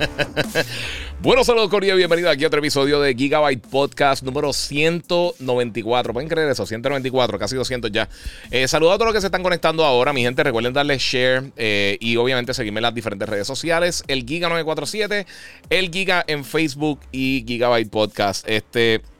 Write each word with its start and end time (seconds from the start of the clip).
ahora. 0.00 0.64
bueno, 1.22 1.44
saludos 1.44 1.68
Corea, 1.68 1.94
bienvenido 1.94 2.30
aquí 2.30 2.44
a 2.44 2.46
otro 2.46 2.58
episodio 2.58 3.00
de 3.00 3.14
Gigabyte 3.14 3.66
Podcast 3.66 4.22
número 4.22 4.52
194. 4.52 6.12
¿Pueden 6.12 6.28
creer 6.28 6.50
eso? 6.50 6.66
194, 6.66 7.38
casi 7.38 7.56
200 7.56 7.90
ya. 7.92 8.08
Eh, 8.50 8.68
saludos 8.68 8.94
a 8.94 8.96
todos 8.96 9.06
los 9.06 9.14
que 9.14 9.20
se 9.20 9.28
están 9.28 9.42
conectando 9.42 9.84
ahora, 9.84 10.12
mi 10.12 10.22
gente. 10.22 10.42
Recuerden 10.42 10.72
darle 10.72 10.98
share 10.98 11.52
eh, 11.56 11.96
y 12.00 12.16
obviamente 12.16 12.54
seguirme 12.54 12.78
en 12.78 12.84
las 12.84 12.94
diferentes 12.94 13.28
redes 13.28 13.46
sociales. 13.46 14.04
El 14.08 14.26
Giga947, 14.26 15.26
el 15.70 15.90
Giga 15.90 16.24
en 16.26 16.44
Facebook 16.44 17.00
y 17.12 17.44
Gigabyte 17.46 17.90
Podcast. 17.90 18.48
Este. 18.48 19.13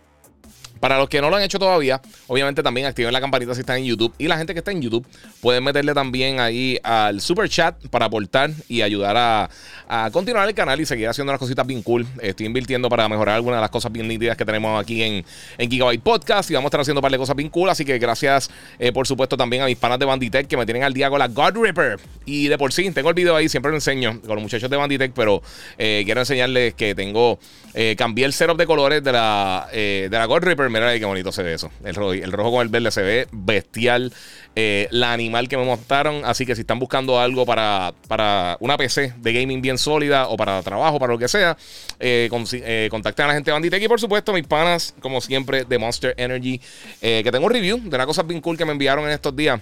Para 0.80 0.98
los 0.98 1.08
que 1.08 1.20
no 1.20 1.30
lo 1.30 1.36
han 1.36 1.42
hecho 1.42 1.58
todavía, 1.58 2.00
obviamente 2.26 2.62
también 2.62 2.86
activen 2.86 3.12
la 3.12 3.20
campanita 3.20 3.54
si 3.54 3.60
están 3.60 3.78
en 3.78 3.84
YouTube. 3.84 4.12
Y 4.18 4.28
la 4.28 4.36
gente 4.36 4.52
que 4.52 4.58
está 4.58 4.70
en 4.70 4.82
YouTube 4.82 5.06
pueden 5.40 5.64
meterle 5.64 5.94
también 5.94 6.40
ahí 6.40 6.78
al 6.82 7.20
super 7.20 7.48
chat 7.48 7.74
para 7.88 8.06
aportar 8.06 8.50
y 8.68 8.82
ayudar 8.82 9.16
a, 9.16 9.50
continuar 10.12 10.48
el 10.48 10.54
canal 10.54 10.80
y 10.80 10.86
seguir 10.86 11.08
haciendo 11.08 11.32
las 11.32 11.38
cositas 11.38 11.66
bien 11.66 11.82
cool. 11.82 12.06
Estoy 12.20 12.46
invirtiendo 12.46 12.88
para 12.88 13.08
mejorar 13.08 13.36
algunas 13.36 13.58
de 13.58 13.62
las 13.62 13.70
cosas 13.70 13.92
bien 13.92 14.08
nítidas 14.08 14.36
que 14.36 14.44
tenemos 14.44 14.80
aquí 14.80 15.02
en, 15.02 15.24
Gigabyte 15.58 16.02
Podcast 16.02 16.50
y 16.50 16.54
vamos 16.54 16.66
a 16.66 16.68
estar 16.68 16.80
haciendo 16.80 17.00
un 17.00 17.02
par 17.02 17.12
de 17.12 17.18
cosas 17.18 17.36
bien 17.36 17.48
cool. 17.48 17.70
Así 17.70 17.84
que 17.84 17.98
gracias, 17.98 18.50
eh, 18.78 18.92
por 18.92 19.06
supuesto, 19.06 19.36
también 19.36 19.62
a 19.62 19.66
mis 19.66 19.76
panas 19.76 19.98
de 19.98 20.04
Banditech 20.04 20.46
que 20.46 20.56
me 20.56 20.66
tienen 20.66 20.82
al 20.82 20.92
día 20.92 21.08
con 21.08 21.18
la 21.18 21.28
God 21.28 21.56
Ripper. 21.56 21.98
Y 22.26 22.48
de 22.48 22.58
por 22.58 22.72
sí, 22.72 22.90
tengo 22.90 23.08
el 23.08 23.14
video 23.14 23.36
ahí, 23.36 23.48
siempre 23.48 23.70
lo 23.70 23.76
enseño 23.76 24.20
con 24.20 24.34
los 24.34 24.42
muchachos 24.42 24.68
de 24.68 24.76
Banditech, 24.76 25.12
pero 25.14 25.42
eh, 25.78 26.02
quiero 26.04 26.20
enseñarles 26.20 26.74
que 26.74 26.94
tengo, 26.94 27.38
eh, 27.72 27.94
cambié 27.96 28.24
el 28.24 28.32
setup 28.32 28.58
de 28.58 28.66
colores 28.66 29.02
de 29.02 29.12
la, 29.12 29.68
de 29.72 30.08
la 30.10 30.26
God 30.26 30.42
Ripper 30.42 30.63
Mira 30.70 30.88
ahí 30.88 30.98
qué 30.98 31.06
bonito 31.06 31.32
se 31.32 31.42
ve 31.42 31.54
eso. 31.54 31.70
El 31.84 31.94
rojo, 31.94 32.12
el 32.12 32.32
rojo 32.32 32.52
con 32.52 32.62
el 32.62 32.68
verde 32.68 32.90
se 32.90 33.02
ve 33.02 33.28
bestial. 33.32 34.12
Eh, 34.56 34.86
la 34.90 35.12
animal 35.12 35.48
que 35.48 35.56
me 35.56 35.64
mostraron. 35.64 36.24
Así 36.24 36.46
que 36.46 36.54
si 36.54 36.60
están 36.60 36.78
buscando 36.78 37.18
algo 37.18 37.44
para, 37.44 37.92
para 38.08 38.56
una 38.60 38.76
PC 38.76 39.14
de 39.18 39.32
gaming 39.32 39.60
bien 39.60 39.78
sólida 39.78 40.28
o 40.28 40.36
para 40.36 40.62
trabajo, 40.62 40.98
para 40.98 41.12
lo 41.12 41.18
que 41.18 41.28
sea, 41.28 41.56
eh, 41.98 42.28
eh, 42.52 42.88
contacten 42.90 43.24
a 43.24 43.28
la 43.28 43.34
gente 43.34 43.50
de 43.50 43.52
Banditech. 43.52 43.82
Y 43.82 43.88
por 43.88 44.00
supuesto, 44.00 44.32
mis 44.32 44.46
panas, 44.46 44.94
como 45.00 45.20
siempre, 45.20 45.64
de 45.64 45.78
Monster 45.78 46.14
Energy. 46.16 46.60
que 47.00 47.28
tengo 47.30 47.46
un 47.46 47.52
review 47.52 47.80
de 47.80 47.96
una 47.96 48.06
cosa 48.06 48.22
bien 48.22 48.40
cool 48.40 48.56
que 48.56 48.64
me 48.64 48.72
enviaron 48.72 49.04
en 49.06 49.10
estos 49.10 49.34
días. 49.34 49.60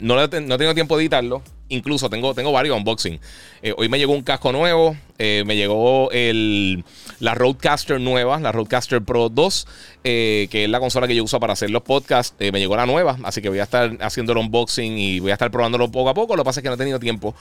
no, 0.00 0.16
no 0.16 0.58
tengo 0.58 0.74
tiempo 0.74 0.96
de 0.96 1.04
editarlo. 1.04 1.42
Incluso 1.68 2.08
tengo, 2.08 2.32
tengo 2.34 2.52
varios 2.52 2.76
unboxing. 2.76 3.18
Eh, 3.62 3.74
hoy 3.76 3.88
me 3.88 3.98
llegó 3.98 4.12
un 4.12 4.22
casco 4.22 4.52
nuevo. 4.52 4.96
Eh, 5.18 5.44
me 5.46 5.56
llegó 5.56 6.10
el, 6.12 6.84
la 7.20 7.34
Roadcaster 7.34 7.98
nueva, 7.98 8.38
la 8.38 8.52
Roadcaster 8.52 9.00
Pro 9.02 9.30
2, 9.30 9.66
eh, 10.04 10.46
que 10.50 10.64
es 10.64 10.70
la 10.70 10.78
consola 10.78 11.08
que 11.08 11.16
yo 11.16 11.24
uso 11.24 11.40
para 11.40 11.54
hacer 11.54 11.70
los 11.70 11.82
podcasts. 11.82 12.36
me 12.38 12.60
llegó 12.60 12.76
la 12.76 12.84
nueva, 12.84 13.16
así 13.24 13.40
que 13.40 13.48
voy 13.48 13.58
a 13.58 13.62
estar 13.62 13.96
haciendo 14.00 14.32
el 14.32 14.38
unboxing 14.38 14.98
y 14.98 15.20
voy 15.20 15.30
a 15.30 15.34
estar 15.34 15.50
probándolo 15.50 15.90
poco 15.90 16.10
a 16.10 16.14
poco. 16.14 16.36
Lo 16.36 16.42
que 16.42 16.46
pasa 16.46 16.60
es 16.60 16.62
que 16.62 16.68
no 16.68 16.74
he 16.74 16.78
tenido 16.78 17.00
tiempo 17.00 17.34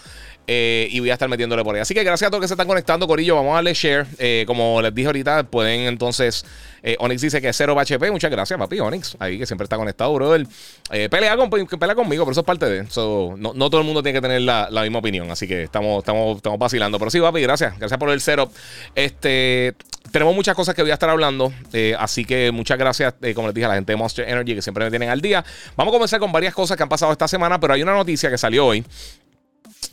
y 0.48 1.00
voy 1.00 1.10
a 1.10 1.14
estar 1.14 1.28
metiéndole 1.28 1.64
por 1.64 1.76
ahí. 1.76 1.82
Así 1.82 1.94
que 1.94 2.04
gracias 2.04 2.30
a 2.30 2.32
todos 2.32 2.42
que 2.42 2.48
se 2.48 2.54
están 2.54 2.68
conectando, 2.68 3.08
Corillo. 3.08 3.36
Vamos 3.36 3.52
a 3.52 3.56
darle 3.56 3.74
share. 3.74 4.08
como 4.48 4.82
les 4.82 4.96
dije 4.96 5.08
ahorita, 5.08 5.44
pueden 5.44 5.82
entonces. 5.82 6.46
Onyx 7.00 7.22
dice 7.22 7.42
que 7.42 7.50
es 7.50 7.58
0 7.58 7.78
HP. 7.78 8.10
Muchas 8.10 8.32
gracias, 8.32 8.58
papi. 8.58 8.80
Onyx, 8.80 9.18
ahí 9.20 9.38
que 9.38 9.46
siempre 9.46 9.66
está 9.66 9.76
conectado, 9.76 10.14
brother. 10.14 10.48
pelea, 11.10 11.36
con, 11.36 11.50
pelea 11.50 11.96
conmigo, 11.96 12.24
pero 12.24 12.32
eso 12.32 12.42
es 12.42 12.46
parte 12.46 12.68
de. 12.68 12.80
eso 12.82 13.36
no, 13.38 13.54
no 13.54 13.70
todo 13.70 13.82
el 13.82 13.88
mundo 13.88 14.02
tiene 14.02 14.15
que 14.16 14.22
tener 14.22 14.42
la, 14.42 14.70
misma 14.82 15.00
opinión. 15.00 15.30
Así 15.30 15.48
que 15.48 15.64
estamos, 15.64 16.00
estamos, 16.00 16.38
estamos 16.38 16.60
vacilando. 16.60 16.98
Pero 16.98 17.12
sí, 17.12 17.20
papi, 17.20 17.42
gracias. 17.42 17.78
Gracias 17.78 18.00
por 18.00 18.10
el 18.10 18.22
setup. 18.22 18.52
Este, 18.96 19.76
tenemos 20.12 20.34
muchas 20.34 20.56
cosas 20.56 20.76
que 20.76 20.82
voy 20.82 20.92
a 20.92 20.96
estar 20.96 21.10
hablando. 21.10 21.52
Eh, 21.74 21.96
así 22.00 22.26
que 22.26 22.52
muchas 22.52 22.78
gracias, 22.78 23.16
eh, 23.22 23.34
como 23.34 23.48
les 23.48 23.56
dije, 23.56 23.66
a 23.66 23.70
la 23.70 23.76
gente 23.76 23.92
de 23.92 23.98
Monster 23.98 24.28
Energy 24.28 24.56
que 24.56 24.62
siempre 24.62 24.86
me 24.86 24.90
tienen 24.90 25.10
al 25.10 25.22
día. 25.22 25.44
Vamos 25.76 25.92
a 25.92 25.96
comenzar 25.96 26.20
con 26.20 26.32
varias 26.32 26.54
cosas 26.54 26.78
que 26.78 26.84
han 26.84 26.90
pasado 26.90 27.12
esta 27.12 27.28
semana, 27.28 27.60
pero 27.60 27.74
hay 27.74 27.84
una 27.84 27.94
noticia 27.94 28.30
que 28.30 28.38
salió 28.38 28.66
hoy. 28.66 28.84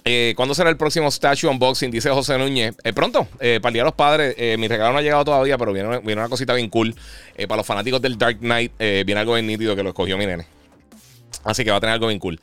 Eh, 0.05 0.33
¿Cuándo 0.37 0.55
será 0.55 0.71
el 0.71 0.77
próximo 0.77 1.11
Statue 1.11 1.49
Unboxing? 1.49 1.91
Dice 1.91 2.11
José 2.11 2.39
Núñez. 2.39 2.75
pronto, 2.95 3.25
para 3.25 3.51
el 3.51 3.73
Día 3.73 3.83
de 3.83 3.85
los 3.85 3.95
Padres. 3.95 4.59
mi 4.59 4.69
regalo 4.69 4.93
no 4.93 4.99
ha 4.99 5.03
llegado 5.03 5.25
todavía, 5.25 5.59
pero 5.59 5.73
viene, 5.73 5.99
viene 5.99 6.21
una 6.21 6.29
cosita 6.29 6.55
bien 6.55 6.69
cool. 6.69 6.95
para 7.49 7.57
los 7.57 7.67
fanáticos 7.67 8.01
del 8.01 8.17
Dark 8.17 8.39
Knight, 8.39 8.73
viene 8.79 9.17
algo 9.17 9.35
bien 9.35 9.47
nítido 9.47 9.77
que 9.77 9.83
lo 9.83 9.91
escogió 9.91 10.17
mi 10.17 10.27
nene. 10.27 10.47
Así 11.45 11.65
que 11.65 11.71
va 11.71 11.79
a 11.79 11.81
tener 11.81 11.95
algo 11.95 12.09
bien 12.09 12.19
cool. 12.19 12.41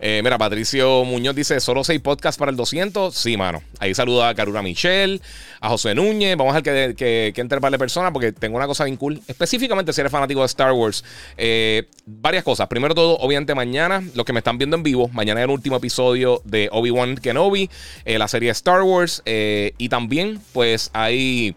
Eh, 0.00 0.20
mira, 0.22 0.38
Patricio 0.38 1.04
Muñoz 1.04 1.34
dice: 1.34 1.60
¿Solo 1.60 1.84
seis 1.84 2.00
podcasts 2.00 2.38
para 2.38 2.50
el 2.50 2.56
200? 2.56 3.14
Sí, 3.14 3.36
mano. 3.36 3.62
Ahí 3.78 3.94
saluda 3.94 4.28
a 4.28 4.34
Carura 4.34 4.62
Michelle, 4.62 5.20
a 5.60 5.68
José 5.68 5.94
Núñez. 5.94 6.36
Vamos 6.36 6.54
a 6.54 6.60
ver 6.60 6.62
que, 6.62 6.94
que, 6.94 7.32
que 7.34 7.40
entre 7.40 7.58
de 7.58 7.78
personas 7.78 8.12
porque 8.12 8.32
tengo 8.32 8.56
una 8.56 8.66
cosa 8.66 8.84
bien 8.84 8.96
cool. 8.96 9.20
Específicamente 9.26 9.92
si 9.92 10.00
eres 10.00 10.12
fanático 10.12 10.40
de 10.40 10.46
Star 10.46 10.72
Wars. 10.72 11.04
Eh, 11.36 11.88
varias 12.04 12.44
cosas. 12.44 12.68
Primero 12.68 12.94
todo, 12.94 13.16
obviamente, 13.18 13.54
mañana, 13.54 14.02
los 14.14 14.24
que 14.24 14.32
me 14.32 14.38
están 14.38 14.58
viendo 14.58 14.76
en 14.76 14.82
vivo, 14.82 15.08
mañana 15.08 15.40
es 15.40 15.44
el 15.44 15.50
último 15.50 15.76
episodio 15.76 16.42
de 16.44 16.68
Obi-Wan 16.72 17.16
Kenobi, 17.16 17.70
eh, 18.04 18.18
la 18.18 18.28
serie 18.28 18.50
Star 18.50 18.82
Wars. 18.82 19.22
y 19.26 19.88
también, 19.88 20.40
pues, 20.52 20.90
hay, 20.92 21.56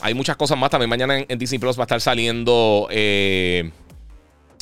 hay 0.00 0.14
muchas 0.14 0.36
cosas 0.36 0.56
más. 0.56 0.70
También 0.70 0.88
mañana 0.88 1.18
en, 1.18 1.38
Disney 1.38 1.58
Plus 1.58 1.78
va 1.78 1.82
a 1.82 1.84
estar 1.84 2.00
saliendo. 2.00 2.88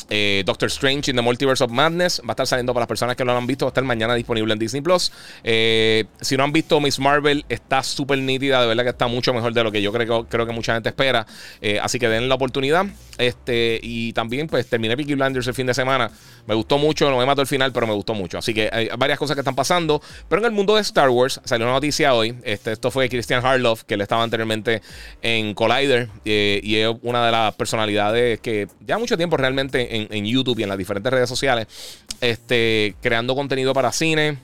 Eh, 0.09 0.43
Doctor 0.45 0.69
Strange 0.69 1.11
in 1.11 1.15
the 1.15 1.21
Multiverse 1.21 1.63
of 1.63 1.71
Madness 1.71 2.21
va 2.21 2.29
a 2.29 2.31
estar 2.31 2.47
saliendo 2.47 2.73
para 2.73 2.81
las 2.81 2.87
personas 2.87 3.15
que 3.15 3.23
lo 3.23 3.35
han 3.35 3.47
visto. 3.47 3.65
Va 3.65 3.69
a 3.69 3.71
estar 3.71 3.83
mañana 3.83 4.15
disponible 4.15 4.53
en 4.53 4.59
Disney 4.59 4.81
Plus. 4.81 5.11
Eh, 5.43 6.05
si 6.21 6.37
no 6.37 6.43
han 6.43 6.51
visto 6.51 6.79
Miss 6.79 6.99
Marvel, 6.99 7.45
está 7.49 7.83
súper 7.83 8.19
nítida. 8.19 8.61
De 8.61 8.67
verdad 8.67 8.83
que 8.83 8.89
está 8.89 9.07
mucho 9.07 9.33
mejor 9.33 9.53
de 9.53 9.63
lo 9.63 9.71
que 9.71 9.81
yo 9.81 9.91
creo, 9.91 10.25
creo 10.27 10.45
que 10.45 10.53
mucha 10.53 10.73
gente 10.73 10.89
espera. 10.89 11.25
Eh, 11.61 11.79
así 11.81 11.99
que 11.99 12.09
den 12.09 12.29
la 12.29 12.35
oportunidad. 12.35 12.85
Este, 13.17 13.79
y 13.83 14.13
también, 14.13 14.47
pues 14.47 14.67
terminé 14.67 14.95
Peaky 14.95 15.15
Blinders 15.15 15.47
el 15.47 15.53
fin 15.53 15.67
de 15.67 15.73
semana. 15.73 16.09
Me 16.47 16.55
gustó 16.55 16.77
mucho. 16.77 17.09
No 17.09 17.17
me 17.17 17.25
mató 17.25 17.41
el 17.41 17.47
final, 17.47 17.71
pero 17.71 17.85
me 17.85 17.93
gustó 17.93 18.13
mucho. 18.13 18.37
Así 18.37 18.53
que 18.53 18.69
hay 18.71 18.89
varias 18.97 19.19
cosas 19.19 19.35
que 19.35 19.41
están 19.41 19.55
pasando. 19.55 20.01
Pero 20.27 20.41
en 20.41 20.45
el 20.45 20.51
mundo 20.51 20.75
de 20.75 20.81
Star 20.81 21.09
Wars 21.09 21.39
salió 21.43 21.65
una 21.65 21.73
noticia 21.73 22.13
hoy. 22.13 22.35
Este, 22.43 22.71
esto 22.71 22.91
fue 22.91 23.09
Christian 23.09 23.45
Harloff, 23.45 23.83
que 23.83 23.97
le 23.97 24.03
estaba 24.03 24.23
anteriormente 24.23 24.81
en 25.21 25.53
Collider. 25.53 26.09
y 26.23 26.75
es 26.75 26.89
una 27.01 27.25
de 27.25 27.31
las 27.31 27.53
personalidades 27.55 28.39
que 28.39 28.67
ya 28.79 28.97
mucho 28.97 29.17
tiempo 29.17 29.37
realmente 29.37 29.97
en, 29.97 29.98
YouTube 30.07 30.59
y 30.59 30.63
en 30.63 30.69
las 30.69 30.77
diferentes 30.77 31.11
redes 31.11 31.29
sociales, 31.29 31.67
este, 32.21 32.95
creando 33.01 33.35
contenido 33.35 33.73
para 33.73 33.91
cine, 33.91 34.37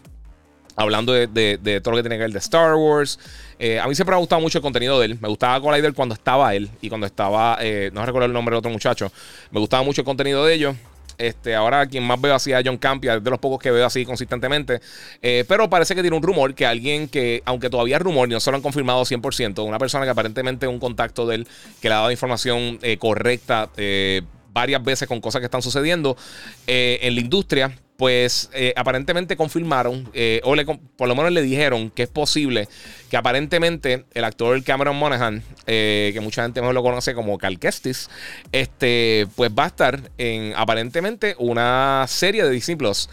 hablando 0.75 1.13
de, 1.13 1.79
todo 1.81 1.91
lo 1.91 1.97
que 1.97 2.03
tiene 2.03 2.15
que 2.15 2.23
ver 2.23 2.31
de 2.31 2.39
Star 2.39 2.75
Wars. 2.75 3.19
Eh, 3.59 3.79
a 3.79 3.87
mí 3.87 3.95
siempre 3.95 4.11
me 4.11 4.17
ha 4.17 4.19
gustado 4.19 4.41
mucho 4.41 4.57
el 4.57 4.61
contenido 4.61 4.99
de 4.99 5.07
él. 5.07 5.17
Me 5.21 5.29
gustaba 5.29 5.59
Collider 5.61 5.93
cuando 5.93 6.13
estaba 6.15 6.53
él 6.55 6.69
y 6.81 6.89
cuando 6.89 7.07
estaba, 7.07 7.57
eh, 7.61 7.89
no 7.93 8.05
recuerdo 8.05 8.25
el 8.25 8.33
nombre 8.33 8.53
del 8.53 8.59
otro 8.59 8.71
muchacho. 8.71 9.11
Me 9.51 9.59
gustaba 9.59 9.83
mucho 9.83 10.01
el 10.01 10.05
contenido 10.05 10.45
de 10.45 10.53
ellos. 10.53 10.75
Este, 11.17 11.55
ahora 11.55 11.87
quien 11.87 12.03
más 12.03 12.19
veo 12.19 12.35
así 12.35 12.51
a 12.51 12.61
John 12.63 12.77
Campia, 12.77 13.15
es 13.15 13.23
de 13.23 13.29
los 13.29 13.39
pocos 13.39 13.57
que 13.59 13.71
veo 13.71 13.85
así 13.85 14.05
consistentemente. 14.05 14.81
Eh, 15.21 15.45
pero 15.47 15.69
parece 15.69 15.95
que 15.95 16.01
tiene 16.01 16.17
un 16.17 16.23
rumor 16.23 16.53
que 16.53 16.65
alguien 16.65 17.07
que, 17.07 17.41
aunque 17.45 17.69
todavía 17.69 17.95
es 17.95 18.01
rumor, 18.01 18.27
no 18.27 18.39
se 18.41 18.51
lo 18.51 18.57
han 18.57 18.63
confirmado 18.63 19.01
100%, 19.03 19.65
una 19.65 19.79
persona 19.79 20.03
que 20.03 20.11
aparentemente 20.11 20.67
un 20.67 20.79
contacto 20.79 21.25
de 21.25 21.35
él 21.35 21.47
que 21.81 21.87
le 21.87 21.95
ha 21.95 21.99
dado 21.99 22.11
información 22.11 22.79
correcta 22.99 23.69
varias 24.55 24.81
veces 24.81 25.07
con 25.07 25.19
cosas 25.19 25.41
que 25.41 25.45
están 25.45 25.61
sucediendo 25.61 26.15
eh, 26.65 26.99
en 27.01 27.13
la 27.13 27.21
industria, 27.21 27.77
pues 27.97 28.49
eh, 28.53 28.73
aparentemente 28.77 29.35
confirmaron, 29.35 30.09
eh, 30.13 30.39
o 30.43 30.55
le, 30.55 30.65
por 30.65 31.07
lo 31.07 31.15
menos 31.15 31.31
le 31.31 31.41
dijeron 31.41 31.89
que 31.89 32.03
es 32.03 32.09
posible 32.09 32.67
que 33.09 33.17
aparentemente 33.17 34.05
el 34.13 34.23
actor 34.23 34.61
Cameron 34.63 34.95
Monaghan, 34.95 35.43
que 35.65 36.19
mucha 36.21 36.43
gente 36.43 36.61
mejor 36.61 36.73
lo 36.73 36.83
conoce 36.83 37.13
como 37.13 37.37
Cal 37.37 37.59
Kestis, 37.59 38.09
este, 38.51 39.27
pues 39.35 39.51
va 39.51 39.65
a 39.65 39.67
estar 39.67 39.99
en 40.17 40.53
aparentemente 40.55 41.35
una 41.37 42.05
serie 42.07 42.43
de 42.43 42.49
Disney 42.49 42.75
Plus. 42.75 43.09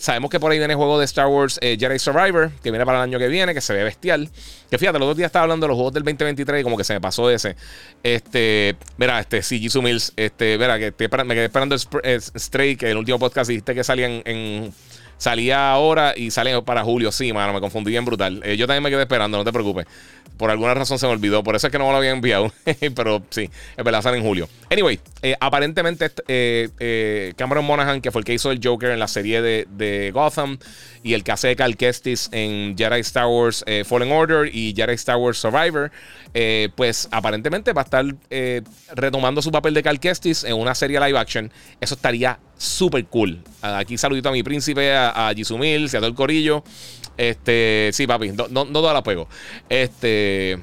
sabemos 0.00 0.30
que 0.30 0.40
por 0.40 0.52
ahí 0.52 0.58
viene 0.58 0.74
el 0.74 0.78
juego 0.78 0.98
de 0.98 1.04
Star 1.06 1.26
Wars 1.26 1.58
Jedi 1.60 1.98
Survivor, 1.98 2.50
que 2.62 2.70
viene 2.70 2.86
para 2.86 2.98
el 2.98 3.04
año 3.04 3.18
que 3.18 3.28
viene, 3.28 3.54
que 3.54 3.60
se 3.60 3.72
ve 3.72 3.82
bestial. 3.82 4.30
Que 4.70 4.78
fíjate, 4.78 4.98
los 4.98 5.08
dos 5.08 5.16
días 5.16 5.28
estaba 5.28 5.44
hablando 5.44 5.66
de 5.66 5.68
los 5.68 5.76
juegos 5.76 5.94
del 5.94 6.02
2023 6.02 6.60
y 6.60 6.64
como 6.64 6.76
que 6.76 6.84
se 6.84 6.94
me 6.94 7.00
pasó 7.00 7.30
ese. 7.30 7.56
Este, 8.02 8.76
mira, 8.96 9.20
este, 9.20 9.42
sí, 9.42 9.60
Jisoo 9.60 9.82
Mills, 9.82 10.12
este, 10.16 10.58
mira, 10.58 10.78
que 10.78 10.92
me 11.24 11.34
quedé 11.34 11.44
esperando 11.44 11.76
el, 12.02 12.20
Stray, 12.20 12.76
que 12.76 12.90
el 12.90 12.96
último 12.96 13.18
podcast 13.18 13.48
dijiste 13.48 13.74
que 13.74 13.84
salían 13.84 14.22
en, 14.24 14.72
Salía 15.18 15.70
ahora 15.70 16.12
y 16.14 16.30
sale 16.30 16.60
para 16.62 16.84
julio. 16.84 17.10
Sí, 17.10 17.32
mano, 17.32 17.54
me 17.54 17.60
confundí 17.60 17.90
bien 17.90 18.04
brutal. 18.04 18.42
Eh, 18.44 18.56
yo 18.56 18.66
también 18.66 18.82
me 18.82 18.90
quedé 18.90 19.02
esperando, 19.02 19.38
no 19.38 19.44
te 19.44 19.52
preocupes. 19.52 19.86
Por 20.36 20.50
alguna 20.50 20.74
razón 20.74 20.98
se 20.98 21.06
me 21.06 21.12
olvidó. 21.12 21.42
Por 21.42 21.56
eso 21.56 21.68
es 21.68 21.70
que 21.70 21.78
no 21.78 21.86
me 21.86 21.92
lo 21.92 21.96
había 21.96 22.10
enviado. 22.10 22.52
Pero 22.94 23.22
sí, 23.30 23.48
es 23.76 23.84
verdad, 23.84 24.02
sale 24.02 24.18
en 24.18 24.24
julio. 24.24 24.46
Anyway, 24.70 25.00
eh, 25.22 25.34
aparentemente 25.40 26.10
eh, 26.28 27.32
Cameron 27.36 27.64
Monaghan, 27.64 28.02
que 28.02 28.10
fue 28.10 28.20
el 28.20 28.24
que 28.26 28.34
hizo 28.34 28.50
el 28.50 28.60
Joker 28.62 28.90
en 28.90 28.98
la 28.98 29.08
serie 29.08 29.40
de, 29.40 30.10
Gotham, 30.12 30.58
y 31.02 31.14
el 31.14 31.24
que 31.24 31.32
hace 31.32 31.56
Cal 31.56 31.78
Kestis 31.78 32.28
en 32.32 32.76
Jedi 32.76 33.00
Star 33.00 33.26
Wars 33.26 33.64
Fallen 33.86 34.12
Order 34.12 34.54
y 34.54 34.74
Jedi 34.76 34.94
Star 34.94 35.16
Wars 35.16 35.38
Survivor, 35.38 35.90
pues 36.74 37.08
aparentemente 37.10 37.72
va 37.72 37.82
a 37.82 37.84
estar 37.84 38.04
retomando 38.94 39.40
su 39.40 39.50
papel 39.50 39.72
de 39.72 39.82
Cal 39.82 39.98
Kestis 39.98 40.44
en 40.44 40.54
una 40.54 40.74
serie 40.74 41.00
live 41.00 41.18
action. 41.18 41.50
Eso 41.80 41.94
estaría 41.94 42.38
súper 42.56 43.04
cool. 43.06 43.42
Aquí 43.62 43.98
saludito 43.98 44.28
a 44.28 44.32
mi 44.32 44.42
príncipe, 44.42 44.94
a, 44.94 45.28
a 45.28 45.34
Jisumil, 45.34 45.86
a 45.86 45.90
todo 45.90 46.06
el 46.06 46.14
corillo. 46.14 46.62
Este, 47.16 47.90
sí, 47.92 48.06
papi, 48.06 48.32
no, 48.32 48.48
no, 48.48 48.64
no 48.64 48.92
la 48.92 49.02
juego. 49.02 49.28
Este. 49.68 50.58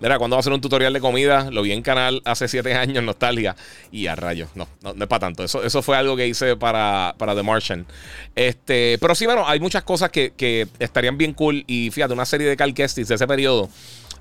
Mira, 0.00 0.18
cuando 0.18 0.36
va 0.36 0.38
a 0.38 0.40
hacer 0.40 0.52
un 0.52 0.60
tutorial 0.60 0.92
de 0.92 1.00
comida, 1.00 1.50
lo 1.50 1.62
vi 1.62 1.72
en 1.72 1.80
canal 1.80 2.20
hace 2.24 2.46
7 2.46 2.74
años, 2.74 3.02
nostalgia. 3.02 3.56
Y 3.90 4.06
a 4.06 4.14
rayos, 4.14 4.50
no, 4.54 4.68
no, 4.82 4.90
es 4.90 5.08
para 5.08 5.20
tanto. 5.20 5.44
Eso, 5.44 5.64
eso 5.64 5.82
fue 5.82 5.96
algo 5.96 6.16
que 6.16 6.26
hice 6.26 6.56
para, 6.56 7.14
para 7.16 7.34
The 7.34 7.42
Martian. 7.42 7.86
Este, 8.34 8.98
pero 9.00 9.14
sí, 9.14 9.24
bueno, 9.24 9.48
hay 9.48 9.60
muchas 9.60 9.82
cosas 9.82 10.10
que, 10.10 10.68
estarían 10.78 11.16
bien 11.16 11.32
cool. 11.32 11.64
Y 11.66 11.90
fíjate, 11.90 12.12
una 12.12 12.26
serie 12.26 12.46
de 12.48 12.56
Cal 12.56 12.74
Kestis 12.74 13.08
de 13.08 13.14
ese 13.14 13.26
periodo 13.26 13.70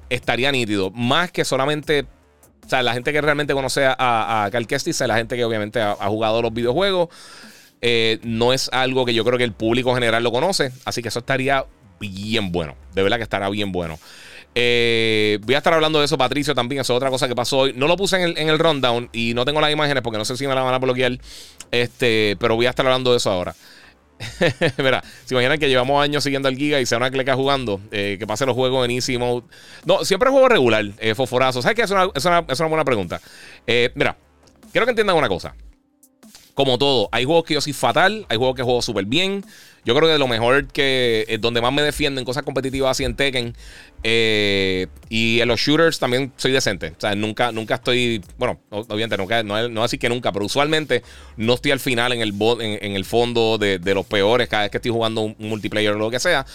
estaría 0.10 0.52
nítido. 0.52 0.90
Más 0.92 1.32
que 1.32 1.44
solamente 1.44 2.06
o 2.66 2.70
sea, 2.70 2.84
la 2.84 2.94
gente 2.94 3.12
que 3.12 3.22
realmente 3.22 3.54
conoce 3.54 3.86
a, 3.86 3.96
a 4.46 4.52
Cal 4.52 4.68
Kestis 4.68 5.00
es 5.00 5.08
la 5.08 5.16
gente 5.16 5.36
que 5.36 5.44
obviamente 5.44 5.82
ha, 5.82 5.96
jugado 6.08 6.42
los 6.42 6.54
videojuegos. 6.54 7.10
Eh, 7.82 8.20
no 8.24 8.54
es 8.54 8.70
algo 8.72 9.06
que 9.06 9.14
yo 9.14 9.26
creo 9.26 9.38
que 9.38 9.44
el 9.44 9.52
público 9.52 9.94
general 9.94 10.24
lo 10.24 10.32
conoce. 10.32 10.72
Así 10.86 11.02
que 11.02 11.10
eso 11.10 11.20
estaría 11.20 11.66
bien 12.00 12.52
bueno. 12.52 12.76
De 12.94 13.04
verdad 13.04 13.18
que 13.18 13.24
estará 13.24 13.50
bien 13.50 13.72
bueno. 13.72 14.00
Eh, 14.56 15.40
voy 15.42 15.56
a 15.56 15.58
estar 15.58 15.74
hablando 15.74 16.00
de 16.00 16.06
eso, 16.06 16.18
Patricio, 16.18 16.56
también. 16.56 16.82
Eso 16.82 16.94
es 16.94 16.98
otra 16.98 17.10
cosa 17.10 17.28
que 17.28 17.36
pasó 17.36 17.60
hoy. 17.60 17.74
No 17.76 17.88
lo 17.88 17.98
puse 17.98 18.16
en 18.16 18.22
el, 18.24 18.38
en 18.38 18.50
el 18.50 18.60
rundown 18.60 19.10
y 19.12 19.34
no 19.34 19.44
tengo 19.44 19.60
las 19.60 19.72
imágenes 19.72 20.02
porque 20.02 20.18
no 20.18 20.26
sé 20.26 20.38
si 20.38 20.48
me 20.48 20.56
la 20.56 20.62
van 20.62 20.74
a 20.74 20.80
bloquear. 20.80 21.18
Este, 21.72 22.38
pero 22.40 22.56
voy 22.56 22.68
a 22.68 22.70
estar 22.70 22.86
hablando 22.86 23.12
de 23.12 23.18
eso 23.18 23.32
ahora. 23.32 23.56
Mira, 24.78 25.04
se 25.26 25.34
imaginan 25.34 25.60
que 25.60 25.70
llevamos 25.70 26.02
años 26.02 26.24
siguiendo 26.24 26.48
al 26.48 26.56
Giga 26.56 26.80
y 26.80 26.86
sea 26.86 26.98
una 26.98 27.12
cleca 27.12 27.36
jugando, 27.36 27.80
eh, 27.92 28.18
que 28.20 28.28
pase 28.28 28.46
los 28.46 28.56
juegos 28.56 28.86
en 28.86 28.92
Easy 28.92 29.18
Mode. 29.18 29.46
No, 29.86 30.06
siempre 30.06 30.30
juego 30.30 30.50
regular, 30.50 30.86
eh, 31.00 31.16
fosforazo. 31.16 31.62
¿Sabes 31.62 31.76
qué? 31.76 31.84
Es 31.84 31.92
una, 31.92 32.10
es 32.14 32.26
una, 32.26 32.46
es 32.48 32.60
una 32.60 32.70
buena 32.70 32.86
pregunta. 32.86 33.22
Eh, 33.68 33.92
mira, 33.96 34.18
quiero 34.72 34.86
que 34.86 34.92
entiendan 34.92 35.16
una 35.16 35.30
cosa. 35.30 35.56
Como 36.54 36.78
todo, 36.78 37.10
hay 37.12 37.26
juegos 37.26 37.46
que 37.46 37.56
yo 37.56 37.62
soy 37.62 37.74
fatal, 37.74 38.26
hay 38.30 38.38
juegos 38.38 38.56
que 38.56 38.64
juego 38.64 38.82
súper 38.82 39.06
bien. 39.06 39.44
Yo 39.86 39.96
creo 39.96 40.10
que 40.10 40.18
lo 40.18 40.28
mejor 40.28 40.68
que 40.68 41.26
es 41.28 41.42
donde 41.42 41.62
más 41.62 41.74
me 41.74 41.82
defiendo 41.82 42.20
en 42.20 42.26
cosas 42.26 42.44
competitivas 42.44 42.92
así 42.92 43.04
en 43.04 43.16
Tekken. 43.16 43.56
Eh, 44.06 44.88
y 45.10 45.40
en 45.40 45.48
los 45.48 45.60
shooters 45.60 46.00
también 46.00 46.32
soy 46.38 46.52
decente. 46.52 46.94
O 46.98 47.00
sea, 47.00 47.16
nunca, 47.16 47.52
nunca 47.52 47.76
estoy. 47.76 48.22
Bueno, 48.38 48.60
obviamente, 48.70 49.18
nunca, 49.18 49.44
no, 49.44 49.70
no 49.70 49.82
decir 49.82 50.00
que 50.00 50.10
nunca, 50.10 50.32
pero 50.32 50.46
usualmente 50.46 51.04
no 51.38 51.54
estoy 51.54 51.72
al 51.72 51.80
final 51.80 52.12
en 52.14 52.22
el, 52.22 52.34
en, 52.60 52.96
el 52.96 53.06
fondo 53.06 53.58
de, 53.58 53.80
los 53.94 54.06
peores 54.06 54.48
cada 54.48 54.64
vez 54.64 54.72
que 54.72 54.78
estoy 54.78 54.92
jugando 54.92 55.22
un, 55.22 55.36
multiplayer 55.40 55.94
o 55.94 55.98
lo 55.98 56.12
que 56.12 56.20
sea. 56.20 56.46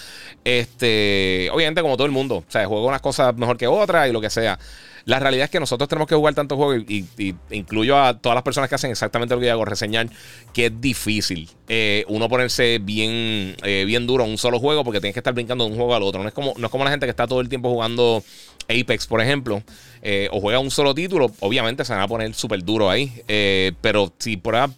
Este, 0.44 1.48
obviamente, 1.52 1.82
como 1.82 1.96
todo 1.96 2.06
el 2.06 2.12
mundo. 2.12 2.36
O 2.36 2.50
sea, 2.50 2.66
juego 2.66 2.86
unas 2.86 3.02
cosas 3.02 3.34
mejor 3.36 3.56
que 3.56 3.66
otras 3.66 4.08
y 4.08 4.12
lo 4.12 4.20
que 4.20 4.30
sea. 4.30 4.58
La 5.08 5.18
realidad 5.18 5.44
es 5.44 5.50
que 5.50 5.58
nosotros 5.58 5.88
tenemos 5.88 6.06
que 6.06 6.14
jugar 6.14 6.34
tantos 6.34 6.56
juegos 6.56 6.84
y, 6.86 7.06
incluyo 7.48 7.96
a 7.96 8.18
todas 8.18 8.34
las 8.34 8.42
personas 8.42 8.68
que 8.68 8.74
hacen 8.74 8.90
exactamente 8.90 9.34
lo 9.34 9.40
que 9.40 9.46
yo 9.46 9.52
hago, 9.52 9.64
reseñar, 9.64 10.10
que 10.52 10.66
es 10.66 10.80
difícil 10.82 11.48
eh, 11.66 12.04
uno 12.08 12.28
ponerse 12.28 12.78
bien, 12.78 13.56
eh, 13.62 13.84
bien 13.86 14.06
duro 14.06 14.24
en 14.24 14.32
un 14.32 14.36
solo 14.36 14.60
juego 14.60 14.84
porque 14.84 15.00
tienes 15.00 15.14
que 15.14 15.20
estar 15.20 15.32
brincando 15.32 15.64
de 15.64 15.70
un 15.70 15.78
juego 15.78 15.94
al 15.94 16.02
otro. 16.02 16.20
No 16.20 16.28
es 16.28 16.34
como, 16.34 16.52
no 16.58 16.66
es 16.66 16.70
como 16.70 16.84
la 16.84 16.90
gente 16.90 17.06
que 17.06 17.10
está 17.10 17.26
todo 17.26 17.40
el 17.40 17.48
tiempo 17.48 17.70
jugando 17.70 18.22
Apex, 18.64 19.06
por 19.06 19.22
ejemplo, 19.22 19.62
eh, 20.02 20.28
o 20.30 20.42
juega 20.42 20.58
un 20.58 20.70
solo 20.70 20.94
título, 20.94 21.32
obviamente 21.40 21.86
se 21.86 21.94
van 21.94 22.02
a 22.02 22.08
poner 22.08 22.34
súper 22.34 22.62
duro 22.62 22.90
ahí. 22.90 23.10
pero 23.80 24.12
si 24.18 24.36
por 24.36 24.56
ahí 24.56 24.68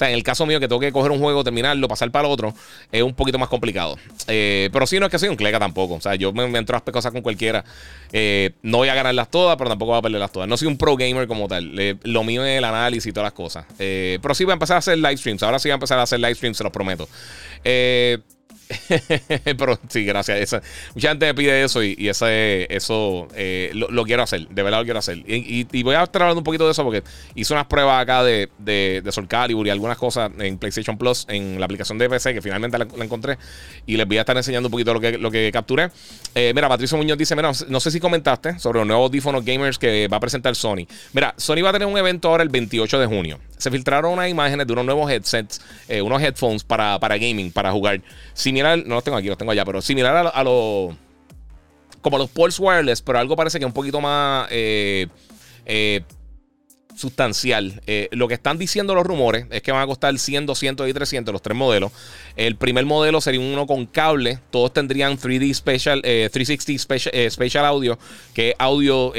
sea, 0.00 0.08
en 0.08 0.14
el 0.14 0.22
caso 0.22 0.46
mío 0.46 0.58
que 0.58 0.66
tengo 0.66 0.80
que 0.80 0.92
coger 0.92 1.10
un 1.10 1.18
juego, 1.18 1.44
terminarlo, 1.44 1.86
pasar 1.88 2.10
para 2.10 2.26
el 2.26 2.32
otro, 2.32 2.54
es 2.90 3.02
un 3.02 3.14
poquito 3.14 3.38
más 3.38 3.48
complicado. 3.48 3.96
Eh, 4.26 4.68
pero 4.72 4.86
sí, 4.86 4.98
no 4.98 5.06
es 5.06 5.12
que 5.12 5.18
soy 5.18 5.28
un 5.28 5.36
clega 5.36 5.58
tampoco. 5.58 5.94
O 5.94 6.00
sea, 6.00 6.14
yo 6.14 6.32
me, 6.32 6.44
entro 6.58 6.76
a 6.76 6.80
cosas 6.80 7.12
con 7.12 7.22
cualquiera. 7.22 7.64
Eh, 8.12 8.52
no 8.62 8.78
voy 8.78 8.88
a 8.88 8.94
ganarlas 8.94 9.30
todas, 9.30 9.56
pero 9.56 9.70
tampoco 9.70 9.92
voy 9.92 9.98
a 9.98 10.02
perderlas 10.02 10.32
todas. 10.32 10.48
No 10.48 10.56
soy 10.56 10.68
un 10.68 10.76
pro 10.76 10.96
gamer 10.96 11.28
como 11.28 11.46
tal. 11.48 11.72
lo 12.02 12.24
mío 12.24 12.44
es 12.44 12.58
el 12.58 12.64
análisis 12.64 13.06
y 13.08 13.12
todas 13.12 13.26
las 13.26 13.34
cosas. 13.34 13.66
Eh, 13.78 14.18
pero 14.22 14.34
sí 14.34 14.44
voy 14.44 14.52
a 14.52 14.54
empezar 14.54 14.76
a 14.76 14.78
hacer 14.78 14.98
live 14.98 15.16
streams. 15.16 15.42
Ahora 15.42 15.58
sí 15.58 15.68
voy 15.68 15.72
a 15.72 15.74
empezar 15.74 15.98
a 15.98 16.02
hacer 16.02 16.18
live 16.18 16.34
streams, 16.34 16.56
se 16.56 16.64
los 16.64 16.72
prometo. 16.72 17.08
Eh. 17.62 18.18
Pero 19.44 19.78
sí, 19.88 20.04
gracias. 20.04 20.60
mucha 20.94 21.08
gente 21.08 21.26
me 21.26 21.34
pide 21.34 21.64
eso 21.64 21.82
y, 21.82 22.08
ese, 22.08 22.66
eso 22.74 23.28
eh, 23.34 23.70
lo, 23.74 24.04
quiero 24.04 24.22
hacer. 24.22 24.48
De 24.48 24.62
verdad 24.62 24.78
lo 24.78 24.84
quiero 24.84 24.98
hacer. 24.98 25.22
Y, 25.26 25.82
voy 25.82 25.94
a 25.94 26.04
estar 26.04 26.22
hablando 26.22 26.40
un 26.40 26.44
poquito 26.44 26.66
de 26.66 26.72
eso 26.72 26.84
porque 26.84 27.02
hice 27.34 27.52
unas 27.52 27.66
pruebas 27.66 28.02
acá 28.02 28.22
de, 28.22 28.48
de, 28.58 29.00
de 29.02 29.12
Soul 29.12 29.28
Calibur 29.28 29.66
y 29.66 29.70
algunas 29.70 29.98
cosas 29.98 30.30
en 30.38 30.58
PlayStation 30.58 30.96
Plus, 30.96 31.26
en 31.28 31.58
la 31.58 31.64
aplicación 31.64 31.98
de 31.98 32.08
PC, 32.08 32.34
que 32.34 32.42
finalmente 32.42 32.78
la, 32.78 32.86
encontré. 33.04 33.38
Y 33.86 33.96
les 33.96 34.06
voy 34.06 34.18
a 34.18 34.20
estar 34.20 34.36
enseñando 34.36 34.68
un 34.68 34.72
poquito 34.72 34.94
lo 34.94 35.00
que, 35.00 35.18
lo 35.18 35.30
que 35.30 35.50
capturé. 35.52 35.90
Eh, 36.34 36.52
mira, 36.54 36.68
Patricio 36.68 36.96
Muñoz 36.96 37.18
dice: 37.18 37.34
Mira, 37.34 37.52
no 37.68 37.80
sé 37.80 37.90
si 37.90 38.00
comentaste 38.00 38.58
sobre 38.58 38.78
los 38.78 38.86
nuevos 38.86 39.06
audífonos 39.06 39.44
gamers 39.44 39.78
que 39.78 40.08
va 40.08 40.18
a 40.18 40.20
presentar 40.20 40.54
Sony. 40.54 40.86
Mira, 41.12 41.34
Sony 41.36 41.62
va 41.62 41.70
a 41.70 41.72
tener 41.72 41.88
un 41.88 41.98
evento 41.98 42.28
ahora 42.28 42.42
el 42.42 42.48
28 42.48 42.98
de 42.98 43.06
junio. 43.06 43.38
Se 43.60 43.70
filtraron 43.70 44.12
unas 44.12 44.28
imágenes 44.28 44.66
de 44.66 44.72
unos 44.72 44.86
nuevos 44.86 45.10
headsets, 45.10 45.60
eh, 45.86 46.00
unos 46.00 46.22
headphones 46.22 46.64
para, 46.64 46.98
para 46.98 47.18
gaming, 47.18 47.52
para 47.52 47.70
jugar. 47.70 48.00
Similar, 48.32 48.82
no 48.86 48.94
los 48.94 49.04
tengo 49.04 49.18
aquí, 49.18 49.28
los 49.28 49.36
tengo 49.36 49.52
allá, 49.52 49.64
pero 49.66 49.82
similar 49.82 50.32
a, 50.34 50.44
los. 50.44 50.94
Como 52.00 52.16
los 52.16 52.30
Pulse 52.30 52.62
Wireless, 52.62 53.02
pero 53.02 53.18
algo 53.18 53.36
parece 53.36 53.58
que 53.58 53.66
un 53.66 53.72
poquito 53.72 54.00
más. 54.00 54.48
Eh, 54.50 55.08
eh, 55.66 56.02
sustancial. 56.96 57.80
lo 58.10 58.28
que 58.28 58.34
están 58.34 58.58
diciendo 58.58 58.94
los 58.94 59.06
rumores 59.06 59.46
es 59.50 59.62
que 59.62 59.72
van 59.72 59.80
a 59.80 59.86
costar 59.86 60.18
100, 60.18 60.44
200 60.44 60.86
y 60.86 60.92
300 60.92 61.32
los 61.32 61.40
tres 61.40 61.56
modelos. 61.56 61.92
El 62.36 62.56
primer 62.56 62.84
modelo 62.84 63.22
sería 63.22 63.40
uno 63.40 63.66
con 63.66 63.86
cable. 63.86 64.38
Todos 64.50 64.74
tendrían 64.74 65.18
3D 65.18 65.54
Special, 65.54 66.02
360 66.02 67.30
Special, 67.30 67.64
Audio, 67.64 67.98
que 68.34 68.50
es 68.50 68.54
audio 68.58 69.12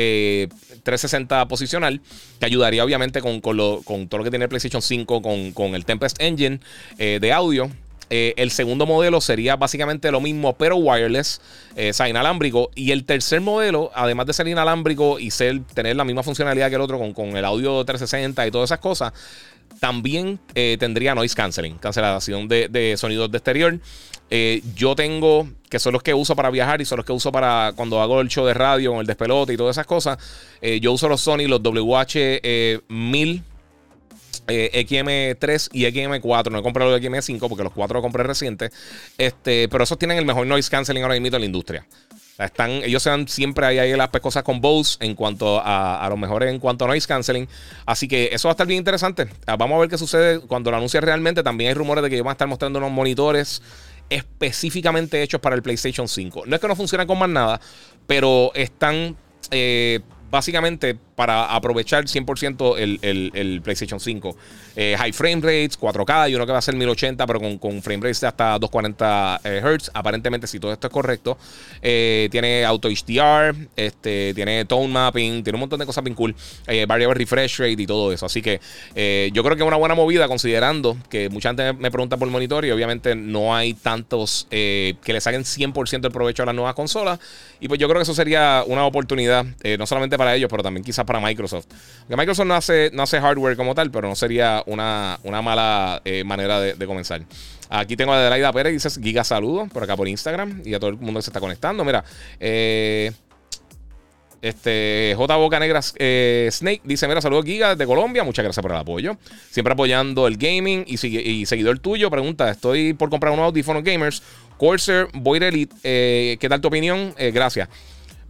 360 0.83 1.47
posicional, 1.47 2.01
que 2.39 2.45
ayudaría 2.45 2.83
obviamente 2.83 3.21
con, 3.21 3.41
con, 3.41 3.57
todo 3.57 4.17
lo 4.17 4.23
que 4.23 4.29
tiene 4.29 4.45
el 4.45 4.49
PlayStation 4.49 4.81
5, 4.81 5.21
con, 5.21 5.51
con 5.51 5.75
el 5.75 5.85
Tempest 5.85 6.21
Engine 6.21 6.59
de 6.97 7.33
audio. 7.33 7.69
Eh, 8.13 8.33
el 8.35 8.51
segundo 8.51 8.85
modelo 8.85 9.21
sería 9.21 9.55
básicamente 9.55 10.11
lo 10.11 10.19
mismo, 10.19 10.57
pero 10.57 10.75
wireless, 10.75 11.39
eh, 11.77 11.91
o 11.91 11.93
sea, 11.93 12.09
inalámbrico. 12.09 12.69
Y 12.75 12.91
el 12.91 13.05
tercer 13.05 13.39
modelo, 13.39 13.89
además 13.95 14.25
de 14.27 14.33
ser 14.33 14.49
inalámbrico 14.49 15.17
y 15.17 15.31
ser, 15.31 15.61
tener 15.73 15.95
la 15.95 16.03
misma 16.03 16.21
funcionalidad 16.21 16.67
que 16.67 16.75
el 16.75 16.81
otro 16.81 16.99
con, 17.13 17.37
el 17.37 17.45
audio 17.45 17.85
360 17.85 18.45
y 18.45 18.51
todas 18.51 18.67
esas 18.67 18.79
cosas, 18.79 19.13
también 19.81 20.39
eh, 20.55 20.77
tendría 20.79 21.13
noise 21.15 21.35
canceling, 21.35 21.77
cancelación 21.77 22.47
de, 22.47 22.95
sonidos 22.97 23.29
de 23.31 23.37
exterior. 23.39 23.79
yo 24.75 24.95
tengo, 24.95 25.49
que 25.69 25.79
son 25.79 25.91
los 25.91 26.03
que 26.03 26.13
uso 26.13 26.37
para 26.37 26.49
viajar 26.51 26.79
y 26.81 26.85
son 26.85 26.97
los 26.97 27.05
que 27.05 27.11
uso 27.11 27.33
para 27.33 27.73
cuando 27.75 27.99
hago 27.99 28.21
el 28.21 28.29
show 28.29 28.45
de 28.45 28.53
radio, 28.53 28.91
con 28.91 29.01
el 29.01 29.07
despelote 29.07 29.53
y 29.53 29.57
todas 29.57 29.73
esas 29.73 29.87
cosas. 29.87 30.17
yo 30.79 30.93
uso 30.93 31.09
los 31.09 31.19
Sony, 31.19 31.47
los 31.47 31.61
WH1000 31.61 33.41
eh, 34.47 34.85
XM3 34.87 35.69
y 35.73 35.85
XM4. 35.85 36.51
No 36.51 36.59
he 36.59 36.63
comprado 36.63 36.95
el 36.95 37.01
XM5 37.01 37.47
porque 37.47 37.63
los 37.63 37.73
cuatro 37.73 37.95
los 37.95 38.03
compré 38.03 38.23
recientes. 38.23 38.71
Este, 39.17 39.67
pero 39.69 39.83
esos 39.83 39.97
tienen 39.97 40.17
el 40.17 40.25
mejor 40.25 40.47
noise 40.47 40.69
canceling 40.69 41.03
ahora 41.03 41.19
mismo 41.19 41.35
en 41.37 41.41
la 41.41 41.45
industria. 41.45 41.85
Están, 42.43 42.71
ellos 42.71 43.07
siempre 43.27 43.65
ahí, 43.65 43.79
ahí 43.79 43.95
las 43.95 44.09
cosas 44.09 44.43
con 44.43 44.61
Bose 44.61 44.97
en 44.99 45.15
cuanto 45.15 45.59
a, 45.59 46.03
a 46.03 46.09
lo 46.09 46.17
mejor 46.17 46.43
en 46.43 46.59
cuanto 46.59 46.85
a 46.85 46.87
noise 46.87 47.07
canceling. 47.07 47.47
Así 47.85 48.07
que 48.07 48.29
eso 48.31 48.47
va 48.47 48.51
a 48.51 48.53
estar 48.53 48.67
bien 48.67 48.79
interesante. 48.79 49.27
Ah, 49.45 49.55
vamos 49.55 49.77
a 49.77 49.79
ver 49.81 49.89
qué 49.89 49.97
sucede 49.97 50.39
cuando 50.39 50.71
lo 50.71 50.77
anuncie 50.77 50.99
realmente. 51.01 51.43
También 51.43 51.69
hay 51.69 51.73
rumores 51.73 52.03
de 52.03 52.09
que 52.09 52.21
van 52.21 52.29
a 52.29 52.31
estar 52.33 52.47
mostrando 52.47 52.79
unos 52.79 52.91
monitores 52.91 53.61
específicamente 54.09 55.23
hechos 55.23 55.39
para 55.39 55.55
el 55.55 55.61
PlayStation 55.61 56.07
5. 56.07 56.43
No 56.45 56.55
es 56.55 56.61
que 56.61 56.67
no 56.67 56.75
funcionen 56.75 57.07
con 57.07 57.17
más 57.17 57.29
nada, 57.29 57.61
pero 58.07 58.51
están 58.53 59.15
eh, 59.51 60.01
básicamente 60.29 60.97
para 61.21 61.45
aprovechar 61.45 62.05
100% 62.05 62.79
el, 62.79 63.29
el, 63.31 63.61
PlayStation 63.61 63.99
5. 63.99 64.35
Eh, 64.75 64.95
high 64.97 65.11
frame 65.11 65.35
rates, 65.35 65.79
4K 65.79 66.31
y 66.31 66.33
uno 66.33 66.47
que 66.47 66.51
va 66.51 66.57
a 66.57 66.61
ser 66.63 66.75
1080, 66.75 67.27
pero 67.27 67.39
con, 67.39 67.59
con 67.59 67.79
frame 67.83 68.01
rates 68.01 68.21
de 68.21 68.27
hasta 68.27 68.57
240 68.57 69.41
eh, 69.43 69.61
Hz. 69.63 69.91
Aparentemente, 69.93 70.47
si 70.47 70.59
todo 70.59 70.73
esto 70.73 70.87
es 70.87 70.93
correcto, 70.93 71.37
eh, 71.79 72.27
tiene 72.31 72.65
auto 72.65 72.89
HDR, 72.89 73.55
este, 73.75 74.33
tiene 74.33 74.65
tone 74.65 74.87
mapping, 74.87 75.43
tiene 75.43 75.57
un 75.57 75.59
montón 75.59 75.77
de 75.77 75.85
cosas 75.85 76.03
bien 76.03 76.15
cool. 76.15 76.35
variable 76.87 77.13
refresh 77.13 77.59
rate 77.59 77.83
y 77.83 77.85
todo 77.85 78.11
eso. 78.11 78.25
Así 78.25 78.41
que 78.41 78.59
yo 79.31 79.43
creo 79.43 79.55
que 79.55 79.61
es 79.61 79.67
una 79.67 79.77
buena 79.77 79.93
movida, 79.93 80.27
considerando 80.27 80.97
que 81.07 81.29
mucha 81.29 81.49
gente 81.49 81.73
me 81.73 81.91
pregunta 81.91 82.17
por 82.17 82.27
el 82.27 82.31
monitor 82.31 82.65
y 82.65 82.71
obviamente 82.71 83.13
no 83.13 83.53
hay 83.55 83.75
tantos 83.75 84.47
que 84.49 84.97
le 85.05 85.21
saquen 85.21 85.43
100% 85.43 86.03
el 86.03 86.11
provecho 86.11 86.41
a 86.41 86.47
las 86.47 86.55
nuevas 86.55 86.73
consolas. 86.73 87.19
Y 87.59 87.67
pues 87.67 87.79
yo 87.79 87.87
creo 87.87 87.99
que 87.99 88.03
eso 88.03 88.15
sería 88.15 88.63
una 88.65 88.85
oportunidad, 88.85 89.45
no 89.77 89.85
solamente 89.85 90.17
para 90.17 90.33
ellos, 90.35 90.49
pero 90.49 90.63
también 90.63 90.83
quizás 90.83 91.05
para 91.05 91.10
Microsoft. 91.19 91.67
Que 92.07 92.15
Microsoft 92.15 92.47
no 92.47 92.55
hace, 92.55 92.91
no 92.93 93.03
hace 93.03 93.19
hardware 93.19 93.55
como 93.55 93.75
tal, 93.75 93.91
pero 93.91 94.07
no 94.07 94.15
sería 94.15 94.63
una, 94.65 95.19
mala 95.23 96.01
eh, 96.05 96.23
manera 96.23 96.59
de, 96.59 96.85
comenzar. 96.85 97.21
Aquí 97.69 97.95
tengo 97.95 98.13
a 98.13 98.17
Adelaida 98.17 98.51
Pérez, 98.51 98.73
dice 98.73 99.01
Giga 99.01 99.23
Saludos 99.23 99.69
por 99.71 99.83
acá 99.83 99.95
por 99.95 100.07
Instagram 100.07 100.61
y 100.65 100.73
a 100.73 100.79
todo 100.79 100.89
el 100.89 100.97
mundo 100.97 101.19
que 101.19 101.23
se 101.23 101.29
está 101.29 101.39
conectando. 101.39 101.85
Mira, 101.85 102.03
eh, 102.39 103.13
este, 104.41 105.13
J. 105.15 105.35
Boca 105.37 105.59
Negra 105.59 105.79
eh, 105.97 106.49
Snake 106.51 106.81
dice: 106.83 107.07
Mira, 107.07 107.21
saludos 107.21 107.45
Giga 107.45 107.75
de 107.75 107.85
Colombia. 107.85 108.23
Muchas 108.23 108.43
gracias 108.43 108.61
por 108.61 108.71
el 108.71 108.77
apoyo. 108.77 109.17
Siempre 109.49 109.73
apoyando 109.73 110.27
el 110.27 110.35
gaming 110.35 110.83
y, 110.85 110.95
y 111.05 111.45
seguidor 111.45 111.79
tuyo. 111.79 112.09
Pregunta: 112.09 112.49
Estoy 112.49 112.93
por 112.93 113.09
comprar 113.09 113.31
unos 113.31 113.45
audífonos 113.45 113.83
gamers. 113.83 114.21
Corsair 114.57 115.07
Void 115.13 115.43
Elite. 115.43 115.75
Eh, 115.83 116.37
¿Qué 116.41 116.49
tal 116.49 116.59
tu 116.59 116.67
opinión? 116.67 117.15
Gracias. 117.17 117.69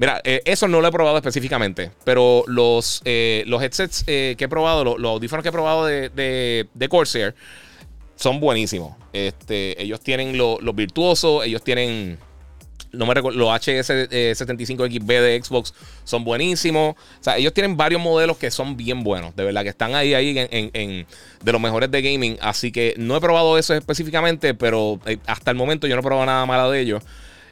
Mira, 0.02 0.20
eso 0.24 0.68
no 0.68 0.82
lo 0.82 0.88
he 0.88 0.92
probado 0.92 1.16
específicamente, 1.18 1.92
pero 2.04 2.44
los, 2.48 3.04
los 3.46 3.62
headsets 3.62 4.04
que 4.04 4.36
he 4.36 4.48
probado, 4.48 4.98
los, 4.98 5.12
audífonos 5.12 5.44
que 5.44 5.50
he 5.50 5.52
probado 5.52 5.86
de, 5.86 6.10
de, 6.74 6.90
Corsair, 6.90 7.36
son 8.16 8.40
buenísimos. 8.40 8.98
Este, 9.14 9.80
ellos 9.80 10.00
tienen 10.02 10.36
los 10.40 10.76
virtuosos, 10.76 11.46
ellos 11.46 11.64
tienen 11.64 12.18
no 12.94 13.06
me 13.06 13.14
recuerdo, 13.14 13.38
los 13.40 13.50
HS75XB 13.50 15.06
de 15.06 15.42
Xbox 15.44 15.74
son 16.04 16.24
buenísimos. 16.24 16.96
O 16.96 17.24
sea, 17.24 17.38
ellos 17.38 17.54
tienen 17.54 17.78
varios 17.78 18.02
modelos 18.02 18.38
que 18.38 18.52
son 18.52 18.76
bien 18.76 19.04
buenos. 19.04 19.36
De 19.36 19.44
verdad 19.44 19.64
que 19.64 19.70
están 19.70 19.96
ahí, 19.96 20.14
ahí 20.14 20.36
en, 20.38 21.06
de 21.44 21.52
los 21.52 21.62
mejores 21.62 21.92
de 21.92 22.02
gaming. 22.02 22.38
Así 22.42 22.72
que 22.72 22.96
no 22.98 23.16
he 23.16 23.22
probado 23.22 23.58
eso 23.58 23.74
específicamente, 23.76 24.54
pero 24.54 25.00
eh, 25.06 25.20
hasta 25.28 25.52
el 25.52 25.58
momento 25.58 25.88
yo 25.88 25.96
no 25.96 26.02
he 26.02 26.04
probado 26.04 26.26
nada 26.26 26.46
malo 26.46 26.72
de 26.72 26.82
ellos. 26.82 27.04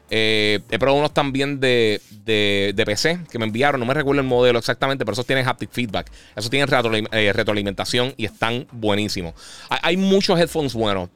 Eh, 0.09 0.59
he 0.69 0.79
probado 0.79 0.99
unos 0.99 1.13
también 1.13 1.59
de, 1.59 2.01
de, 2.25 2.83
PC 2.85 3.19
que 3.31 3.39
me 3.39 3.45
enviaron. 3.45 3.79
No 3.79 3.85
me 3.85 3.93
recuerdo 3.93 4.21
el 4.21 4.27
modelo 4.27 4.59
exactamente, 4.59 5.05
pero 5.05 5.13
esos 5.13 5.25
tienen 5.25 5.47
haptic 5.47 5.71
feedback. 5.71 6.11
Esos 6.35 6.49
tienen 6.49 6.67
eh, 7.11 7.33
retroalimentación 7.33 8.13
y 8.17 8.25
están 8.25 8.67
buenísimos. 8.71 9.33
Hay, 9.69 9.97
muchos 9.97 10.39
headphones 10.39 10.73
buenos. 10.73 11.09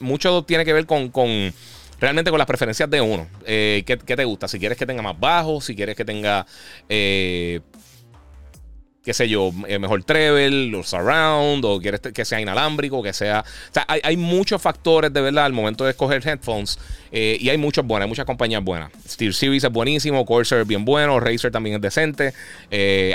mucho 0.00 0.42
tiene 0.42 0.64
que 0.64 0.72
ver 0.72 0.86
con 0.86 1.10
realmente 2.00 2.30
con 2.30 2.38
las 2.38 2.46
preferencias 2.46 2.88
de 2.90 3.00
uno. 3.00 3.26
Eh, 3.46 3.82
¿qué, 3.86 3.96
te 3.96 4.24
gusta? 4.24 4.48
Si 4.48 4.58
quieres 4.58 4.76
que 4.78 4.86
tenga 4.86 5.02
más 5.02 5.18
bajo, 5.18 5.60
si 5.60 5.74
quieres 5.74 5.96
que 5.96 6.04
tenga, 6.04 6.46
eh, 6.88 7.60
qué 9.04 9.12
sé 9.12 9.28
yo, 9.28 9.52
eh, 9.68 9.78
mejor 9.78 10.02
treble 10.02 10.74
o 10.76 10.82
surround, 10.82 11.64
o 11.64 11.78
quieres 11.78 12.00
que 12.00 12.24
sea 12.24 12.40
inalámbrico, 12.40 13.02
que 13.02 13.12
sea... 13.12 13.44
O 13.44 13.72
sea, 13.72 13.84
hay, 13.86 14.16
muchos 14.16 14.62
factores 14.62 15.12
de 15.12 15.20
verdad 15.20 15.44
al 15.44 15.52
momento 15.52 15.84
de 15.84 15.90
escoger 15.90 16.26
headphones 16.26 16.78
y 17.12 17.48
hay 17.48 17.58
muchos 17.58 17.86
buenos, 17.86 18.06
hay 18.06 18.08
muchas 18.08 18.24
compañías 18.24 18.64
buenas. 18.64 18.90
Steel 19.08 19.34
Series 19.34 19.62
es 19.62 19.70
buenísimo, 19.70 20.24
Corsair 20.24 20.62
es 20.62 20.66
bien 20.66 20.84
bueno, 20.84 21.20
Razer 21.20 21.52
también 21.52 21.76
es 21.76 21.82
decente, 21.82 22.32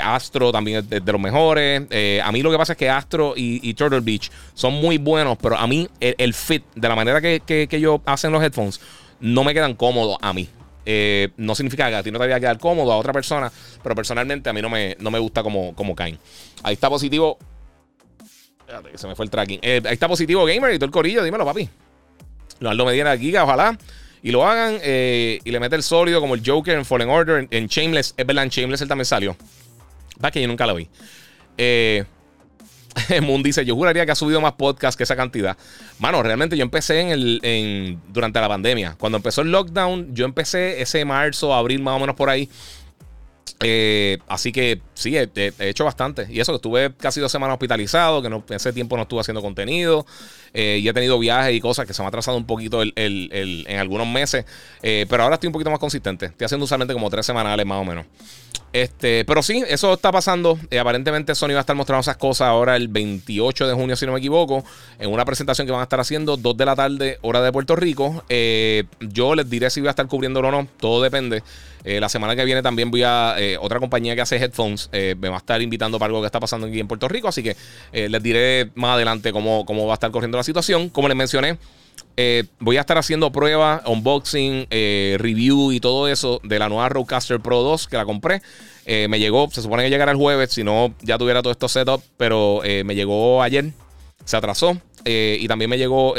Astro 0.02 0.52
también 0.52 0.78
es 0.78 0.88
de, 0.88 1.12
los 1.12 1.20
mejores. 1.20 1.82
a 2.22 2.32
mí 2.32 2.42
lo 2.42 2.50
que 2.50 2.56
pasa 2.56 2.72
es 2.72 2.78
que 2.78 2.88
Astro 2.88 3.34
y, 3.36 3.74
Turtle 3.74 4.00
Beach 4.00 4.30
son 4.54 4.74
muy 4.74 4.96
buenos, 4.96 5.36
pero 5.42 5.58
a 5.58 5.66
mí 5.66 5.88
el, 6.00 6.32
fit, 6.32 6.62
de 6.74 6.88
la 6.88 6.94
manera 6.94 7.20
que, 7.20 7.42
que, 7.44 7.66
que 7.68 7.76
ellos 7.76 8.00
hacen 8.06 8.32
los 8.32 8.42
headphones, 8.42 8.80
no 9.20 9.44
me 9.44 9.52
quedan 9.52 9.74
cómodos 9.74 10.16
a 10.22 10.32
mí. 10.32 10.48
Eh, 10.86 11.28
no 11.36 11.54
significa 11.54 11.88
que 11.88 11.96
a 11.96 12.02
ti 12.02 12.10
no 12.10 12.18
te 12.18 12.24
vaya 12.24 12.36
a 12.36 12.40
quedar 12.40 12.58
cómodo 12.58 12.92
a 12.92 12.96
otra 12.96 13.12
persona, 13.12 13.52
pero 13.82 13.94
personalmente 13.94 14.48
a 14.48 14.52
mí 14.52 14.62
no 14.62 14.70
me, 14.70 14.96
no 14.98 15.10
me 15.10 15.18
gusta 15.18 15.42
como, 15.42 15.74
como 15.74 15.94
caen. 15.94 16.18
Ahí 16.62 16.74
está 16.74 16.88
positivo. 16.88 17.38
Espérate, 18.60 18.90
que 18.90 18.98
se 18.98 19.06
me 19.06 19.14
fue 19.14 19.24
el 19.24 19.30
tracking. 19.30 19.60
Eh, 19.62 19.82
ahí 19.84 19.94
está 19.94 20.08
positivo 20.08 20.44
Gamer 20.44 20.74
y 20.74 20.78
todo 20.78 20.86
el 20.86 20.92
corillo, 20.92 21.22
dímelo, 21.22 21.44
papi. 21.44 21.68
Leonardo 22.60 22.86
Medina 22.86 23.16
Giga, 23.16 23.44
ojalá. 23.44 23.78
Y 24.22 24.30
lo 24.32 24.46
hagan 24.46 24.78
eh, 24.82 25.40
y 25.44 25.50
le 25.50 25.60
mete 25.60 25.76
el 25.76 25.82
sólido 25.82 26.20
como 26.20 26.34
el 26.34 26.42
Joker 26.44 26.76
en 26.76 26.84
Fallen 26.84 27.08
Order, 27.08 27.48
en, 27.50 27.66
Shameless. 27.66 28.14
Es 28.16 28.26
verdad, 28.26 28.44
en 28.44 28.50
Shameless 28.50 28.82
él 28.82 28.88
también 28.88 29.06
salió. 29.06 29.36
Va 30.22 30.30
que 30.30 30.42
yo 30.42 30.48
nunca 30.48 30.66
lo 30.66 30.74
vi. 30.74 30.88
Eh. 31.56 32.04
Moon 33.22 33.42
dice: 33.42 33.64
Yo 33.64 33.74
juraría 33.74 34.04
que 34.04 34.12
ha 34.12 34.16
subido 34.16 34.40
más 34.40 34.52
podcast 34.52 34.96
que 34.96 35.04
esa 35.04 35.16
cantidad. 35.16 35.56
Mano, 35.98 36.22
realmente 36.22 36.56
yo 36.56 36.62
empecé 36.62 37.00
en 37.00 37.08
el, 37.10 37.98
durante 38.08 38.40
la 38.40 38.48
pandemia. 38.48 38.96
Cuando 38.98 39.16
empezó 39.16 39.42
el 39.42 39.50
lockdown, 39.50 40.14
yo 40.14 40.24
empecé 40.24 40.80
ese 40.82 41.04
marzo, 41.04 41.54
abril 41.54 41.82
más 41.82 41.96
o 41.96 42.00
menos 42.00 42.16
por 42.16 42.30
ahí. 42.30 42.48
Eh, 43.62 44.18
así 44.26 44.52
que 44.52 44.80
sí, 45.00 45.16
he, 45.16 45.30
hecho 45.58 45.84
bastante. 45.84 46.26
Y 46.30 46.40
eso 46.40 46.52
que 46.52 46.56
estuve 46.56 46.92
casi 46.94 47.20
dos 47.20 47.32
semanas 47.32 47.54
hospitalizado, 47.54 48.22
que 48.22 48.28
no, 48.28 48.44
ese 48.50 48.72
tiempo 48.72 48.96
no 48.96 49.02
estuve 49.02 49.20
haciendo 49.20 49.42
contenido. 49.42 50.06
Eh, 50.52 50.80
y 50.82 50.88
he 50.88 50.92
tenido 50.92 51.18
viajes 51.18 51.54
y 51.54 51.60
cosas 51.60 51.86
que 51.86 51.94
se 51.94 52.02
me 52.02 52.06
ha 52.06 52.08
atrasado 52.08 52.36
un 52.36 52.46
poquito 52.46 52.82
en 52.82 53.78
algunos 53.78 54.06
meses. 54.06 54.44
Eh, 54.82 55.06
pero 55.08 55.22
ahora 55.22 55.34
estoy 55.34 55.48
un 55.48 55.52
poquito 55.52 55.70
más 55.70 55.78
consistente. 55.78 56.26
Estoy 56.26 56.44
haciendo 56.44 56.64
usualmente 56.64 56.94
como 56.94 57.08
tres 57.10 57.26
semanales 57.26 57.64
más 57.66 57.80
o 57.80 57.84
menos. 57.84 58.06
Este, 58.72 59.24
pero 59.24 59.42
sí, 59.42 59.64
eso 59.66 59.94
está 59.94 60.12
pasando. 60.12 60.58
aparentemente 60.80 61.34
Sony 61.34 61.50
va 61.50 61.58
a 61.58 61.60
estar 61.60 61.74
mostrando 61.74 62.02
esas 62.02 62.16
cosas 62.16 62.48
ahora 62.48 62.76
el 62.76 62.86
28 62.86 63.66
de 63.66 63.74
junio, 63.74 63.96
si 63.96 64.06
no 64.06 64.12
me 64.12 64.18
equivoco, 64.18 64.64
en 65.00 65.10
una 65.10 65.24
presentación 65.24 65.66
que 65.66 65.72
van 65.72 65.80
a 65.80 65.84
estar 65.84 65.98
haciendo 65.98 66.36
2 66.36 66.56
de 66.56 66.64
la 66.64 66.76
tarde, 66.76 67.18
hora 67.22 67.42
de 67.42 67.50
Puerto 67.50 67.74
Rico. 67.74 68.24
yo 69.00 69.34
les 69.34 69.50
diré 69.50 69.70
si 69.70 69.80
voy 69.80 69.88
a 69.88 69.90
estar 69.90 70.06
cubriéndolo 70.06 70.48
o 70.48 70.50
no. 70.52 70.68
Todo 70.78 71.02
depende. 71.02 71.42
la 71.84 72.08
semana 72.08 72.36
que 72.36 72.44
viene 72.44 72.62
también 72.62 72.90
voy 72.90 73.02
a 73.02 73.36
otra 73.60 73.80
compañía 73.80 74.14
que 74.14 74.20
hace 74.20 74.36
headphones. 74.36 74.88
Me 74.92 75.28
va 75.28 75.36
a 75.36 75.38
estar 75.38 75.60
invitando 75.62 75.98
para 75.98 76.08
algo 76.08 76.20
que 76.20 76.26
está 76.26 76.40
pasando 76.40 76.66
aquí 76.66 76.80
en 76.80 76.88
Puerto 76.88 77.08
Rico. 77.08 77.28
Así 77.28 77.42
que 77.42 77.56
les 77.92 78.22
diré 78.22 78.70
más 78.74 78.94
adelante 78.94 79.32
cómo, 79.32 79.64
cómo 79.64 79.86
va 79.86 79.92
a 79.92 79.94
estar 79.94 80.10
corriendo 80.10 80.38
la 80.38 80.44
situación. 80.44 80.88
Como 80.88 81.08
les 81.08 81.16
mencioné, 81.16 81.58
eh, 82.16 82.44
voy 82.58 82.76
a 82.76 82.80
estar 82.80 82.98
haciendo 82.98 83.32
pruebas, 83.32 83.82
unboxing, 83.86 84.66
eh, 84.70 85.16
review 85.18 85.72
y 85.72 85.80
todo 85.80 86.08
eso 86.08 86.40
de 86.44 86.58
la 86.58 86.68
nueva 86.68 86.88
Rodecaster 86.88 87.40
Pro 87.40 87.62
2 87.62 87.88
que 87.88 87.96
la 87.96 88.04
compré. 88.04 88.42
Eh, 88.84 89.06
me 89.08 89.18
llegó, 89.18 89.48
se 89.50 89.62
supone 89.62 89.84
que 89.84 89.90
llegará 89.90 90.12
el 90.12 90.18
jueves, 90.18 90.52
si 90.52 90.64
no 90.64 90.94
ya 91.00 91.16
tuviera 91.16 91.42
todo 91.42 91.52
esto 91.52 91.68
setup, 91.68 92.02
pero 92.16 92.60
me 92.84 92.94
llegó 92.94 93.42
ayer, 93.42 93.72
se 94.24 94.36
atrasó. 94.36 94.78
y 95.04 95.48
también 95.48 95.70
me 95.70 95.78
llegó, 95.78 96.14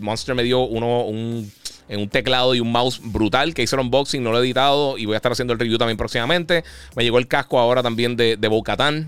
Monster 0.00 0.34
me 0.34 0.42
dio 0.42 0.60
uno, 0.60 1.04
un 1.04 1.50
en 1.88 2.00
un 2.00 2.08
teclado 2.08 2.54
y 2.54 2.60
un 2.60 2.72
mouse 2.72 3.00
brutal 3.02 3.54
que 3.54 3.62
hice 3.62 3.76
el 3.76 3.80
unboxing, 3.80 4.22
no 4.22 4.32
lo 4.32 4.38
he 4.38 4.42
editado 4.42 4.98
y 4.98 5.06
voy 5.06 5.14
a 5.14 5.16
estar 5.16 5.32
haciendo 5.32 5.52
el 5.52 5.58
review 5.58 5.78
también 5.78 5.96
próximamente. 5.96 6.64
Me 6.96 7.04
llegó 7.04 7.18
el 7.18 7.26
casco 7.26 7.58
ahora 7.58 7.82
también 7.82 8.16
de, 8.16 8.36
de 8.36 8.48
bo 8.48 8.62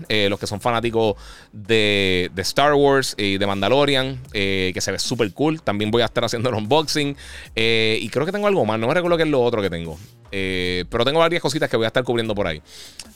eh, 0.09 0.27
los 0.29 0.39
que 0.39 0.47
son 0.47 0.61
fanáticos 0.61 1.15
de, 1.51 2.31
Star 2.37 2.73
Wars 2.73 3.15
y 3.17 3.37
de 3.37 3.47
Mandalorian, 3.47 4.19
eh, 4.33 4.71
que 4.73 4.81
se 4.81 4.91
ve 4.91 4.99
súper 4.99 5.31
cool. 5.33 5.61
También 5.61 5.91
voy 5.91 6.01
a 6.01 6.05
estar 6.05 6.23
haciendo 6.23 6.49
el 6.49 6.55
unboxing. 6.55 7.15
Eh, 7.55 7.97
y 8.01 8.09
creo 8.09 8.25
que 8.25 8.31
tengo 8.31 8.47
algo 8.47 8.65
más, 8.65 8.79
no 8.79 8.87
me 8.87 8.93
recuerdo 8.93 9.17
qué 9.17 9.23
es 9.23 9.29
lo 9.29 9.41
otro 9.41 9.61
que 9.61 9.69
tengo. 9.69 9.97
pero 10.29 11.05
tengo 11.05 11.19
varias 11.19 11.41
cositas 11.41 11.69
que 11.69 11.77
voy 11.77 11.85
a 11.85 11.87
estar 11.87 12.03
cubriendo 12.03 12.35
por 12.35 12.47
ahí. 12.47 12.61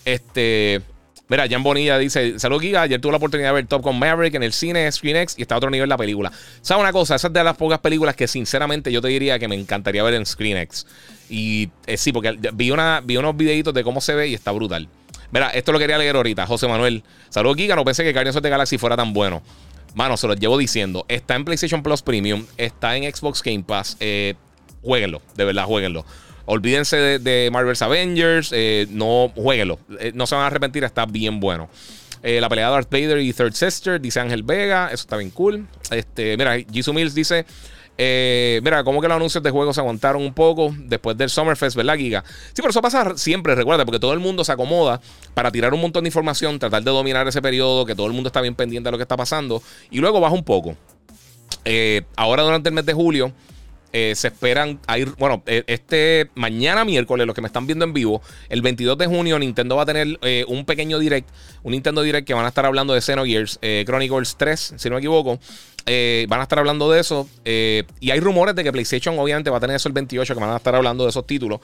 Este. 0.06 0.82
Mira, 1.30 1.48
Jan 1.48 1.64
Bonilla 1.64 1.98
dice: 1.98 2.40
Salud, 2.40 2.60
Giga. 2.60 2.82
Ayer 2.82 3.00
tuve 3.00 3.12
la 3.12 3.18
oportunidad 3.18 3.50
de 3.50 3.54
ver 3.54 3.68
Top 3.68 3.84
Gun 3.84 3.98
Maverick 3.98 4.34
en 4.34 4.44
el 4.44 4.52
cine 4.52 4.92
ScreenX 4.92 5.38
y 5.38 5.44
está 5.44 5.56
a 5.56 5.60
otro 5.60 5.70
nivel 5.70 5.88
la 5.88 5.98
película. 5.98 6.32
¿Sabes 6.62 6.82
una 6.82 6.92
cosa? 6.92 7.16
Esa 7.16 7.28
es 7.28 7.34
de 7.34 7.44
las 7.44 7.56
pocas 7.56 7.80
películas 7.80 8.16
que, 8.16 8.28
sinceramente, 8.28 8.92
yo 8.92 9.02
te 9.02 9.08
diría 9.08 9.40
que 9.40 9.48
me 9.48 9.56
encantaría 9.56 10.04
ver 10.04 10.16
en 10.16 10.26
ScreenX. 10.26 10.88
Y 11.30 11.70
eh, 11.86 11.98
sí, 11.98 12.12
porque 12.12 12.38
vi, 12.54 12.72
una, 12.72 13.02
vi 13.04 13.16
unos 13.18 13.38
videitos 13.38 13.74
de 13.74 13.84
cómo 13.84 14.02
se 14.02 14.16
ve 14.16 14.28
y 14.28 14.34
está 14.34 14.52
brutal. 14.52 14.90
Mira, 15.32 15.50
esto 15.52 15.72
lo 15.72 15.78
quería 15.78 16.00
leer 16.00 16.16
ahorita, 16.16 16.48
José 16.48 16.68
Manuel. 16.68 17.04
Salud, 17.30 17.56
Giga. 17.56 17.76
No 17.76 17.86
pensé 17.86 18.04
que 18.04 18.12
Guardians 18.12 18.42
the 18.42 18.50
Galaxy 18.50 18.78
fuera 18.80 18.98
tan 18.98 19.14
bueno. 19.14 19.44
Mano, 19.94 20.18
se 20.18 20.28
lo 20.28 20.34
llevo 20.34 20.58
diciendo. 20.58 21.06
Está 21.08 21.36
en 21.36 21.46
PlayStation 21.46 21.84
Plus 21.84 22.02
Premium, 22.02 22.46
está 22.58 22.96
en 22.96 23.04
Xbox 23.04 23.44
Game 23.44 23.64
Pass. 23.64 23.98
Eh, 24.00 24.34
jueguenlo, 24.82 25.22
de 25.36 25.46
verdad, 25.46 25.66
jueguenlo. 25.66 26.06
Olvídense 26.52 27.20
de, 27.20 27.50
Marvel's 27.52 27.84
Avengers. 27.84 28.50
Eh, 28.52 28.88
no, 28.90 29.32
jueguenlo. 29.36 29.78
Eh, 30.00 30.12
no 30.16 30.26
se 30.26 30.34
van 30.34 30.46
a 30.46 30.48
arrepentir, 30.48 30.84
está 30.84 31.06
bien 31.06 31.40
bueno. 31.40 31.70
Eh, 32.24 32.42
la 32.42 32.50
pelea 32.50 32.66
de 32.66 32.72
Darth 32.72 32.92
Vader 32.92 33.20
y 33.20 33.32
Third 33.34 33.54
Sister, 33.54 34.02
dice 34.02 34.20
Ángel 34.20 34.42
Vega. 34.42 34.88
Eso 34.88 35.04
está 35.04 35.18
bien 35.18 35.30
cool. 35.30 35.68
Este, 35.92 36.36
mira, 36.38 36.58
Jisoo 36.58 36.92
Mills 36.92 37.14
dice. 37.14 37.46
mira, 38.64 38.84
como 38.84 39.00
que 39.00 39.08
los 39.08 39.16
anuncios 39.16 39.44
de 39.44 39.52
juegos 39.52 39.76
se 39.76 39.82
aguantaron 39.82 40.24
un 40.24 40.34
poco 40.34 40.74
después 40.76 41.16
del 41.16 41.30
Summerfest, 41.30 41.76
¿verdad, 41.76 41.96
Giga? 41.98 42.24
Sí, 42.26 42.56
pero 42.56 42.72
eso 42.72 42.82
pasa 42.82 43.16
siempre, 43.16 43.54
recuerda, 43.54 43.86
porque 43.86 44.00
todo 44.00 44.14
el 44.14 44.20
mundo 44.20 44.44
se 44.44 44.52
acomoda 44.52 45.00
para 45.36 45.52
tirar 45.52 45.72
un 45.76 45.82
montón 45.82 46.04
de 46.04 46.08
información, 46.08 46.58
tratar 46.58 46.82
de 46.82 46.90
dominar 46.90 47.28
ese 47.28 47.44
periodo, 47.44 47.86
que 47.86 47.94
todo 47.94 48.08
el 48.08 48.14
mundo 48.14 48.30
está 48.30 48.42
bien 48.42 48.56
pendiente 48.56 48.88
de 48.88 48.92
lo 48.92 48.98
que 48.98 49.04
está 49.04 49.18
pasando, 49.18 49.62
y 49.92 50.00
luego 50.00 50.20
baja 50.20 50.34
un 50.34 50.44
poco. 50.44 50.76
ahora, 52.16 52.42
durante 52.42 52.70
el 52.70 52.74
mes 52.74 52.88
de 52.88 52.94
julio, 52.94 53.34
eh, 53.92 54.14
se 54.16 54.28
esperan 54.28 54.80
ir, 54.96 55.14
bueno, 55.18 55.42
eh, 55.48 55.64
este 55.66 56.30
mañana 56.36 56.86
miércoles, 56.86 57.26
los 57.26 57.34
que 57.34 57.42
me 57.42 57.48
están 57.48 57.66
viendo 57.66 57.86
en 57.86 57.94
vivo, 57.94 58.22
el 58.50 58.62
22 58.62 58.98
de 58.98 59.08
junio 59.08 59.40
Nintendo 59.40 59.76
va 59.76 59.84
a 59.84 59.86
tener 59.86 60.20
eh, 60.22 60.46
un 60.48 60.64
pequeño 60.66 61.00
direct, 61.00 61.28
un 61.64 61.72
Nintendo 61.72 62.04
Direct 62.04 62.28
que 62.28 62.36
van 62.36 62.46
a 62.46 62.50
estar 62.50 62.66
hablando 62.66 62.94
de 62.94 63.02
Xenogears 63.02 63.60
Chronicles 63.86 64.36
3, 64.38 64.74
si 64.78 64.90
no 64.90 64.96
me 64.96 65.00
equivoco. 65.00 65.40
van 65.86 66.40
a 66.40 66.44
estar 66.44 66.60
hablando 66.60 66.90
de 66.92 67.00
eso. 67.00 67.28
y 67.46 68.12
hay 68.12 68.20
rumores 68.20 68.56
de 68.56 68.64
que 68.64 68.72
PlayStation 68.72 69.18
obviamente 69.18 69.50
va 69.50 69.58
a 69.58 69.60
tener 69.60 69.76
eso 69.76 69.90
el 69.90 69.94
28, 69.94 70.34
que 70.34 70.40
van 70.40 70.52
a 70.52 70.58
estar 70.58 70.76
hablando 70.76 71.04
de 71.04 71.10
esos 71.10 71.26
títulos. 71.26 71.60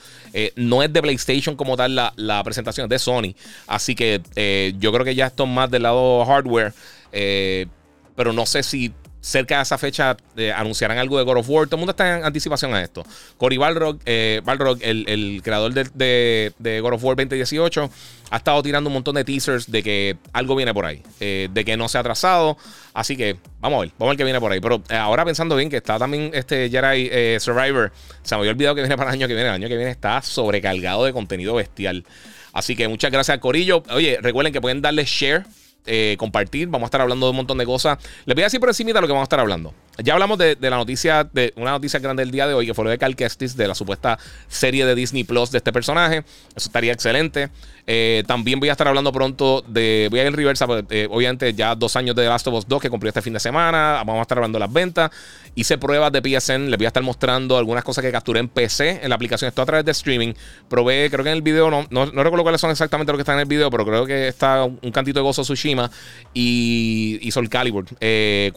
no 0.56 0.84
es 0.84 0.92
de 0.92 1.02
PlayStation 1.02 1.56
como 1.56 1.78
tal 1.78 1.96
la, 1.96 2.14
la 2.16 2.44
presentación, 2.44 2.86
es 2.86 2.90
de 2.90 3.00
Sony. 3.00 3.36
Así 3.68 3.96
que 3.96 4.74
yo 4.80 4.92
creo 4.92 5.06
que 5.06 5.16
ya 5.16 5.28
esto 5.28 5.44
es 5.44 5.50
más 5.50 5.70
del 5.70 5.84
lado 5.84 6.26
hardware. 6.26 6.74
pero 7.12 8.34
no 8.34 8.46
sé 8.46 8.64
si 8.64 8.92
cerca 9.26 9.58
de 9.58 9.64
esa 9.64 9.78
fecha 9.80 10.16
eh, 10.38 10.52
anunciarán 10.52 11.00
algo 11.00 11.18
de 11.18 11.24
God 11.24 11.38
of 11.38 11.50
War. 11.50 11.66
Todo 11.66 11.78
el 11.78 11.80
mundo 11.80 11.92
está 11.92 12.20
en 12.20 12.24
anticipación 12.24 12.76
a 12.76 12.82
esto. 12.82 13.04
Cory 13.38 13.58
Balrog, 13.58 13.98
eh, 14.06 14.40
el, 14.82 15.42
creador 15.44 15.74
de, 15.74 16.54
de, 16.60 16.80
God 16.80 16.94
of 16.94 17.04
War 17.04 17.16
2018, 17.16 17.90
ha 18.30 18.38
estado 18.38 18.62
tirando 18.62 18.88
un 18.88 18.94
montón 18.94 19.16
de 19.16 19.24
teasers 19.24 19.72
de 19.72 19.82
que 19.82 20.18
algo 20.32 20.56
viene 20.56 20.76
por 20.76 20.86
ahí, 20.86 21.02
eh, 21.20 21.50
de 21.52 21.66
que 21.66 21.76
no 21.76 21.90
se 21.90 21.98
ha 21.98 22.02
atrasado. 22.02 22.56
Así 22.94 23.18
que 23.18 23.38
vamos 23.62 23.78
a 23.78 23.82
ver, 23.82 23.92
vamos 23.98 24.10
a 24.10 24.12
ver 24.12 24.18
qué 24.18 24.24
viene 24.26 24.40
por 24.40 24.52
ahí. 24.52 24.60
Pero 24.60 24.84
ahora 24.90 25.26
pensando 25.26 25.56
bien 25.56 25.72
que 25.72 25.78
está 25.78 25.98
también 25.98 26.30
este 26.34 26.70
Jedi 26.70 27.40
Survivor, 27.40 27.92
se 28.22 28.36
me 28.36 28.42
había 28.42 28.52
olvidado 28.52 28.76
que 28.76 28.82
viene 28.82 28.96
para 28.96 29.10
el 29.10 29.16
año 29.16 29.28
que 29.28 29.34
viene. 29.34 29.50
El 29.50 29.56
año 29.56 29.68
que 29.68 29.76
viene 29.76 29.92
está 29.92 30.22
sobrecargado 30.22 31.04
de 31.04 31.14
contenido 31.14 31.56
bestial. 31.56 32.06
Así 32.54 32.76
que 32.76 32.88
muchas 32.88 33.12
gracias, 33.12 33.40
Corillo. 33.40 33.82
Oye, 33.90 34.20
recuerden 34.22 34.54
que 34.54 34.62
pueden 34.62 34.82
darle 34.82 35.04
share 35.04 35.46
eh, 35.86 36.16
compartir. 36.18 36.68
Vamos 36.68 36.86
a 36.86 36.88
estar 36.88 37.02
hablando 37.02 37.26
de 37.26 37.32
un 37.32 37.38
montón 37.38 37.58
de 37.58 37.66
cosas. 37.66 37.98
Les 38.26 38.36
voy 38.36 38.44
a 38.44 38.46
decir 38.46 38.60
por 38.60 38.70
encima 38.70 38.92
de 38.92 39.02
lo 39.02 39.08
que 39.08 39.14
vamos 39.14 39.24
a 39.24 39.30
estar 39.30 39.40
hablando. 39.40 39.74
Ya 40.04 40.14
hablamos 40.14 40.38
de, 40.38 40.58
la 40.60 40.78
noticia, 40.78 41.24
de 41.24 41.54
una 41.56 41.72
noticia 41.72 42.00
grande 42.00 42.24
del 42.24 42.32
día 42.32 42.48
de 42.48 42.54
hoy, 42.54 42.66
que 42.66 42.74
fue 42.74 42.84
lo 42.84 42.90
de 42.90 42.98
Cal 42.98 43.16
Kestis, 43.16 43.56
de 43.56 43.68
la 43.68 43.76
supuesta 43.76 44.20
serie 44.48 44.86
de 44.86 44.96
Disney 44.96 45.24
Plus 45.24 45.52
de 45.52 45.60
este 45.60 45.72
personaje. 45.72 46.24
Eso 46.56 46.70
estaría 46.70 46.92
excelente. 46.92 47.50
Eh, 47.88 48.24
también 48.26 48.60
voy 48.60 48.70
a 48.70 48.72
estar 48.72 48.88
hablando 48.88 49.12
pronto 49.12 49.64
de. 49.68 50.08
Voy 50.10 50.20
a 50.20 50.24
ir 50.24 50.28
en 50.28 50.34
reversa, 50.34 50.66
pues, 50.66 50.84
eh, 50.90 51.08
obviamente, 51.10 51.54
ya 51.54 51.76
dos 51.76 51.96
años 51.96 52.16
de 52.16 52.24
The 52.24 52.30
Last 52.30 52.48
of 52.48 52.56
Us 52.56 52.68
2 52.68 52.82
que 52.82 52.90
cumplió 52.90 53.10
este 53.10 53.22
fin 53.22 53.34
de 53.34 53.40
semana. 53.40 54.02
Vamos 54.06 54.20
a 54.20 54.22
estar 54.24 54.38
hablando 54.38 54.58
de 54.58 54.62
las 54.62 54.74
ventas. 54.74 55.12
Hice 55.54 55.78
pruebas 55.78 56.12
de 56.12 56.22
PSN. 56.22 56.70
Les 56.70 56.78
voy 56.78 56.86
a 56.86 56.88
estar 56.88 57.04
mostrando 57.04 57.58
algunas 57.58 57.84
cosas 57.84 58.04
que 58.04 58.12
capturé 58.12 58.40
en 58.40 58.48
PC, 58.50 59.02
en 59.04 59.10
la 59.10 59.16
aplicación. 59.16 59.48
Esto 59.48 59.62
a 59.62 59.66
través 59.66 59.86
de 59.86 59.92
streaming. 59.92 60.34
Probé, 60.68 61.10
creo 61.12 61.24
que 61.24 61.30
en 61.30 61.38
el 61.38 61.42
video, 61.44 61.70
no, 61.70 61.86
no, 61.92 62.06
recuerdo 62.06 62.44
cuáles 62.44 62.60
son 62.60 62.72
exactamente 62.72 63.12
lo 63.12 63.18
que 63.18 63.22
está 63.22 63.34
en 63.34 63.40
el 63.40 63.46
video, 63.46 63.70
pero 63.70 63.86
creo 63.86 64.06
que 64.06 64.28
está 64.28 64.64
un 64.64 64.92
cantito 64.92 65.20
de 65.20 65.24
Gozo 65.24 65.44
Tsushima 65.44 65.90
y, 66.34 67.20
y 67.22 67.32
Soul 67.32 67.50
Calibur 67.50 67.86
4. 67.86 67.98
Eh, 68.02 68.52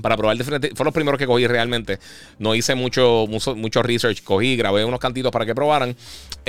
para 0.00 0.16
probar 0.16 0.36
diferentes. 0.36 0.70
Fueron 0.70 0.86
los 0.86 0.94
primeros 0.94 1.18
que 1.18 1.26
cogí 1.26 1.46
realmente. 1.46 1.98
No 2.38 2.54
hice 2.54 2.74
mucho, 2.74 3.26
mucho, 3.28 3.82
research. 3.82 4.22
Cogí, 4.22 4.56
grabé 4.56 4.84
unos 4.84 5.00
cantitos 5.00 5.32
para 5.32 5.46
que 5.46 5.54
probaran. 5.54 5.96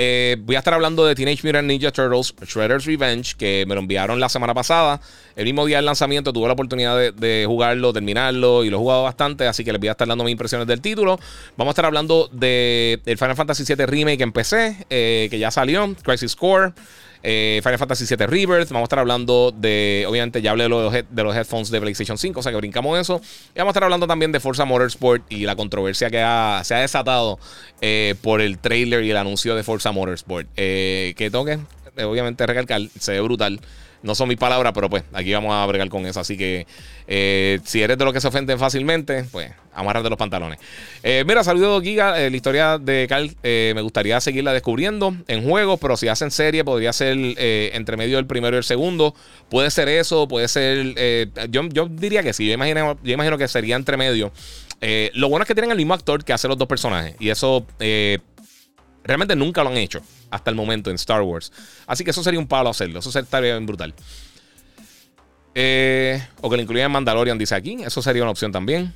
Eh, 0.00 0.36
voy 0.38 0.54
a 0.54 0.60
estar 0.60 0.72
hablando 0.74 1.04
de 1.04 1.16
Teenage 1.16 1.44
Mutant 1.44 1.66
Ninja 1.66 1.90
Turtles 1.90 2.32
Shredder's 2.46 2.84
Revenge, 2.84 3.34
que 3.36 3.64
me 3.66 3.74
lo 3.74 3.80
enviaron 3.80 4.20
la 4.20 4.28
semana 4.28 4.54
pasada. 4.54 5.00
El 5.34 5.44
mismo 5.44 5.66
día 5.66 5.78
del 5.78 5.86
lanzamiento 5.86 6.32
tuve 6.32 6.46
la 6.46 6.52
oportunidad 6.52 7.12
de, 7.12 7.44
jugarlo, 7.48 7.92
terminarlo 7.92 8.62
y 8.62 8.70
lo 8.70 8.76
he 8.76 8.80
jugado 8.80 9.02
bastante. 9.02 9.48
Así 9.48 9.64
que 9.64 9.72
les 9.72 9.80
voy 9.80 9.88
a 9.88 9.92
estar 9.92 10.06
dando 10.06 10.22
mis 10.22 10.30
impresiones 10.30 10.68
del 10.68 10.80
título. 10.80 11.18
Vamos 11.56 11.70
a 11.70 11.72
estar 11.72 11.84
hablando 11.84 12.30
de 12.30 13.00
el 13.06 13.18
Final 13.18 13.34
Fantasy 13.34 13.64
VII 13.64 13.86
Remake 13.86 14.22
en 14.22 14.30
PC, 14.30 14.86
eh, 14.88 15.26
que 15.30 15.38
ya 15.40 15.50
salió. 15.50 15.92
Crisis 16.04 16.36
Core. 16.36 16.72
Eh, 17.22 17.60
Final 17.62 17.78
Fantasy 17.78 18.04
VII 18.04 18.26
Rebirth. 18.26 18.68
Vamos 18.68 18.82
a 18.82 18.84
estar 18.84 18.98
hablando 18.98 19.52
de, 19.56 20.04
obviamente, 20.08 20.42
ya 20.42 20.52
hablé 20.52 20.64
de 20.64 20.68
los, 20.68 21.36
headphones 21.36 21.70
de 21.70 21.80
PlayStation 21.80 22.18
5, 22.18 22.40
o 22.40 22.42
sea 22.42 22.52
que 22.52 22.58
brincamos 22.58 22.98
eso. 22.98 23.20
Y 23.54 23.58
vamos 23.58 23.70
a 23.70 23.72
estar 23.72 23.84
hablando 23.84 24.06
también 24.06 24.32
de 24.32 24.40
Forza 24.40 24.64
Motorsport 24.64 25.24
y 25.30 25.44
la 25.44 25.56
controversia 25.56 26.10
que 26.10 26.18
se 26.64 26.74
ha 26.74 26.78
desatado 26.80 27.38
eh, 27.80 28.14
por 28.22 28.40
el 28.40 28.58
trailer 28.58 29.04
y 29.04 29.10
el 29.10 29.16
anuncio 29.16 29.54
de 29.54 29.62
Forza 29.62 29.92
Motorsport. 29.92 30.48
Eh, 30.56 31.14
que 31.16 31.30
toque, 31.30 31.58
obviamente, 32.02 32.46
recalcar, 32.46 32.82
se 32.98 33.12
ve 33.12 33.20
brutal. 33.20 33.60
No 34.02 34.14
son 34.14 34.28
mis 34.28 34.38
palabras, 34.38 34.72
pero 34.74 34.88
pues 34.88 35.02
aquí 35.12 35.32
vamos 35.32 35.52
a 35.52 35.66
bregar 35.66 35.88
con 35.88 36.06
eso. 36.06 36.20
Así 36.20 36.36
que 36.36 36.66
eh, 37.08 37.58
si 37.64 37.82
eres 37.82 37.98
de 37.98 38.04
los 38.04 38.14
que 38.14 38.20
se 38.20 38.28
ofenden 38.28 38.58
fácilmente, 38.58 39.24
pues 39.32 39.50
amárrate 39.72 40.08
los 40.08 40.18
pantalones. 40.18 40.60
Eh, 41.02 41.24
mira, 41.26 41.42
saludos 41.42 41.82
Giga. 41.82 42.20
Eh, 42.20 42.30
la 42.30 42.36
historia 42.36 42.78
de 42.78 43.06
Carl 43.08 43.34
me 43.42 43.80
gustaría 43.82 44.20
seguirla 44.20 44.52
descubriendo 44.52 45.16
en 45.26 45.42
juegos, 45.42 45.80
pero 45.80 45.96
si 45.96 46.06
hacen 46.08 46.30
serie 46.30 46.64
podría 46.64 46.92
ser 46.92 47.16
entre 47.18 47.96
medio 47.96 48.16
del 48.16 48.26
primero 48.26 48.56
y 48.56 48.58
el 48.58 48.64
segundo. 48.64 49.14
Puede 49.48 49.70
ser 49.70 49.88
eso, 49.88 50.28
puede 50.28 50.46
ser... 50.48 50.94
Yo, 51.50 51.62
yo, 51.68 51.88
diría 51.88 52.22
que 52.22 52.32
sí, 52.32 52.46
yo 52.46 52.54
imagino, 52.54 52.98
yo 53.02 53.12
imagino 53.14 53.36
que 53.36 53.48
sería 53.48 53.76
entre 53.76 53.96
medio. 53.96 54.32
lo 55.14 55.28
bueno 55.28 55.42
es 55.42 55.48
que 55.48 55.54
tienen 55.54 55.72
el 55.72 55.76
mismo 55.76 55.94
actor 55.94 56.24
que 56.24 56.32
hace 56.32 56.46
los 56.46 56.56
dos 56.56 56.68
personajes. 56.68 57.16
Y 57.18 57.30
eso 57.30 57.66
realmente 59.02 59.34
nunca 59.34 59.64
lo 59.64 59.70
han 59.70 59.76
hecho 59.76 60.02
hasta 60.30 60.50
el 60.50 60.56
momento 60.56 60.90
en 60.90 60.96
Star 60.96 61.22
Wars. 61.22 61.52
Así 61.86 62.04
que 62.04 62.10
eso 62.10 62.22
sería 62.22 62.40
un 62.40 62.46
palo 62.46 62.70
hacerlo. 62.70 63.00
Eso 63.00 63.10
sería 63.10 63.40
bien 63.40 63.66
brutal. 63.66 63.94
Eh, 65.54 66.22
o 66.40 66.50
que 66.50 66.56
lo 66.56 66.62
incluyan 66.62 66.90
Mandalorian, 66.92 67.38
dice 67.38 67.54
aquí. 67.54 67.78
Eso 67.84 68.02
sería 68.02 68.22
una 68.22 68.30
opción 68.30 68.52
también. 68.52 68.92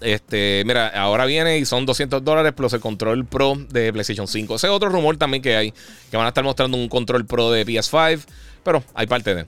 Este, 0.00 0.62
mira, 0.64 0.88
ahora 0.88 1.24
viene 1.24 1.58
y 1.58 1.64
son 1.64 1.84
200 1.84 2.22
dólares 2.22 2.52
plus 2.52 2.72
el 2.72 2.80
control 2.80 3.24
pro 3.24 3.56
de 3.56 3.92
PlayStation 3.92 4.28
5. 4.28 4.56
Ese 4.56 4.66
es 4.68 4.72
otro 4.72 4.88
rumor 4.88 5.16
también 5.16 5.42
que 5.42 5.56
hay, 5.56 5.72
que 6.10 6.16
van 6.16 6.26
a 6.26 6.28
estar 6.28 6.44
mostrando 6.44 6.76
un 6.76 6.88
control 6.88 7.26
pro 7.26 7.50
de 7.50 7.66
PS5, 7.66 8.24
pero 8.62 8.84
hay 8.94 9.06
parte 9.06 9.34
de. 9.34 9.46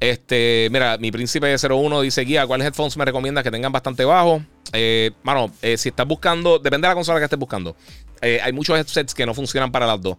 Este, 0.00 0.68
mira, 0.70 0.96
mi 0.98 1.10
príncipe 1.10 1.54
01 1.56 2.00
dice, 2.02 2.22
guía, 2.22 2.46
¿cuáles 2.46 2.66
headphones 2.66 2.96
me 2.96 3.04
recomiendas 3.04 3.42
que 3.42 3.50
tengan 3.50 3.72
bastante 3.72 4.04
bajo? 4.04 4.42
Eh, 4.72 5.10
mano, 5.22 5.50
eh, 5.60 5.76
si 5.76 5.88
estás 5.88 6.06
buscando, 6.06 6.58
depende 6.58 6.86
de 6.86 6.90
la 6.90 6.94
consola 6.94 7.18
que 7.18 7.24
estés 7.24 7.38
buscando. 7.38 7.74
Eh, 8.20 8.40
hay 8.42 8.52
muchos 8.52 8.78
headsets 8.78 9.12
que 9.12 9.26
no 9.26 9.34
funcionan 9.34 9.72
para 9.72 9.86
las 9.86 10.00
dos. 10.00 10.16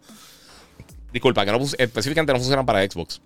Disculpa, 1.14 1.46
que 1.46 1.52
no, 1.52 1.60
específicamente 1.78 2.34
no 2.34 2.40
funcionan 2.40 2.66
para 2.66 2.84
Xbox. 2.84 3.22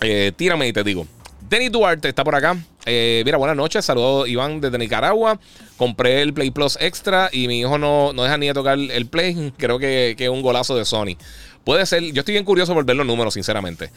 Eh, 0.00 0.32
tírame 0.36 0.68
y 0.68 0.72
te 0.72 0.82
digo. 0.82 1.06
Denny 1.48 1.68
Duarte 1.68 2.08
está 2.08 2.24
por 2.24 2.34
acá. 2.34 2.56
Mira, 2.86 3.36
buenas 3.38 3.56
noches. 3.56 3.84
Saludos, 3.84 4.28
Iván, 4.28 4.60
desde 4.60 4.76
Nicaragua. 4.76 5.38
Compré 5.76 6.22
el 6.22 6.34
Play 6.34 6.50
Plus 6.50 6.76
Extra 6.80 7.30
y 7.32 7.48
mi 7.48 7.60
hijo 7.60 7.78
no, 7.78 8.12
no 8.12 8.22
deja 8.22 8.36
ni 8.36 8.48
de 8.48 8.54
tocar 8.54 8.78
el 8.78 9.06
Play. 9.06 9.52
Creo 9.58 9.78
que, 9.78 10.16
es 10.18 10.28
un 10.28 10.42
golazo 10.42 10.76
de 10.76 10.84
Sony. 10.84 11.16
Puede 11.64 11.86
ser. 11.86 12.02
Yo 12.12 12.20
estoy 12.20 12.34
bien 12.34 12.44
curioso 12.44 12.74
por 12.74 12.84
ver 12.84 12.96
los 12.96 13.06
números, 13.06 13.34
sinceramente. 13.34 13.90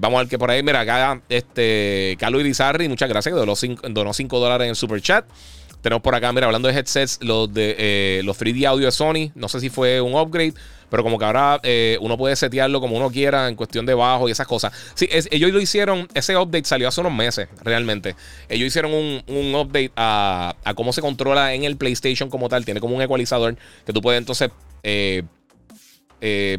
Vamos 0.00 0.18
a 0.18 0.22
ver 0.22 0.28
que 0.28 0.38
por 0.38 0.50
ahí. 0.50 0.62
Mira, 0.62 0.80
acá, 0.80 1.20
este, 1.28 2.16
Carlos 2.18 2.40
Irizarri, 2.40 2.88
muchas 2.88 3.08
gracias. 3.08 3.34
Donó 3.34 3.54
5 3.56 4.38
dólares 4.38 4.64
en 4.64 4.70
el 4.70 4.76
super 4.76 5.00
chat. 5.00 5.24
Tenemos 5.82 6.02
por 6.02 6.14
acá, 6.14 6.32
mira, 6.32 6.46
hablando 6.46 6.68
de 6.68 6.74
headsets, 6.74 7.18
los 7.22 7.52
de 7.52 7.74
eh, 7.78 8.22
los 8.24 8.38
3D 8.38 8.66
audio 8.66 8.86
de 8.86 8.92
Sony. 8.92 9.32
No 9.34 9.48
sé 9.48 9.60
si 9.60 9.70
fue 9.70 10.00
un 10.00 10.14
upgrade, 10.14 10.52
pero 10.90 11.02
como 11.02 11.18
que 11.18 11.24
ahora 11.24 11.58
eh, 11.62 11.96
uno 12.02 12.18
puede 12.18 12.36
setearlo 12.36 12.80
como 12.80 12.96
uno 12.96 13.10
quiera 13.10 13.48
en 13.48 13.56
cuestión 13.56 13.86
de 13.86 13.94
bajo 13.94 14.28
y 14.28 14.32
esas 14.32 14.46
cosas. 14.46 14.74
Sí, 14.94 15.08
ellos 15.10 15.50
lo 15.52 15.60
hicieron, 15.60 16.06
ese 16.12 16.36
update 16.36 16.66
salió 16.66 16.88
hace 16.88 17.00
unos 17.00 17.14
meses, 17.14 17.48
realmente. 17.62 18.14
Ellos 18.50 18.66
hicieron 18.66 18.92
un, 18.92 19.54
update 19.54 19.92
a, 19.96 20.54
cómo 20.74 20.92
se 20.92 21.00
controla 21.00 21.54
en 21.54 21.64
el 21.64 21.76
PlayStation 21.76 22.28
como 22.28 22.50
tal. 22.50 22.66
Tiene 22.66 22.80
como 22.80 22.94
un 22.94 23.02
ecualizador 23.02 23.56
que 23.86 23.92
tú 23.94 24.02
puedes 24.02 24.18
entonces 24.18 24.50
eh, 24.82 25.22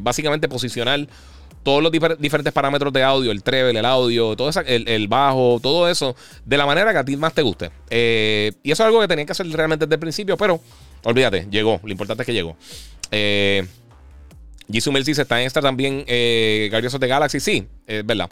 básicamente 0.01 0.49
posicionar 0.49 1.07
todos 1.63 1.83
los 1.83 1.91
diferentes 1.91 2.53
parámetros 2.53 2.91
de 2.93 3.03
audio, 3.03 3.31
el 3.31 3.43
treble, 3.43 3.79
el 3.79 3.85
audio, 3.85 4.35
todo 4.35 4.49
eso, 4.49 4.61
el, 4.65 5.07
bajo, 5.07 5.59
todo 5.61 5.89
eso, 5.89 6.15
de 6.45 6.57
la 6.57 6.65
manera 6.65 6.91
que 6.91 6.97
a 6.97 7.05
ti 7.05 7.15
más 7.17 7.33
te 7.33 7.41
guste. 7.41 7.71
Eh, 7.89 8.53
y 8.63 8.71
eso 8.71 8.83
es 8.83 8.87
algo 8.87 9.01
que 9.01 9.07
tenía 9.07 9.25
que 9.25 9.31
hacer 9.31 9.47
realmente 9.51 9.85
desde 9.85 9.95
el 9.95 9.99
principio, 9.99 10.37
pero 10.37 10.59
olvídate, 11.03 11.47
llegó. 11.51 11.79
Lo 11.83 11.91
importante 11.91 12.23
es 12.23 12.25
que 12.25 12.33
llegó. 12.33 12.57
Eh, 13.11 13.65
dice: 14.67 15.21
Está 15.21 15.39
en 15.39 15.47
esta 15.47 15.61
también 15.61 16.03
eh, 16.07 16.71
of 16.73 16.99
the 16.99 17.07
Galaxy. 17.07 17.39
Sí, 17.39 17.67
es 17.85 18.05
verdad. 18.05 18.29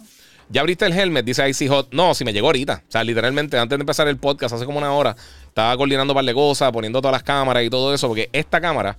¿Ya 0.51 0.61
abriste 0.61 0.85
el 0.85 0.93
helmet? 0.93 1.23
Dice 1.23 1.47
Icy 1.47 1.67
Hot. 1.67 1.89
No, 1.91 2.15
si 2.15 2.25
me 2.25 2.33
llegó 2.33 2.47
ahorita. 2.47 2.83
O 2.87 2.91
sea, 2.91 3.03
literalmente, 3.03 3.59
antes 3.59 3.77
de 3.77 3.83
empezar 3.83 4.07
el 4.07 4.17
podcast, 4.17 4.55
hace 4.55 4.65
como 4.65 4.79
una 4.79 4.91
hora, 4.93 5.15
estaba 5.47 5.77
coordinando 5.77 6.13
un 6.13 6.15
par 6.15 6.25
de 6.25 6.33
cosas, 6.33 6.71
poniendo 6.71 7.01
todas 7.01 7.11
las 7.11 7.21
cámaras 7.21 7.63
y 7.63 7.69
todo 7.69 7.93
eso, 7.93 8.07
porque 8.07 8.29
esta 8.33 8.59
cámara 8.59 8.97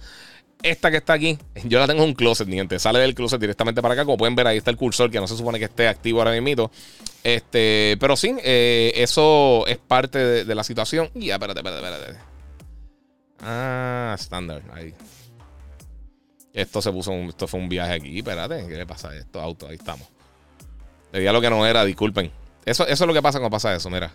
esta 0.62 0.90
que 0.90 0.98
está 0.98 1.14
aquí, 1.14 1.38
yo 1.64 1.78
la 1.78 1.86
tengo 1.86 2.02
en 2.02 2.10
un 2.10 2.14
closet, 2.14 2.48
gente. 2.48 2.78
Sale 2.78 2.98
del 2.98 3.14
closet 3.14 3.40
directamente 3.40 3.80
para 3.80 3.94
acá. 3.94 4.04
Como 4.04 4.18
pueden 4.18 4.34
ver, 4.34 4.46
ahí 4.46 4.58
está 4.58 4.70
el 4.70 4.76
cursor 4.76 5.10
que 5.10 5.18
no 5.20 5.26
se 5.26 5.36
supone 5.36 5.58
que 5.58 5.66
esté 5.66 5.88
activo 5.88 6.20
ahora 6.20 6.38
mismo. 6.38 6.70
Este, 7.22 7.96
pero 8.00 8.16
sí, 8.16 8.34
eh, 8.42 8.92
eso 8.96 9.66
es 9.66 9.78
parte 9.78 10.44
de, 10.44 10.54
la 10.54 10.64
situación. 10.64 11.10
Y 11.14 11.26
ya, 11.26 11.34
espérate, 11.34 11.60
espérate, 11.60 11.86
espérate. 11.86 12.18
Ah, 13.40 14.16
estándar. 14.18 14.62
Ahí. 14.74 14.94
Esto 16.52 16.82
se 16.82 16.90
puso, 16.90 17.12
esto 17.12 17.46
fue 17.46 17.60
un 17.60 17.68
viaje 17.68 17.94
aquí. 17.94 18.18
Espérate, 18.18 18.66
¿qué 18.66 18.76
le 18.76 18.86
pasa 18.86 19.10
a 19.10 19.16
esto? 19.16 19.40
Auto, 19.40 19.68
ahí 19.68 19.76
estamos. 19.76 20.08
Le 21.12 21.20
di 21.20 21.26
lo 21.26 21.40
que 21.40 21.50
no 21.50 21.66
era, 21.66 21.84
disculpen. 21.84 22.30
Eso, 22.64 22.86
eso 22.86 23.04
es 23.04 23.08
lo 23.08 23.14
que 23.14 23.22
pasa 23.22 23.38
cuando 23.38 23.54
pasa 23.54 23.74
eso, 23.74 23.88
mira. 23.88 24.12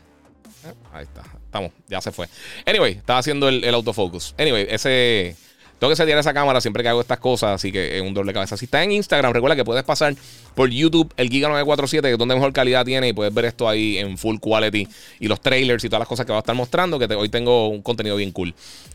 Eh, 0.65 0.73
ahí 0.93 1.03
está, 1.03 1.23
estamos, 1.43 1.71
ya 1.88 2.01
se 2.01 2.12
fue. 2.12 2.27
Anyway, 2.65 2.93
estaba 2.93 3.19
haciendo 3.19 3.49
el, 3.49 3.63
el 3.63 3.73
autofocus. 3.73 4.36
Anyway, 4.38 4.67
ese 4.69 5.36
tengo 5.79 5.91
que 5.91 5.95
setear 5.95 6.17
esa 6.17 6.33
cámara 6.33 6.61
siempre 6.61 6.83
que 6.83 6.89
hago 6.89 7.01
estas 7.01 7.19
cosas, 7.19 7.55
así 7.55 7.71
que 7.71 7.97
es 7.97 8.01
un 8.01 8.13
doble 8.13 8.33
cabeza. 8.33 8.55
Si 8.55 8.65
estás 8.65 8.83
en 8.83 8.91
Instagram, 8.93 9.33
recuerda 9.33 9.55
que 9.55 9.65
puedes 9.65 9.83
pasar 9.83 10.15
por 10.53 10.69
YouTube, 10.69 11.13
el 11.17 11.29
Giga947, 11.29 12.01
que 12.01 12.11
es 12.13 12.17
donde 12.17 12.35
mejor 12.35 12.53
calidad 12.53 12.85
tiene, 12.85 13.09
y 13.09 13.13
puedes 13.13 13.33
ver 13.33 13.45
esto 13.45 13.67
ahí 13.67 13.97
en 13.97 14.17
full 14.17 14.38
quality 14.39 14.88
y 15.19 15.27
los 15.27 15.41
trailers 15.41 15.83
y 15.83 15.89
todas 15.89 15.99
las 15.99 16.07
cosas 16.07 16.25
que 16.25 16.31
va 16.31 16.38
a 16.38 16.39
estar 16.39 16.55
mostrando, 16.55 16.97
que 16.97 17.13
hoy 17.13 17.29
tengo 17.29 17.67
un 17.67 17.81
contenido 17.81 18.15
bien 18.15 18.31
cool. 18.31 18.53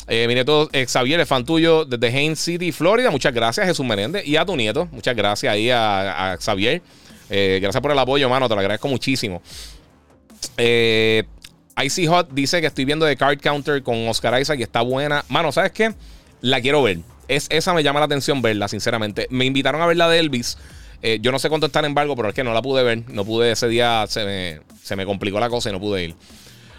Eh, 0.08 0.26
mi 0.26 0.34
nieto 0.34 0.70
eh, 0.72 0.86
Xavier, 0.86 1.20
es 1.20 1.28
fan 1.28 1.44
tuyo 1.44 1.84
desde 1.84 2.08
Haines 2.08 2.40
City, 2.40 2.72
Florida. 2.72 3.10
Muchas 3.10 3.34
gracias, 3.34 3.66
Jesús 3.66 3.84
Menéndez. 3.84 4.26
Y 4.26 4.36
a 4.36 4.46
tu 4.46 4.56
nieto, 4.56 4.88
muchas 4.90 5.14
gracias 5.14 5.52
ahí 5.52 5.70
a, 5.70 6.36
Xavier. 6.40 6.82
Eh, 7.28 7.58
gracias 7.60 7.80
por 7.80 7.92
el 7.92 7.98
apoyo, 7.98 8.28
mano, 8.28 8.48
te 8.48 8.54
lo 8.54 8.60
agradezco 8.60 8.88
muchísimo. 8.88 9.42
Eh, 10.56 11.24
Icy 11.82 12.06
Hot 12.06 12.30
dice 12.32 12.60
que 12.60 12.66
estoy 12.66 12.84
viendo 12.84 13.06
de 13.06 13.16
Card 13.16 13.38
Counter 13.40 13.82
con 13.82 14.08
Oscar 14.08 14.40
Isaac 14.40 14.58
y 14.58 14.62
está 14.62 14.82
buena. 14.82 15.24
Mano, 15.28 15.52
¿sabes 15.52 15.72
qué? 15.72 15.92
La 16.40 16.60
quiero 16.60 16.82
ver. 16.82 16.98
Es, 17.28 17.46
esa 17.50 17.74
me 17.74 17.82
llama 17.82 18.00
la 18.00 18.06
atención 18.06 18.42
verla, 18.42 18.68
sinceramente. 18.68 19.26
Me 19.30 19.44
invitaron 19.44 19.80
a 19.82 19.86
ver 19.86 19.96
la 19.96 20.08
de 20.08 20.18
Elvis. 20.18 20.58
yo 21.20 21.32
no 21.32 21.38
sé 21.38 21.48
cuánto 21.48 21.66
está 21.66 21.78
en 21.78 21.86
embargo, 21.86 22.16
pero 22.16 22.28
es 22.28 22.34
que 22.34 22.44
no 22.44 22.52
la 22.52 22.62
pude 22.62 22.82
ver. 22.82 23.08
No 23.08 23.24
pude 23.24 23.52
ese 23.52 23.68
día, 23.68 24.04
se 24.08 24.24
me, 24.24 24.60
se 24.82 24.96
me 24.96 25.06
complicó 25.06 25.38
la 25.38 25.48
cosa 25.48 25.70
y 25.70 25.72
no 25.72 25.80
pude 25.80 26.04
ir. 26.04 26.14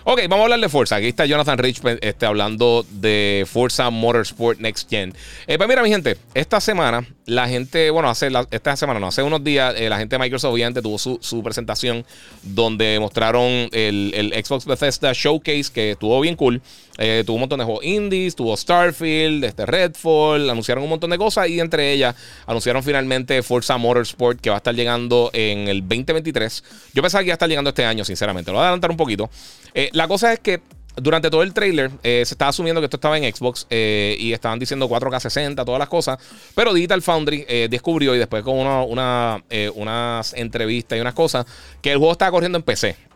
Ok, 0.03 0.21
vamos 0.23 0.39
a 0.39 0.43
hablar 0.45 0.59
de 0.59 0.67
Forza. 0.67 0.95
Aquí 0.95 1.07
está 1.07 1.27
Jonathan 1.27 1.59
Rich 1.59 1.81
este, 2.01 2.25
hablando 2.25 2.83
de 2.89 3.45
Forza 3.47 3.91
Motorsport 3.91 4.59
Next 4.59 4.89
Gen. 4.89 5.13
Eh, 5.45 5.57
pues 5.57 5.69
mira, 5.69 5.83
mi 5.83 5.89
gente, 5.89 6.17
esta 6.33 6.59
semana, 6.59 7.05
la 7.27 7.47
gente, 7.47 7.91
bueno, 7.91 8.09
hace 8.09 8.31
esta 8.49 8.75
semana, 8.75 8.99
no, 8.99 9.07
hace 9.07 9.21
unos 9.21 9.43
días, 9.43 9.75
eh, 9.77 9.89
la 9.89 9.99
gente 9.99 10.15
de 10.15 10.19
Microsoft 10.19 10.53
obviamente 10.53 10.81
tuvo 10.81 10.97
su, 10.97 11.43
presentación 11.43 12.03
donde 12.41 12.97
mostraron 12.99 13.69
el, 13.71 14.11
el, 14.15 14.43
Xbox 14.43 14.65
Bethesda 14.65 15.13
Showcase, 15.13 15.71
que 15.71 15.91
estuvo 15.91 16.19
bien 16.19 16.35
cool. 16.35 16.63
Eh, 16.97 17.23
tuvo 17.25 17.35
un 17.35 17.41
montón 17.41 17.59
de 17.59 17.65
juegos 17.65 17.85
indies, 17.85 18.35
tuvo 18.35 18.55
Starfield, 18.55 19.43
este 19.43 19.65
Redfall, 19.65 20.49
anunciaron 20.49 20.83
un 20.83 20.89
montón 20.89 21.09
de 21.09 21.17
cosas 21.17 21.47
y 21.47 21.59
entre 21.59 21.91
ellas 21.93 22.15
anunciaron 22.45 22.83
finalmente 22.83 23.41
Forza 23.43 23.77
Motorsport 23.77 24.39
que 24.39 24.49
va 24.49 24.57
a 24.57 24.59
estar 24.59 24.75
llegando 24.75 25.29
en 25.33 25.67
el 25.67 25.81
2023. 25.81 26.63
Yo 26.93 27.01
pensaba 27.01 27.21
que 27.21 27.27
iba 27.27 27.33
a 27.33 27.35
estar 27.35 27.49
llegando 27.49 27.69
este 27.69 27.85
año, 27.85 28.03
sinceramente. 28.03 28.51
Lo 28.51 28.57
voy 28.57 28.63
a 28.63 28.67
adelantar 28.67 28.91
un 28.91 28.97
poquito. 28.97 29.29
Eh, 29.73 29.89
la 29.91 30.07
cosa 30.07 30.33
es 30.33 30.39
que 30.39 30.61
durante 30.95 31.29
todo 31.29 31.43
el 31.43 31.53
trailer 31.53 31.89
eh, 32.03 32.23
se 32.25 32.33
estaba 32.33 32.49
asumiendo 32.49 32.81
que 32.81 32.85
esto 32.85 32.97
estaba 32.97 33.17
en 33.17 33.33
Xbox 33.33 33.65
y 33.69 34.33
estaban 34.33 34.59
diciendo 34.59 34.89
4K 34.89 35.19
60, 35.19 35.63
todas 35.63 35.79
las 35.79 35.89
cosas. 35.89 36.19
Pero 36.53 36.73
Digital 36.73 37.01
Foundry 37.01 37.45
descubrió 37.69 38.13
y 38.13 38.17
después 38.17 38.43
con 38.43 38.57
una, 38.57 39.41
unas 39.75 40.33
entrevistas 40.33 40.97
y 40.97 41.01
unas 41.01 41.13
cosas 41.13 41.45
que 41.81 41.91
el 41.91 41.97
juego 41.97 42.11
estaba 42.11 42.31
corriendo 42.31 42.57
en 42.57 42.63
PC. 42.63 43.11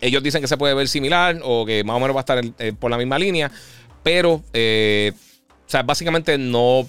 Ellos 0.00 0.22
dicen 0.22 0.40
que 0.40 0.48
se 0.48 0.56
puede 0.56 0.74
ver 0.74 0.88
similar 0.88 1.38
o 1.42 1.66
que 1.66 1.84
más 1.84 1.96
o 1.96 2.00
menos 2.00 2.16
va 2.16 2.20
a 2.20 2.22
estar 2.22 2.42
eh, 2.58 2.72
por 2.78 2.90
la 2.90 2.96
misma 2.96 3.18
línea, 3.18 3.50
pero, 4.02 4.42
eh, 4.52 5.12
o 5.66 5.70
sea, 5.70 5.82
básicamente 5.82 6.38
no 6.38 6.88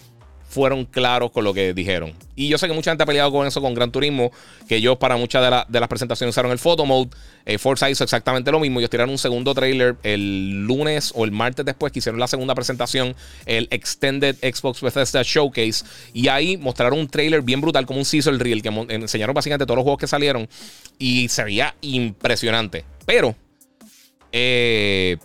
fueron 0.52 0.84
claros 0.84 1.32
con 1.32 1.46
lo 1.46 1.54
que 1.54 1.74
dijeron. 1.74 2.14
Y 2.36 2.50
yo 2.50 2.58
sé 2.58 2.68
que 2.68 2.74
mucha 2.74 2.92
gente 2.92 3.04
ha 3.04 3.06
peleado 3.06 3.32
con 3.32 3.48
eso 3.48 3.62
con 3.62 3.74
Gran 3.74 3.90
Turismo, 3.90 4.32
que 4.68 4.76
ellos 4.76 4.98
para 4.98 5.16
muchas 5.16 5.66
de, 5.70 5.80
las 5.80 5.88
presentaciones 5.88 6.34
usaron 6.34 6.52
el 6.52 6.60
photo 6.60 6.86
mode. 6.86 7.10
Eh, 7.46 7.58
Forza 7.58 7.90
hizo 7.90 8.04
exactamente 8.04 8.52
lo 8.52 8.60
mismo. 8.60 8.80
Ellos 8.80 8.90
tiraron 8.90 9.12
un 9.12 9.18
segundo 9.18 9.54
trailer 9.54 9.96
el 10.04 10.66
lunes 10.66 11.14
o 11.16 11.24
el 11.24 11.32
martes 11.32 11.66
después 11.66 11.94
que 11.94 12.00
hicieron 12.00 12.20
la 12.20 12.28
segunda 12.28 12.54
presentación, 12.54 13.16
el 13.46 13.70
Extended 13.72 14.36
Xbox 14.42 14.82
Bethesda 14.82 15.22
Showcase. 15.24 15.86
Y 16.14 16.28
ahí 16.28 16.58
mostraron 16.58 17.00
un 17.00 17.08
trailer 17.08 17.42
bien 17.42 17.62
brutal, 17.62 17.86
como 17.86 18.00
un 18.00 18.06
sizzle 18.06 18.38
reel, 18.38 18.62
que 18.62 18.70
enseñaron 18.90 19.34
básicamente 19.34 19.66
todos 19.66 19.78
los 19.78 19.84
juegos 19.84 20.02
que 20.02 20.08
salieron. 20.08 20.50
Y 21.00 21.30
se 21.30 21.46
veía 21.46 21.76
impresionante. 21.80 22.84
Pero, 23.06 23.36
eh, 24.34 25.18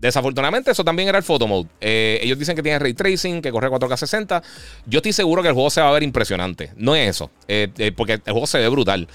Desafortunadamente, 0.00 0.70
eso 0.70 0.84
también 0.84 1.08
era 1.08 1.18
el 1.18 1.24
photo 1.24 1.46
mode. 1.46 1.68
Eh, 1.80 2.18
ellos 2.22 2.38
dicen 2.38 2.54
que 2.54 2.62
tiene 2.62 2.78
ray 2.78 2.94
tracing, 2.94 3.40
que 3.40 3.50
corre 3.50 3.68
4K 3.68 3.96
60. 3.96 4.42
Yo 4.86 4.98
estoy 4.98 5.12
seguro 5.12 5.42
que 5.42 5.48
el 5.48 5.54
juego 5.54 5.70
se 5.70 5.80
va 5.80 5.88
a 5.88 5.92
ver 5.92 6.02
impresionante. 6.02 6.72
No 6.76 6.94
es 6.94 7.08
eso, 7.08 7.30
eh, 7.48 7.68
eh, 7.78 7.92
porque 7.92 8.14
el 8.14 8.32
juego 8.32 8.46
se 8.46 8.58
ve 8.58 8.68
brutal. 8.68 9.08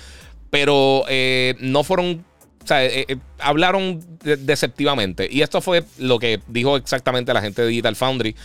Pero 0.50 1.06
no 1.60 1.84
fueron. 1.84 2.26
O 2.64 2.68
sea, 2.68 2.82
hablaron 3.40 4.04
deceptivamente. 4.22 5.28
Y 5.32 5.42
esto 5.42 5.62
fue 5.62 5.84
lo 5.98 6.20
que 6.20 6.42
dijo 6.48 6.78
exactamente 6.78 7.34
la 7.34 7.42
gente 7.42 7.62
de 7.62 7.70
Digital 7.70 7.96
Foundry. 7.96 8.36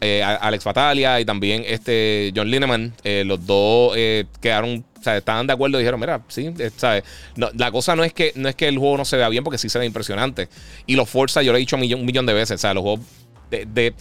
Alex 0.00 0.62
Fatalia 0.62 1.18
y 1.20 1.24
también 1.24 1.64
este 1.66 2.32
John 2.36 2.50
Lineman. 2.50 2.94
los 3.24 3.44
dos 3.46 3.96
quedaron 4.40 4.84
estaban 5.14 5.46
de 5.46 5.52
acuerdo 5.52 5.78
y 5.78 5.82
dijeron, 5.82 6.00
mira, 6.00 6.22
sí, 6.28 6.52
eh, 6.58 6.70
¿sabes? 6.76 7.04
la 7.36 7.70
cosa 7.70 7.94
no 7.94 8.04
es, 8.04 8.12
que, 8.12 8.32
no 8.34 8.48
es 8.48 8.54
que 8.54 8.68
el 8.68 8.78
juego 8.78 8.96
no 8.96 9.04
se 9.04 9.16
vea 9.16 9.28
bien, 9.28 9.44
porque 9.44 9.58
sí 9.58 9.68
se 9.68 9.78
ve 9.78 9.86
impresionante. 9.86 10.48
Y 10.86 10.96
los 10.96 11.08
Forza, 11.08 11.42
yo 11.42 11.52
lo 11.52 11.58
he 11.58 11.60
dicho 11.60 11.76
un 11.76 11.82
millón, 12.04 12.26
de 12.26 12.32
veces, 12.32 12.64
o 12.64 12.74
los 12.74 12.82
juegos 12.82 13.00
de, 13.50 13.94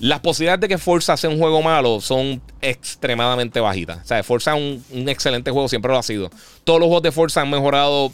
las 0.00 0.20
posibilidades 0.20 0.60
de 0.60 0.68
que 0.68 0.78
Forza 0.78 1.16
sea 1.16 1.30
un 1.30 1.38
juego 1.38 1.62
malo 1.62 2.00
son 2.00 2.42
extremadamente 2.60 3.60
bajitas. 3.60 3.98
O 4.02 4.06
sea, 4.06 4.22
Forza 4.24 4.56
es 4.56 4.80
un, 4.90 5.08
excelente 5.08 5.50
juego, 5.50 5.68
siempre 5.68 5.92
lo 5.92 5.98
ha 5.98 6.02
sido. 6.02 6.30
Todos 6.64 6.80
los 6.80 6.86
juegos 6.88 7.02
de 7.02 7.12
Forza 7.12 7.42
han 7.42 7.50
mejorado 7.50 8.12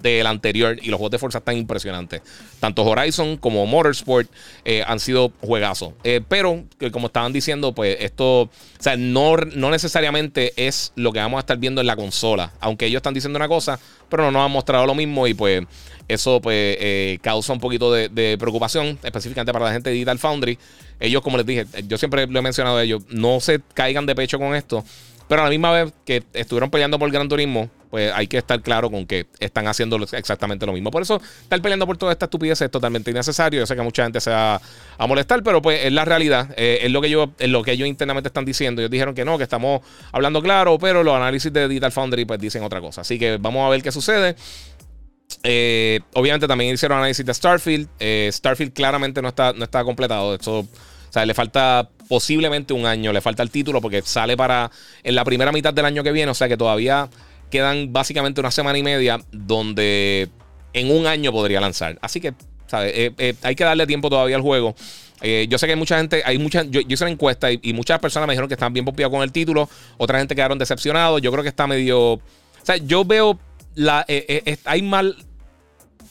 del 0.00 0.26
anterior 0.26 0.78
y 0.80 0.88
los 0.88 0.98
juegos 0.98 1.12
de 1.12 1.18
Forza 1.18 1.38
están 1.38 1.56
impresionantes. 1.56 2.22
Tanto 2.58 2.84
Horizon 2.84 3.36
como 3.36 3.66
Motorsport 3.66 4.30
eh, 4.64 4.82
han 4.86 5.00
sido 5.00 5.32
juegazos. 5.40 5.92
Eh, 6.04 6.20
pero, 6.26 6.64
como 6.92 7.08
estaban 7.08 7.32
diciendo, 7.32 7.72
pues 7.72 7.96
esto, 8.00 8.42
o 8.42 8.50
sea, 8.78 8.96
no, 8.96 9.36
no 9.36 9.70
necesariamente 9.70 10.52
es 10.56 10.92
lo 10.96 11.12
que 11.12 11.18
vamos 11.18 11.38
a 11.38 11.40
estar 11.40 11.58
viendo 11.58 11.80
en 11.80 11.86
la 11.86 11.96
consola. 11.96 12.52
Aunque 12.60 12.86
ellos 12.86 12.98
están 12.98 13.14
diciendo 13.14 13.36
una 13.36 13.48
cosa, 13.48 13.78
pero 14.08 14.24
no 14.24 14.30
nos 14.30 14.44
han 14.44 14.52
mostrado 14.52 14.86
lo 14.86 14.94
mismo 14.94 15.26
y 15.26 15.34
pues 15.34 15.62
eso 16.08 16.40
pues 16.40 16.76
eh, 16.80 17.18
causa 17.22 17.52
un 17.52 17.60
poquito 17.60 17.92
de, 17.92 18.08
de, 18.08 18.36
preocupación, 18.36 18.98
específicamente 19.02 19.52
para 19.52 19.66
la 19.66 19.72
gente 19.72 19.90
de 19.90 19.94
Digital 19.94 20.18
Foundry. 20.18 20.58
Ellos, 20.98 21.22
como 21.22 21.36
les 21.36 21.46
dije, 21.46 21.66
yo 21.86 21.96
siempre 21.98 22.26
lo 22.26 22.38
he 22.38 22.42
mencionado 22.42 22.78
a 22.78 22.82
ellos, 22.82 23.02
no 23.08 23.40
se 23.40 23.60
caigan 23.74 24.06
de 24.06 24.14
pecho 24.14 24.38
con 24.38 24.54
esto. 24.54 24.84
Pero 25.28 25.42
a 25.42 25.44
la 25.44 25.50
misma 25.50 25.70
vez 25.70 25.92
que 26.04 26.24
estuvieron 26.32 26.70
peleando 26.70 26.98
por 26.98 27.06
el 27.06 27.12
Gran 27.12 27.28
Turismo, 27.28 27.70
pues 27.90 28.12
hay 28.14 28.28
que 28.28 28.38
estar 28.38 28.60
claro 28.62 28.90
con 28.90 29.06
que 29.06 29.26
están 29.40 29.66
haciendo 29.66 29.96
exactamente 30.12 30.64
lo 30.64 30.72
mismo. 30.72 30.90
Por 30.90 31.02
eso, 31.02 31.20
estar 31.42 31.60
peleando 31.60 31.86
por 31.86 31.96
toda 31.98 32.12
esta 32.12 32.26
estupidez 32.26 32.60
es 32.62 32.70
totalmente 32.70 33.10
innecesario. 33.10 33.60
Yo 33.60 33.66
sé 33.66 33.74
que 33.74 33.82
mucha 33.82 34.04
gente 34.04 34.20
se 34.20 34.30
va 34.30 34.60
a 34.96 35.06
molestar, 35.06 35.42
pero 35.42 35.60
pues 35.60 35.84
es 35.84 35.92
la 35.92 36.04
realidad. 36.04 36.54
Eh, 36.56 36.80
es, 36.82 36.90
lo 36.90 37.00
que 37.00 37.10
yo, 37.10 37.32
es 37.38 37.48
lo 37.48 37.62
que 37.62 37.72
ellos 37.72 37.88
internamente 37.88 38.28
están 38.28 38.44
diciendo. 38.44 38.80
Ellos 38.80 38.90
dijeron 38.90 39.14
que 39.14 39.24
no, 39.24 39.36
que 39.36 39.44
estamos 39.44 39.80
hablando 40.12 40.40
claro, 40.40 40.78
pero 40.78 41.02
los 41.02 41.14
análisis 41.14 41.52
de 41.52 41.66
Digital 41.66 41.90
Foundry 41.92 42.24
pues 42.24 42.40
dicen 42.40 42.62
otra 42.62 42.80
cosa. 42.80 43.00
Así 43.00 43.18
que 43.18 43.38
vamos 43.38 43.66
a 43.66 43.70
ver 43.70 43.82
qué 43.82 43.90
sucede. 43.90 44.36
Eh, 45.42 46.00
obviamente 46.14 46.46
también 46.46 46.74
hicieron 46.74 46.98
análisis 46.98 47.26
de 47.26 47.34
Starfield. 47.34 47.88
Eh, 47.98 48.30
Starfield 48.32 48.72
claramente 48.72 49.20
no 49.20 49.28
está, 49.28 49.52
no 49.52 49.64
está 49.64 49.82
completado. 49.82 50.34
Esto, 50.34 50.60
o 50.60 51.12
sea, 51.12 51.26
le 51.26 51.34
falta 51.34 51.88
posiblemente 52.08 52.72
un 52.72 52.86
año, 52.86 53.12
le 53.12 53.20
falta 53.20 53.42
el 53.42 53.50
título 53.50 53.80
porque 53.80 54.02
sale 54.02 54.36
para 54.36 54.70
en 55.02 55.14
la 55.14 55.24
primera 55.24 55.52
mitad 55.52 55.72
del 55.72 55.84
año 55.84 56.02
que 56.02 56.12
viene, 56.12 56.30
o 56.30 56.34
sea 56.34 56.48
que 56.48 56.56
todavía 56.56 57.08
quedan 57.50 57.92
básicamente 57.92 58.40
una 58.40 58.50
semana 58.50 58.78
y 58.78 58.82
media 58.82 59.20
donde 59.32 60.30
en 60.72 60.90
un 60.90 61.06
año 61.06 61.32
podría 61.32 61.60
lanzar. 61.60 61.98
Así 62.00 62.20
que, 62.20 62.34
¿sabes? 62.66 62.92
Eh, 62.94 63.12
eh, 63.18 63.34
hay 63.42 63.54
que 63.54 63.64
darle 63.64 63.86
tiempo 63.86 64.08
todavía 64.08 64.36
al 64.36 64.42
juego. 64.42 64.74
Eh, 65.20 65.46
yo 65.50 65.58
sé 65.58 65.66
que 65.66 65.72
hay 65.72 65.78
mucha 65.78 65.98
gente, 65.98 66.22
hay 66.24 66.38
mucha, 66.38 66.62
yo, 66.62 66.80
hice 66.86 67.04
una 67.04 67.10
encuesta 67.10 67.50
y, 67.52 67.72
muchas 67.74 67.98
personas 67.98 68.26
me 68.26 68.32
dijeron 68.32 68.48
que 68.48 68.54
estaban 68.54 68.72
bien 68.72 68.86
pompeados 68.86 69.12
con 69.12 69.22
el 69.22 69.32
título, 69.32 69.68
otra 69.98 70.18
gente 70.18 70.34
quedaron 70.34 70.58
decepcionados. 70.58 71.20
Yo 71.20 71.30
creo 71.30 71.42
que 71.42 71.50
está 71.50 71.66
medio, 71.66 72.12
o 72.12 72.22
sea, 72.62 72.76
yo 72.76 73.04
veo 73.04 73.38
la, 73.74 74.06
hay 74.64 74.82
mal, 74.82 75.16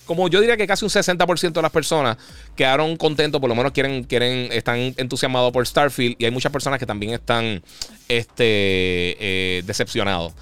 como 0.05 0.27
yo 0.27 0.41
diría 0.41 0.57
que 0.57 0.67
casi 0.67 0.85
un 0.85 0.91
60% 0.91 1.53
de 1.53 1.61
las 1.61 1.71
personas 1.71 2.17
quedaron 2.55 2.97
contentos, 2.97 3.41
por 3.41 3.49
lo 3.49 3.55
menos 3.55 3.71
quieren, 3.71 4.03
quieren, 4.03 4.51
están 4.51 4.93
entusiasmados 4.97 5.51
por 5.51 5.65
Starfield. 5.65 6.15
Y 6.19 6.25
hay 6.25 6.31
muchas 6.31 6.51
personas 6.51 6.77
que 6.79 6.85
también 6.85 7.13
están 7.13 7.63
este, 8.07 9.63
decepcionados. 9.65 10.33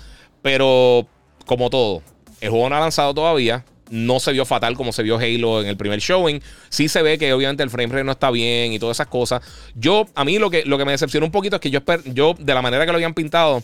Pero, 0.48 1.06
como 1.46 1.70
todo, 1.70 2.02
el 2.40 2.50
juego 2.52 2.70
no 2.70 2.78
ha 2.78 2.80
lanzado 2.80 3.14
todavía. 3.14 3.66
No 3.90 4.22
se 4.22 4.32
vio 4.32 4.46
fatal 4.46 4.78
como 4.78 4.94
se 4.94 5.04
vio 5.04 5.18
Halo 5.18 5.60
en 5.60 5.68
el 5.68 5.76
primer 5.76 6.00
showing. 6.00 6.42
Sí 6.70 6.88
se 6.88 7.02
ve 7.02 7.18
que 7.18 7.34
obviamente 7.34 7.64
el 7.64 7.70
frame 7.70 7.90
rate 7.92 8.06
no 8.06 8.14
está 8.14 8.32
bien 8.32 8.72
y 8.72 8.80
todas 8.80 8.96
esas 8.96 9.08
cosas. 9.08 9.42
Yo, 9.76 10.06
a 10.16 10.24
mí 10.24 10.40
lo 10.40 10.50
que, 10.50 10.64
lo 10.64 10.78
que 10.78 10.86
me 10.86 10.94
decepciona 10.94 11.26
un 11.26 11.34
poquito 11.34 11.58
es 11.58 11.62
que 11.62 11.70
yo, 11.70 11.82
yo, 12.06 12.34
de 12.40 12.54
la 12.54 12.62
manera 12.62 12.86
que 12.86 12.94
lo 12.94 12.96
habían 12.96 13.14
pintado, 13.14 13.62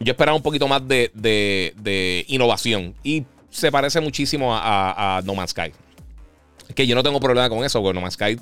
yo 0.00 0.10
esperaba 0.10 0.36
un 0.36 0.42
poquito 0.42 0.66
más 0.66 0.82
de, 0.88 1.12
de, 1.14 2.24
innovación. 2.26 2.96
Y 3.04 3.22
se 3.48 3.70
parece 3.70 4.00
muchísimo 4.00 4.50
a, 4.52 5.22
No 5.24 5.36
Man's 5.36 5.52
Sky. 5.52 5.70
Que 6.74 6.88
yo 6.88 6.96
no 6.96 7.04
tengo 7.04 7.20
problema 7.20 7.48
con 7.48 7.64
eso, 7.64 7.80
porque 7.80 7.94
No 7.94 8.00
Man's 8.00 8.14
Sky 8.14 8.36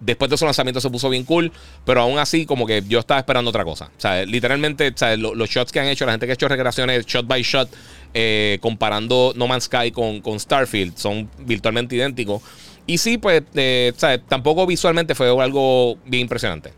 después 0.00 0.30
de 0.30 0.36
su 0.36 0.44
lanzamiento 0.44 0.80
se 0.80 0.90
puso 0.90 1.08
bien 1.08 1.24
cool, 1.24 1.52
pero 1.84 2.00
aún 2.00 2.18
así 2.18 2.46
como 2.46 2.66
que 2.66 2.82
yo 2.86 2.98
estaba 2.98 3.20
esperando 3.20 3.50
otra 3.50 3.64
cosa. 3.64 3.86
O 3.86 4.00
sea, 4.00 4.24
literalmente, 4.24 4.94
los 5.18 5.50
shots 5.50 5.72
que 5.72 5.80
han 5.80 5.86
hecho, 5.86 6.06
la 6.06 6.12
gente 6.12 6.26
que 6.26 6.32
ha 6.32 6.34
hecho 6.34 6.48
recreaciones 6.48 7.06
shot 7.06 7.26
by 7.26 7.42
shot, 7.42 7.68
eh, 8.14 8.58
comparando 8.60 9.32
No 9.36 9.46
Man's 9.46 9.64
Sky 9.64 9.90
con, 9.90 10.40
Starfield, 10.40 10.96
son 10.96 11.30
virtualmente 11.38 11.96
idénticos. 11.96 12.42
Y 12.86 12.98
sí, 12.98 13.18
pues, 13.18 13.42
eh, 13.54 13.92
tampoco 14.28 14.66
visualmente 14.66 15.14
fue 15.14 15.28
algo 15.28 15.96
bien 16.06 16.22
impresionante. 16.22 16.72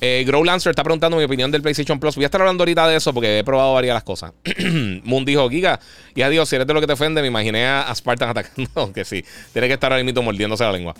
Eh, 0.00 0.24
Grow 0.26 0.44
está 0.44 0.84
preguntando 0.84 1.16
mi 1.16 1.24
opinión 1.24 1.50
del 1.50 1.62
PlayStation 1.62 1.98
Plus. 1.98 2.16
Voy 2.16 2.24
a 2.24 2.26
estar 2.26 2.40
hablando 2.40 2.62
ahorita 2.62 2.86
de 2.86 2.96
eso 2.96 3.14
porque 3.14 3.38
he 3.38 3.44
probado 3.44 3.72
varias 3.72 3.94
las 3.94 4.04
cosas. 4.04 4.32
Moon 5.04 5.24
dijo, 5.24 5.48
Giga, 5.48 5.80
y 6.14 6.22
adiós, 6.22 6.48
si 6.48 6.56
eres 6.56 6.66
de 6.66 6.74
lo 6.74 6.80
que 6.80 6.86
te 6.86 6.92
ofende, 6.92 7.22
me 7.22 7.28
imaginé 7.28 7.66
a 7.66 7.94
Spartan 7.94 8.28
atacando. 8.30 8.70
Aunque 8.74 9.04
sí, 9.04 9.24
tiene 9.52 9.68
que 9.68 9.74
estar 9.74 9.92
ahora 9.92 10.04
mismo 10.04 10.22
mordiéndose 10.22 10.64
la 10.64 10.72
lengua. 10.72 10.94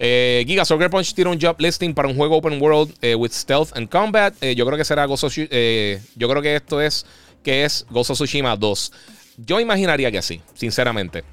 Eh, 0.00 0.44
Giga, 0.46 0.64
Soccer 0.64 0.90
Punch 0.90 1.12
tiene 1.12 1.30
un 1.30 1.40
job 1.40 1.56
listing 1.58 1.92
para 1.92 2.08
un 2.08 2.14
juego 2.14 2.36
open 2.36 2.60
world 2.62 2.94
eh, 3.02 3.14
with 3.14 3.32
stealth 3.32 3.76
and 3.76 3.88
combat. 3.88 4.34
Eh, 4.40 4.54
yo 4.54 4.64
creo 4.64 4.78
que 4.78 4.84
será 4.84 5.04
Gozo 5.06 5.28
Yo 5.28 5.48
creo 5.48 6.42
que 6.42 6.56
esto 6.56 6.80
es 6.80 7.04
que 7.42 7.64
es 7.64 7.84
Gozo 7.90 8.14
Tsushima 8.14 8.56
2. 8.56 8.92
Yo 9.38 9.60
imaginaría 9.60 10.10
que 10.10 10.22
sí, 10.22 10.40
sinceramente. 10.54 11.24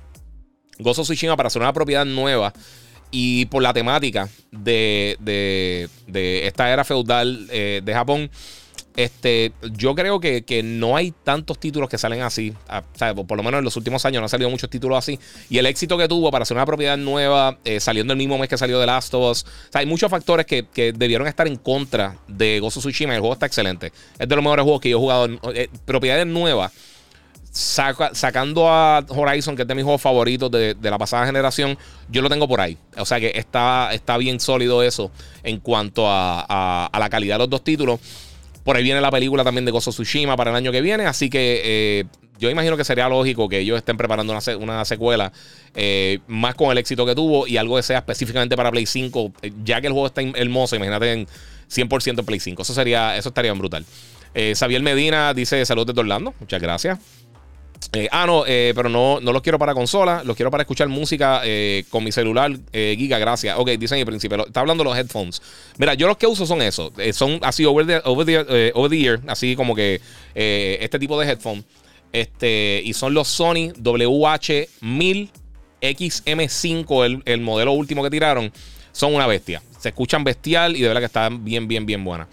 Gozo 0.80 1.04
Tsushima 1.04 1.38
para 1.38 1.50
ser 1.50 1.62
una 1.62 1.74
propiedad 1.74 2.06
nueva 2.06 2.54
y 3.12 3.46
por 3.46 3.62
la 3.62 3.74
temática 3.74 4.30
de, 4.52 5.88
esta 6.44 6.72
era 6.72 6.84
feudal 6.84 7.48
de 7.48 7.94
Japón, 7.94 8.30
Este, 8.96 9.52
yo 9.74 9.94
creo 9.94 10.20
que, 10.20 10.62
no 10.64 10.96
hay 10.96 11.12
tantos 11.12 11.60
títulos 11.60 11.90
que 11.90 11.98
salen 11.98 12.22
así. 12.22 12.54
Ah, 12.70 12.84
por 13.14 13.38
lo 13.38 13.44
menos 13.44 13.60
en 13.60 13.66
los 13.66 13.76
últimos 13.76 14.06
años 14.06 14.22
no 14.22 14.26
han 14.26 14.30
salido 14.30 14.50
muchos 14.50 14.70
títulos 14.70 14.98
así. 14.98 15.20
Y 15.50 15.58
el 15.58 15.66
éxito 15.66 15.98
que 15.98 16.08
tuvo 16.08 16.32
para 16.32 16.44
hacer 16.44 16.56
una 16.56 16.66
propiedad 16.66 16.98
nueva, 16.98 17.58
eh, 17.66 17.80
saliendo 17.80 18.14
el 18.14 18.18
mismo 18.18 18.38
mes 18.38 18.48
que 18.48 18.58
salió 18.58 18.80
The 18.80 18.86
Last 18.86 19.14
of 19.14 19.32
Us. 19.32 19.46
hay 19.74 19.86
muchos 19.86 20.10
factores 20.10 20.46
que, 20.46 20.66
debieron 20.96 21.28
estar 21.28 21.48
en 21.48 21.58
contra 21.58 22.18
de 22.28 22.60
Gozo 22.60 22.80
Tsushima. 22.80 23.14
El 23.14 23.20
juego 23.20 23.34
está 23.34 23.46
excelente. 23.46 23.92
Es 24.18 24.28
de 24.28 24.36
los 24.36 24.44
mejores 24.44 24.64
juegos 24.64 24.82
que 24.82 24.90
yo 24.90 24.98
he 24.98 25.00
jugado. 25.00 25.28
Eh, 25.54 25.70
propiedades 25.86 26.28
nuevas. 26.28 26.72
sacando 27.52 28.70
a 28.70 29.04
Horizon, 29.10 29.56
que 29.56 29.62
es 29.64 29.68
de 29.68 29.76
mis 29.76 29.84
juegos 29.84 30.02
favoritos 30.02 30.52
de, 30.52 30.76
la 30.82 30.98
pasada 30.98 31.26
generación, 31.26 31.78
yo 32.10 32.22
lo 32.22 32.30
tengo 32.30 32.48
por 32.48 32.62
ahí. 32.62 32.78
O 32.98 33.06
sea 33.06 33.20
que 33.20 33.32
está, 33.36 33.94
está 33.94 34.18
bien 34.18 34.40
sólido 34.40 34.84
eso 34.84 35.12
en 35.44 35.60
cuanto 35.60 36.08
a, 36.08 36.86
a 36.86 37.00
la 37.00 37.10
calidad 37.10 37.36
de 37.36 37.40
los 37.40 37.50
dos 37.50 37.64
títulos. 37.64 38.00
Por 38.66 38.76
ahí 38.76 38.82
viene 38.82 39.00
la 39.00 39.12
película 39.12 39.44
también 39.44 39.64
de 39.64 39.72
Gozo 39.72 39.92
Tsushima 39.92 40.36
para 40.36 40.50
el 40.50 40.58
año 40.58 40.72
que 40.72 40.82
viene. 40.82 41.06
Así 41.06 41.30
que 41.30 41.62
eh, 41.64 42.06
yo 42.40 42.50
imagino 42.50 42.76
que 42.76 42.84
sería 42.84 43.08
lógico 43.08 43.48
que 43.48 43.60
ellos 43.60 43.78
estén 43.78 43.96
preparando 43.96 44.34
una, 44.60 44.84
secuela 44.86 45.32
eh, 45.76 46.18
más 46.26 46.56
con 46.56 46.72
el 46.72 46.80
éxito 46.80 47.06
que 47.06 47.14
tuvo 47.14 47.46
y 47.46 47.58
algo 47.58 47.76
que 47.76 47.84
sea 47.84 48.00
específicamente 48.00 48.58
para 48.58 48.72
Play 48.72 48.88
5. 48.88 49.34
Eh, 49.44 49.52
ya 49.64 49.82
que 49.82 49.88
el 49.88 49.94
juego 49.94 50.08
está 50.08 50.24
hermoso, 50.24 50.76
imagínate 50.76 51.14
en 51.14 51.28
100% 51.70 52.20
en 52.20 52.26
Play 52.26 52.40
5. 52.40 52.64
Eso, 52.64 52.74
sería, 52.74 53.16
eso 53.16 53.30
estaría 53.30 53.54
brutal. 53.54 53.86
Xavier 54.34 54.82
Medina 54.82 55.34
dice: 55.36 55.64
Saludos 55.64 55.94
de 55.94 56.02
Orlando. 56.02 56.34
Muchas 56.40 56.62
gracias. 56.62 57.00
Eh, 57.94 58.08
ah, 58.12 58.26
no, 58.26 58.44
eh, 58.46 58.74
pero 58.76 58.90
no, 58.90 59.20
no 59.22 59.32
los 59.32 59.42
quiero 59.42 59.58
para 59.58 59.74
consola, 59.74 60.22
los 60.24 60.36
quiero 60.36 60.52
para 60.52 60.64
escuchar 60.64 60.88
música 60.90 61.42
eh, 61.46 61.86
con 61.90 62.04
mi 62.04 62.12
celular 62.12 62.52
Giga, 62.72 63.18
gracias. 63.18 63.58
Ok, 63.58 63.70
dicen 63.72 64.00
el 64.00 64.06
príncipe, 64.06 64.36
está 64.36 64.60
hablando 64.60 64.84
de 64.84 64.90
los 64.90 64.98
headphones. 64.98 65.42
Mira, 65.78 65.94
yo 65.94 66.08
los 66.08 66.18
que 66.18 66.28
uso 66.28 66.46
son 66.46 66.62
esos, 66.62 66.92
son 67.14 67.40
así 67.42 67.66
over 67.66 67.86
the, 67.86 68.02
over 68.74 69.22
así 69.28 69.56
como 69.56 69.76
que 69.76 70.02
este 70.34 71.00
tipo 71.00 71.20
de 71.20 71.28
headphone. 71.30 71.64
Este, 72.12 72.82
y 72.84 72.94
son 72.94 73.14
los 73.14 73.28
Sony 73.28 73.74
WH1000 73.78 75.30
XM5, 75.82 77.06
el, 77.06 77.22
el 77.26 77.42
modelo 77.42 77.74
último 77.74 78.04
que 78.04 78.10
tiraron. 78.10 78.52
Son 78.92 79.14
una 79.14 79.28
bestia. 79.28 79.62
Se 79.78 79.90
escuchan 79.90 80.24
bestial 80.24 80.76
y 80.76 80.82
de 80.82 80.88
verdad 80.88 81.02
que 81.02 81.08
están 81.08 81.44
bien, 81.44 81.68
bien, 81.68 81.86
bien 81.86 82.04
buenas. 82.04 82.28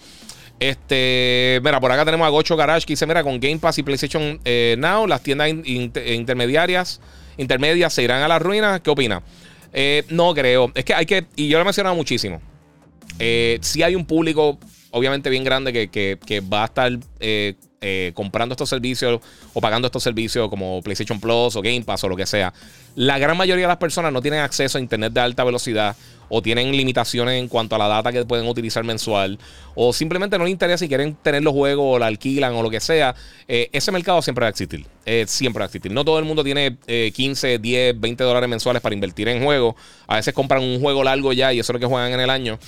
Este, 0.62 1.60
mira, 1.64 1.80
por 1.80 1.90
acá 1.90 2.04
tenemos 2.04 2.24
a 2.24 2.30
Gocho 2.30 2.56
Garage 2.56 2.86
que 2.86 2.92
dice: 2.92 3.04
Mira, 3.04 3.24
con 3.24 3.40
Game 3.40 3.58
Pass 3.58 3.78
y 3.78 3.82
PlayStation 3.82 4.40
eh, 4.44 4.76
Now, 4.78 5.08
las 5.08 5.20
tiendas 5.20 5.48
intermediarias 5.48 7.00
intermedias 7.36 7.92
se 7.92 8.04
irán 8.04 8.22
a 8.22 8.28
la 8.28 8.38
ruina. 8.38 8.80
¿Qué 8.80 8.90
opina? 8.90 9.22
Eh, 9.72 10.04
no 10.08 10.32
creo. 10.34 10.70
Es 10.76 10.84
que 10.84 10.94
hay 10.94 11.04
que, 11.04 11.26
y 11.34 11.48
yo 11.48 11.58
lo 11.58 11.62
he 11.62 11.64
mencionado 11.64 11.96
muchísimo. 11.96 12.40
Eh, 13.18 13.58
si 13.60 13.82
hay 13.82 13.96
un 13.96 14.06
público, 14.06 14.56
obviamente, 14.92 15.30
bien 15.30 15.42
grande 15.42 15.72
que, 15.72 15.88
que 16.24 16.40
va 16.40 16.62
a 16.62 16.66
estar 16.66 16.92
eh, 17.84 18.12
comprando 18.14 18.52
estos 18.52 18.68
servicios 18.68 19.20
o 19.52 19.60
pagando 19.60 19.86
estos 19.86 20.02
servicios 20.04 20.48
como 20.48 20.80
PlayStation 20.82 21.18
Plus 21.18 21.56
o 21.56 21.62
Game 21.62 21.82
Pass 21.82 22.04
o 22.04 22.08
lo 22.08 22.16
que 22.16 22.26
sea, 22.26 22.54
la 22.94 23.18
gran 23.18 23.36
mayoría 23.36 23.64
de 23.64 23.68
las 23.68 23.78
personas 23.78 24.12
no 24.12 24.22
tienen 24.22 24.40
acceso 24.40 24.78
a 24.78 24.80
Internet 24.80 25.12
de 25.12 25.20
alta 25.20 25.42
velocidad 25.42 25.96
o 26.28 26.40
tienen 26.40 26.70
limitaciones 26.72 27.40
en 27.40 27.48
cuanto 27.48 27.74
a 27.74 27.78
la 27.78 27.88
data 27.88 28.12
que 28.12 28.24
pueden 28.24 28.46
utilizar 28.46 28.84
mensual 28.84 29.38
o 29.74 29.92
simplemente 29.92 30.38
no 30.38 30.44
les 30.44 30.52
interesa 30.52 30.78
si 30.78 30.88
quieren 30.88 31.16
tener 31.22 31.42
los 31.42 31.52
juegos 31.52 31.96
o 31.96 31.98
la 31.98 32.06
alquilan 32.06 32.54
o 32.54 32.62
lo 32.62 32.70
que 32.70 32.80
sea, 32.80 33.14
eh, 33.48 33.68
ese 33.72 33.90
mercado 33.90 34.22
siempre 34.22 34.44
va 34.44 34.46
a 34.46 34.50
existir. 34.50 34.86
Eh, 35.04 35.24
siempre 35.26 35.58
va 35.58 35.64
a 35.64 35.66
existir. 35.66 35.90
No 35.90 36.04
todo 36.04 36.20
el 36.20 36.24
mundo 36.24 36.44
tiene 36.44 36.76
15, 36.86 37.58
10, 37.58 38.00
20 38.00 38.24
dólares 38.24 38.48
mensuales 38.48 38.80
para 38.80 38.94
invertir 38.94 39.28
en 39.28 39.42
juegos. 39.42 39.74
A 40.06 40.16
veces 40.16 40.32
compran 40.32 40.62
un 40.62 40.80
juego 40.80 41.02
largo 41.02 41.32
ya 41.32 41.52
y 41.52 41.58
eso 41.58 41.72
es 41.72 41.74
lo 41.74 41.80
que 41.80 41.86
juegan 41.86 42.12
en 42.12 42.20
el 42.20 42.30
año. 42.30 42.58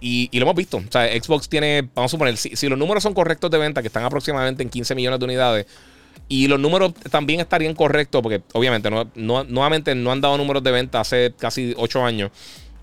Y, 0.00 0.28
lo 0.38 0.42
hemos 0.42 0.54
visto. 0.54 0.78
O 0.78 0.92
sea, 0.92 1.06
Xbox 1.06 1.48
tiene, 1.48 1.88
vamos 1.94 2.10
a 2.10 2.12
suponer, 2.12 2.36
si, 2.36 2.68
los 2.68 2.78
números 2.78 3.02
son 3.02 3.14
correctos 3.14 3.50
de 3.50 3.58
venta, 3.58 3.82
que 3.82 3.88
están 3.88 4.04
aproximadamente 4.04 4.62
en 4.62 4.68
15 4.68 4.94
millones 4.94 5.18
de 5.18 5.24
unidades, 5.24 5.66
y 6.28 6.48
los 6.48 6.58
números 6.58 6.94
también 7.10 7.40
estarían 7.40 7.74
correctos, 7.74 8.22
porque 8.22 8.42
obviamente 8.52 8.90
no, 8.90 9.08
nuevamente 9.14 9.94
no 9.94 10.12
han 10.12 10.20
dado 10.20 10.36
números 10.36 10.62
de 10.62 10.72
venta 10.72 11.00
hace 11.00 11.32
casi 11.38 11.74
8 11.76 12.04
años. 12.04 12.30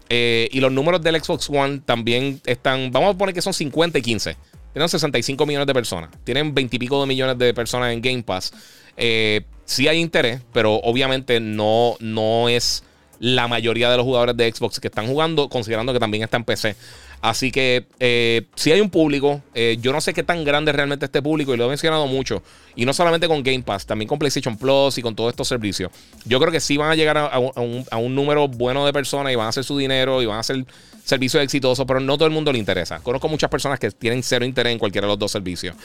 Eh, 0.09 0.49
y 0.51 0.59
los 0.59 0.71
números 0.71 1.01
del 1.01 1.21
Xbox 1.21 1.49
One 1.49 1.81
también 1.85 2.41
están, 2.45 2.91
vamos 2.91 3.15
a 3.15 3.17
poner 3.17 3.33
que 3.33 3.41
son 3.41 3.53
50 3.53 3.99
y 3.99 4.01
15. 4.01 4.37
Tienen 4.73 4.89
65 4.89 5.45
millones 5.45 5.67
de 5.67 5.73
personas. 5.73 6.09
Tienen 6.23 6.53
20 6.53 6.75
y 6.75 6.79
pico 6.79 6.99
de 6.99 7.07
millones 7.07 7.37
de 7.37 7.53
personas 7.53 7.93
en 7.93 8.01
Game 8.01 8.23
Pass. 8.23 8.53
Eh, 8.97 9.41
sí 9.65 9.87
hay 9.87 9.99
interés, 9.99 10.41
pero 10.51 10.75
obviamente 10.75 11.39
no, 11.39 11.95
no 11.99 12.49
es 12.49 12.83
la 13.23 13.47
mayoría 13.47 13.89
de 13.89 13.95
los 13.95 14.05
jugadores 14.05 14.35
de 14.35 14.51
Xbox 14.51 14.81
que 14.81 14.89
están 14.89 15.07
jugando, 15.07 15.47
considerando 15.47 15.93
que 15.93 15.99
también 15.99 16.23
está 16.23 16.35
en 16.35 16.43
PC. 16.43 16.75
Así 17.21 17.53
que 17.53 17.85
eh, 18.01 18.47
si 18.53 18.73
hay 18.73 18.81
un 18.81 18.89
público, 18.89 19.41
eh, 19.53 19.77
yo 19.79 19.93
no 19.93 20.01
sé 20.01 20.13
qué 20.13 20.23
tan 20.23 20.43
grande 20.43 20.71
es 20.71 20.75
realmente 20.75 21.05
este 21.05 21.21
público 21.21 21.53
y 21.53 21.57
lo 21.57 21.63
he 21.63 21.69
mencionado 21.69 22.05
mucho. 22.05 22.43
Y 22.75 22.83
no 22.83 22.91
solamente 22.91 23.29
con 23.29 23.41
Game 23.41 23.63
Pass, 23.63 23.85
también 23.85 24.09
con 24.09 24.19
PlayStation 24.19 24.57
Plus 24.57 24.97
y 24.97 25.01
con 25.01 25.15
todos 25.15 25.29
estos 25.29 25.47
servicios. 25.47 25.89
Yo 26.25 26.37
creo 26.37 26.51
que 26.51 26.59
sí 26.59 26.75
van 26.75 26.91
a 26.91 26.95
llegar 26.95 27.17
a, 27.17 27.39
un, 27.39 28.13
número 28.13 28.49
bueno 28.49 28.85
de 28.85 28.91
personas 28.91 29.31
y 29.31 29.37
van 29.37 29.45
a 29.45 29.49
hacer 29.49 29.63
su 29.63 29.77
dinero 29.77 30.21
y 30.21 30.25
van 30.25 30.35
a 30.35 30.39
hacer 30.41 30.65
servicios 31.05 31.41
exitosos, 31.41 31.85
pero 31.87 32.01
no 32.01 32.17
todo 32.17 32.27
el 32.27 32.33
mundo 32.33 32.51
le 32.51 32.59
interesa. 32.59 32.99
Conozco 32.99 33.29
muchas 33.29 33.49
personas 33.49 33.79
que 33.79 33.89
tienen 33.91 34.21
cero 34.21 34.43
interés 34.43 34.73
en 34.73 34.79
cualquiera 34.79 35.07
de 35.07 35.13
los 35.13 35.19
dos 35.19 35.31
servicios. 35.31 35.77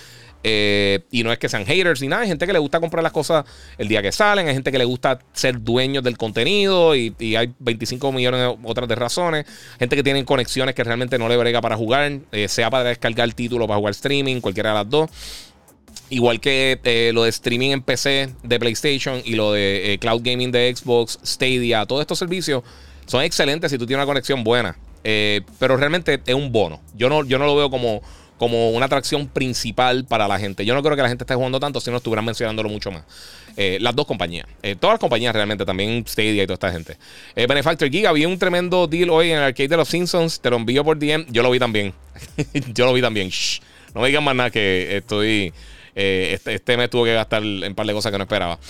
Eh, 0.44 1.00
y 1.10 1.24
no 1.24 1.32
es 1.32 1.38
que 1.38 1.48
sean 1.48 1.66
haters 1.66 2.00
ni 2.00 2.06
nada, 2.06 2.22
hay 2.22 2.28
gente 2.28 2.46
que 2.46 2.52
le 2.52 2.60
gusta 2.60 2.78
comprar 2.78 3.02
las 3.02 3.10
cosas 3.10 3.44
el 3.76 3.88
día 3.88 4.00
que 4.02 4.12
salen, 4.12 4.46
hay 4.46 4.54
gente 4.54 4.70
que 4.70 4.78
le 4.78 4.84
gusta 4.84 5.18
ser 5.32 5.60
dueños 5.60 6.04
del 6.04 6.16
contenido 6.16 6.94
y, 6.94 7.12
hay 7.36 7.52
25 7.58 8.12
millones 8.12 8.40
de 8.40 8.56
otras 8.62 8.88
de 8.88 8.94
razones, 8.94 9.46
gente 9.78 9.96
que 9.96 10.02
tiene 10.04 10.24
conexiones 10.24 10.76
que 10.76 10.84
realmente 10.84 11.18
no 11.18 11.28
le 11.28 11.36
brega 11.36 11.60
para 11.60 11.76
jugar, 11.76 12.20
eh, 12.30 12.48
sea 12.48 12.70
para 12.70 12.84
descargar 12.84 13.24
el 13.24 13.34
título, 13.34 13.66
para 13.66 13.78
jugar 13.78 13.90
streaming, 13.90 14.40
cualquiera 14.40 14.70
de 14.70 14.74
las 14.76 14.88
dos. 14.88 15.10
Igual 16.10 16.40
que 16.40 16.80
eh, 16.84 17.10
lo 17.12 17.24
de 17.24 17.30
streaming 17.30 17.70
en 17.70 17.82
PC 17.82 18.30
de 18.42 18.58
PlayStation 18.58 19.20
y 19.24 19.34
lo 19.34 19.52
de 19.52 19.98
cloud 20.00 20.22
gaming 20.24 20.52
de 20.52 20.74
Xbox, 20.74 21.18
Stadia, 21.24 21.84
todos 21.84 22.00
estos 22.00 22.18
servicios 22.18 22.62
son 23.06 23.22
excelentes 23.22 23.70
si 23.70 23.76
tú 23.76 23.86
tienes 23.86 24.04
una 24.04 24.06
conexión 24.06 24.44
buena. 24.44 24.78
pero 25.02 25.76
realmente 25.76 26.20
es 26.24 26.34
un 26.34 26.52
bono. 26.52 26.80
Yo 26.94 27.08
no, 27.08 27.24
yo 27.24 27.38
no 27.38 27.46
lo 27.46 27.56
veo 27.56 27.70
como 27.70 28.02
como 28.38 28.70
una 28.70 28.86
atracción 28.86 29.26
principal 29.26 30.04
para 30.04 30.28
la 30.28 30.38
gente. 30.38 30.64
Yo 30.64 30.74
no 30.74 30.82
creo 30.82 30.96
que 30.96 31.02
la 31.02 31.08
gente 31.08 31.24
esté 31.24 31.34
jugando 31.34 31.60
tanto 31.60 31.80
si 31.80 31.90
no 31.90 31.98
estuvieran 31.98 32.24
mencionándolo 32.24 32.68
mucho 32.68 32.90
más. 32.90 33.02
Eh, 33.56 33.78
las 33.80 33.94
dos 33.96 34.06
compañías. 34.06 34.46
Eh, 34.62 34.76
todas 34.76 34.94
las 34.94 35.00
compañías 35.00 35.34
realmente, 35.34 35.64
también 35.64 36.04
Stadia 36.06 36.44
y 36.44 36.46
toda 36.46 36.54
esta 36.54 36.70
gente. 36.70 36.96
Eh, 37.34 37.48
Benefactor 37.48 37.90
Giga, 37.90 38.12
vi 38.12 38.24
un 38.24 38.38
tremendo 38.38 38.86
deal 38.86 39.10
hoy 39.10 39.32
en 39.32 39.38
el 39.38 39.42
arcade 39.42 39.68
de 39.68 39.76
los 39.76 39.88
Simpsons. 39.88 40.38
Te 40.38 40.48
lo 40.48 40.56
envío 40.56 40.84
por 40.84 40.96
DM. 40.96 41.26
Yo 41.28 41.42
lo 41.42 41.50
vi 41.50 41.58
también. 41.58 41.92
Yo 42.72 42.86
lo 42.86 42.92
vi 42.92 43.00
también. 43.00 43.30
No 43.96 44.02
me 44.02 44.06
digan 44.06 44.22
más 44.22 44.36
nada 44.36 44.50
que 44.50 44.98
estoy. 44.98 45.52
este, 45.92 46.54
este 46.54 46.76
mes 46.76 46.88
tuvo 46.88 47.04
que 47.04 47.14
gastar 47.14 47.42
en 47.42 47.64
un 47.64 47.74
par 47.74 47.84
de 47.84 47.92
cosas 47.92 48.12
que 48.12 48.18
no 48.18 48.24
esperaba. 48.24 48.60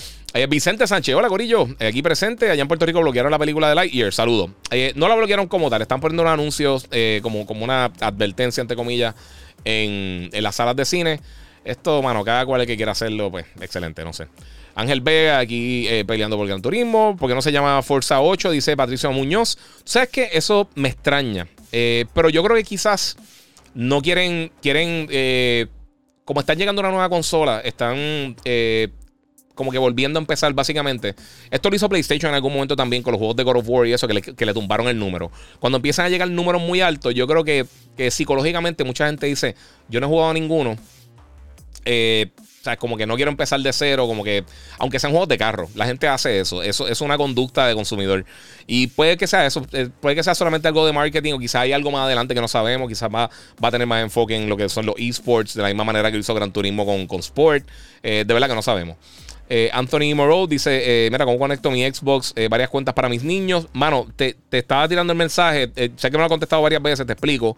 Vicente 0.49 0.87
Sánchez, 0.87 1.15
hola 1.15 1.29
Corillo, 1.29 1.69
aquí 1.81 2.01
presente. 2.01 2.51
Allá 2.51 2.63
en 2.63 2.69
Puerto 2.69 2.87
Rico 2.87 3.01
bloquearon 3.01 3.31
la 3.31 3.39
película 3.39 3.69
de 3.69 3.75
Lightyear. 3.75 4.13
Saludos. 4.15 4.51
no 4.95 5.09
la 5.09 5.15
bloquearon 5.17 5.49
como 5.49 5.69
tal, 5.69 5.83
están 5.83 6.01
poniendo 6.01 6.23
unos 6.23 6.33
anuncios 6.33 6.89
como, 7.21 7.45
como 7.45 7.65
una 7.65 7.87
advertencia, 8.01 8.63
entre 8.63 8.77
comillas, 8.77 9.15
en, 9.65 10.31
las 10.33 10.57
salas 10.57 10.77
de 10.77 10.85
cine. 10.85 11.21
Esto, 11.65 12.03
mano, 12.03 12.25
cada 12.25 12.47
cual 12.47 12.67
que 12.67 12.77
quiera 12.77 12.93
hacerlo, 12.93 13.31
pues 13.31 13.47
excelente, 13.61 14.05
no 14.05 14.13
sé. 14.13 14.29
Ángel 14.75 15.01
Vega 15.01 15.39
aquí 15.39 15.87
eh, 15.89 16.05
peleando 16.07 16.37
por 16.37 16.45
el 16.45 16.51
Gran 16.51 16.63
Turismo. 16.63 17.17
porque 17.19 17.35
no 17.35 17.43
se 17.43 17.51
llama 17.51 17.83
Forza 17.83 18.21
8? 18.21 18.51
Dice 18.53 18.77
Patricio 18.77 19.11
Muñoz. 19.13 19.59
¿Sabes 19.85 20.09
que 20.09 20.31
Eso 20.33 20.69
me 20.77 20.89
extraña. 20.89 21.49
Eh, 21.73 22.07
pero 22.15 22.31
yo 22.31 22.43
creo 22.45 22.57
que 22.57 22.65
quizás 22.65 23.17
no 23.75 24.01
quieren. 24.01 24.53
Quieren. 24.63 25.09
Eh, 25.11 25.67
como 26.25 26.41
están 26.41 26.59
llegando 26.59 26.81
una 26.81 26.91
nueva 26.91 27.09
consola, 27.09 27.61
están 27.61 28.37
como 29.59 29.73
que 29.73 29.79
volviendo 29.79 30.21
a 30.21 30.23
empezar 30.23 30.53
básicamente. 30.53 31.17
Esto 31.51 31.69
lo 31.69 31.75
hizo 31.75 31.89
PlayStation 31.89 32.31
en 32.31 32.37
algún 32.37 32.53
momento 32.53 32.77
también 32.77 33.03
con 33.03 33.11
los 33.11 33.19
juegos 33.19 33.35
de 33.35 33.43
God 33.43 33.57
of 33.57 33.69
War 33.69 33.89
y 33.89 33.93
eso, 33.93 34.07
que 34.07 34.47
le, 34.47 34.55
tumbaron 34.55 34.87
el 34.87 34.97
número. 34.97 35.33
Cuando 35.59 35.79
empiezan 35.79 36.07
a 36.07 36.09
llegar 36.09 36.31
números 36.31 36.63
muy 36.63 36.81
altos, 36.81 37.13
yo 37.13 37.27
creo 37.27 37.43
que, 37.43 37.67
psicológicamente 38.13 38.85
mucha 38.85 39.09
gente 39.09 39.27
dice, 39.27 39.57
yo 39.89 39.99
no 39.99 40.07
he 40.07 40.09
jugado 40.09 40.31
a 40.31 40.35
ninguno. 40.35 40.77
Eh, 41.85 42.31
o 42.37 42.65
sea, 42.65 42.77
como 42.77 42.97
que 42.97 43.05
no 43.05 43.17
quiero 43.17 43.33
empezar 43.33 43.59
de 43.59 43.73
cero, 43.73 44.07
como 44.07 44.23
que, 44.23 44.45
aunque 44.79 45.01
sean 45.01 45.11
juegos 45.11 45.29
de 45.29 45.39
carro, 45.39 45.69
la 45.75 45.87
gente 45.87 46.07
hace 46.07 46.39
eso. 46.39 46.63
Eso 46.63 46.87
es 46.87 47.01
una 47.01 47.17
conducta 47.17 47.67
de 47.67 47.75
consumidor. 47.75 48.25
Y 48.69 48.87
puede 48.87 49.17
que 49.17 49.27
sea 49.27 49.45
eso, 49.45 49.67
eh, 49.73 49.89
puede 50.01 50.15
que 50.15 50.23
sea 50.23 50.37
solamente 50.37 50.69
algo 50.69 50.87
de 50.87 50.93
marketing 50.93 51.33
o 51.33 51.39
quizá 51.41 51.63
hay 51.63 51.73
algo 51.73 51.91
más 51.91 52.05
adelante 52.05 52.33
que 52.33 52.41
no 52.41 52.47
sabemos, 52.47 52.89
quizás 52.89 53.11
va, 53.13 53.29
va 53.63 53.69
a 53.69 53.71
tener 53.73 53.89
más 53.89 54.05
enfoque 54.05 54.37
en 54.37 54.49
lo 54.49 54.57
que 54.57 54.69
son 54.69 54.87
los 54.87 54.95
esports, 54.99 55.55
de 55.55 55.63
la 55.63 55.69
misma 55.69 55.83
manera 55.83 56.13
que 56.13 56.19
hizo 56.19 56.33
Gran 56.33 56.53
Turismo 56.53 56.87
con, 56.87 57.09
con 57.09 57.19
Sport. 57.19 57.67
Eh, 58.05 58.25
de 58.25 58.35
verdad 58.35 58.49
que 58.49 58.55
no 58.55 58.63
sabemos. 58.63 58.97
Eh, 59.49 59.71
Anthony 59.73 60.15
Moreau 60.15 60.47
dice: 60.47 61.07
eh, 61.07 61.11
Mira, 61.11 61.25
¿cómo 61.25 61.39
conecto 61.39 61.71
mi 61.71 61.83
Xbox? 61.83 62.33
Eh, 62.37 62.49
varias 62.49 62.69
cuentas 62.69 62.95
para 62.95 63.09
mis 63.09 63.23
niños. 63.23 63.67
Mano, 63.73 64.07
te, 64.17 64.37
estaba 64.51 64.89
tirando 64.89 65.13
el 65.13 65.19
mensaje. 65.19 65.71
sé 65.97 66.11
que 66.11 66.17
me 66.17 66.19
lo 66.19 66.25
ha 66.25 66.29
contestado 66.29 66.63
varias 66.63 66.83
veces, 66.83 67.07
te 67.07 67.13
explico. 67.13 67.57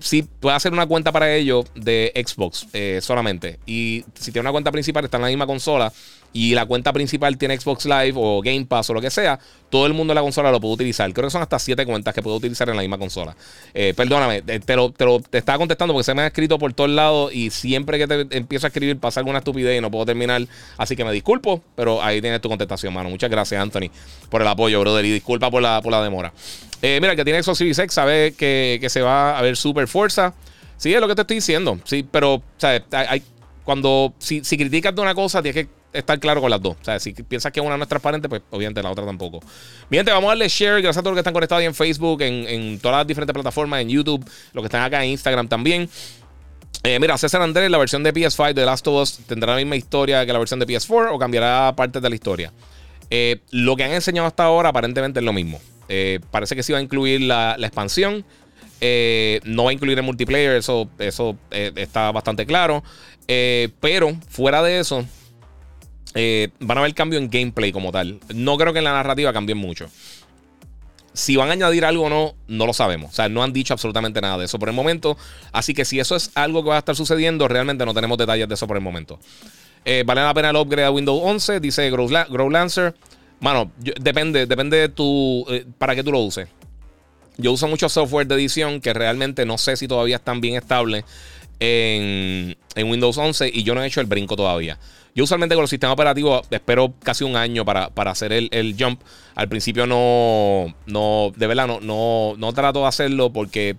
sí, 0.00 0.26
puedes 0.40 0.56
hacer 0.56 0.72
una 0.72 0.86
cuenta 0.86 1.12
para 1.12 1.34
ellos 1.34 1.66
de 1.74 2.12
Xbox 2.14 2.66
solamente. 3.04 3.58
Y 3.66 4.04
si 4.14 4.32
tiene 4.32 4.42
una 4.42 4.52
cuenta 4.52 4.70
principal, 4.70 5.04
está 5.04 5.16
en 5.16 5.22
la 5.22 5.28
misma 5.28 5.46
consola. 5.46 5.92
Y 6.32 6.54
la 6.54 6.66
cuenta 6.66 6.92
principal 6.92 7.36
tiene 7.36 7.58
Xbox 7.58 7.84
Live 7.84 8.14
o 8.16 8.40
Game 8.42 8.64
Pass 8.66 8.90
o 8.90 8.94
lo 8.94 9.00
que 9.00 9.10
sea, 9.10 9.38
todo 9.68 9.86
el 9.86 9.92
mundo 9.92 10.12
en 10.12 10.16
la 10.16 10.22
consola 10.22 10.50
lo 10.50 10.60
puede 10.60 10.74
utilizar. 10.74 11.12
Creo 11.12 11.26
que 11.26 11.30
son 11.30 11.42
hasta 11.42 11.58
siete 11.58 11.84
cuentas 11.86 12.14
que 12.14 12.22
puedo 12.22 12.36
utilizar 12.36 12.68
en 12.68 12.76
la 12.76 12.82
misma 12.82 12.98
consola. 12.98 13.36
Eh, 13.74 13.94
perdóname, 13.96 14.42
eh, 14.46 14.60
te 14.60 14.76
lo, 14.76 14.90
te 14.90 15.04
lo 15.04 15.20
te 15.20 15.38
estaba 15.38 15.58
contestando 15.58 15.94
porque 15.94 16.04
se 16.04 16.14
me 16.14 16.22
ha 16.22 16.26
escrito 16.26 16.58
por 16.58 16.72
todos 16.72 16.90
lados 16.90 17.34
y 17.34 17.50
siempre 17.50 17.98
que 17.98 18.06
te 18.06 18.36
empiezo 18.36 18.66
a 18.66 18.68
escribir 18.68 18.98
pasa 18.98 19.20
alguna 19.20 19.38
estupidez 19.38 19.78
y 19.78 19.80
no 19.80 19.90
puedo 19.90 20.06
terminar. 20.06 20.42
Así 20.76 20.96
que 20.96 21.04
me 21.04 21.12
disculpo, 21.12 21.62
pero 21.74 22.02
ahí 22.02 22.20
tienes 22.20 22.40
tu 22.40 22.48
contestación, 22.48 22.92
mano. 22.92 23.10
Muchas 23.10 23.30
gracias, 23.30 23.60
Anthony, 23.60 23.90
por 24.30 24.42
el 24.42 24.48
apoyo, 24.48 24.80
brother. 24.80 25.04
Y 25.04 25.12
disculpa 25.12 25.50
por 25.50 25.62
la, 25.62 25.80
por 25.82 25.92
la 25.92 26.02
demora. 26.02 26.32
Eh, 26.80 26.98
mira, 27.00 27.12
el 27.12 27.16
que 27.16 27.24
tiene 27.24 27.42
Xbox 27.42 27.58
Series 27.58 27.78
X 27.78 27.94
sabe 27.94 28.32
que, 28.32 28.78
que, 28.80 28.90
se 28.90 29.02
va 29.02 29.38
a 29.38 29.42
ver 29.42 29.56
super 29.56 29.86
fuerza. 29.86 30.34
Sí, 30.76 30.92
es 30.92 31.00
lo 31.00 31.06
que 31.06 31.14
te 31.14 31.20
estoy 31.20 31.36
diciendo. 31.36 31.78
Sí, 31.84 32.04
pero, 32.10 32.42
¿sabes? 32.58 32.82
Hay, 32.90 33.22
cuando, 33.64 34.12
si, 34.18 34.42
si 34.44 34.56
criticas 34.56 34.94
de 34.94 35.00
una 35.00 35.14
cosa, 35.14 35.40
tienes 35.40 35.64
que 35.64 35.81
estar 35.92 36.18
claro 36.18 36.40
con 36.40 36.50
las 36.50 36.60
dos. 36.60 36.76
O 36.80 36.84
sea, 36.84 36.98
si 36.98 37.12
piensas 37.12 37.52
que 37.52 37.60
una 37.60 37.76
no 37.76 37.82
es 37.82 37.88
transparente, 37.88 38.28
pues 38.28 38.42
obviamente 38.50 38.82
la 38.82 38.90
otra 38.90 39.04
tampoco. 39.04 39.40
Mi 39.90 39.98
vamos 39.98 40.24
a 40.24 40.28
darle 40.28 40.48
share. 40.48 40.82
Gracias 40.82 40.98
a 40.98 41.02
todos 41.02 41.12
los 41.12 41.16
que 41.16 41.20
están 41.20 41.34
conectados 41.34 41.60
ahí 41.60 41.66
en 41.66 41.74
Facebook, 41.74 42.22
en, 42.22 42.78
todas 42.78 42.98
las 42.98 43.06
diferentes 43.06 43.34
plataformas, 43.34 43.82
en 43.82 43.88
YouTube, 43.88 44.24
los 44.52 44.62
que 44.62 44.66
están 44.66 44.82
acá 44.82 45.04
en 45.04 45.10
Instagram 45.10 45.48
también. 45.48 45.88
Eh, 46.84 46.98
mira, 46.98 47.16
César 47.16 47.42
Andrés, 47.42 47.70
la 47.70 47.78
versión 47.78 48.02
de 48.02 48.12
PS5 48.12 48.54
de 48.54 48.66
Last 48.66 48.86
of 48.88 49.02
Us 49.02 49.18
tendrá 49.26 49.52
la 49.52 49.58
misma 49.58 49.76
historia 49.76 50.26
que 50.26 50.32
la 50.32 50.38
versión 50.38 50.58
de 50.58 50.66
PS4 50.66 51.10
o 51.12 51.18
cambiará 51.18 51.74
parte 51.76 52.00
de 52.00 52.08
la 52.08 52.14
historia. 52.14 52.52
Eh, 53.10 53.40
lo 53.50 53.76
que 53.76 53.84
han 53.84 53.92
enseñado 53.92 54.26
hasta 54.26 54.44
ahora 54.44 54.70
aparentemente 54.70 55.20
es 55.20 55.24
lo 55.24 55.32
mismo. 55.32 55.60
Eh, 55.88 56.18
parece 56.30 56.56
que 56.56 56.62
sí 56.62 56.72
va 56.72 56.78
a 56.78 56.82
incluir 56.82 57.20
la, 57.20 57.54
expansión. 57.60 58.24
no 59.44 59.64
va 59.64 59.70
a 59.70 59.72
incluir 59.72 59.98
el 59.98 60.04
multiplayer, 60.04 60.56
eso, 60.56 60.88
eso 60.98 61.36
está 61.50 62.10
bastante 62.10 62.46
claro. 62.46 62.82
pero 63.26 64.16
fuera 64.28 64.62
de 64.62 64.80
eso, 64.80 65.04
eh, 66.14 66.50
van 66.60 66.78
a 66.78 66.80
haber 66.82 66.94
cambio 66.94 67.18
en 67.18 67.30
gameplay 67.30 67.72
como 67.72 67.92
tal. 67.92 68.20
No 68.34 68.56
creo 68.56 68.72
que 68.72 68.78
en 68.78 68.84
la 68.84 68.92
narrativa 68.92 69.32
cambien 69.32 69.58
mucho. 69.58 69.88
Si 71.14 71.36
van 71.36 71.50
a 71.50 71.52
añadir 71.52 71.84
algo 71.84 72.04
o 72.04 72.08
no, 72.08 72.34
no 72.48 72.66
lo 72.66 72.72
sabemos. 72.72 73.12
O 73.12 73.14
sea, 73.14 73.28
no 73.28 73.42
han 73.42 73.52
dicho 73.52 73.74
absolutamente 73.74 74.20
nada 74.20 74.38
de 74.38 74.46
eso 74.46 74.58
por 74.58 74.68
el 74.68 74.74
momento. 74.74 75.16
Así 75.52 75.74
que 75.74 75.84
si 75.84 76.00
eso 76.00 76.16
es 76.16 76.30
algo 76.34 76.62
que 76.62 76.70
va 76.70 76.76
a 76.76 76.78
estar 76.78 76.96
sucediendo, 76.96 77.48
realmente 77.48 77.84
no 77.84 77.92
tenemos 77.92 78.16
detalles 78.16 78.48
de 78.48 78.54
eso 78.54 78.66
por 78.66 78.76
el 78.76 78.82
momento. 78.82 79.18
Eh, 79.84 80.04
¿Vale 80.06 80.22
la 80.22 80.32
pena 80.32 80.50
el 80.50 80.56
upgrade 80.56 80.86
a 80.86 80.90
Windows 80.90 81.20
11? 81.22 81.60
Dice 81.60 81.90
Growlancer. 81.90 82.94
Mano, 83.40 83.72
depende, 83.76 84.46
depende 84.46 84.76
de 84.76 84.88
tu. 84.88 85.44
Eh, 85.50 85.66
para 85.76 85.94
qué 85.94 86.02
tú 86.04 86.12
lo 86.12 86.20
uses. 86.20 86.48
Yo 87.36 87.52
uso 87.52 87.66
mucho 87.66 87.88
software 87.88 88.26
de 88.26 88.34
edición 88.36 88.80
que 88.80 88.92
realmente 88.92 89.44
no 89.44 89.58
sé 89.58 89.76
si 89.76 89.88
todavía 89.88 90.16
están 90.16 90.40
bien 90.40 90.54
estables 90.54 91.04
en, 91.58 92.56
en 92.74 92.90
Windows 92.90 93.16
11 93.18 93.50
y 93.52 93.62
yo 93.62 93.74
no 93.74 93.82
he 93.82 93.86
hecho 93.86 94.00
el 94.00 94.06
brinco 94.06 94.36
todavía. 94.36 94.78
Yo 95.14 95.24
usualmente 95.24 95.54
con 95.54 95.62
los 95.62 95.70
sistemas 95.70 95.94
operativos 95.94 96.46
espero 96.50 96.94
casi 97.02 97.24
un 97.24 97.36
año 97.36 97.64
para, 97.64 97.90
hacer 98.10 98.32
el, 98.32 98.76
jump. 98.78 99.00
Al 99.34 99.48
principio 99.48 99.86
no, 99.86 100.74
no, 100.86 101.32
de 101.36 101.46
verdad, 101.46 101.66
no, 101.66 101.80
no, 101.80 102.34
no 102.36 102.52
trato 102.52 102.80
de 102.80 102.86
hacerlo 102.86 103.32
porque 103.32 103.76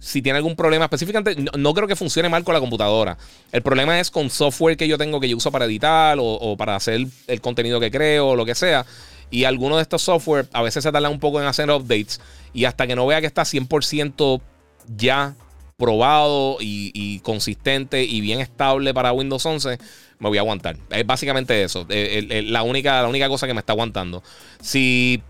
si 0.00 0.22
tiene 0.22 0.38
algún 0.38 0.56
problema 0.56 0.86
específicamente, 0.86 1.36
no, 1.58 1.74
creo 1.74 1.86
que 1.86 1.94
funcione 1.94 2.28
mal 2.28 2.42
con 2.42 2.54
la 2.54 2.60
computadora. 2.60 3.18
El 3.52 3.62
problema 3.62 4.00
es 4.00 4.10
con 4.10 4.30
software 4.30 4.76
que 4.76 4.88
yo 4.88 4.96
tengo 4.96 5.20
que 5.20 5.28
yo 5.28 5.36
uso 5.36 5.52
para 5.52 5.66
editar 5.66 6.16
o, 6.20 6.56
para 6.56 6.74
hacer 6.74 7.06
el 7.26 7.40
contenido 7.40 7.78
que 7.78 7.90
creo 7.90 8.28
o 8.28 8.36
lo 8.36 8.46
que 8.46 8.54
sea. 8.54 8.86
Y 9.30 9.44
algunos 9.44 9.78
de 9.78 9.82
estos 9.82 10.02
software 10.02 10.48
a 10.52 10.62
veces 10.62 10.82
se 10.82 10.90
tardan 10.90 11.12
un 11.12 11.20
poco 11.20 11.40
en 11.40 11.46
hacer 11.46 11.70
updates. 11.70 12.20
Y 12.54 12.64
hasta 12.64 12.86
que 12.86 12.96
no 12.96 13.06
vea 13.06 13.20
que 13.20 13.26
está 13.26 13.42
100% 13.42 14.40
ya 14.96 15.34
probado 15.80 16.58
y, 16.60 17.18
consistente 17.20 18.04
y 18.04 18.20
bien 18.20 18.38
estable 18.40 18.94
para 18.94 19.12
Windows 19.12 19.44
11, 19.44 19.78
me 20.20 20.28
voy 20.28 20.38
a 20.38 20.42
aguantar. 20.42 20.76
Es 20.90 21.04
básicamente 21.04 21.64
eso. 21.64 21.86
Eh, 21.88 22.44
la, 22.46 22.62
única, 22.62 23.02
la 23.02 23.08
única 23.08 23.28
cosa 23.28 23.48
que 23.48 23.54
me 23.54 23.60
está 23.60 23.72
aguantando. 23.72 24.22
Si 24.60 25.20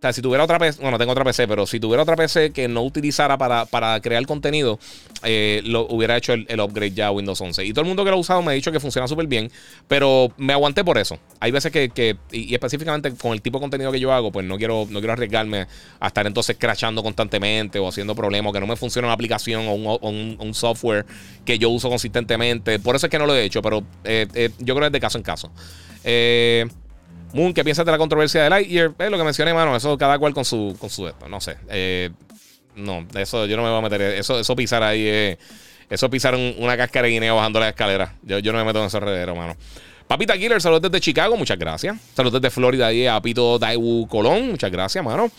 o 0.00 0.02
sea, 0.02 0.14
si 0.14 0.22
tuviera 0.22 0.42
otra 0.44 0.58
PC, 0.58 0.80
bueno, 0.80 0.96
tengo 0.96 1.12
otra 1.12 1.24
PC, 1.24 1.46
pero 1.46 1.66
si 1.66 1.78
tuviera 1.78 2.04
otra 2.04 2.16
PC 2.16 2.52
que 2.52 2.68
no 2.68 2.82
utilizara 2.82 3.36
para, 3.36 3.66
para 3.66 4.00
crear 4.00 4.24
contenido, 4.24 4.78
eh, 5.22 5.60
lo 5.66 5.86
hubiera 5.88 6.16
hecho 6.16 6.32
el, 6.32 6.58
upgrade 6.58 6.92
ya 6.92 7.08
a 7.08 7.10
Windows 7.10 7.38
11. 7.38 7.66
Y 7.66 7.74
todo 7.74 7.82
el 7.82 7.86
mundo 7.86 8.02
que 8.02 8.08
lo 8.08 8.16
ha 8.16 8.18
usado 8.18 8.40
me 8.40 8.52
ha 8.52 8.54
dicho 8.54 8.72
que 8.72 8.80
funciona 8.80 9.06
súper 9.06 9.26
bien, 9.26 9.52
pero 9.88 10.32
me 10.38 10.54
aguanté 10.54 10.84
por 10.84 10.96
eso. 10.96 11.18
Hay 11.38 11.50
veces 11.50 11.70
que, 11.70 12.16
y, 12.32 12.54
específicamente 12.54 13.14
con 13.14 13.32
el 13.32 13.42
tipo 13.42 13.58
de 13.58 13.60
contenido 13.60 13.92
que 13.92 14.00
yo 14.00 14.10
hago, 14.10 14.32
pues 14.32 14.46
no 14.46 14.56
quiero, 14.56 14.86
no 14.88 15.00
quiero 15.00 15.12
arriesgarme 15.12 15.66
a 16.00 16.06
estar 16.06 16.26
entonces 16.26 16.56
crashando 16.58 17.02
constantemente 17.02 17.78
o 17.78 17.86
haciendo 17.86 18.14
problemas, 18.14 18.54
que 18.54 18.60
no 18.60 18.66
me 18.66 18.76
funcione 18.76 19.06
una 19.06 19.12
aplicación 19.12 19.66
o 19.68 19.74
un, 19.74 20.54
software 20.54 21.04
que 21.44 21.58
yo 21.58 21.68
uso 21.68 21.90
consistentemente. 21.90 22.78
Por 22.78 22.96
eso 22.96 23.04
es 23.04 23.10
que 23.10 23.18
no 23.18 23.26
lo 23.26 23.34
he 23.34 23.44
hecho, 23.44 23.60
pero 23.60 23.84
eh, 24.04 24.26
eh, 24.32 24.48
yo 24.60 24.74
creo 24.74 24.80
que 24.80 24.86
es 24.86 24.92
de 24.92 25.00
caso 25.00 25.18
en 25.18 25.24
caso. 25.24 25.52
Eh. 26.04 26.66
Moon, 27.32 27.54
¿qué 27.54 27.62
piensas 27.64 27.86
de 27.86 27.92
la 27.92 27.98
controversia 27.98 28.44
de 28.44 28.50
Lightyear? 28.50 28.92
Es 28.98 29.10
lo 29.10 29.18
que 29.18 29.24
mencioné, 29.24 29.54
mano. 29.54 29.76
Eso 29.76 29.96
cada 29.96 30.18
cual 30.18 30.34
con 30.34 30.44
su, 30.44 30.76
con 30.78 30.90
su 30.90 31.06
esto. 31.06 31.28
No 31.28 31.40
sé. 31.40 31.56
Eh, 31.68 32.10
no, 32.76 33.06
eso 33.14 33.46
yo 33.46 33.56
no 33.56 33.62
me 33.62 33.68
voy 33.68 33.78
a 33.78 33.82
meter. 33.82 34.00
Eso, 34.00 34.38
eso 34.38 34.56
pisar 34.56 34.82
ahí. 34.82 35.06
Eh, 35.06 35.38
eso 35.88 36.08
pisar 36.08 36.36
una 36.36 36.76
cáscara 36.76 37.06
de 37.06 37.12
guineo 37.12 37.36
bajando 37.36 37.60
la 37.60 37.70
escalera. 37.70 38.14
Yo, 38.22 38.38
yo 38.38 38.52
no 38.52 38.58
me 38.58 38.64
meto 38.64 38.80
en 38.80 38.86
ese 38.86 39.00
redero, 39.00 39.34
mano. 39.34 39.56
Papita 40.06 40.36
Killer, 40.36 40.60
saludos 40.60 40.82
desde 40.82 41.00
Chicago, 41.00 41.36
muchas 41.36 41.56
gracias. 41.56 41.96
Saludos 42.14 42.42
desde 42.42 42.50
Florida 42.50 42.92
y 42.92 43.06
a 43.06 43.20
Pito 43.20 43.60
Colón, 44.08 44.50
muchas 44.50 44.70
gracias, 44.70 45.04
mano. 45.04 45.30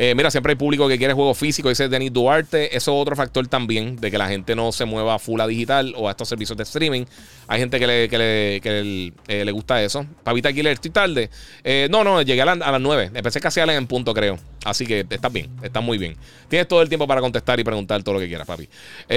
Eh, 0.00 0.14
mira, 0.14 0.30
siempre 0.30 0.52
hay 0.52 0.56
público 0.56 0.86
que 0.86 0.96
quiere 0.96 1.12
juego 1.12 1.34
físico, 1.34 1.68
dice 1.68 1.88
Denis 1.88 2.12
Duarte. 2.12 2.76
Eso 2.76 2.92
es 2.92 3.02
otro 3.02 3.16
factor 3.16 3.48
también 3.48 3.96
de 3.96 4.12
que 4.12 4.16
la 4.16 4.28
gente 4.28 4.54
no 4.54 4.70
se 4.70 4.84
mueva 4.84 5.16
a 5.16 5.18
full 5.18 5.40
a 5.40 5.46
digital 5.48 5.92
o 5.96 6.06
a 6.06 6.12
estos 6.12 6.28
servicios 6.28 6.56
de 6.56 6.62
streaming. 6.62 7.04
Hay 7.48 7.58
gente 7.58 7.80
que 7.80 7.86
le, 7.88 8.08
que 8.08 8.16
le, 8.16 8.60
que 8.62 9.12
le, 9.26 9.42
eh, 9.42 9.50
gusta 9.50 9.82
eso. 9.82 10.06
Pavita 10.22 10.52
Killer, 10.52 10.74
estoy 10.74 10.92
tarde. 10.92 11.30
Eh, 11.64 11.88
no, 11.90 12.04
no, 12.04 12.22
llegué 12.22 12.42
a, 12.42 12.54
las 12.54 12.80
9. 12.80 13.10
Empecé 13.12 13.40
casi 13.40 13.58
a 13.58 13.66
leer 13.66 13.76
en 13.76 13.88
punto, 13.88 14.14
creo. 14.14 14.38
Así 14.64 14.86
que 14.86 15.06
estás 15.08 15.32
bien, 15.32 15.48
estás 15.62 15.82
muy 15.82 15.98
bien. 15.98 16.16
Tienes 16.48 16.66
todo 16.66 16.82
el 16.82 16.88
tiempo 16.88 17.06
para 17.06 17.20
contestar 17.20 17.60
y 17.60 17.64
preguntar 17.64 18.02
todo 18.02 18.14
lo 18.14 18.20
que 18.20 18.28
quieras, 18.28 18.46
papi. 18.46 18.68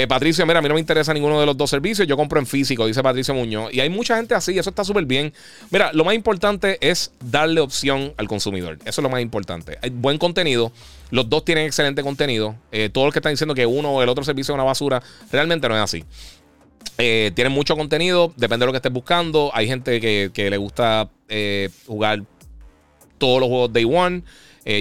Patricio, 0.08 0.46
mira, 0.46 0.60
a 0.60 0.62
mí 0.62 0.68
no 0.68 0.76
me 0.76 0.80
interesa 0.80 1.14
ninguno 1.14 1.40
de 1.40 1.46
los 1.46 1.58
dos 1.58 1.70
servicios. 1.70 2.08
Yo 2.08 2.16
compro 2.16 2.40
en 2.40 2.46
físico, 2.46 2.86
dice 2.86 3.02
Patricio 3.02 3.34
Muñoz. 3.34 3.74
Y 3.74 3.80
hay 3.80 3.90
mucha 3.90 4.18
gente 4.18 4.36
así, 4.36 4.58
eso 4.58 4.70
está 4.70 4.84
súper 4.84 5.06
bien. 5.06 5.34
Mira, 5.70 5.92
lo 5.94 6.06
más 6.06 6.14
importante 6.14 6.78
es 6.82 7.12
darle 7.24 7.62
opción 7.62 8.14
al 8.18 8.28
consumidor. 8.28 8.78
Eso 8.86 9.02
es 9.02 9.04
lo 9.04 9.10
más 9.10 9.22
importante. 9.22 9.78
Hay 9.82 9.90
buen 9.90 10.18
contenido. 10.18 10.72
Los 11.12 11.30
dos 11.30 11.44
tienen 11.46 11.66
excelente 11.66 12.02
contenido. 12.04 12.56
Eh, 12.72 12.90
todos 12.90 13.06
los 13.06 13.14
que 13.14 13.20
están 13.20 13.34
diciendo 13.34 13.54
que 13.54 13.66
uno 13.66 13.92
o 13.92 14.02
el 14.02 14.10
otro 14.10 14.24
servicio 14.24 14.54
es 14.54 14.56
una 14.56 14.64
basura, 14.64 15.04
realmente 15.32 15.68
no 15.68 15.76
es 15.76 15.82
así. 15.82 16.04
Eh, 16.98 17.32
tienen 17.36 17.54
mucho 17.54 17.76
contenido, 17.76 18.34
depende 18.38 18.64
de 18.64 18.68
lo 18.68 18.72
que 18.72 18.78
estés 18.78 18.92
buscando. 18.92 19.52
Hay 19.54 19.68
gente 19.68 20.00
que, 20.00 20.50
le 20.50 20.58
gusta 20.58 21.10
eh, 21.28 21.70
jugar 21.86 22.24
todos 23.18 23.40
los 23.40 23.50
juegos 23.50 23.74
Day 23.74 23.86
One. 23.86 24.24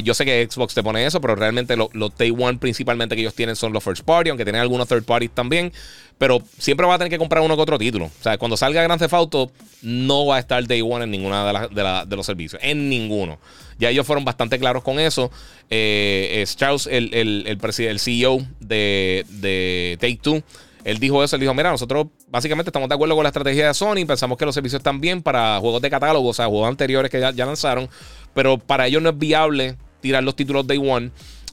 Yo 0.03 0.15
sé 0.15 0.25
que 0.25 0.47
Xbox 0.51 0.75
te 0.75 0.83
pone 0.83 1.07
eso, 1.07 1.21
pero 1.21 1.35
realmente 1.35 1.77
los 1.77 2.17
Day 2.19 2.31
One 2.31 2.59
principalmente 2.59 3.15
que 3.15 3.23
ellos 3.23 3.35
tienen 3.35 3.57
son 3.57 3.73
los 3.73 3.83
First 3.83 4.03
Party, 4.03 4.31
aunque 4.31 4.45
tienen 4.45 4.61
algunos 4.61 4.89
Third 4.89 5.05
Parties 5.05 5.31
también. 5.33 5.73
Pero 6.19 6.43
siempre 6.59 6.87
va 6.87 6.97
a 6.97 6.99
tener 6.99 7.11
que 7.11 7.17
comprar 7.17 7.43
uno 7.43 7.57
que 7.57 7.63
otro 7.63 7.79
título. 7.79 8.05
O 8.05 8.23
sea, 8.23 8.37
cuando 8.37 8.59
salga 8.59 8.83
Grand 8.83 9.01
Theft 9.01 9.15
Auto, 9.15 9.51
no 9.81 10.27
va 10.27 10.37
a 10.37 10.39
estar 10.39 10.67
Day 10.67 10.83
One 10.83 11.05
en 11.05 11.11
ninguna 11.11 11.69
de, 11.69 12.05
de 12.07 12.17
los 12.17 12.27
servicios. 12.27 12.61
En 12.63 12.91
ninguno. 12.91 13.39
Ya 13.79 13.89
ellos 13.89 14.07
fueron 14.07 14.27
bastante 14.27 14.59
claros 14.59 14.83
con 14.83 15.01
eso. 15.01 15.31
Eh, 15.71 16.43
Strauss, 16.47 16.87
el, 16.87 17.15
el, 17.15 17.47
el, 17.47 17.99
CEO 17.99 18.47
de, 18.61 19.25
de 19.29 19.97
Take 19.99 20.19
Two, 20.23 20.43
él 20.85 20.99
dijo 20.99 21.23
eso, 21.23 21.37
él 21.37 21.41
dijo, 21.41 21.55
mira, 21.55 21.71
nosotros 21.71 22.07
básicamente 22.29 22.71
estamos 22.71 22.89
de 22.89 22.95
acuerdo 22.95 23.15
con 23.15 23.23
la 23.23 23.29
estrategia 23.29 23.69
de 23.69 23.75
Sony, 23.75 24.07
pensamos 24.07 24.39
que 24.39 24.47
los 24.47 24.55
servicios 24.55 24.81
están 24.81 25.01
bien 25.01 25.23
para 25.23 25.59
juegos 25.59 25.83
de 25.83 25.91
catálogo, 25.91 26.29
o 26.29 26.35
sea, 26.35 26.47
juegos 26.47 26.69
anteriores 26.69 27.11
que 27.11 27.21
ya, 27.21 27.33
lanzaron, 27.33 27.89
pero 28.35 28.59
para 28.59 28.87
ellos 28.87 29.03
no 29.03 29.11
es 29.11 29.19
viable 29.19 29.77
tirar 30.01 30.23
los 30.23 30.37
títulos 30.37 30.67
Day 30.67 30.79
One. 30.79 31.11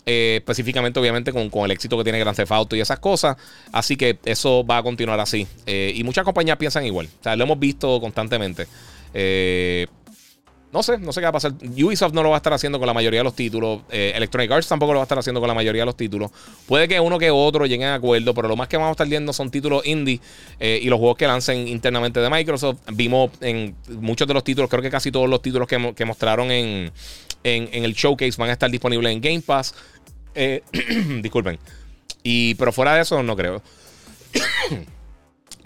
Eh, 0.09 0.37
específicamente, 0.37 1.01
obviamente, 1.01 1.33
con, 1.33 1.49
con, 1.49 1.65
el 1.65 1.71
éxito 1.71 1.97
que 1.97 2.05
tiene 2.05 2.17
Grand 2.17 2.33
Theft 2.33 2.53
Auto 2.53 2.77
y 2.77 2.79
esas 2.79 2.97
cosas. 2.99 3.35
Así 3.73 3.97
que 3.97 4.17
eso 4.23 4.65
va 4.65 4.77
a 4.77 4.83
continuar 4.83 5.19
así. 5.19 5.45
Eh, 5.65 5.91
y 5.93 6.05
muchas 6.05 6.23
compañías 6.23 6.55
piensan 6.55 6.85
igual. 6.85 7.09
O 7.19 7.23
sea, 7.23 7.35
lo 7.35 7.43
hemos 7.43 7.59
visto 7.59 7.99
constantemente. 7.99 8.67
Eh, 9.13 9.85
no 10.71 10.83
sé, 10.83 10.97
no 10.97 11.13
sé 11.13 11.21
qué 11.21 11.25
va 11.25 11.29
a 11.29 11.33
pasar. 11.33 11.53
Ubisoft 11.61 12.13
no 12.13 12.23
lo 12.23 12.29
va 12.29 12.35
a 12.35 12.37
estar 12.37 12.51
haciendo 12.51 12.77
con 12.77 12.87
la 12.87 12.93
mayoría 12.93 13.21
de 13.21 13.23
los 13.23 13.35
títulos. 13.35 13.81
Eh, 13.89 14.11
Electronic 14.15 14.51
Arts 14.51 14.67
tampoco 14.67 14.91
lo 14.91 14.99
va 14.99 15.03
a 15.03 15.05
estar 15.05 15.17
haciendo 15.17 15.39
con 15.39 15.47
la 15.47 15.53
mayoría 15.53 15.83
de 15.83 15.85
los 15.85 15.95
títulos. 15.95 16.31
Puede 16.65 16.87
que 16.87 16.99
uno 16.99 17.17
que 17.17 17.31
otro 17.31 17.65
lleguen 17.65 17.87
a 17.87 17.95
acuerdo, 17.95 18.33
pero 18.33 18.49
lo 18.49 18.57
más 18.57 18.67
que 18.67 18.75
vamos 18.75 18.89
a 18.89 18.91
estar 18.91 19.07
viendo 19.07 19.31
son 19.31 19.49
títulos 19.49 19.85
indie 19.85 20.19
eh, 20.59 20.79
y 20.81 20.89
los 20.89 20.99
juegos 20.99 21.17
que 21.17 21.25
lancen 21.25 21.67
internamente 21.67 22.19
de 22.19 22.29
Microsoft. 22.29 22.79
Vimos 22.93 23.31
en 23.39 23.75
muchos 23.99 24.27
de 24.27 24.33
los 24.33 24.43
títulos, 24.43 24.69
creo 24.69 24.81
que 24.81 24.89
casi 24.89 25.11
todos 25.11 25.29
los 25.29 25.41
títulos 25.41 25.67
que, 25.67 26.05
mostraron 26.05 26.51
en, 26.51 26.91
el 27.43 27.93
showcase 27.93 28.35
van 28.37 28.49
a 28.49 28.53
estar 28.53 28.69
disponibles 28.69 29.13
en 29.13 29.21
Game 29.21 29.41
Pass. 29.41 29.73
Eh, 30.35 30.63
disculpen. 31.21 31.59
Y, 32.23 32.55
pero 32.55 32.73
fuera 32.73 32.93
de 32.95 33.03
eso, 33.03 33.23
no 33.23 33.37
creo. 33.37 33.61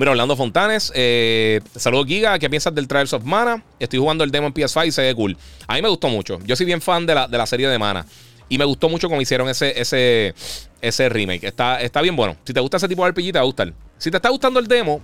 Mira, 0.01 0.13
Orlando 0.13 0.35
Fontanes, 0.35 0.91
eh, 0.95 1.61
saludos 1.75 2.07
Giga, 2.07 2.39
¿qué 2.39 2.49
piensas 2.49 2.73
del 2.73 2.87
Trials 2.87 3.13
of 3.13 3.23
Mana? 3.23 3.63
Estoy 3.79 3.99
jugando 3.99 4.23
el 4.23 4.31
demo 4.31 4.47
en 4.47 4.53
PS5 4.55 4.87
y 4.87 4.91
se 4.91 5.03
ve 5.03 5.13
cool. 5.13 5.37
A 5.67 5.75
mí 5.75 5.83
me 5.83 5.89
gustó 5.89 6.09
mucho. 6.09 6.39
Yo 6.43 6.55
soy 6.55 6.65
bien 6.65 6.81
fan 6.81 7.05
de 7.05 7.13
la, 7.13 7.27
de 7.27 7.37
la 7.37 7.45
serie 7.45 7.67
de 7.67 7.77
Mana. 7.77 8.03
Y 8.49 8.57
me 8.57 8.65
gustó 8.65 8.89
mucho 8.89 9.09
cómo 9.09 9.21
hicieron 9.21 9.47
ese, 9.47 9.79
ese, 9.79 10.33
ese 10.81 11.07
remake. 11.07 11.43
Está, 11.43 11.79
está 11.81 12.01
bien 12.01 12.15
bueno. 12.15 12.35
Si 12.43 12.51
te 12.51 12.59
gusta 12.59 12.77
ese 12.77 12.87
tipo 12.87 13.05
de 13.05 13.11
RPG, 13.11 13.31
te 13.31 13.33
va 13.33 13.41
a. 13.41 13.73
Si 13.99 14.09
te 14.09 14.17
está 14.17 14.29
gustando 14.29 14.59
el 14.59 14.65
demo, 14.65 15.01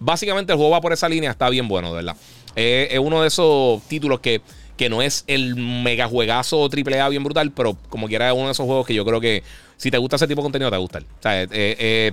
básicamente 0.00 0.50
el 0.50 0.56
juego 0.56 0.72
va 0.72 0.80
por 0.80 0.92
esa 0.92 1.08
línea. 1.08 1.30
Está 1.30 1.48
bien 1.48 1.68
bueno, 1.68 1.90
de 1.90 2.02
verdad. 2.02 2.16
es 2.56 2.98
uno 2.98 3.22
de 3.22 3.28
esos 3.28 3.80
títulos 3.84 4.18
que, 4.18 4.40
que 4.76 4.88
no 4.88 5.00
es 5.00 5.22
el 5.28 5.54
mega 5.54 6.08
juegazo 6.08 6.68
AAA 6.68 7.08
bien 7.08 7.22
brutal, 7.22 7.52
pero 7.52 7.76
como 7.88 8.08
quiera 8.08 8.26
es 8.26 8.34
uno 8.34 8.46
de 8.46 8.52
esos 8.52 8.66
juegos 8.66 8.84
que 8.84 8.94
yo 8.94 9.04
creo 9.04 9.20
que 9.20 9.44
si 9.76 9.92
te 9.92 9.98
gusta 9.98 10.16
ese 10.16 10.26
tipo 10.26 10.40
de 10.40 10.46
contenido 10.46 10.72
te 10.72 10.76
va 10.76 11.46
eh, 11.52 12.12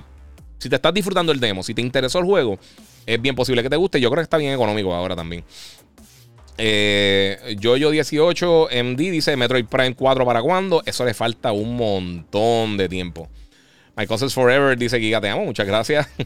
si 0.58 0.68
te 0.68 0.76
estás 0.76 0.92
disfrutando 0.94 1.32
el 1.32 1.40
demo, 1.40 1.62
si 1.62 1.74
te 1.74 1.80
interesó 1.80 2.18
el 2.18 2.24
juego, 2.24 2.58
es 3.06 3.20
bien 3.20 3.34
posible 3.34 3.62
que 3.62 3.70
te 3.70 3.76
guste. 3.76 4.00
Yo 4.00 4.10
creo 4.10 4.20
que 4.20 4.24
está 4.24 4.36
bien 4.36 4.52
económico 4.52 4.94
ahora 4.94 5.16
también. 5.16 5.44
Eh, 6.60 7.56
Jojo 7.62 7.90
18 7.90 8.68
MD 8.84 8.96
dice 8.96 9.36
Metroid 9.36 9.66
Prime 9.66 9.94
4 9.94 10.26
para 10.26 10.42
cuándo. 10.42 10.82
Eso 10.84 11.04
le 11.04 11.14
falta 11.14 11.52
un 11.52 11.76
montón 11.76 12.76
de 12.76 12.88
tiempo. 12.88 13.28
My 13.96 14.06
Cousins 14.06 14.32
Forever 14.32 14.78
dice 14.78 15.00
Giga, 15.00 15.20
te 15.20 15.28
amo, 15.28 15.44
muchas 15.44 15.66
gracias. 15.66 16.08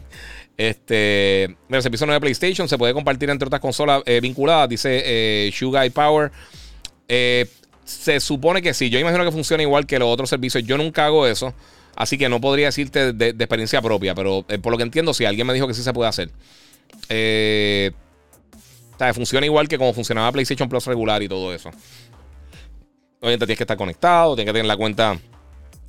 Este, 0.55 1.47
mira, 1.67 1.77
el 1.77 1.81
servicio 1.81 2.05
de 2.05 2.19
PlayStation 2.19 2.69
se 2.69 2.77
puede 2.77 2.93
compartir 2.93 3.27
entre 3.31 3.47
otras 3.47 3.59
consolas 3.59 4.03
eh, 4.05 4.19
vinculadas, 4.21 4.69
dice 4.69 5.01
eh, 5.03 5.91
Power. 5.91 6.31
Eh, 7.07 7.47
se 7.83 8.19
supone 8.19 8.61
que 8.61 8.73
sí, 8.75 8.91
yo 8.91 8.99
imagino 8.99 9.25
que 9.25 9.31
funciona 9.31 9.63
igual 9.63 9.87
que 9.87 9.97
los 9.97 10.07
otros 10.07 10.29
servicios. 10.29 10.63
Yo 10.63 10.77
nunca 10.77 11.07
hago 11.07 11.25
eso. 11.25 11.55
Así 11.95 12.17
que 12.17 12.27
no 12.29 12.41
podría 12.41 12.67
decirte 12.67 13.13
de, 13.13 13.29
experiencia 13.29 13.81
propia, 13.81 14.15
pero 14.15 14.45
eh, 14.47 14.57
por 14.57 14.71
lo 14.71 14.77
que 14.77 14.83
entiendo, 14.83 15.13
si 15.13 15.25
alguien 15.25 15.45
me 15.45 15.53
dijo 15.53 15.67
que 15.67 15.73
sí 15.73 15.83
se 15.83 15.93
puede 15.93 16.09
hacer. 16.09 16.31
Eh, 17.09 17.91
o 18.95 18.97
sea, 18.97 19.13
funciona 19.13 19.45
igual 19.45 19.67
que 19.67 19.77
como 19.77 19.93
funcionaba 19.93 20.31
PlayStation 20.31 20.69
Plus 20.69 20.85
regular 20.85 21.21
y 21.21 21.27
todo 21.27 21.53
eso. 21.53 21.69
Obviamente 23.19 23.45
tienes 23.45 23.57
que 23.57 23.63
estar 23.63 23.77
conectado, 23.77 24.35
tienes 24.35 24.51
que 24.51 24.57
tener 24.57 24.67
la 24.67 24.77
cuenta 24.77 25.17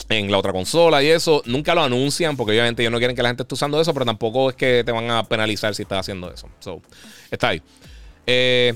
en 0.09 0.31
la 0.31 0.39
otra 0.39 0.53
consola 0.53 1.03
y 1.03 1.09
eso. 1.09 1.43
Nunca 1.47 1.75
lo 1.75 1.83
anuncian 1.83 2.37
porque 2.37 2.53
obviamente 2.53 2.83
ellos 2.83 2.93
no 2.93 2.99
quieren 2.99 3.17
que 3.17 3.23
la 3.23 3.31
gente 3.31 3.43
esté 3.43 3.55
usando 3.55 3.81
eso, 3.81 3.93
pero 3.93 4.05
tampoco 4.07 4.51
es 4.51 4.57
que 4.57 4.85
te 4.85 4.93
van 4.93 5.11
a 5.11 5.25
penalizar 5.25 5.75
si 5.75 5.83
estás 5.83 6.01
haciendo 6.01 6.33
eso. 6.33 6.49
So, 6.61 6.83
está 7.31 7.49
ahí. 7.49 7.63
Eh, 8.27 8.75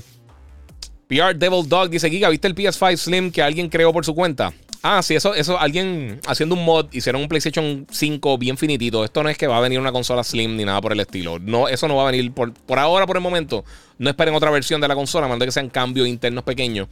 PR 1.07 1.35
Devil 1.35 1.67
Dog 1.67 1.89
dice: 1.89 2.09
Giga, 2.09 2.29
¿viste 2.29 2.47
el 2.47 2.55
PS5 2.55 2.97
Slim 2.97 3.31
que 3.31 3.41
alguien 3.41 3.69
creó 3.69 3.93
por 3.93 4.05
su 4.05 4.13
cuenta? 4.13 4.53
Ah, 4.81 5.01
sí, 5.03 5.13
eso, 5.13 5.33
eso, 5.33 5.59
alguien 5.59 6.21
haciendo 6.25 6.55
un 6.55 6.63
mod, 6.63 6.85
hicieron 6.93 7.21
un 7.21 7.27
PlayStation 7.27 7.85
5 7.89 8.37
bien 8.37 8.57
finitito. 8.57 9.03
Esto 9.03 9.23
no 9.23 9.29
es 9.29 9.37
que 9.37 9.45
va 9.45 9.57
a 9.57 9.61
venir 9.61 9.79
una 9.79 9.91
consola 9.91 10.23
slim 10.23 10.55
ni 10.55 10.63
nada 10.63 10.79
por 10.79 10.93
el 10.93 10.99
estilo. 11.01 11.37
No, 11.37 11.67
eso 11.67 11.87
no 11.89 11.97
va 11.97 12.03
a 12.03 12.11
venir 12.11 12.31
por, 12.31 12.53
por 12.53 12.79
ahora, 12.79 13.05
por 13.05 13.17
el 13.17 13.21
momento. 13.21 13.65
No 13.97 14.09
esperen 14.09 14.33
otra 14.33 14.51
versión 14.51 14.79
de 14.79 14.87
la 14.87 14.95
consola, 14.95 15.27
menos 15.27 15.45
que 15.45 15.51
sean 15.51 15.69
cambios 15.69 16.07
internos 16.07 16.45
pequeños. 16.45 16.87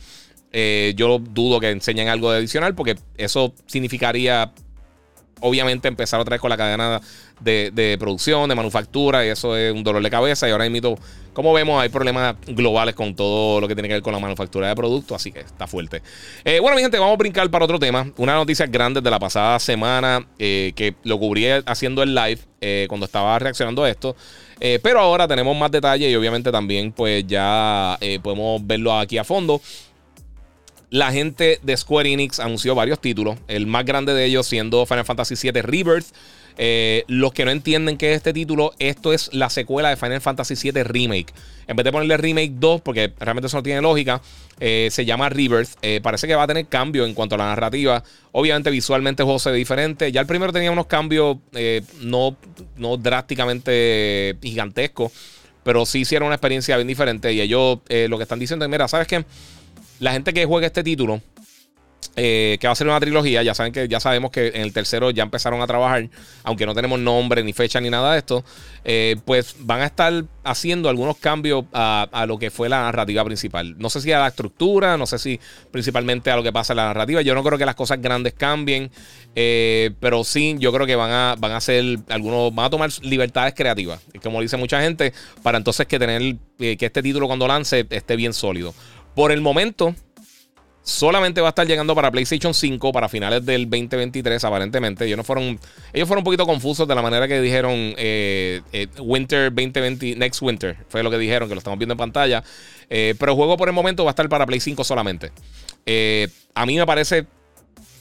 Eh, 0.52 0.94
yo 0.98 1.20
dudo 1.20 1.60
que 1.60 1.70
enseñen 1.70 2.10
algo 2.10 2.32
de 2.32 2.40
adicional 2.40 2.76
porque 2.76 2.98
eso 3.18 3.54
significaría 3.68 4.52
obviamente 5.42 5.88
empezar 5.88 6.20
otra 6.20 6.36
vez 6.36 6.42
con 6.42 6.50
la 6.50 6.58
cadena 6.58 7.02
de, 7.40 7.98
producción, 8.00 8.50
de 8.50 8.56
manufactura, 8.56 9.26
y 9.26 9.30
eso 9.30 9.56
es 9.56 9.74
un 9.74 9.84
dolor 9.84 10.02
de 10.02 10.10
cabeza. 10.10 10.48
Y 10.48 10.52
ahora 10.52 10.70
mismo, 10.70 10.98
como 11.34 11.54
vemos, 11.54 11.82
hay 11.82 11.90
problemas 11.90 12.36
globales 12.48 12.96
con 12.96 13.16
todo 13.16 13.62
lo 13.62 13.68
que 13.68 13.76
tiene 13.76 13.88
que 13.88 13.96
ver 13.96 14.04
con 14.04 14.14
la 14.14 14.20
manufactura 14.20 14.70
de 14.70 14.76
productos, 14.76 15.16
así 15.16 15.32
que 15.32 15.42
está 15.42 15.68
fuerte. 15.68 16.02
Eh, 16.44 16.60
bueno, 16.60 16.76
mi 16.76 16.82
gente, 16.82 16.98
vamos 16.98 17.14
a 17.14 17.18
brincar 17.18 17.50
para 17.50 17.66
otro 17.66 17.80
tema. 17.80 18.12
Una 18.18 18.36
noticia 18.36 18.66
grande 18.66 19.02
de 19.02 19.10
la 19.12 19.20
pasada 19.20 19.60
semana 19.60 20.26
eh, 20.40 20.74
que 20.76 20.96
lo 21.04 21.20
cubrí 21.20 21.48
haciendo 21.66 22.04
el 22.04 22.16
live 22.16 22.40
eh, 22.62 22.86
cuando 22.90 23.06
estaba 23.06 23.38
reaccionando 23.40 23.84
a 23.84 23.90
esto. 23.90 24.16
pero 24.82 25.00
ahora 25.00 25.28
tenemos 25.28 25.56
más 25.56 25.70
detalles 25.70 26.12
y 26.12 26.16
obviamente 26.16 26.52
también 26.52 26.92
pues 26.92 27.26
ya 27.28 27.98
podemos 28.24 28.66
verlo 28.66 28.98
aquí 28.98 29.18
a 29.20 29.24
fondo. 29.24 29.62
La 30.90 31.12
gente 31.12 31.60
de 31.64 31.76
Square 31.76 32.14
Enix 32.14 32.40
anunció 32.40 32.74
varios 32.74 33.02
títulos, 33.02 33.38
el 33.50 33.68
más 33.68 33.84
grande 33.84 34.14
de 34.14 34.24
ellos 34.24 34.48
siendo 34.48 34.86
Final 34.86 35.04
Fantasy 35.04 35.36
VII 35.36 35.62
Rebirth. 35.62 36.06
Eh, 36.60 37.04
los 37.08 37.34
que 37.34 37.46
no 37.46 37.52
entienden 37.52 37.98
qué 37.98 38.12
es 38.12 38.18
este 38.18 38.34
título, 38.34 38.74
esto 38.80 39.14
es 39.14 39.32
la 39.34 39.50
secuela 39.50 39.90
de 39.90 39.98
Final 39.98 40.22
Fantasy 40.22 40.56
VII 40.56 40.84
Remake. 40.84 41.34
En 41.68 41.76
vez 41.76 41.84
de 41.84 41.92
ponerle 41.92 42.16
Remake 42.18 42.54
2, 42.56 42.82
porque 42.82 43.14
realmente 43.20 43.48
eso 43.48 43.58
no 43.58 43.64
tiene 43.64 43.82
lógica, 43.82 44.22
eh, 44.60 44.88
se 44.90 45.06
llama 45.06 45.28
Rebirth. 45.28 45.72
Eh, 45.82 46.00
parece 46.02 46.26
que 46.26 46.36
va 46.36 46.44
a 46.44 46.48
tener 46.48 46.66
cambio 46.68 47.06
en 47.06 47.14
cuanto 47.14 47.36
a 47.36 47.38
la 47.38 47.48
narrativa. 47.48 48.02
Obviamente, 48.32 48.72
visualmente 48.72 49.22
el 49.22 49.26
juego 49.26 49.40
se 49.40 49.52
ve 49.52 49.58
diferente. 49.58 50.12
Ya 50.12 50.22
el 50.22 50.28
primero 50.28 50.54
tenía 50.54 50.72
unos 50.72 50.88
cambios 50.88 51.38
no, 52.02 52.38
no 52.78 52.98
drásticamente 52.98 54.38
gigantescos, 54.42 55.12
pero 55.64 55.86
sí 55.86 56.00
hicieron 56.00 56.28
una 56.28 56.36
experiencia 56.36 56.78
bien 56.78 56.88
diferente. 56.88 57.34
Y 57.34 57.42
ellos 57.42 57.80
lo 57.90 58.18
que 58.18 58.24
están 58.24 58.40
diciendo 58.40 58.66
es: 58.66 58.72
mira, 58.72 58.88
¿sabes 58.88 59.06
qué? 59.06 59.26
La 60.00 60.12
gente 60.12 60.34
que 60.34 60.46
juega 60.46 60.68
este 60.68 60.84
título, 60.84 61.22
eh, 62.20 62.58
que 62.60 62.66
va 62.66 62.74
a 62.74 62.76
ser 62.76 62.88
una 62.88 63.00
trilogía, 63.00 63.44
ya 63.44 63.54
saben 63.54 63.72
que 63.72 63.88
ya 63.88 64.00
sabemos 64.00 64.32
que 64.32 64.48
en 64.48 64.62
el 64.62 64.74
tercero 64.74 65.12
ya 65.12 65.22
empezaron 65.22 65.62
a 65.62 65.68
trabajar, 65.68 66.10
aunque 66.44 66.66
no 66.66 66.74
tenemos 66.74 67.00
nombre, 67.00 67.44
ni 67.44 67.54
fecha, 67.54 67.80
ni 67.80 67.92
nada 67.92 68.14
de 68.14 68.18
esto, 68.18 68.44
eh, 68.84 69.18
pues 69.24 69.56
van 69.60 69.82
a 69.82 69.86
estar 69.86 70.24
haciendo 70.44 70.90
algunos 70.90 71.18
cambios 71.18 71.66
a, 71.74 72.26
lo 72.28 72.40
que 72.40 72.50
fue 72.50 72.70
la 72.70 72.82
narrativa 72.82 73.24
principal. 73.24 73.76
No 73.78 73.92
sé 73.92 74.02
si 74.02 74.12
a 74.12 74.20
la 74.20 74.30
estructura, 74.30 74.98
no 74.98 75.06
sé 75.06 75.20
si 75.20 75.40
principalmente 75.70 76.32
a 76.32 76.36
lo 76.36 76.42
que 76.42 76.52
pasa 76.52 76.74
en 76.74 76.78
la 76.78 76.86
narrativa. 76.86 77.22
Yo 77.22 77.36
no 77.36 77.44
creo 77.44 77.60
que 77.60 77.66
las 77.68 77.76
cosas 77.76 78.02
grandes 78.02 78.34
cambien, 78.34 78.90
eh, 79.36 79.92
pero 80.00 80.24
sí, 80.24 80.56
yo 80.58 80.74
creo 80.74 80.88
que 80.88 80.96
van 80.96 81.12
a, 81.12 81.36
van 81.38 81.52
a 81.52 81.58
hacer 81.58 82.00
algunos, 82.10 82.56
van 82.56 82.66
a 82.66 82.70
tomar 82.72 82.90
libertades 83.04 83.54
creativas, 83.54 84.02
como 84.24 84.42
dice 84.42 84.58
mucha 84.58 84.82
gente, 84.82 85.14
para 85.44 85.60
entonces 85.60 85.86
que 85.86 86.00
tener 86.00 86.36
que 86.58 86.78
este 86.80 87.04
título 87.04 87.28
cuando 87.28 87.48
lance 87.48 87.86
esté 87.92 88.16
bien 88.16 88.34
sólido. 88.34 88.74
Por 89.18 89.32
el 89.32 89.42
momento, 89.42 89.96
solamente 90.84 91.42
va 91.42 91.48
a 91.48 91.50
estar 91.50 91.66
llegando 91.66 91.96
para 91.96 92.12
PlayStation 92.12 92.54
5 92.54 92.92
para 92.92 93.10
finales 93.10 93.44
del 93.44 93.68
2023, 93.68 94.44
aparentemente. 94.44 95.06
Ellos, 95.06 95.26
fueron, 95.26 95.60
ellos 95.92 96.08
fueron 96.08 96.20
un 96.20 96.24
poquito 96.24 96.46
confusos 96.46 96.88
de 96.88 96.94
la 96.94 97.02
manera 97.02 97.28
que 97.28 97.42
dijeron 97.42 97.96
eh, 97.98 98.62
eh, 98.72 98.86
Winter 99.00 99.52
2020, 99.52 100.18
Next 100.18 100.44
Winter. 100.44 100.78
Fue 100.88 101.02
lo 101.02 101.10
que 101.10 101.18
dijeron, 101.18 101.50
que 101.50 101.56
lo 101.56 101.58
estamos 101.58 101.80
viendo 101.80 101.94
en 101.94 101.98
pantalla. 101.98 102.44
Eh, 102.92 103.16
pero 103.18 103.32
el 103.32 103.36
juego 103.36 103.58
por 103.58 103.68
el 103.68 103.74
momento 103.74 104.06
va 104.06 104.12
a 104.12 104.14
estar 104.14 104.30
para 104.30 104.46
Play 104.46 104.60
5 104.60 104.84
solamente. 104.84 105.32
a 106.54 106.66
mí 106.68 106.78
me 106.78 106.86
parece 106.86 107.26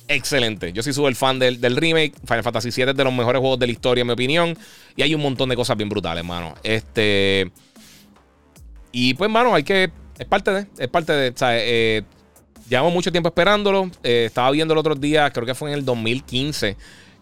excelente. 0.09 0.75
Yo 0.75 0.83
sí 0.83 0.93
soy 0.93 1.07
el 1.07 1.17
fan 1.17 1.39
del, 1.39 1.63
del, 1.63 1.79
remake. 1.79 2.13
Final 2.27 2.43
Fantasy 2.43 2.69
VII 2.71 2.91
es 2.91 2.95
de 2.95 3.05
los 3.05 3.15
mejores 3.15 3.41
juegos 3.41 3.59
de 3.59 3.65
la 3.65 3.73
historia, 3.73 4.03
en 4.03 4.09
mi 4.09 4.13
opinión. 4.13 4.59
Y 4.97 5.01
hay 5.01 5.15
un 5.15 5.23
montón 5.23 5.49
de 5.49 5.57
cosas 5.57 5.79
bien 5.79 5.89
brutales, 5.89 6.21
hermano. 6.21 6.57
Este. 6.63 7.51
Y 8.93 9.15
pues, 9.15 9.29
hermano, 9.29 9.55
hay 9.55 9.63
que 9.63 9.91
es 10.19 10.27
parte 10.27 10.51
de, 10.51 10.67
es 10.79 10.89
parte 10.89 11.13
de, 11.13 11.29
o 11.29 11.35
eh, 11.43 12.03
llevamos 12.69 12.93
mucho 12.93 13.13
tiempo 13.13 13.29
esperándolo. 13.29 13.91
Eh, 14.03 14.25
estaba 14.27 14.51
viendo 14.51 14.75
el 14.75 14.79
otro 14.79 14.95
día, 14.95 15.31
creo 15.31 15.47
que 15.47 15.55
fue 15.55 15.71
en 15.71 15.79
el 15.79 15.85
2015, 15.85 16.77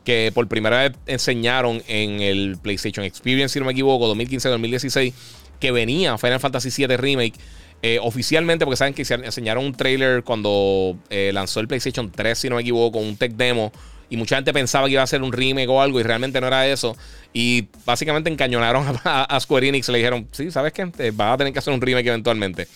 que 0.04 0.30
por 0.34 0.46
primera 0.48 0.82
vez 0.82 0.92
enseñaron 1.06 1.82
en 1.86 2.20
el 2.20 2.58
PlayStation 2.62 3.04
Experience, 3.04 3.54
si 3.54 3.58
no 3.58 3.66
me 3.66 3.72
equivoco, 3.72 4.12
2015-2016, 4.14 5.12
que 5.60 5.72
venía 5.72 6.18
Final 6.18 6.40
Fantasy 6.40 6.70
VII 6.86 6.96
Remake. 6.96 7.34
Eh, 7.82 7.98
oficialmente, 8.00 8.64
porque 8.64 8.78
saben 8.78 8.94
que 8.94 9.02
enseñaron 9.02 9.62
un 9.62 9.74
trailer 9.74 10.22
cuando 10.22 10.96
lanzó 11.10 11.60
el 11.60 11.68
PlayStation 11.68 12.10
3, 12.10 12.38
si 12.38 12.48
no 12.48 12.56
me 12.56 12.62
equivoco, 12.62 12.98
un 12.98 13.16
tech 13.16 13.32
demo 13.32 13.72
y 14.10 14.16
mucha 14.16 14.36
gente 14.36 14.52
pensaba 14.52 14.86
que 14.86 14.92
iba 14.92 15.02
a 15.02 15.06
ser 15.06 15.22
un 15.22 15.32
remake 15.32 15.68
o 15.68 15.80
algo 15.80 16.00
y 16.00 16.02
realmente 16.02 16.40
no 16.40 16.46
era 16.46 16.66
eso. 16.66 16.96
Y 17.32 17.68
básicamente 17.84 18.30
encañonaron 18.30 18.98
a, 19.04 19.38
Square 19.40 19.68
Enix 19.68 19.88
le 19.88 19.98
dijeron, 19.98 20.28
sí, 20.32 20.50
¿sabes 20.50 20.72
qué? 20.72 20.90
Eh, 20.98 21.12
vas 21.14 21.34
a 21.34 21.38
tener 21.38 21.52
que 21.52 21.58
hacer 21.58 21.72
un 21.72 21.80
remake 21.80 22.08
eventualmente. 22.08 22.68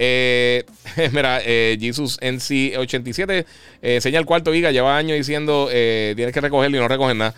Eh, 0.00 0.64
mira, 1.12 1.40
eh, 1.44 1.76
Jesus 1.80 2.20
NC87 2.20 3.44
eh, 3.82 4.00
señal 4.00 4.24
cuarto 4.24 4.52
Giga, 4.52 4.70
lleva 4.70 4.96
años 4.96 5.16
diciendo 5.16 5.68
tienes 5.70 6.32
que 6.32 6.40
recogerlo 6.40 6.76
y 6.76 6.80
no 6.80 6.88
recoger 6.88 7.16
nada. 7.16 7.34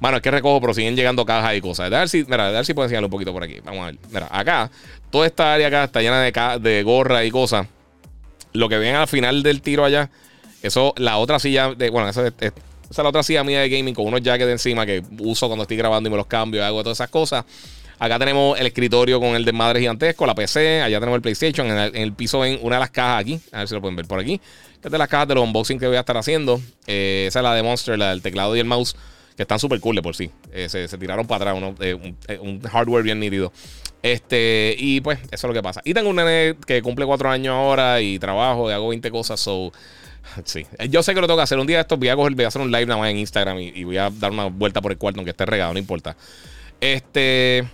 Bueno, 0.00 0.18
es 0.18 0.22
que 0.22 0.30
recojo, 0.30 0.60
pero 0.60 0.74
siguen 0.74 0.96
llegando 0.96 1.24
cajas 1.24 1.56
y 1.56 1.60
cosas. 1.60 1.86
A 1.92 1.98
ver 2.00 2.08
si, 2.08 2.24
mira, 2.24 2.48
a 2.48 2.50
ver 2.50 2.66
si 2.66 2.74
puedo 2.74 2.86
enseñarlo 2.86 3.06
un 3.06 3.12
poquito 3.12 3.32
por 3.32 3.42
aquí. 3.42 3.60
Vamos 3.64 3.82
a 3.82 3.86
ver. 3.86 3.96
Mira, 4.10 4.28
acá, 4.30 4.70
toda 5.10 5.26
esta 5.26 5.54
área 5.54 5.68
acá 5.68 5.84
está 5.84 6.02
llena 6.02 6.20
de, 6.20 6.32
de 6.60 6.82
gorra 6.82 7.24
y 7.24 7.30
cosas. 7.30 7.66
Lo 8.52 8.68
que 8.68 8.76
ven 8.76 8.96
al 8.96 9.08
final 9.08 9.42
del 9.42 9.62
tiro 9.62 9.84
allá 9.84 10.10
eso, 10.66 10.94
la 10.96 11.18
otra 11.18 11.38
silla, 11.38 11.74
de, 11.74 11.90
bueno, 11.90 12.08
esa 12.08 12.26
es, 12.26 12.52
la 12.96 13.08
otra 13.08 13.22
silla 13.22 13.44
mía 13.44 13.60
de 13.60 13.68
gaming 13.68 13.94
con 13.94 14.06
unos 14.06 14.22
jackets 14.22 14.50
encima 14.50 14.86
que 14.86 15.02
uso 15.18 15.46
cuando 15.46 15.62
estoy 15.62 15.76
grabando 15.76 16.08
y 16.08 16.10
me 16.10 16.16
los 16.16 16.26
cambio 16.26 16.64
hago 16.64 16.82
todas 16.82 16.96
esas 16.96 17.10
cosas. 17.10 17.44
Acá 17.98 18.18
tenemos 18.18 18.58
el 18.58 18.66
escritorio 18.66 19.20
con 19.20 19.36
el 19.36 19.44
desmadre 19.44 19.80
gigantesco, 19.80 20.26
la 20.26 20.34
PC, 20.34 20.82
allá 20.82 20.98
tenemos 20.98 21.16
el 21.16 21.22
PlayStation, 21.22 21.66
en 21.66 21.94
el, 21.94 22.12
piso 22.12 22.40
ven 22.40 22.58
una 22.62 22.76
de 22.76 22.80
las 22.80 22.90
cajas 22.90 23.20
aquí, 23.20 23.40
a 23.52 23.58
ver 23.58 23.68
si 23.68 23.74
lo 23.74 23.80
pueden 23.80 23.94
ver 23.94 24.06
por 24.06 24.18
aquí. 24.18 24.40
Esta 24.74 24.88
es 24.88 24.92
de 24.92 24.98
las 24.98 25.08
cajas 25.08 25.28
de 25.28 25.34
los 25.34 25.44
unboxing 25.44 25.78
que 25.78 25.86
voy 25.86 25.96
a 25.96 26.00
estar 26.00 26.16
haciendo. 26.16 26.60
Eh, 26.86 27.26
esa 27.28 27.40
es 27.40 27.42
la 27.42 27.54
de 27.54 27.62
Monster, 27.62 27.98
la 27.98 28.10
del 28.10 28.22
teclado 28.22 28.56
y 28.56 28.60
el 28.60 28.66
mouse, 28.66 28.96
que 29.36 29.42
están 29.42 29.58
súper 29.58 29.80
cool 29.80 29.96
de 29.96 30.02
por 30.02 30.16
sí. 30.16 30.30
Eh, 30.52 30.68
se, 30.68 30.88
tiraron 30.98 31.26
para 31.26 31.50
atrás, 31.50 31.56
uno, 31.56 31.74
eh, 31.80 31.94
un, 32.40 32.60
hardware 32.62 33.02
bien 33.02 33.20
nítido. 33.20 33.52
Este, 34.02 34.74
y 34.78 35.00
pues, 35.00 35.18
eso 35.30 35.34
es 35.34 35.44
lo 35.44 35.54
que 35.54 35.62
pasa. 35.62 35.80
Y 35.84 35.94
tengo 35.94 36.10
un 36.10 36.16
nene 36.16 36.56
que 36.66 36.82
cumple 36.82 37.06
cuatro 37.06 37.30
años 37.30 37.54
ahora 37.54 38.00
y 38.00 38.18
trabajo 38.18 38.70
y 38.70 38.74
hago 38.74 38.88
20 38.88 39.10
cosas, 39.10 39.40
so 39.40 39.72
Sí, 40.44 40.66
eh, 40.78 40.88
yo 40.88 41.02
sé 41.02 41.14
que 41.14 41.20
lo 41.20 41.26
tengo 41.26 41.38
que 41.38 41.44
hacer. 41.44 41.58
Un 41.58 41.66
día 41.66 41.78
de 41.78 41.82
estos 41.82 41.98
voy 41.98 42.08
a 42.08 42.16
coger, 42.16 42.34
voy 42.34 42.44
a 42.44 42.48
hacer 42.48 42.62
un 42.62 42.70
live 42.70 42.86
nada 42.86 43.00
más 43.00 43.10
en 43.10 43.18
Instagram 43.18 43.58
y, 43.58 43.84
voy 43.84 43.98
a 43.98 44.10
dar 44.10 44.32
una 44.32 44.46
vuelta 44.46 44.80
por 44.80 44.92
el 44.92 44.98
cuarto, 44.98 45.20
aunque 45.20 45.30
esté 45.30 45.46
regado, 45.46 45.72
no 45.72 45.78
importa. 45.78 46.16
Este. 46.80 47.64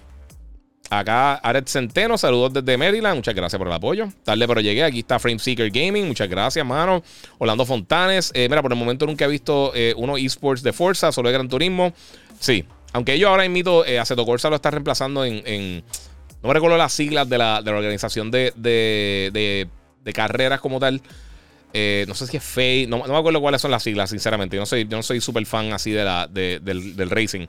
Acá, 0.93 1.35
Aret 1.35 1.69
Centeno, 1.69 2.19
saludos 2.19 2.53
desde 2.53 2.77
Maryland. 2.77 3.15
Muchas 3.15 3.35
gracias 3.35 3.57
por 3.59 3.69
el 3.69 3.73
apoyo. 3.73 4.09
Tarde, 4.25 4.49
pero 4.49 4.61
llegué. 4.61 4.83
Aquí 4.83 4.99
está 4.99 5.21
Frame 5.21 5.39
Seeker 5.39 5.71
Gaming. 5.71 6.09
Muchas 6.09 6.29
gracias, 6.29 6.67
mano. 6.67 7.05
Orlando 7.39 7.65
Fontanes. 7.65 8.33
Eh, 8.35 8.49
mira, 8.49 8.61
por 8.61 8.73
el 8.73 8.79
momento 8.79 9.07
nunca 9.07 9.27
he 9.27 9.29
visto 9.29 9.71
eh, 9.73 9.95
uno 9.97 10.17
esports 10.17 10.65
de 10.65 10.73
Forza, 10.73 11.13
solo 11.13 11.29
de 11.29 11.35
Gran 11.35 11.49
Turismo. 11.49 11.93
Sí, 12.41 12.65
aunque 12.93 13.15
ellos 13.15 13.31
ahora 13.31 13.45
invito, 13.45 13.85
eh, 13.85 13.99
Aceto 13.99 14.25
Corsa 14.27 14.51
lo 14.51 14.57
está 14.57 14.71
reemplazando 14.71 15.25
en, 15.25 15.85
No 16.43 16.49
me 16.49 16.55
recuerdo 16.55 16.77
las 16.77 16.93
siglas 16.93 17.29
de 17.29 17.39
la, 17.39 17.63
organización 17.65 18.31
de, 18.31 18.53
de, 18.57 19.69
de, 20.03 20.13
carreras 20.13 20.61
como 20.61 20.81
tal. 20.81 21.01
Eh, 21.73 22.05
no 22.09 22.15
sé 22.15 22.27
si 22.27 22.37
es 22.37 22.43
FAI, 22.43 22.87
no, 22.87 22.99
me 22.99 23.17
acuerdo 23.17 23.41
cuáles 23.41 23.61
son 23.61 23.71
las 23.71 23.83
siglas, 23.83 24.11
sinceramente. 24.11 24.57
Yo 24.57 24.63
no 24.63 24.67
soy, 24.67 24.87
yo 24.89 24.97
no 24.97 25.03
soy 25.03 25.21
súper 25.21 25.47
fan 25.47 25.73
así 25.73 25.91
de 25.91 26.05
la, 26.05 26.27
del, 26.27 26.97
del, 26.97 27.11
racing. 27.11 27.47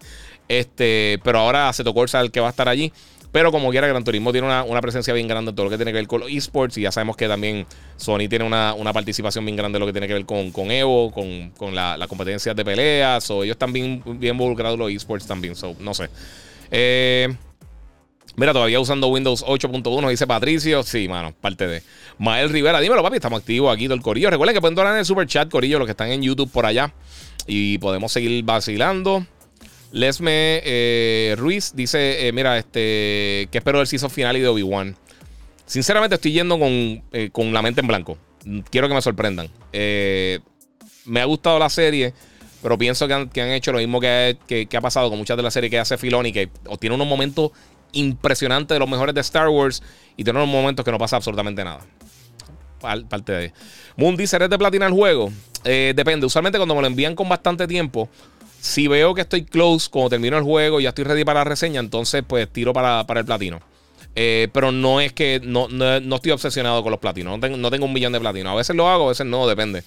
Este, 0.47 1.19
pero 1.23 1.39
ahora 1.39 1.71
se 1.73 1.83
tocó 1.83 2.03
el 2.03 2.31
que 2.31 2.39
va 2.39 2.47
a 2.47 2.51
estar 2.51 2.69
allí. 2.69 2.91
Pero 3.31 3.51
como 3.51 3.71
quiera, 3.71 3.87
Gran 3.87 4.03
Turismo 4.03 4.33
tiene 4.33 4.47
una, 4.47 4.81
presencia 4.81 5.13
bien 5.13 5.27
grande 5.27 5.49
en 5.49 5.55
todo 5.55 5.65
lo 5.65 5.69
que 5.69 5.77
tiene 5.77 5.91
que 5.91 5.99
ver 5.99 6.07
con 6.07 6.19
los 6.19 6.29
esports. 6.29 6.77
Y 6.77 6.81
ya 6.81 6.91
sabemos 6.91 7.15
que 7.15 7.27
también 7.29 7.65
Sony 7.95 8.27
tiene 8.29 8.43
una, 8.43 8.75
participación 8.93 9.45
bien 9.45 9.55
grande 9.55 9.77
en 9.77 9.79
lo 9.79 9.85
que 9.85 9.93
tiene 9.93 10.07
que 10.07 10.13
ver 10.13 10.25
con, 10.25 10.51
con 10.51 10.69
Evo, 10.69 11.11
con, 11.11 11.51
con 11.51 11.73
las 11.73 11.97
la 11.97 12.07
competencias 12.07 12.55
de 12.55 12.65
peleas. 12.65 13.29
O 13.31 13.43
ellos 13.43 13.55
están 13.55 13.71
bien, 13.71 14.03
involucrados 14.21 14.73
en 14.75 14.79
los 14.81 14.91
esports 14.91 15.25
también. 15.25 15.55
So, 15.55 15.75
no 15.79 15.93
sé. 15.93 16.09
Eh, 16.71 17.33
mira, 18.35 18.53
todavía 18.53 18.79
usando 18.79 19.07
Windows 19.07 19.43
8.1, 19.45 20.09
dice 20.09 20.27
Patricio. 20.27 20.83
Sí, 20.83 21.07
mano, 21.07 21.33
parte 21.39 21.67
de. 21.67 21.83
Mael 22.17 22.49
Rivera, 22.49 22.79
dímelo, 22.79 23.01
papi, 23.03 23.15
estamos 23.15 23.39
activos 23.39 23.73
aquí 23.73 23.87
del 23.87 24.01
Corillo. 24.01 24.29
Recuerden 24.29 24.55
que 24.55 24.61
pueden 24.61 24.75
donar 24.75 24.93
en 24.93 24.99
el 24.99 25.05
super 25.05 25.27
chat, 25.27 25.49
Corillo, 25.49 25.79
los 25.79 25.87
que 25.87 25.91
están 25.91 26.11
en 26.11 26.21
YouTube 26.21 26.51
por 26.51 26.65
allá. 26.65 26.93
Y 27.47 27.77
podemos 27.79 28.11
seguir 28.11 28.43
vacilando. 28.43 29.25
Lesme 29.91 30.61
eh, 30.63 31.35
Ruiz 31.37 31.73
dice: 31.75 32.27
eh, 32.27 32.31
Mira, 32.31 32.57
este, 32.57 33.49
¿qué 33.51 33.57
espero 33.57 33.79
del 33.79 33.87
season 33.87 34.09
final 34.09 34.37
y 34.37 34.39
de 34.39 34.47
Obi-Wan? 34.47 34.95
Sinceramente, 35.65 36.15
estoy 36.15 36.31
yendo 36.31 36.57
eh, 36.61 37.29
con, 37.31 37.53
la 37.53 37.61
mente 37.61 37.81
en 37.81 37.87
blanco. 37.87 38.17
Quiero 38.69 38.87
que 38.87 38.93
me 38.93 39.01
sorprendan. 39.01 39.49
me 39.73 41.21
ha 41.21 41.25
gustado 41.25 41.59
la 41.59 41.69
serie, 41.69 42.13
pero 42.61 42.77
pienso 42.77 43.07
que 43.07 43.13
han, 43.13 43.51
hecho 43.51 43.71
lo 43.71 43.79
mismo 43.79 43.99
que, 43.99 44.67
ha 44.73 44.81
pasado 44.81 45.09
con 45.09 45.17
muchas 45.17 45.37
de 45.37 45.43
las 45.43 45.53
series 45.53 45.69
que 45.69 45.79
hace 45.79 45.97
Filoni, 45.97 46.31
que 46.31 46.49
tiene 46.79 46.95
unos 46.95 47.07
momentos 47.07 47.51
impresionantes 47.93 48.75
de 48.75 48.79
los 48.79 48.89
mejores 48.89 49.15
de 49.15 49.21
Star 49.21 49.49
Wars 49.49 49.81
y 50.17 50.23
tiene 50.23 50.39
unos 50.39 50.51
momentos 50.51 50.83
que 50.85 50.91
no 50.91 50.97
pasa 50.97 51.15
absolutamente 51.15 51.63
nada. 51.63 51.81
Parte 52.79 53.31
de. 53.31 53.53
Moon 53.95 54.17
dice: 54.17 54.35
¿Eres 54.35 54.49
de 54.49 54.57
platina 54.57 54.87
el 54.87 54.93
juego? 54.93 55.31
depende. 55.63 56.25
Usualmente, 56.25 56.57
cuando 56.57 56.73
me 56.73 56.81
lo 56.81 56.87
envían 56.87 57.13
con 57.13 57.29
bastante 57.29 57.67
tiempo 57.67 58.09
si 58.61 58.87
veo 58.87 59.15
que 59.15 59.21
estoy 59.21 59.43
close, 59.43 59.89
cuando 59.89 60.11
termino 60.11 60.37
el 60.37 60.43
juego 60.43 60.79
y 60.79 60.83
ya 60.83 60.89
estoy 60.89 61.03
ready 61.03 61.25
para 61.25 61.39
la 61.39 61.43
reseña, 61.45 61.79
entonces 61.79 62.23
pues 62.25 62.47
tiro 62.47 62.73
para, 62.73 63.03
el 63.09 63.25
platino. 63.25 63.59
Eh, 64.15 64.49
pero 64.53 64.71
no 64.71 65.01
es 65.01 65.13
que 65.13 65.41
no, 65.43 65.67
estoy 66.15 66.31
obsesionado 66.31 66.83
con 66.83 66.91
los 66.91 66.99
platinos. 66.99 67.39
No 67.39 67.69
tengo, 67.71 67.85
un 67.85 67.93
millón 67.93 68.13
de 68.13 68.19
platinos. 68.19 68.53
A 68.53 68.55
veces 68.55 68.75
lo 68.75 68.87
hago, 68.87 69.05
a 69.05 69.09
veces 69.09 69.25
no, 69.25 69.47
depende. 69.47 69.83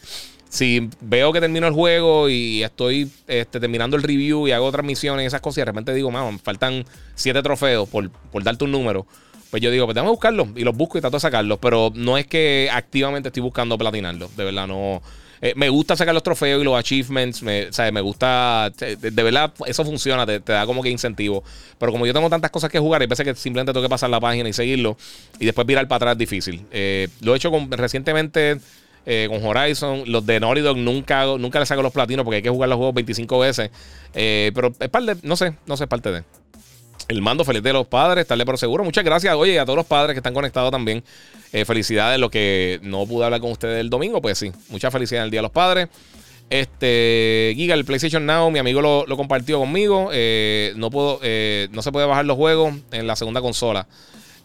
Si 0.54 0.88
veo 1.00 1.32
que 1.32 1.40
termino 1.40 1.66
el 1.66 1.72
juego 1.72 2.28
y 2.28 2.62
estoy 2.62 3.10
este, 3.26 3.58
terminando 3.58 3.96
el 3.96 4.04
review 4.04 4.46
y 4.46 4.52
hago 4.52 4.66
otras 4.66 4.86
misiones 4.86 5.24
y 5.24 5.26
esas 5.26 5.40
cosas, 5.40 5.58
y 5.58 5.60
de 5.62 5.64
repente 5.64 5.92
digo, 5.92 6.12
me 6.12 6.38
faltan 6.38 6.84
siete 7.16 7.42
trofeos 7.42 7.88
por, 7.88 8.08
por 8.08 8.44
darte 8.44 8.62
un 8.62 8.70
número. 8.70 9.04
Pues 9.50 9.60
yo 9.60 9.72
digo, 9.72 9.84
pues 9.86 9.96
déjame 9.96 10.12
buscarlos 10.12 10.50
y 10.54 10.62
los 10.62 10.76
busco 10.76 10.96
y 10.96 11.00
trato 11.00 11.16
de 11.16 11.22
sacarlos. 11.22 11.58
Pero 11.60 11.90
no 11.96 12.16
es 12.16 12.28
que 12.28 12.68
activamente 12.72 13.30
estoy 13.30 13.42
buscando 13.42 13.76
platinarlos. 13.76 14.36
De 14.36 14.44
verdad, 14.44 14.68
no. 14.68 15.02
Eh, 15.40 15.54
me 15.56 15.68
gusta 15.70 15.96
sacar 15.96 16.14
los 16.14 16.22
trofeos 16.22 16.60
y 16.60 16.64
los 16.64 16.78
achievements. 16.78 17.42
Me, 17.42 17.68
me 17.92 18.00
gusta. 18.00 18.70
De, 18.78 19.10
verdad, 19.10 19.52
eso 19.66 19.84
funciona, 19.84 20.24
te, 20.24 20.38
da 20.38 20.66
como 20.66 20.84
que 20.84 20.88
incentivo. 20.88 21.42
Pero 21.78 21.90
como 21.90 22.06
yo 22.06 22.14
tengo 22.14 22.30
tantas 22.30 22.52
cosas 22.52 22.70
que 22.70 22.78
jugar, 22.78 23.00
hay 23.00 23.08
veces 23.08 23.24
que 23.26 23.34
simplemente 23.34 23.72
tengo 23.72 23.82
que 23.82 23.90
pasar 23.90 24.08
la 24.08 24.20
página 24.20 24.48
y 24.48 24.52
seguirlo. 24.52 24.96
Y 25.40 25.46
después 25.46 25.66
virar 25.66 25.88
para 25.88 25.96
atrás 25.96 26.12
es 26.12 26.18
difícil. 26.18 26.64
Eh, 26.70 27.08
lo 27.22 27.34
he 27.34 27.38
hecho 27.38 27.50
recientemente. 27.70 28.60
Eh, 29.06 29.28
con 29.28 29.44
Horizon. 29.44 30.04
Los 30.06 30.24
de 30.24 30.40
Naughty 30.40 30.62
nunca, 30.76 31.26
nunca 31.38 31.60
le 31.60 31.66
saco 31.66 31.82
los 31.82 31.92
platinos 31.92 32.24
porque 32.24 32.36
hay 32.36 32.42
que 32.42 32.50
jugar 32.50 32.68
los 32.70 32.76
juegos 32.76 32.94
25 32.94 33.38
veces. 33.38 33.70
pero 34.12 34.72
es 34.78 34.88
parte 34.88 35.16
no 35.22 35.36
sé, 35.36 35.54
no 35.66 35.76
sé, 35.76 35.84
es 35.84 35.88
parte 35.88 36.10
de. 36.10 36.24
El 37.08 37.20
mando 37.20 37.44
feliz 37.44 37.62
de 37.62 37.72
los 37.72 37.86
padres, 37.86 38.22
estarle 38.22 38.46
por 38.46 38.56
seguro. 38.56 38.82
Muchas 38.82 39.04
gracias, 39.04 39.34
oye, 39.34 39.60
a 39.60 39.64
todos 39.64 39.76
los 39.76 39.86
padres 39.86 40.14
que 40.14 40.20
están 40.20 40.32
conectados 40.32 40.70
también. 40.70 41.04
Eh, 41.52 41.64
felicidades, 41.64 42.18
lo 42.18 42.30
que 42.30 42.80
no 42.82 43.06
pude 43.06 43.26
hablar 43.26 43.40
con 43.40 43.52
ustedes 43.52 43.80
el 43.80 43.90
domingo, 43.90 44.20
pues 44.22 44.38
sí, 44.38 44.50
muchas 44.70 44.92
felicidades 44.92 45.24
al 45.24 45.30
Día 45.30 45.38
de 45.38 45.42
los 45.42 45.52
Padres. 45.52 45.88
Este, 46.50 47.52
Giga, 47.56 47.74
el 47.74 47.84
PlayStation 47.84 48.24
Now, 48.24 48.50
mi 48.50 48.58
amigo 48.58 48.80
lo, 48.80 49.16
compartió 49.16 49.58
conmigo. 49.58 50.10
Eh, 50.12 50.72
no, 50.76 50.90
puedo, 50.90 51.20
eh, 51.22 51.68
no 51.72 51.82
se 51.82 51.92
puede 51.92 52.06
bajar 52.06 52.24
los 52.24 52.36
juegos 52.36 52.74
en 52.90 53.06
la 53.06 53.16
segunda 53.16 53.40
consola. 53.40 53.86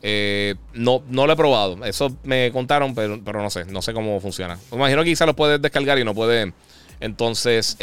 No, 0.02 1.04
no 1.08 1.28
lo 1.28 1.34
he 1.34 1.36
probado. 1.36 1.84
Eso 1.86 2.16
me 2.24 2.52
contaron, 2.52 2.96
pero, 2.96 3.22
pero 3.24 3.42
no 3.42 3.50
sé. 3.50 3.66
No 3.66 3.82
sé 3.82 3.94
cómo 3.94 4.20
funciona. 4.20 4.58
Me 4.72 4.78
imagino 4.78 5.04
que 5.04 5.10
quizá 5.10 5.26
lo 5.26 5.36
puedes 5.36 5.62
descargar 5.62 6.00
y 6.00 6.04
no 6.04 6.14
puede. 6.14 6.54
Entonces, 7.00 7.78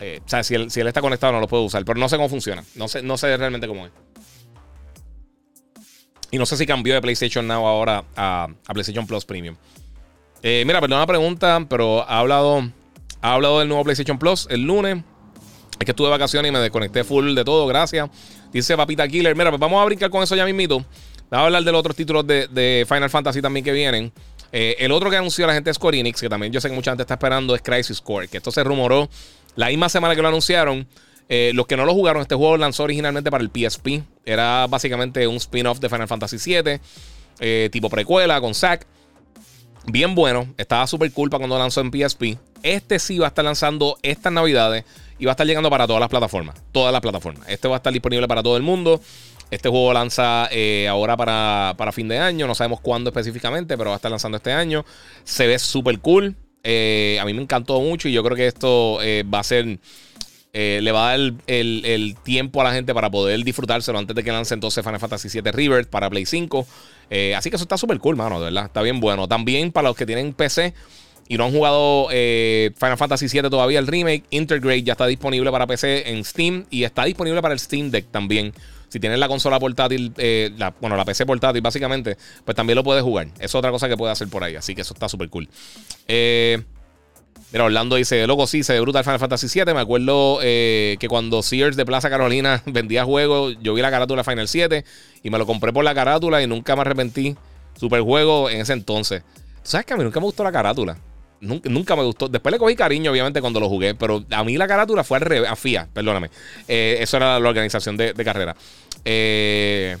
eh, 0.00 0.20
o 0.24 0.28
sea, 0.28 0.42
si 0.42 0.54
él, 0.54 0.68
está 0.74 1.00
conectado 1.00 1.32
no 1.32 1.40
lo 1.40 1.48
puedo 1.48 1.62
usar, 1.62 1.84
pero 1.84 1.98
no 1.98 2.08
sé 2.08 2.16
cómo 2.16 2.28
funciona. 2.28 2.64
No 2.74 2.88
sé, 2.88 3.02
no 3.02 3.16
sé 3.16 3.36
realmente 3.36 3.66
cómo 3.66 3.86
es. 3.86 3.92
Y 6.30 6.38
no 6.38 6.46
sé 6.46 6.56
si 6.56 6.66
cambió 6.66 6.94
de 6.94 7.00
PlayStation 7.00 7.46
Now 7.46 7.66
ahora 7.66 8.04
a, 8.16 8.48
PlayStation 8.72 9.06
Plus 9.06 9.24
Premium. 9.24 9.56
Eh, 10.42 10.64
mira, 10.66 10.80
perdón 10.80 10.98
la 10.98 11.06
pregunta, 11.06 11.64
pero 11.68 12.02
ha 12.02 12.18
hablado, 12.18 12.70
ha 13.22 13.32
hablado 13.32 13.60
del 13.60 13.68
nuevo 13.68 13.84
PlayStation 13.84 14.18
Plus 14.18 14.46
el 14.50 14.62
lunes. 14.62 15.02
Es 15.78 15.84
que 15.84 15.92
estuve 15.92 16.06
de 16.06 16.12
vacaciones 16.12 16.48
y 16.48 16.52
me 16.52 16.58
desconecté 16.58 17.04
full 17.04 17.34
de 17.34 17.44
todo, 17.44 17.66
gracias. 17.66 18.08
Dice 18.52 18.76
Papita 18.76 19.06
Killer. 19.06 19.36
Mira, 19.36 19.50
pues 19.50 19.60
vamos 19.60 19.82
a 19.82 19.84
brincar 19.84 20.10
con 20.10 20.22
eso 20.22 20.34
ya 20.34 20.44
mismito. 20.44 20.84
Vamos 21.30 21.42
a 21.42 21.46
hablar 21.46 21.64
de 21.64 21.72
los 21.72 21.80
otros 21.80 21.96
títulos 21.96 22.26
de, 22.26 22.86
Final 22.88 23.10
Fantasy 23.10 23.42
también 23.42 23.64
que 23.64 23.72
vienen. 23.72 24.12
Eh, 24.52 24.76
el 24.78 24.92
otro 24.92 25.10
que 25.10 25.16
anunció 25.16 25.46
la 25.46 25.54
gente 25.54 25.70
es 25.70 25.76
Square 25.76 25.98
Enix, 25.98 26.20
que 26.20 26.28
también 26.28 26.52
yo 26.52 26.60
sé 26.60 26.68
que 26.68 26.74
mucha 26.74 26.92
gente 26.92 27.02
está 27.02 27.14
esperando, 27.14 27.54
es 27.54 27.62
Crisis 27.62 28.00
Core. 28.00 28.28
Que 28.28 28.38
esto 28.38 28.50
se 28.50 28.62
rumoró 28.64 29.08
la 29.56 29.68
misma 29.68 29.88
semana 29.88 30.14
que 30.14 30.22
lo 30.22 30.28
anunciaron, 30.28 30.86
eh, 31.28 31.50
los 31.54 31.66
que 31.66 31.76
no 31.76 31.84
lo 31.84 31.92
jugaron, 31.92 32.22
este 32.22 32.36
juego 32.36 32.56
lanzó 32.56 32.84
originalmente 32.84 33.30
para 33.30 33.42
el 33.42 33.50
PSP. 33.50 34.02
Era 34.24 34.66
básicamente 34.68 35.26
un 35.26 35.36
spin-off 35.36 35.80
de 35.80 35.88
Final 35.88 36.08
Fantasy 36.08 36.36
VII, 36.38 36.80
eh, 37.40 37.68
tipo 37.72 37.90
precuela 37.90 38.40
con 38.40 38.54
Zack. 38.54 38.86
Bien 39.86 40.14
bueno, 40.14 40.46
estaba 40.56 40.86
súper 40.86 41.12
cool 41.12 41.30
para 41.30 41.40
cuando 41.40 41.58
lanzó 41.58 41.80
en 41.80 41.90
PSP. 41.90 42.38
Este 42.66 42.98
sí 42.98 43.16
va 43.16 43.26
a 43.26 43.28
estar 43.28 43.44
lanzando 43.44 43.96
estas 44.02 44.32
navidades 44.32 44.84
y 45.20 45.24
va 45.24 45.30
a 45.30 45.34
estar 45.34 45.46
llegando 45.46 45.70
para 45.70 45.86
todas 45.86 46.00
las 46.00 46.08
plataformas. 46.08 46.56
Todas 46.72 46.92
las 46.92 47.00
plataformas. 47.00 47.48
Este 47.48 47.68
va 47.68 47.76
a 47.76 47.78
estar 47.78 47.92
disponible 47.92 48.26
para 48.26 48.42
todo 48.42 48.56
el 48.56 48.64
mundo. 48.64 49.00
Este 49.52 49.68
juego 49.68 49.92
lanza 49.92 50.48
eh, 50.50 50.88
ahora 50.88 51.16
para, 51.16 51.74
para, 51.76 51.92
fin 51.92 52.08
de 52.08 52.18
año. 52.18 52.48
No 52.48 52.56
sabemos 52.56 52.80
cuándo 52.80 53.10
específicamente, 53.10 53.78
pero 53.78 53.90
va 53.90 53.94
a 53.94 53.98
estar 53.98 54.10
lanzando 54.10 54.38
este 54.38 54.52
año. 54.52 54.84
Se 55.22 55.46
ve 55.46 55.60
súper 55.60 56.00
cool. 56.00 56.34
Eh, 56.64 57.18
a 57.20 57.24
mí 57.24 57.34
me 57.34 57.42
encantó 57.42 57.80
mucho 57.80 58.08
y 58.08 58.12
yo 58.12 58.24
creo 58.24 58.36
que 58.36 58.48
esto 58.48 59.00
eh, 59.00 59.22
va 59.32 59.38
a 59.38 59.44
ser. 59.44 59.78
Le 60.52 60.90
va 60.90 61.10
a 61.10 61.18
dar 61.18 61.34
el, 61.46 62.16
tiempo 62.24 62.62
a 62.62 62.64
la 62.64 62.72
gente 62.72 62.94
para 62.94 63.10
poder 63.10 63.44
disfrutárselo 63.44 63.98
antes 63.98 64.16
de 64.16 64.24
que 64.24 64.32
lance 64.32 64.54
entonces 64.54 64.82
Final 64.82 64.98
Fantasy 64.98 65.28
VII 65.28 65.52
River 65.52 65.86
para 65.86 66.08
Play 66.08 66.24
5. 66.24 66.66
así 67.36 67.50
que 67.50 67.56
eso 67.56 67.64
está 67.64 67.76
súper 67.76 67.98
cool, 67.98 68.16
mano, 68.16 68.38
de 68.38 68.46
verdad. 68.46 68.64
Está 68.64 68.80
bien 68.80 68.98
bueno. 68.98 69.28
También 69.28 69.70
para 69.70 69.88
los 69.88 69.96
que 69.96 70.06
tienen 70.06 70.32
PC 70.32 70.72
y 71.28 71.36
no 71.36 71.44
han 71.44 71.52
jugado 71.52 72.08
Final 72.08 72.96
Fantasy 72.96 73.26
VII 73.28 73.50
todavía, 73.50 73.78
el 73.78 73.86
remake, 73.86 74.24
Intergrade 74.30 74.82
ya 74.82 74.92
está 74.92 75.06
disponible 75.06 75.50
para 75.50 75.66
PC 75.66 76.10
en 76.10 76.24
Steam 76.24 76.66
y 76.70 76.84
está 76.84 77.04
disponible 77.04 77.42
para 77.42 77.54
el 77.54 77.60
Steam 77.60 77.90
Deck 77.90 78.06
también. 78.10 78.52
Si 78.88 79.00
tienes 79.00 79.18
la 79.18 79.28
consola 79.28 79.58
portátil, 79.58 80.12
eh, 80.16 80.50
bueno, 80.80 80.96
la 80.96 81.04
PC 81.04 81.26
portátil 81.26 81.60
básicamente, 81.60 82.16
pues 82.44 82.56
también 82.56 82.76
lo 82.76 82.84
puedes 82.84 83.02
jugar. 83.02 83.28
Es 83.38 83.54
otra 83.54 83.70
cosa 83.70 83.88
que 83.88 83.96
puedes 83.96 84.12
hacer 84.12 84.28
por 84.28 84.44
ahí. 84.44 84.56
Así 84.56 84.74
que 84.74 84.82
eso 84.82 84.94
está 84.94 85.08
súper 85.08 85.28
cool. 85.28 85.48
Eh, 86.06 86.62
mira, 87.52 87.64
Orlando 87.64 87.96
dice, 87.96 88.26
loco, 88.26 88.46
sí, 88.46 88.62
se 88.62 88.74
ve 88.74 88.80
brutal 88.80 89.02
Final 89.02 89.18
Fantasy 89.18 89.48
VII. 89.52 89.74
Me 89.74 89.80
acuerdo 89.80 90.38
eh, 90.42 90.96
que 91.00 91.08
cuando 91.08 91.42
Sears 91.42 91.76
de 91.76 91.84
Plaza 91.84 92.08
Carolina 92.08 92.62
vendía 92.66 93.04
juegos, 93.04 93.56
yo 93.60 93.74
vi 93.74 93.82
la 93.82 93.90
carátula 93.90 94.22
Final 94.22 94.46
7 94.46 94.84
y 95.22 95.30
me 95.30 95.38
lo 95.38 95.46
compré 95.46 95.72
por 95.72 95.84
la 95.84 95.94
carátula 95.94 96.42
y 96.42 96.46
nunca 96.46 96.76
me 96.76 96.82
arrepentí. 96.82 97.36
Super 97.78 98.00
juego 98.00 98.48
en 98.48 98.60
ese 98.60 98.72
entonces. 98.72 99.22
¿Tú 99.62 99.70
sabes 99.70 99.84
que 99.84 99.94
a 99.94 99.96
mí 99.96 100.04
nunca 100.04 100.20
me 100.20 100.26
gustó 100.26 100.44
la 100.44 100.52
carátula? 100.52 100.96
Nunca, 101.40 101.96
me 101.96 102.02
gustó. 102.02 102.28
Después 102.28 102.52
le 102.52 102.58
cogí 102.58 102.74
cariño, 102.74 103.10
obviamente, 103.10 103.40
cuando 103.40 103.60
lo 103.60 103.68
jugué. 103.68 103.94
Pero 103.94 104.24
a 104.30 104.44
mí 104.44 104.56
la 104.56 104.66
carátula 104.66 105.04
fue 105.04 105.18
al 105.18 105.22
revés. 105.22 105.50
A 105.50 105.56
FIA, 105.56 105.88
perdóname. 105.92 106.30
Eh, 106.66 106.98
eso 107.00 107.16
era 107.16 107.38
la 107.38 107.48
organización 107.48 107.96
de, 107.96 108.14
carrera. 108.24 108.56
Eh, 109.04 109.96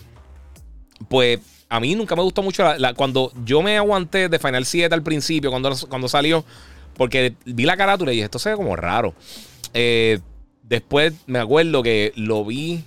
pues 1.08 1.40
a 1.68 1.80
mí 1.80 1.94
nunca 1.94 2.16
me 2.16 2.22
gustó 2.22 2.42
mucho 2.42 2.64
cuando 2.96 3.32
yo 3.44 3.60
me 3.62 3.76
aguanté 3.76 4.28
de 4.28 4.38
Final 4.38 4.64
7 4.64 4.94
al 4.94 5.02
principio, 5.02 5.50
cuando, 5.50 5.74
cuando 5.88 6.08
salió. 6.08 6.44
Porque 6.96 7.34
vi 7.44 7.64
la 7.64 7.76
carátula 7.76 8.12
y 8.12 8.16
dije, 8.16 8.24
esto 8.24 8.38
se 8.38 8.50
ve 8.50 8.56
como 8.56 8.74
raro. 8.74 9.14
Eh, 9.74 10.20
después 10.62 11.12
me 11.26 11.38
acuerdo 11.38 11.82
que 11.82 12.12
lo 12.16 12.44
vi. 12.44 12.82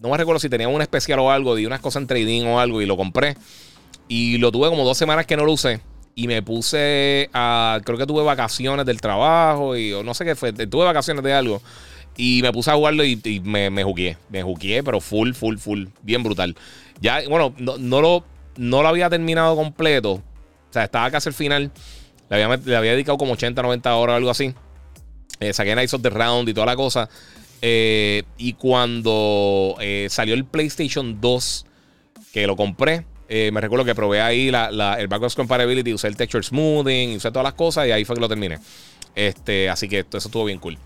No 0.00 0.10
me 0.10 0.16
recuerdo 0.16 0.40
si 0.40 0.48
tenía 0.48 0.68
un 0.68 0.80
especial 0.80 1.18
o 1.18 1.30
algo, 1.30 1.54
di 1.54 1.66
unas 1.66 1.80
cosas 1.80 2.02
en 2.02 2.06
trading 2.06 2.44
o 2.46 2.60
algo 2.60 2.80
y 2.80 2.86
lo 2.86 2.96
compré. 2.96 3.36
Y 4.08 4.38
lo 4.38 4.50
tuve 4.52 4.68
como 4.68 4.84
dos 4.84 4.96
semanas 4.96 5.26
que 5.26 5.36
no 5.36 5.44
lo 5.44 5.52
usé 5.52 5.80
y 6.18 6.26
me 6.26 6.42
puse 6.42 7.28
a. 7.34 7.78
Creo 7.84 7.98
que 7.98 8.06
tuve 8.06 8.24
vacaciones 8.24 8.86
del 8.86 9.00
trabajo 9.00 9.76
y 9.76 9.92
o 9.92 10.02
no 10.02 10.14
sé 10.14 10.24
qué 10.24 10.34
fue. 10.34 10.52
Tuve 10.52 10.84
vacaciones 10.84 11.22
de 11.22 11.32
algo. 11.32 11.62
Y 12.16 12.40
me 12.42 12.50
puse 12.52 12.70
a 12.70 12.74
jugarlo 12.74 13.04
y, 13.04 13.20
me, 13.44 13.68
me 13.68 13.84
jugué. 13.84 14.16
Me 14.30 14.42
jugué, 14.42 14.82
pero 14.82 15.00
full, 15.02 15.34
full, 15.34 15.58
full. 15.58 15.84
Bien 16.02 16.22
brutal. 16.22 16.56
Ya, 17.02 17.20
bueno, 17.28 17.54
no, 17.58 18.00
lo, 18.00 18.24
no 18.56 18.82
lo 18.82 18.88
había 18.88 19.10
terminado 19.10 19.54
completo. 19.54 20.12
O 20.12 20.72
sea, 20.72 20.84
estaba 20.84 21.10
casi 21.10 21.28
al 21.28 21.34
final. 21.34 21.70
Le 22.30 22.42
había, 22.42 22.56
le 22.56 22.76
había 22.76 22.92
dedicado 22.92 23.18
como 23.18 23.34
80, 23.34 23.60
90 23.60 23.94
horas 23.94 24.14
o 24.14 24.16
algo 24.16 24.30
así. 24.30 24.54
Eh, 25.38 25.52
saqué 25.52 25.74
Nights 25.74 25.92
of 25.92 26.00
the 26.00 26.08
Round 26.08 26.48
y 26.48 26.54
toda 26.54 26.64
la 26.64 26.76
cosa. 26.76 27.10
y 27.60 28.52
cuando 28.54 29.76
salió 30.08 30.34
el 30.34 30.46
PlayStation 30.46 31.20
2, 31.20 31.66
que 32.32 32.46
lo 32.46 32.56
compré, 32.56 33.04
me 33.28 33.60
recuerdo 33.60 33.84
que 33.84 33.94
probé 33.94 34.20
ahí 34.20 34.48
el 34.48 35.08
backwards 35.08 35.34
compatibility, 35.34 35.92
usé 35.92 36.08
el 36.08 36.16
texture 36.16 36.42
smoothing, 36.42 37.16
usé 37.16 37.30
todas 37.30 37.44
las 37.44 37.54
cosas 37.54 37.86
y 37.88 37.92
ahí 37.92 38.04
fue 38.04 38.14
que 38.14 38.20
lo 38.20 38.28
terminé. 38.28 38.58
Este, 39.14 39.68
así 39.68 39.88
que 39.88 40.00
eso 40.00 40.28
estuvo 40.28 40.44
bien 40.44 40.58
cool. 40.58 40.78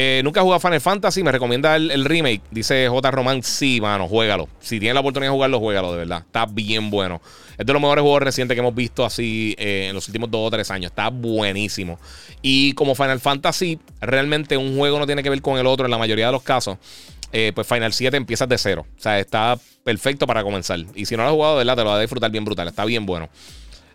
Eh, 0.00 0.20
Nunca 0.22 0.38
he 0.38 0.42
jugado 0.44 0.60
Final 0.60 0.80
Fantasy, 0.80 1.24
me 1.24 1.32
recomienda 1.32 1.74
el, 1.74 2.04
remake. 2.04 2.42
Dice 2.52 2.88
J. 2.88 3.10
Román, 3.10 3.42
sí, 3.42 3.80
mano, 3.80 4.06
juégalo. 4.06 4.48
Si 4.60 4.78
tienes 4.78 4.94
la 4.94 5.00
oportunidad 5.00 5.32
de 5.32 5.34
jugarlo, 5.34 5.58
juégalo, 5.58 5.90
de 5.90 5.98
verdad. 5.98 6.22
Está 6.24 6.46
bien 6.46 6.88
bueno. 6.88 7.20
Es 7.56 7.66
de 7.66 7.72
los 7.72 7.82
mejores 7.82 8.02
juegos 8.02 8.22
recientes 8.22 8.54
que 8.54 8.60
hemos 8.60 8.76
visto 8.76 9.04
así 9.04 9.56
eh, 9.58 9.86
en 9.88 9.94
los 9.94 10.06
últimos 10.06 10.30
dos 10.30 10.46
o 10.46 10.50
tres 10.52 10.70
años. 10.70 10.92
Está 10.92 11.08
buenísimo. 11.08 11.98
Y 12.42 12.74
como 12.74 12.94
Final 12.94 13.18
Fantasy, 13.18 13.80
realmente 14.00 14.56
un 14.56 14.76
juego 14.76 15.00
no 15.00 15.06
tiene 15.06 15.24
que 15.24 15.30
ver 15.30 15.42
con 15.42 15.58
el 15.58 15.66
otro 15.66 15.86
en 15.86 15.90
la 15.90 15.98
mayoría 15.98 16.26
de 16.26 16.32
los 16.32 16.44
casos. 16.44 16.78
Eh, 17.32 17.52
pues 17.54 17.66
Final 17.66 17.92
7 17.92 18.16
empiezas 18.16 18.48
de 18.48 18.56
cero. 18.58 18.86
O 18.96 19.00
sea, 19.00 19.18
está 19.18 19.58
perfecto 19.84 20.26
para 20.26 20.42
comenzar. 20.42 20.80
Y 20.94 21.06
si 21.06 21.16
no 21.16 21.22
lo 21.22 21.28
has 21.28 21.34
jugado, 21.34 21.58
de 21.58 21.64
verdad, 21.64 21.76
te 21.76 21.84
lo 21.84 21.90
vas 21.90 21.98
a 21.98 22.00
disfrutar 22.00 22.30
bien 22.30 22.44
brutal. 22.44 22.68
Está 22.68 22.84
bien 22.84 23.06
bueno. 23.06 23.28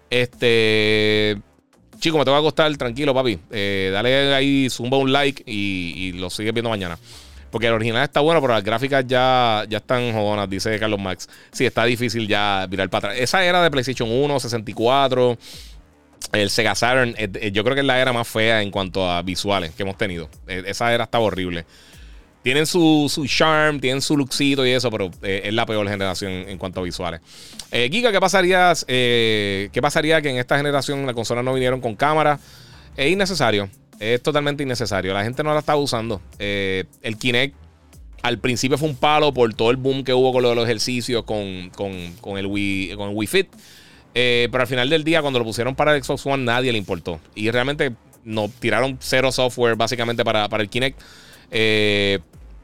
Este. 0.09 1.37
Chico, 1.99 2.17
me 2.17 2.25
te 2.25 2.31
va 2.31 2.39
a 2.39 2.41
costar, 2.41 2.75
tranquilo, 2.77 3.13
papi. 3.13 3.39
Eh, 3.49 3.89
dale 3.93 4.33
ahí, 4.33 4.69
zumba 4.69 4.97
un 4.97 5.11
like 5.11 5.43
y, 5.45 6.11
lo 6.13 6.29
sigues 6.29 6.53
viendo 6.53 6.69
mañana. 6.69 6.97
Porque 7.49 7.67
el 7.67 7.73
original 7.73 8.03
está 8.03 8.19
bueno, 8.19 8.41
pero 8.41 8.53
las 8.53 8.63
gráficas 8.63 9.05
ya, 9.07 9.63
ya 9.69 9.77
están 9.77 10.11
jodonas, 10.11 10.49
dice 10.49 10.77
Carlos 10.79 10.99
Max. 10.99 11.29
Sí, 11.51 11.65
está 11.65 11.85
difícil 11.85 12.27
ya 12.27 12.65
virar 12.69 12.89
para 12.89 13.09
atrás. 13.09 13.21
Esa 13.21 13.45
era 13.45 13.63
de 13.63 13.71
PlayStation 13.71 14.09
1, 14.11 14.39
64, 14.39 15.37
el 16.33 16.49
Sega 16.49 16.75
Saturn. 16.75 17.15
Eh, 17.17 17.51
yo 17.53 17.63
creo 17.63 17.75
que 17.75 17.81
es 17.81 17.87
la 17.87 17.99
era 17.99 18.11
más 18.11 18.27
fea 18.27 18.61
en 18.61 18.71
cuanto 18.71 19.09
a 19.09 19.21
visuales 19.21 19.71
que 19.73 19.83
hemos 19.83 19.97
tenido. 19.97 20.29
Esa 20.47 20.93
era 20.93 21.05
estaba 21.05 21.23
horrible. 21.23 21.65
Tienen 22.43 22.65
su, 22.65 23.09
su 23.09 23.25
charm, 23.25 23.79
tienen 23.79 24.01
su 24.01 24.17
luxito 24.17 24.65
y 24.65 24.71
eso, 24.71 24.91
pero 24.91 25.09
eh, 25.21 25.43
es 25.45 25.53
la 25.53 25.65
peor 25.65 25.87
generación 25.87 26.31
en 26.31 26.57
cuanto 26.57 26.81
a 26.81 26.83
visuales. 26.83 27.21
Eh, 27.71 27.87
Giga, 27.89 28.11
¿qué 28.11 28.19
pasaría, 28.19 28.73
eh, 28.87 29.69
¿qué 29.71 29.81
pasaría 29.81 30.21
que 30.21 30.29
en 30.29 30.37
esta 30.37 30.57
generación 30.57 31.05
las 31.05 31.15
consolas 31.15 31.45
no 31.45 31.53
vinieron 31.53 31.79
con 31.79 31.95
cámara? 31.95 32.39
Es 32.97 33.09
innecesario. 33.09 33.69
Es 33.97 34.21
totalmente 34.21 34.61
innecesario. 34.61 35.13
La 35.13 35.23
gente 35.23 35.41
no 35.41 35.53
la 35.53 35.59
está 35.59 35.77
usando. 35.77 36.21
el 36.37 37.17
Kinect 37.17 37.55
al 38.21 38.39
principio 38.39 38.77
fue 38.77 38.89
un 38.89 38.95
palo 38.95 39.33
por 39.33 39.53
todo 39.53 39.71
el 39.71 39.77
boom 39.77 40.03
que 40.03 40.13
hubo 40.13 40.33
con 40.33 40.43
lo 40.43 40.49
de 40.49 40.55
los 40.55 40.65
ejercicios 40.65 41.23
con, 41.23 41.37
el, 41.37 42.45
Wii, 42.45 42.95
con 42.95 43.09
el 43.09 43.15
Wii 43.15 43.27
Fit. 43.27 43.47
pero 44.13 44.59
al 44.59 44.67
final 44.67 44.89
del 44.89 45.05
día, 45.05 45.21
cuando 45.21 45.39
lo 45.39 45.45
pusieron 45.45 45.75
para 45.75 45.95
el 45.95 46.03
Xbox 46.03 46.25
One, 46.25 46.43
nadie 46.43 46.73
le 46.73 46.77
importó. 46.77 47.21
Y 47.35 47.51
realmente 47.51 47.93
no 48.25 48.49
tiraron 48.59 48.97
cero 48.99 49.31
software 49.31 49.75
básicamente 49.75 50.25
para, 50.25 50.49
para 50.49 50.63
el 50.63 50.69
Kinect. 50.69 50.99
Eh, 51.55 52.19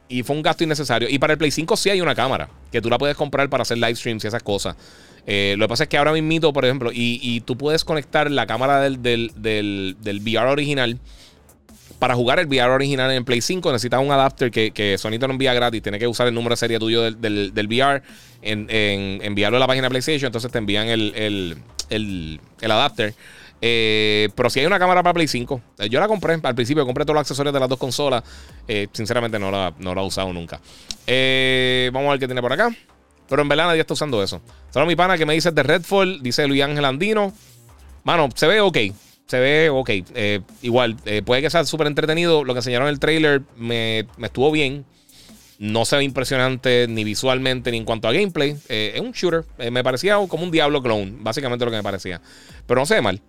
y 0.10 0.24
fue 0.24 0.36
un 0.36 0.42
gasto 0.42 0.64
innecesario. 0.64 1.08
Y 1.10 1.20
para 1.20 1.34
el 1.34 1.38
Play 1.38 1.52
5 1.52 1.78
sí 1.78 1.92
hay 1.92 2.02
una 2.02 2.16
cámara 2.16 2.50
que 2.72 2.82
tú 2.82 2.90
la 2.90 2.98
puedes 2.98 3.16
comprar 3.16 3.48
para 3.50 3.62
hacer 3.62 3.78
live 3.78 3.96
streams 3.96 4.24
y 4.24 4.28
esas 4.28 4.42
cosas. 4.42 4.76
Eh, 5.28 5.54
lo 5.58 5.66
que 5.66 5.70
pasa 5.70 5.84
es 5.84 5.90
que 5.90 5.98
ahora 5.98 6.12
mismo, 6.12 6.52
por 6.52 6.66
ejemplo, 6.66 6.90
y, 6.92 7.42
tú 7.42 7.56
puedes 7.56 7.86
conectar 7.86 8.32
la 8.32 8.48
cámara 8.48 8.82
del, 8.82 9.02
del, 9.02 10.22
VR 10.22 10.50
original. 10.50 10.98
Para 12.00 12.16
jugar 12.16 12.40
el 12.40 12.48
VR 12.48 12.72
original 12.72 13.12
en 13.12 13.26
Play 13.26 13.42
5 13.42 13.72
necesitas 13.72 14.02
un 14.02 14.12
adapter 14.12 14.50
que, 14.50 14.72
que 14.72 14.98
Sony 14.98 15.20
te 15.20 15.28
lo 15.28 15.34
envía 15.34 15.54
gratis. 15.54 15.84
Tienes 15.84 16.00
que 16.00 16.08
usar 16.08 16.28
el 16.28 16.34
número 16.34 16.54
de 16.54 16.58
serie 16.58 16.80
tuyo 16.80 17.04
del, 17.12 17.54
del 17.54 17.68
VR, 17.68 18.02
en, 18.42 18.68
enviarlo 19.22 19.58
a 19.58 19.60
la 19.60 19.68
página 19.68 19.86
de 19.86 19.90
PlayStation. 19.92 20.30
Entonces 20.30 20.52
te 20.52 20.58
envían 20.58 20.88
el, 20.88 21.14
el, 21.90 22.40
el 22.62 22.72
adapter. 22.72 23.14
Eh, 23.62 24.30
pero 24.36 24.49
si 24.49 24.60
hay 24.60 24.66
una 24.66 24.80
cámara 24.80 25.03
para 25.03 25.14
Play 25.14 25.28
5, 25.28 25.62
eh, 25.80 25.89
yo 25.89 25.99
la 25.99 26.07
compré 26.07 26.39
al 26.41 26.55
principio, 26.55 26.86
compré 26.86 27.03
todos 27.03 27.16
los 27.16 27.22
accesorios 27.22 27.53
de 27.53 27.60
las 27.60 27.70
dos 27.70 27.78
consolas. 27.78 28.24
Eh, 28.68 28.88
sinceramente 28.93 29.38
no 29.39 29.51
la, 29.51 29.74
no 29.80 29.93
la 29.93 30.01
he 30.01 30.05
usado 30.05 30.32
nunca. 30.32 30.57
vamos 30.57 32.07
a 32.07 32.12
ver 32.12 32.20
qué 32.20 32.28
tiene 32.28 32.41
por 32.41 32.53
acá. 32.53 32.70
Pero 33.28 33.43
en 33.43 33.47
verdad 33.47 33.68
nadie 33.68 33.82
está 33.82 33.93
usando 33.93 34.24
eso. 34.24 34.41
Solo 34.72 34.86
mi 34.88 34.95
pana 34.95 35.18
que 35.18 35.26
me 35.26 35.34
dice 35.34 35.51
de 35.51 35.62
Redfall, 35.62 36.24
dice 36.24 36.47
Luis 36.47 36.64
Ángel 36.64 36.86
Andino. 36.86 37.32
Mano, 38.03 38.30
se 38.34 38.47
ve 38.47 38.60
ok. 38.60 38.78
Se 39.28 39.39
ve 39.39 39.70
ok. 39.70 39.89
igual, 40.64 40.95
puede 41.24 41.43
que 41.43 41.49
sea 41.51 41.64
súper 41.64 41.86
entretenido. 41.86 42.43
Lo 42.43 42.53
que 42.55 42.60
enseñaron 42.60 42.88
en 42.88 42.93
el 42.93 42.99
trailer 42.99 43.43
me, 43.55 44.07
me, 44.18 44.28
estuvo 44.28 44.51
bien. 44.51 44.84
No 45.60 45.86
se 45.86 45.97
ve 45.97 46.05
impresionante 46.05 46.88
ni 46.89 47.03
visualmente 47.03 47.70
ni 47.70 47.78
en 47.78 47.86
cuanto 47.86 48.07
a 48.07 48.14
gameplay. 48.14 48.57
es 48.68 48.99
un 48.99 49.12
shooter. 49.12 49.43
me 49.72 49.84
parecía 49.84 50.16
como 50.28 50.43
un 50.43 50.49
Diablo 50.49 50.82
clone. 50.82 51.14
Básicamente 51.20 51.66
lo 51.66 51.70
que 51.70 51.78
me 51.78 51.84
parecía. 51.84 52.20
Pero 52.66 52.80
no 52.80 52.88
se 52.88 52.95
ve 52.95 53.01
mal. 53.01 53.22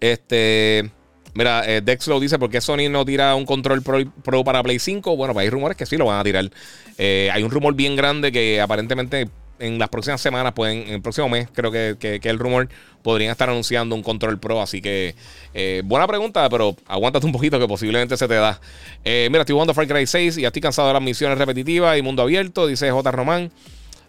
Este. 0.00 0.90
Mira, 1.34 1.62
eh, 1.66 1.80
Dexlo 1.82 2.18
dice: 2.18 2.38
¿Por 2.38 2.50
qué 2.50 2.60
Sony 2.60 2.88
no 2.90 3.04
tira 3.04 3.34
un 3.34 3.44
control 3.44 3.82
pro, 3.82 4.44
para 4.44 4.62
Play 4.62 4.78
5? 4.78 5.16
Bueno, 5.16 5.34
pues 5.34 5.44
hay 5.44 5.50
rumores 5.50 5.76
que 5.76 5.86
sí 5.86 5.96
lo 5.96 6.06
van 6.06 6.20
a 6.20 6.24
tirar. 6.24 6.50
Eh, 6.98 7.30
hay 7.32 7.42
un 7.42 7.50
rumor 7.50 7.74
bien 7.74 7.94
grande 7.94 8.32
que 8.32 8.60
aparentemente 8.60 9.28
en 9.58 9.78
las 9.78 9.88
próximas 9.88 10.20
semanas, 10.20 10.52
pueden, 10.52 10.82
en 10.86 10.94
el 10.94 11.02
próximo 11.02 11.30
mes, 11.30 11.48
creo 11.50 11.70
que, 11.70 11.96
que, 11.98 12.28
el 12.28 12.38
rumor, 12.38 12.68
podrían 13.02 13.30
estar 13.30 13.48
anunciando 13.48 13.94
un 13.94 14.02
control 14.02 14.38
pro. 14.38 14.60
Así 14.60 14.82
que, 14.82 15.14
eh, 15.54 15.82
buena 15.84 16.06
pregunta, 16.06 16.48
pero 16.50 16.76
aguántate 16.86 17.24
un 17.24 17.32
poquito 17.32 17.58
que 17.58 17.66
posiblemente 17.66 18.16
se 18.16 18.28
te 18.28 18.34
da. 18.34 18.60
mira, 19.04 19.40
estoy 19.40 19.54
jugando 19.54 19.72
Far 19.74 19.86
Cry 19.86 20.06
6 20.06 20.38
y 20.38 20.44
estoy 20.44 20.60
cansado 20.60 20.88
de 20.88 20.94
las 20.94 21.02
misiones 21.02 21.38
repetitivas 21.38 21.98
y 21.98 22.02
mundo 22.02 22.22
abierto, 22.22 22.66
dice 22.66 22.90
J. 22.90 23.10
Román. 23.10 23.50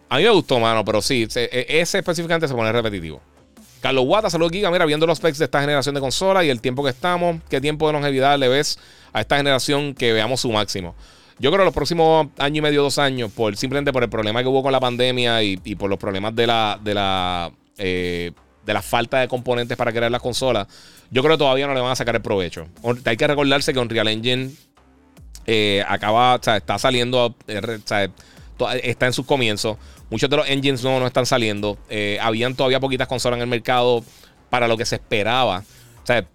A 0.09 0.17
mí 0.17 0.23
me 0.23 0.29
gustó, 0.29 0.59
mano, 0.59 0.85
pero 0.85 1.01
sí, 1.01 1.27
ese 1.29 1.97
específicamente 1.97 2.47
se 2.47 2.53
pone 2.53 2.71
repetitivo. 2.71 3.21
Carlos 3.81 4.05
Guata, 4.05 4.29
saludos 4.29 4.51
Giga. 4.51 4.71
Mira, 4.71 4.85
viendo 4.85 5.05
los 5.05 5.17
specs 5.17 5.37
de 5.37 5.45
esta 5.45 5.61
generación 5.61 5.95
de 5.95 6.01
consolas 6.01 6.43
y 6.45 6.49
el 6.49 6.61
tiempo 6.61 6.83
que 6.83 6.89
estamos, 6.89 7.37
¿qué 7.49 7.61
tiempo 7.61 7.87
de 7.87 7.93
longevidad 7.93 8.37
le 8.37 8.47
ves 8.47 8.79
a 9.13 9.21
esta 9.21 9.37
generación 9.37 9.93
que 9.93 10.13
veamos 10.13 10.41
su 10.41 10.51
máximo? 10.51 10.95
Yo 11.39 11.51
creo 11.51 11.59
que 11.59 11.65
los 11.65 11.73
próximos 11.73 12.27
año 12.39 12.57
y 12.57 12.61
medio, 12.61 12.81
dos 12.81 12.97
años, 12.97 13.31
por, 13.31 13.55
simplemente 13.55 13.93
por 13.93 14.03
el 14.03 14.09
problema 14.09 14.41
que 14.41 14.49
hubo 14.49 14.63
con 14.63 14.71
la 14.71 14.79
pandemia 14.79 15.43
y, 15.43 15.57
por 15.75 15.89
los 15.89 15.99
problemas 15.99 16.35
de 16.35 16.47
la, 16.47 16.79
de 16.83 16.93
la, 16.95 17.51
eh, 17.77 18.31
de 18.65 18.73
la 18.73 18.81
falta 18.81 19.19
de 19.19 19.27
componentes 19.27 19.77
para 19.77 19.93
crear 19.93 20.11
las 20.11 20.21
consolas, 20.21 20.67
yo 21.11 21.21
creo 21.21 21.35
que 21.35 21.39
todavía 21.39 21.67
no 21.67 21.75
le 21.75 21.81
van 21.81 21.91
a 21.91 21.95
sacar 21.95 22.15
el 22.15 22.21
provecho. 22.21 22.67
Hay 23.05 23.17
que 23.17 23.27
recordarse 23.27 23.71
que 23.71 23.79
Unreal 23.79 24.07
Engine 24.07 24.51
eh, 25.45 25.83
acaba, 25.87 26.35
o 26.35 26.43
sea, 26.43 26.57
está 26.57 26.79
saliendo, 26.79 27.35
eh, 27.47 27.79
está 28.83 29.05
en 29.05 29.13
sus 29.13 29.25
comienzos. 29.25 29.77
Muchos 30.09 30.29
de 30.29 30.37
los 30.37 30.49
engines 30.49 30.83
no, 30.83 30.99
no 30.99 31.07
están 31.07 31.25
saliendo. 31.25 31.77
Eh, 31.89 32.17
habían 32.21 32.55
todavía 32.55 32.79
poquitas 32.79 33.07
consolas 33.07 33.37
en 33.37 33.41
el 33.43 33.47
mercado 33.47 34.03
para 34.49 34.67
lo 34.67 34.77
que 34.77 34.85
se 34.85 34.95
esperaba. 34.95 35.63
O 36.03 36.05
sea, 36.05 36.25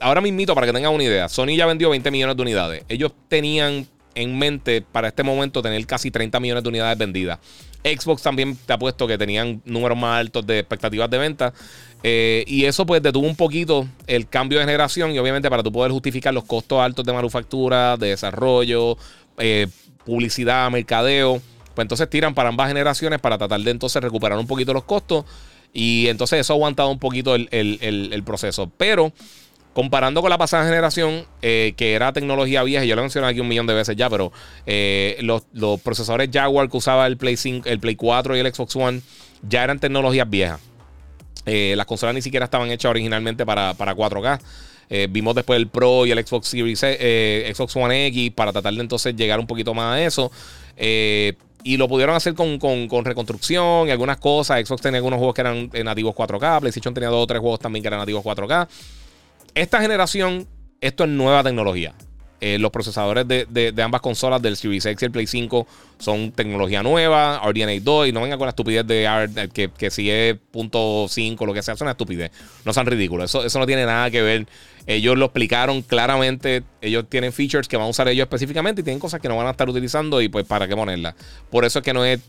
ahora 0.00 0.20
mismito, 0.20 0.54
para 0.54 0.66
que 0.66 0.72
tengan 0.72 0.92
una 0.92 1.04
idea, 1.04 1.28
Sony 1.28 1.56
ya 1.56 1.66
vendió 1.66 1.90
20 1.90 2.10
millones 2.10 2.36
de 2.36 2.42
unidades. 2.42 2.84
Ellos 2.88 3.12
tenían 3.28 3.86
en 4.14 4.38
mente 4.38 4.82
para 4.82 5.08
este 5.08 5.22
momento 5.22 5.62
tener 5.62 5.86
casi 5.86 6.10
30 6.10 6.40
millones 6.40 6.62
de 6.64 6.68
unidades 6.68 6.98
vendidas. 6.98 7.38
Xbox 7.84 8.22
también 8.22 8.56
te 8.66 8.72
ha 8.72 8.78
puesto 8.78 9.06
que 9.06 9.16
tenían 9.16 9.62
números 9.64 9.96
más 9.96 10.20
altos 10.20 10.46
de 10.46 10.58
expectativas 10.58 11.08
de 11.08 11.18
venta. 11.18 11.52
Eh, 12.02 12.44
y 12.46 12.64
eso 12.64 12.86
pues 12.86 13.02
detuvo 13.02 13.26
un 13.26 13.36
poquito 13.36 13.86
el 14.06 14.28
cambio 14.28 14.58
de 14.58 14.64
generación 14.64 15.12
y 15.12 15.18
obviamente 15.18 15.50
para 15.50 15.62
tú 15.62 15.70
poder 15.70 15.92
justificar 15.92 16.32
los 16.32 16.44
costos 16.44 16.80
altos 16.80 17.04
de 17.04 17.12
manufactura, 17.12 17.96
de 17.96 18.08
desarrollo, 18.08 18.96
eh, 19.38 19.66
publicidad, 20.04 20.70
mercadeo. 20.70 21.40
Pues 21.74 21.84
entonces 21.84 22.08
tiran 22.10 22.34
para 22.34 22.48
ambas 22.48 22.68
generaciones 22.68 23.20
para 23.20 23.38
tratar 23.38 23.60
de 23.60 23.70
entonces 23.70 24.02
recuperar 24.02 24.38
un 24.38 24.46
poquito 24.46 24.72
los 24.72 24.84
costos. 24.84 25.24
Y 25.72 26.08
entonces 26.08 26.40
eso 26.40 26.52
ha 26.52 26.56
aguantado 26.56 26.90
un 26.90 26.98
poquito 26.98 27.34
el, 27.34 28.22
proceso. 28.24 28.70
Pero 28.76 29.12
comparando 29.72 30.20
con 30.20 30.30
la 30.30 30.38
pasada 30.38 30.64
generación, 30.64 31.24
eh, 31.42 31.74
que 31.76 31.92
era 31.92 32.12
tecnología 32.12 32.62
vieja, 32.64 32.84
yo 32.84 32.96
lo 32.96 33.02
he 33.02 33.04
mencionado 33.04 33.30
aquí 33.30 33.40
un 33.40 33.48
millón 33.48 33.66
de 33.66 33.74
veces 33.74 33.96
ya, 33.96 34.10
pero 34.10 34.32
eh, 34.66 35.16
los, 35.20 35.80
procesadores 35.80 36.28
Jaguar 36.32 36.68
que 36.68 36.76
usaba 36.76 37.06
el 37.06 37.16
Play 37.16 37.36
5, 37.36 37.68
el 37.68 37.78
Play 37.78 37.94
4 37.94 38.36
y 38.36 38.40
el 38.40 38.52
Xbox 38.52 38.74
One 38.74 39.00
ya 39.48 39.62
eran 39.62 39.78
tecnologías 39.78 40.28
viejas. 40.28 40.60
Eh, 41.46 41.74
las 41.76 41.86
consolas 41.86 42.14
ni 42.14 42.22
siquiera 42.22 42.44
estaban 42.44 42.70
hechas 42.70 42.90
originalmente 42.90 43.46
para, 43.46 43.74
4K. 43.76 44.40
vimos 45.08 45.34
después 45.36 45.56
el 45.56 45.68
Pro 45.68 46.04
y 46.04 46.10
el 46.10 46.26
Xbox 46.26 46.48
Series 46.48 46.80
Xbox 46.80 47.76
One 47.76 48.06
X 48.08 48.32
para 48.32 48.52
tratar 48.52 48.74
de 48.74 48.80
entonces 48.80 49.14
llegar 49.14 49.38
un 49.38 49.46
poquito 49.46 49.72
más 49.72 49.94
a 49.94 50.02
eso. 50.02 50.32
Y 51.62 51.76
lo 51.76 51.88
pudieron 51.88 52.14
hacer 52.14 52.34
con, 52.34 53.04
reconstrucción 53.04 53.88
y 53.88 53.90
algunas 53.90 54.18
cosas. 54.18 54.66
Xbox 54.66 54.82
tenía 54.82 54.98
algunos 54.98 55.18
juegos 55.18 55.34
que 55.34 55.40
eran 55.42 55.70
nativos 55.84 56.14
4K. 56.14 56.60
PlayStation 56.60 56.94
tenía 56.94 57.10
dos 57.10 57.22
o 57.22 57.26
tres 57.26 57.40
juegos 57.40 57.60
también 57.60 57.82
que 57.82 57.88
eran 57.88 58.00
nativos 58.00 58.24
4K. 58.24 58.68
Esta 59.54 59.80
generación, 59.80 60.46
esto 60.80 61.04
es 61.04 61.10
nueva 61.10 61.42
tecnología. 61.42 61.94
Eh, 62.42 62.58
los 62.58 62.70
procesadores 62.70 63.28
de, 63.28 63.74
ambas 63.82 64.00
consolas, 64.00 64.40
del 64.40 64.56
Series 64.56 64.86
X 64.86 65.02
y 65.02 65.04
el 65.04 65.10
Play 65.10 65.26
5, 65.26 65.66
son 65.98 66.32
tecnología 66.32 66.82
nueva, 66.82 67.38
RDNA 67.44 67.80
2, 67.82 68.08
y 68.08 68.12
no 68.12 68.22
vengan 68.22 68.38
con 68.38 68.46
la 68.46 68.50
estupidez 68.50 68.86
de 68.86 69.48
que, 69.52 69.68
que 69.68 69.90
si 69.90 70.10
es 70.10 70.36
.5, 70.54 71.46
lo 71.46 71.52
que 71.52 71.62
sea, 71.62 71.74
es 71.74 71.80
una 71.82 71.90
estupidez. 71.90 72.30
No 72.64 72.72
sean 72.72 72.86
ridículos. 72.86 73.30
Eso, 73.30 73.44
eso 73.44 73.58
no 73.58 73.66
tiene 73.66 73.84
nada 73.84 74.10
que 74.10 74.22
ver. 74.22 74.46
Ellos 74.86 75.16
lo 75.18 75.26
explicaron 75.26 75.82
claramente. 75.82 76.62
Ellos 76.80 77.04
tienen 77.08 77.32
features 77.32 77.68
que 77.68 77.76
van 77.76 77.86
a 77.86 77.90
usar 77.90 78.08
ellos 78.08 78.24
específicamente 78.24 78.80
y 78.80 78.84
tienen 78.84 79.00
cosas 79.00 79.20
que 79.20 79.28
no 79.28 79.36
van 79.36 79.46
a 79.46 79.50
estar 79.50 79.68
utilizando 79.68 80.22
y 80.22 80.28
pues 80.28 80.46
para 80.46 80.66
qué 80.66 80.74
ponerlas. 80.74 81.14
Por 81.50 81.64
eso 81.64 81.80
es 81.80 81.84
que 81.84 81.92
no 81.92 82.04
es, 82.04 82.20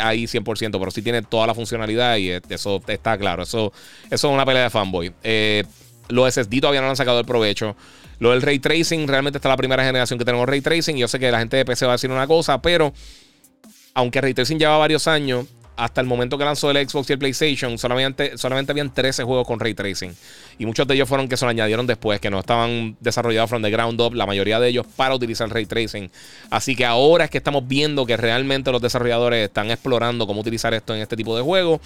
ahí 0.00 0.24
100%, 0.24 0.78
pero 0.78 0.90
sí 0.90 1.02
tiene 1.02 1.22
toda 1.22 1.46
la 1.46 1.54
funcionalidad 1.54 2.16
y 2.18 2.30
eso 2.30 2.82
está 2.86 3.16
claro. 3.16 3.44
Eso, 3.44 3.72
eso 4.10 4.28
es 4.28 4.34
una 4.34 4.44
pelea 4.44 4.64
de 4.64 4.70
fanboy. 4.70 5.12
Eh, 5.22 5.64
Los 6.08 6.34
SSD 6.34 6.60
todavía 6.60 6.82
no 6.82 6.90
han 6.90 6.96
sacado 6.96 7.18
el 7.18 7.24
provecho. 7.26 7.74
Lo 8.24 8.30
del 8.30 8.40
ray 8.40 8.58
tracing, 8.58 9.06
realmente 9.06 9.36
está 9.36 9.50
la 9.50 9.56
primera 9.58 9.84
generación 9.84 10.18
que 10.18 10.24
tenemos 10.24 10.48
ray 10.48 10.62
tracing. 10.62 10.96
Yo 10.96 11.06
sé 11.06 11.18
que 11.18 11.30
la 11.30 11.40
gente 11.40 11.58
de 11.58 11.64
PC 11.66 11.84
va 11.84 11.92
a 11.92 11.96
decir 11.96 12.10
una 12.10 12.26
cosa, 12.26 12.62
pero 12.62 12.90
aunque 13.92 14.18
ray 14.22 14.32
tracing 14.32 14.58
lleva 14.58 14.78
varios 14.78 15.06
años, 15.06 15.44
hasta 15.76 16.00
el 16.00 16.06
momento 16.06 16.38
que 16.38 16.44
lanzó 16.46 16.70
el 16.70 16.88
Xbox 16.88 17.10
y 17.10 17.12
el 17.12 17.18
PlayStation, 17.18 17.76
solamente, 17.76 18.38
solamente 18.38 18.72
habían 18.72 18.94
13 18.94 19.24
juegos 19.24 19.46
con 19.46 19.60
ray 19.60 19.74
tracing. 19.74 20.16
Y 20.58 20.64
muchos 20.64 20.86
de 20.86 20.94
ellos 20.94 21.06
fueron 21.06 21.28
que 21.28 21.36
se 21.36 21.44
lo 21.44 21.50
añadieron 21.50 21.86
después, 21.86 22.18
que 22.18 22.30
no 22.30 22.40
estaban 22.40 22.96
desarrollados 22.98 23.50
from 23.50 23.60
the 23.60 23.70
ground 23.70 24.00
up, 24.00 24.14
la 24.14 24.24
mayoría 24.24 24.58
de 24.58 24.68
ellos 24.68 24.86
para 24.96 25.14
utilizar 25.14 25.50
ray 25.50 25.66
tracing. 25.66 26.10
Así 26.48 26.74
que 26.74 26.86
ahora 26.86 27.24
es 27.24 27.30
que 27.30 27.36
estamos 27.36 27.68
viendo 27.68 28.06
que 28.06 28.16
realmente 28.16 28.72
los 28.72 28.80
desarrolladores 28.80 29.44
están 29.44 29.70
explorando 29.70 30.26
cómo 30.26 30.40
utilizar 30.40 30.72
esto 30.72 30.94
en 30.94 31.02
este 31.02 31.14
tipo 31.14 31.36
de 31.36 31.42
juegos. 31.42 31.82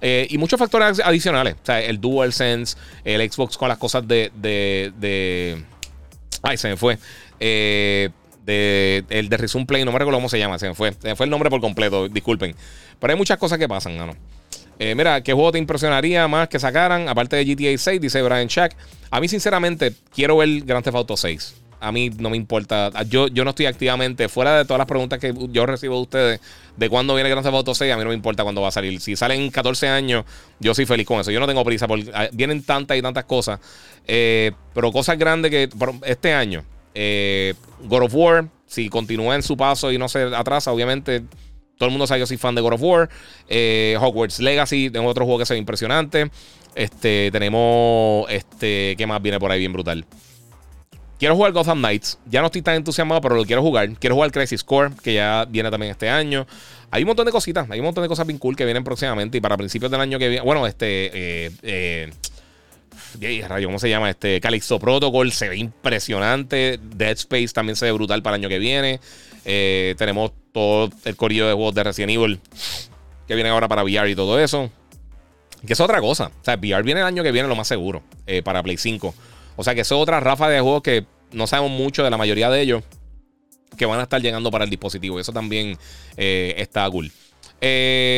Eh, 0.00 0.26
y 0.30 0.38
muchos 0.38 0.58
factores 0.58 1.00
adicionales. 1.00 1.56
O 1.62 1.66
sea, 1.66 1.82
el 1.82 2.00
DualSense, 2.00 2.78
el 3.04 3.30
Xbox 3.30 3.58
con 3.58 3.68
las 3.68 3.76
cosas 3.76 4.08
de. 4.08 4.32
de, 4.34 4.90
de 4.98 5.71
ay, 6.42 6.56
se 6.56 6.68
me 6.68 6.76
fue. 6.76 6.98
Eh, 7.40 8.10
el 8.46 9.28
de 9.28 9.36
Resume 9.36 9.66
Play, 9.66 9.84
no 9.84 9.92
me 9.92 9.98
recuerdo 9.98 10.18
cómo 10.18 10.28
se 10.28 10.38
llama, 10.38 10.58
se 10.58 10.68
me 10.68 10.74
fue. 10.74 10.92
Se 10.92 11.08
me 11.08 11.16
fue 11.16 11.24
el 11.26 11.30
nombre 11.30 11.50
por 11.50 11.60
completo, 11.60 12.08
disculpen. 12.08 12.54
Pero 12.98 13.12
hay 13.12 13.16
muchas 13.16 13.38
cosas 13.38 13.58
que 13.58 13.68
pasan, 13.68 13.96
¿no? 13.96 14.14
Eh, 14.78 14.94
mira, 14.94 15.22
¿qué 15.22 15.32
juego 15.32 15.52
te 15.52 15.58
impresionaría 15.58 16.26
más 16.26 16.48
que 16.48 16.58
sacaran? 16.58 17.08
Aparte 17.08 17.36
de 17.36 17.44
GTA 17.44 17.78
6, 17.78 18.00
dice 18.00 18.22
Brian 18.22 18.48
Shack. 18.48 18.74
A 19.10 19.20
mí, 19.20 19.28
sinceramente, 19.28 19.92
quiero 20.14 20.38
ver 20.38 20.62
Grand 20.62 20.84
Theft 20.84 20.96
Auto 20.96 21.16
6. 21.16 21.54
A 21.82 21.92
mí 21.92 22.10
no 22.10 22.30
me 22.30 22.36
importa. 22.36 22.90
Yo, 23.08 23.28
yo 23.28 23.44
no 23.44 23.50
estoy 23.50 23.66
activamente, 23.66 24.28
fuera 24.28 24.58
de 24.58 24.64
todas 24.64 24.78
las 24.78 24.86
preguntas 24.86 25.18
que 25.18 25.34
yo 25.50 25.66
recibo 25.66 25.96
de 25.96 26.02
ustedes 26.02 26.40
de 26.76 26.88
cuándo 26.88 27.14
viene 27.14 27.28
Grand 27.28 27.44
Theft 27.44 27.54
Auto 27.54 27.74
6, 27.74 27.92
a 27.92 27.96
mí 27.96 28.02
no 28.02 28.08
me 28.08 28.14
importa 28.14 28.42
cuándo 28.42 28.62
va 28.62 28.68
a 28.68 28.72
salir. 28.72 29.00
Si 29.00 29.16
salen 29.16 29.50
14 29.50 29.88
años, 29.88 30.24
yo 30.60 30.74
soy 30.74 30.86
feliz 30.86 31.06
con 31.06 31.20
eso. 31.20 31.30
Yo 31.30 31.40
no 31.40 31.46
tengo 31.46 31.64
prisa, 31.64 31.86
porque 31.86 32.10
ah, 32.14 32.28
vienen 32.32 32.62
tantas 32.62 32.96
y 32.96 33.02
tantas 33.02 33.24
cosas. 33.24 33.60
Eh, 34.06 34.52
pero 34.74 34.92
cosas 34.92 35.18
grandes 35.18 35.50
que 35.50 35.68
este 36.06 36.32
año, 36.32 36.64
eh, 36.94 37.54
God 37.84 38.04
of 38.04 38.14
War, 38.14 38.48
si 38.66 38.88
continúa 38.88 39.34
en 39.34 39.42
su 39.42 39.56
paso 39.56 39.92
y 39.92 39.98
no 39.98 40.08
se 40.08 40.22
atrasa, 40.22 40.72
obviamente 40.72 41.22
todo 41.82 41.88
el 41.88 41.92
mundo 41.94 42.06
sabe 42.06 42.18
que 42.18 42.22
yo 42.22 42.26
soy 42.26 42.36
fan 42.36 42.54
de 42.54 42.60
God 42.60 42.74
of 42.74 42.82
War. 42.82 43.10
Eh, 43.48 43.96
Hogwarts 44.00 44.40
Legacy, 44.40 44.88
tengo 44.90 45.08
otro 45.08 45.24
juego 45.24 45.40
que 45.40 45.46
se 45.46 45.54
ve 45.54 45.58
impresionante. 45.58 46.30
Este, 46.74 47.30
tenemos, 47.32 48.30
este, 48.30 48.94
¿qué 48.96 49.06
más 49.06 49.20
viene 49.20 49.38
por 49.38 49.50
ahí 49.50 49.58
bien 49.58 49.72
brutal? 49.72 50.06
Quiero 51.22 51.36
jugar 51.36 51.52
Gotham 51.52 51.78
Knights. 51.78 52.18
Ya 52.26 52.40
no 52.40 52.46
estoy 52.46 52.62
tan 52.62 52.74
entusiasmado, 52.74 53.20
pero 53.20 53.36
lo 53.36 53.44
quiero 53.44 53.62
jugar. 53.62 53.88
Quiero 53.92 54.16
jugar 54.16 54.32
Crisis 54.32 54.64
Core, 54.64 54.90
que 55.04 55.14
ya 55.14 55.46
viene 55.48 55.70
también 55.70 55.92
este 55.92 56.10
año. 56.10 56.48
Hay 56.90 57.04
un 57.04 57.06
montón 57.06 57.26
de 57.26 57.30
cositas. 57.30 57.70
Hay 57.70 57.78
un 57.78 57.84
montón 57.84 58.02
de 58.02 58.08
cosas 58.08 58.26
bien 58.26 58.40
cool 58.40 58.56
que 58.56 58.64
vienen 58.64 58.82
próximamente. 58.82 59.38
Y 59.38 59.40
para 59.40 59.56
principios 59.56 59.88
del 59.92 60.00
año 60.00 60.18
que 60.18 60.28
viene. 60.28 60.44
Bueno, 60.44 60.66
este. 60.66 61.46
Eh, 61.46 62.10
eh, 63.20 63.64
¿cómo 63.64 63.78
se 63.78 63.88
llama? 63.88 64.10
Este 64.10 64.40
Calixto 64.40 64.80
Protocol 64.80 65.30
se 65.30 65.48
ve 65.48 65.58
impresionante. 65.58 66.80
Dead 66.82 67.12
Space 67.12 67.50
también 67.50 67.76
se 67.76 67.84
ve 67.84 67.92
brutal 67.92 68.20
para 68.20 68.34
el 68.34 68.42
año 68.42 68.48
que 68.48 68.58
viene. 68.58 68.98
Eh, 69.44 69.94
tenemos 69.98 70.32
todo 70.50 70.90
el 71.04 71.14
corillo 71.14 71.46
de 71.46 71.54
juegos 71.54 71.72
de 71.76 71.84
Resident 71.84 72.10
Evil 72.14 72.40
que 73.28 73.36
viene 73.36 73.50
ahora 73.50 73.68
para 73.68 73.84
VR 73.84 74.10
y 74.10 74.16
todo 74.16 74.40
eso. 74.40 74.72
Que 75.64 75.74
es 75.74 75.80
otra 75.80 76.00
cosa. 76.00 76.32
O 76.40 76.44
sea, 76.44 76.56
VR 76.56 76.82
viene 76.82 76.98
el 76.98 77.06
año 77.06 77.22
que 77.22 77.30
viene, 77.30 77.46
lo 77.46 77.54
más 77.54 77.68
seguro, 77.68 78.02
para 78.42 78.60
Play 78.64 78.76
5. 78.76 79.14
O 79.56 79.64
sea, 79.64 79.74
que 79.74 79.82
es 79.82 79.92
otra 79.92 80.20
rafa 80.20 80.48
de 80.48 80.60
juegos 80.60 80.82
que 80.82 81.04
no 81.32 81.46
sabemos 81.46 81.72
mucho 81.72 82.02
de 82.04 82.10
la 82.10 82.16
mayoría 82.16 82.50
de 82.50 82.60
ellos 82.60 82.82
que 83.76 83.86
van 83.86 84.00
a 84.00 84.02
estar 84.02 84.20
llegando 84.20 84.50
para 84.50 84.64
el 84.64 84.70
dispositivo. 84.70 85.18
Eso 85.18 85.32
también 85.32 85.78
eh, 86.16 86.54
está 86.58 86.88
cool. 86.90 87.10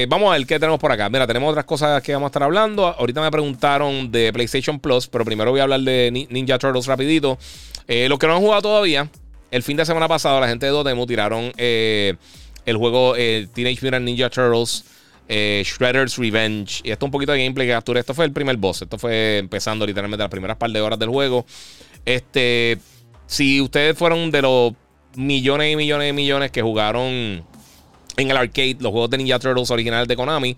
vamos 0.08 0.32
a 0.32 0.36
ver 0.36 0.46
qué 0.46 0.58
tenemos 0.58 0.80
por 0.80 0.90
acá. 0.90 1.08
Mira, 1.08 1.26
tenemos 1.26 1.50
otras 1.50 1.64
cosas 1.64 2.02
que 2.02 2.12
vamos 2.12 2.26
a 2.26 2.30
estar 2.30 2.42
hablando. 2.42 2.86
Ahorita 2.86 3.20
me 3.20 3.30
preguntaron 3.30 4.10
de 4.10 4.32
PlayStation 4.32 4.80
Plus, 4.80 5.06
pero 5.06 5.24
primero 5.24 5.50
voy 5.50 5.60
a 5.60 5.64
hablar 5.64 5.80
de 5.80 6.26
Ninja 6.30 6.58
Turtles 6.58 6.86
rapidito. 6.86 7.38
los 7.86 8.18
que 8.18 8.26
no 8.26 8.34
han 8.34 8.40
jugado 8.40 8.62
todavía, 8.62 9.08
el 9.54 9.62
fin 9.62 9.76
de 9.76 9.86
semana 9.86 10.08
pasado, 10.08 10.40
la 10.40 10.48
gente 10.48 10.66
de 10.66 10.72
Dotemu 10.72 11.06
tiraron 11.06 11.52
eh, 11.56 12.16
el 12.66 12.76
juego 12.76 13.14
eh, 13.16 13.46
Teenage 13.54 13.84
Mutant 13.84 14.04
Ninja 14.04 14.28
Turtles. 14.28 14.84
Eh, 15.28 15.62
Shredder's 15.64 16.18
Revenge. 16.18 16.80
Y 16.84 16.90
esto 16.90 17.06
un 17.06 17.12
poquito 17.12 17.32
de 17.32 17.42
gameplay 17.42 17.66
que 17.66 17.72
capturé. 17.72 18.00
Esto 18.00 18.14
fue 18.14 18.24
el 18.24 18.32
primer 18.32 18.56
boss. 18.56 18.82
Esto 18.82 18.98
fue 18.98 19.38
empezando 19.38 19.86
literalmente 19.86 20.22
las 20.22 20.30
primeras 20.30 20.56
par 20.56 20.70
de 20.70 20.80
horas 20.80 20.98
del 20.98 21.08
juego. 21.08 21.46
Este. 22.04 22.78
Si 23.26 23.60
ustedes 23.60 23.96
fueron 23.96 24.30
de 24.30 24.42
los 24.42 24.72
millones 25.16 25.72
y 25.72 25.76
millones 25.76 26.10
y 26.10 26.12
millones 26.12 26.50
que 26.50 26.60
jugaron 26.60 27.42
en 28.16 28.30
el 28.30 28.36
arcade 28.36 28.76
los 28.80 28.92
juegos 28.92 29.10
de 29.10 29.18
Ninja 29.18 29.38
Turtles 29.38 29.70
originales 29.70 30.06
de 30.06 30.14
Konami, 30.14 30.56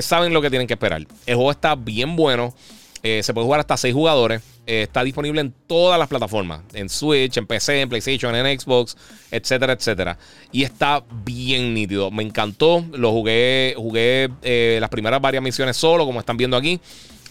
saben 0.00 0.32
lo 0.32 0.40
que 0.40 0.48
tienen 0.48 0.66
que 0.66 0.74
esperar. 0.74 1.06
El 1.26 1.34
juego 1.34 1.50
está 1.50 1.74
bien 1.74 2.16
bueno. 2.16 2.54
se 3.02 3.34
puede 3.34 3.44
jugar 3.44 3.60
hasta 3.60 3.76
6 3.76 3.92
jugadores. 3.92 4.40
Eh, 4.66 4.82
está 4.82 5.02
disponible 5.02 5.40
en 5.40 5.52
todas 5.66 5.98
las 5.98 6.08
plataformas: 6.08 6.62
en 6.74 6.88
Switch, 6.88 7.36
en 7.36 7.46
PC, 7.46 7.82
en 7.82 7.88
PlayStation, 7.88 8.34
en 8.34 8.58
Xbox, 8.58 8.96
etcétera, 9.30 9.72
etcétera. 9.72 10.18
Y 10.52 10.62
está 10.62 11.02
bien 11.24 11.74
nítido. 11.74 12.10
Me 12.10 12.22
encantó. 12.22 12.84
Lo 12.92 13.10
jugué, 13.12 13.74
jugué 13.76 14.28
eh, 14.42 14.78
las 14.80 14.90
primeras 14.90 15.20
varias 15.20 15.42
misiones 15.42 15.76
solo, 15.76 16.04
como 16.04 16.20
están 16.20 16.36
viendo 16.36 16.56
aquí. 16.56 16.80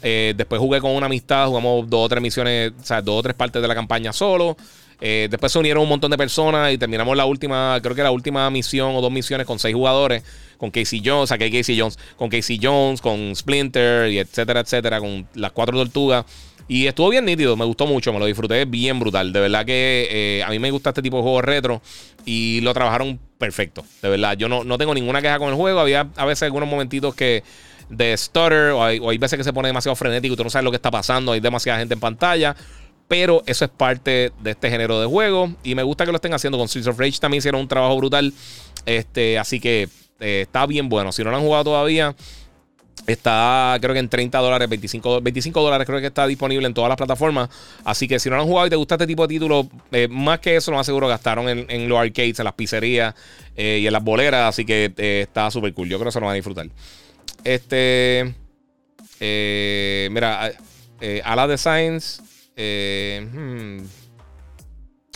Eh, 0.01 0.33
después 0.35 0.59
jugué 0.59 0.79
con 0.79 0.91
una 0.91 1.07
amistad, 1.07 1.47
jugamos 1.47 1.89
dos 1.89 2.05
o 2.05 2.09
tres 2.09 2.21
misiones, 2.21 2.71
o 2.79 2.85
sea, 2.85 3.01
dos 3.01 3.19
o 3.19 3.23
tres 3.23 3.35
partes 3.35 3.61
de 3.61 3.67
la 3.67 3.75
campaña 3.75 4.13
solo. 4.13 4.55
Después 4.99 5.51
se 5.51 5.59
unieron 5.59 5.83
un 5.83 5.89
montón 5.89 6.11
de 6.11 6.17
personas 6.17 6.73
y 6.73 6.77
terminamos 6.77 7.15
la 7.15 7.25
última, 7.25 7.79
creo 7.81 7.95
que 7.95 8.03
la 8.03 8.11
última 8.11 8.49
misión 8.49 8.95
o 8.95 9.01
dos 9.01 9.11
misiones 9.11 9.47
con 9.47 9.59
seis 9.59 9.73
jugadores, 9.75 10.23
con 10.57 10.71
Casey 10.71 11.01
Jones, 11.03 11.23
o 11.23 11.27
sea, 11.27 11.37
Casey 11.37 11.79
Jones, 11.79 11.97
con 12.17 12.29
Casey 12.29 12.59
Jones, 12.61 13.01
con 13.01 13.35
Splinter 13.35 14.11
y 14.11 14.19
etcétera, 14.19 14.59
etcétera, 14.59 14.99
con 14.99 15.27
las 15.35 15.51
cuatro 15.53 15.77
tortugas. 15.77 16.25
Y 16.69 16.85
estuvo 16.85 17.09
bien 17.09 17.25
nítido, 17.25 17.57
me 17.57 17.65
gustó 17.65 17.87
mucho, 17.87 18.13
me 18.13 18.19
lo 18.19 18.27
disfruté 18.27 18.65
bien 18.65 18.99
brutal. 18.99 19.33
De 19.33 19.39
verdad 19.39 19.65
que 19.65 20.07
eh, 20.11 20.43
a 20.43 20.51
mí 20.51 20.59
me 20.59 20.69
gusta 20.69 20.91
este 20.91 21.01
tipo 21.01 21.17
de 21.17 21.23
juegos 21.23 21.43
retro 21.43 21.81
y 22.25 22.61
lo 22.61 22.71
trabajaron 22.75 23.19
perfecto. 23.39 23.83
De 24.03 24.09
verdad, 24.09 24.37
yo 24.37 24.47
no, 24.47 24.63
no 24.63 24.77
tengo 24.77 24.93
ninguna 24.93 25.19
queja 25.19 25.39
con 25.39 25.49
el 25.49 25.55
juego. 25.55 25.79
Había 25.79 26.09
a 26.15 26.25
veces 26.25 26.43
algunos 26.43 26.69
momentitos 26.69 27.15
que 27.15 27.43
de 27.89 28.15
stutter 28.15 28.69
o 28.69 28.83
hay, 28.83 29.17
veces 29.17 29.35
que 29.35 29.43
se 29.43 29.51
pone 29.51 29.67
demasiado 29.67 29.95
frenético 29.95 30.35
y 30.35 30.37
tú 30.37 30.43
no 30.43 30.51
sabes 30.51 30.63
lo 30.63 30.69
que 30.69 30.75
está 30.75 30.91
pasando, 30.91 31.31
hay 31.31 31.39
demasiada 31.39 31.79
gente 31.79 31.95
en 31.95 31.99
pantalla. 31.99 32.55
Pero 33.09 33.41
eso 33.47 33.65
es 33.65 33.71
parte 33.71 34.31
de 34.39 34.51
este 34.51 34.69
género 34.69 35.01
de 35.01 35.07
juego. 35.07 35.51
Y 35.63 35.73
me 35.73 35.81
gusta 35.81 36.05
que 36.05 36.11
lo 36.11 36.17
estén 36.17 36.33
haciendo. 36.33 36.59
Con 36.59 36.69
Streets 36.69 36.87
of 36.87 36.99
Rage 36.99 37.19
también 37.19 37.39
hicieron 37.39 37.59
un 37.59 37.67
trabajo 37.67 37.97
brutal. 37.97 38.31
Este, 38.85 39.39
así 39.39 39.59
que 39.59 39.89
eh, 40.19 40.41
está 40.43 40.67
bien 40.67 40.89
bueno. 40.89 41.11
Si 41.11 41.23
no 41.23 41.31
lo 41.31 41.37
han 41.37 41.43
jugado 41.43 41.65
todavía, 41.65 42.15
Está, 43.07 43.75
creo 43.81 43.93
que 43.93 43.99
en 43.99 44.09
30 44.09 44.37
dólares, 44.37 44.69
25, 44.69 45.21
25 45.21 45.61
dólares, 45.61 45.87
creo 45.87 45.99
que 45.99 46.07
está 46.07 46.27
disponible 46.27 46.67
en 46.67 46.75
todas 46.75 46.89
las 46.89 46.97
plataformas. 46.97 47.49
Así 47.83 48.07
que 48.07 48.19
si 48.19 48.29
no 48.29 48.35
lo 48.35 48.43
han 48.43 48.47
jugado 48.47 48.67
y 48.67 48.69
te 48.69 48.75
gusta 48.75 48.95
este 48.95 49.07
tipo 49.07 49.25
de 49.25 49.33
títulos, 49.33 49.65
eh, 49.91 50.07
más 50.07 50.39
que 50.39 50.57
eso, 50.57 50.69
lo 50.69 50.77
más 50.77 50.85
seguro 50.85 51.07
gastaron 51.07 51.49
en, 51.49 51.89
los 51.89 51.97
arcades, 51.97 52.37
en 52.37 52.45
las 52.45 52.53
pizzerías 52.53 53.15
eh, 53.55 53.79
y 53.81 53.87
en 53.87 53.93
las 53.93 54.03
boleras. 54.03 54.49
Así 54.49 54.63
que 54.63 54.93
está 54.95 55.49
súper 55.49 55.73
cool. 55.73 55.89
Yo 55.89 55.97
creo 55.97 56.09
que 56.09 56.11
se 56.11 56.19
lo 56.19 56.27
van 56.27 56.33
a 56.33 56.35
disfrutar. 56.35 56.67
Este. 57.43 58.35
mira, 60.11 60.51
Alas 61.23 61.49
Designs. 61.49 62.21
Hmm, 62.59 63.79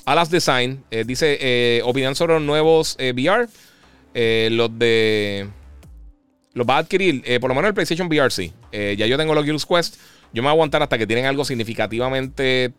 Alas 0.06 0.30
Design 0.30 0.84
dice: 1.06 1.82
opinión 1.84 2.16
sobre 2.16 2.34
los 2.36 2.44
nuevos 2.44 2.98
VR. 3.00 3.48
los 4.50 4.80
de. 4.80 5.50
Los 6.54 6.68
va 6.68 6.76
a 6.76 6.80
adquirir, 6.80 7.24
eh, 7.26 7.40
por 7.40 7.50
lo 7.50 7.56
menos 7.56 7.70
el 7.70 7.74
PlayStation 7.74 8.08
VR 8.08 8.30
sí. 8.30 8.54
Eh, 8.72 8.96
ya 8.98 9.08
yo 9.08 9.18
tengo 9.18 9.34
los 9.34 9.44
Oculus 9.44 9.66
Quest. 9.66 9.96
Yo 10.34 10.42
me 10.42 10.48
voy 10.48 10.50
a 10.50 10.52
aguantar 10.52 10.84
hasta 10.84 10.98
que 10.98 11.08
tienen 11.08 11.26
algo 11.26 11.46
significativamente 11.46 12.74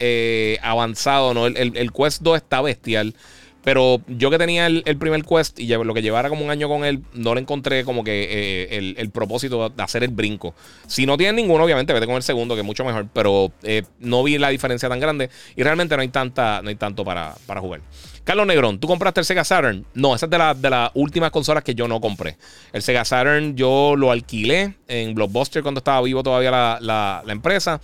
eh, 0.00 0.58
avanzado. 0.62 1.32
¿no? 1.32 1.46
El, 1.46 1.92
Quest 1.92 2.22
2 2.22 2.36
está 2.36 2.60
bestial. 2.60 3.14
Pero 3.64 4.00
yo 4.06 4.30
que 4.30 4.38
tenía 4.38 4.66
el, 4.66 4.96
primer 4.98 5.24
Quest 5.24 5.58
y 5.58 5.66
lo 5.68 5.94
que 5.94 6.02
llevara 6.02 6.28
como 6.28 6.44
un 6.44 6.50
año 6.50 6.68
con 6.68 6.84
él, 6.84 7.02
no 7.14 7.34
le 7.34 7.40
encontré 7.40 7.84
como 7.84 8.04
que 8.04 8.68
el, 8.70 9.10
propósito 9.10 9.70
de 9.70 9.82
hacer 9.82 10.04
el 10.04 10.10
brinco. 10.10 10.54
Si 10.86 11.06
no 11.06 11.16
tienes 11.16 11.34
ninguno, 11.34 11.64
obviamente 11.64 11.92
vete 11.92 12.06
con 12.06 12.16
el 12.16 12.22
segundo, 12.22 12.54
que 12.54 12.60
es 12.60 12.66
mucho 12.66 12.84
mejor. 12.84 13.08
Pero 13.12 13.52
no 14.00 14.22
vi 14.22 14.38
la 14.38 14.50
diferencia 14.50 14.88
tan 14.88 15.00
grande. 15.00 15.30
Y 15.56 15.62
realmente 15.62 15.96
no 15.96 16.02
hay, 16.02 16.08
tanta, 16.08 16.60
no 16.62 16.68
hay 16.68 16.76
tanto 16.76 17.04
para, 17.04 17.34
para 17.46 17.60
jugar. 17.60 17.80
Carlos 18.24 18.46
Negrón, 18.46 18.78
¿tú 18.78 18.88
compraste 18.88 19.20
el 19.20 19.26
Sega 19.26 19.44
Saturn? 19.44 19.84
No, 19.92 20.14
esa 20.14 20.26
es 20.26 20.30
de, 20.30 20.54
de 20.56 20.70
las 20.70 20.90
últimas 20.94 21.30
consolas 21.30 21.62
que 21.62 21.74
yo 21.74 21.86
no 21.86 22.00
compré. 22.00 22.38
El 22.72 22.80
Sega 22.80 23.04
Saturn 23.04 23.54
yo 23.54 23.96
lo 23.96 24.10
alquilé 24.10 24.76
en 24.88 25.14
Blockbuster 25.14 25.62
cuando 25.62 25.80
estaba 25.80 26.00
vivo 26.00 26.22
todavía 26.22 26.50
la, 26.80 27.22
empresa. 27.28 27.80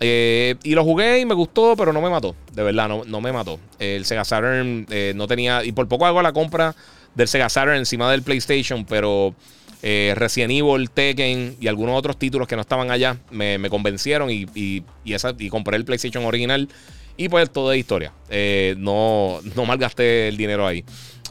Eh, 0.00 0.54
y 0.62 0.74
lo 0.74 0.84
jugué 0.84 1.20
y 1.20 1.26
me 1.26 1.34
gustó, 1.34 1.74
pero 1.76 1.92
no 1.92 2.00
me 2.00 2.10
mató. 2.10 2.34
De 2.52 2.62
verdad, 2.62 2.88
no, 2.88 3.04
no 3.04 3.20
me 3.20 3.32
mató. 3.32 3.58
El 3.78 4.04
Sega 4.04 4.24
Saturn 4.24 4.86
eh, 4.90 5.12
no 5.16 5.26
tenía. 5.26 5.64
Y 5.64 5.72
por 5.72 5.88
poco 5.88 6.06
hago 6.06 6.22
la 6.22 6.32
compra 6.32 6.74
del 7.14 7.28
Sega 7.28 7.48
Saturn 7.48 7.76
encima 7.76 8.10
del 8.10 8.22
PlayStation, 8.22 8.84
pero 8.84 9.34
eh, 9.82 10.14
Resident 10.16 10.52
Evil, 10.52 10.90
Tekken 10.90 11.56
y 11.60 11.68
algunos 11.68 11.96
otros 11.96 12.18
títulos 12.18 12.48
que 12.48 12.56
no 12.56 12.62
estaban 12.62 12.90
allá 12.90 13.16
me, 13.30 13.58
convencieron 13.70 14.30
y, 14.30 14.46
y, 14.54 14.82
y 15.04 15.48
compré 15.48 15.76
el 15.76 15.84
PlayStation 15.84 16.24
original. 16.24 16.68
Y 17.16 17.28
pues 17.28 17.50
todo 17.50 17.70
de 17.70 17.78
historia. 17.78 18.12
Eh, 18.30 18.76
no, 18.78 19.40
no 19.56 19.66
malgasté 19.66 20.28
el 20.28 20.36
dinero 20.36 20.66
ahí. 20.66 20.84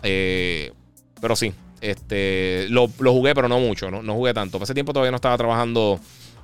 Eh, 0.04 0.74
pero 1.22 1.36
sí, 1.36 1.54
este, 1.80 2.68
lo, 2.70 2.90
jugué, 2.90 3.34
pero 3.34 3.48
no 3.48 3.60
mucho. 3.60 3.90
No, 3.90 4.04
no 4.04 4.14
jugué 4.14 4.34
tanto. 4.34 4.62
Hace 4.62 4.74
tiempo 4.74 4.92
todavía 4.92 5.12
no 5.12 5.16
estaba 5.16 5.38
trabajando 5.38 6.00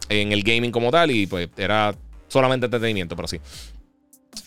en 0.07 0.32
el 0.32 0.43
gaming 0.43 0.71
como 0.71 0.91
tal. 0.91 1.11
Y 1.11 1.28
pues 1.28 1.49
era 1.57 1.93
solamente 2.34 2.65
entretenimiento, 2.65 3.15
pero 3.15 3.27
sí. 3.27 3.39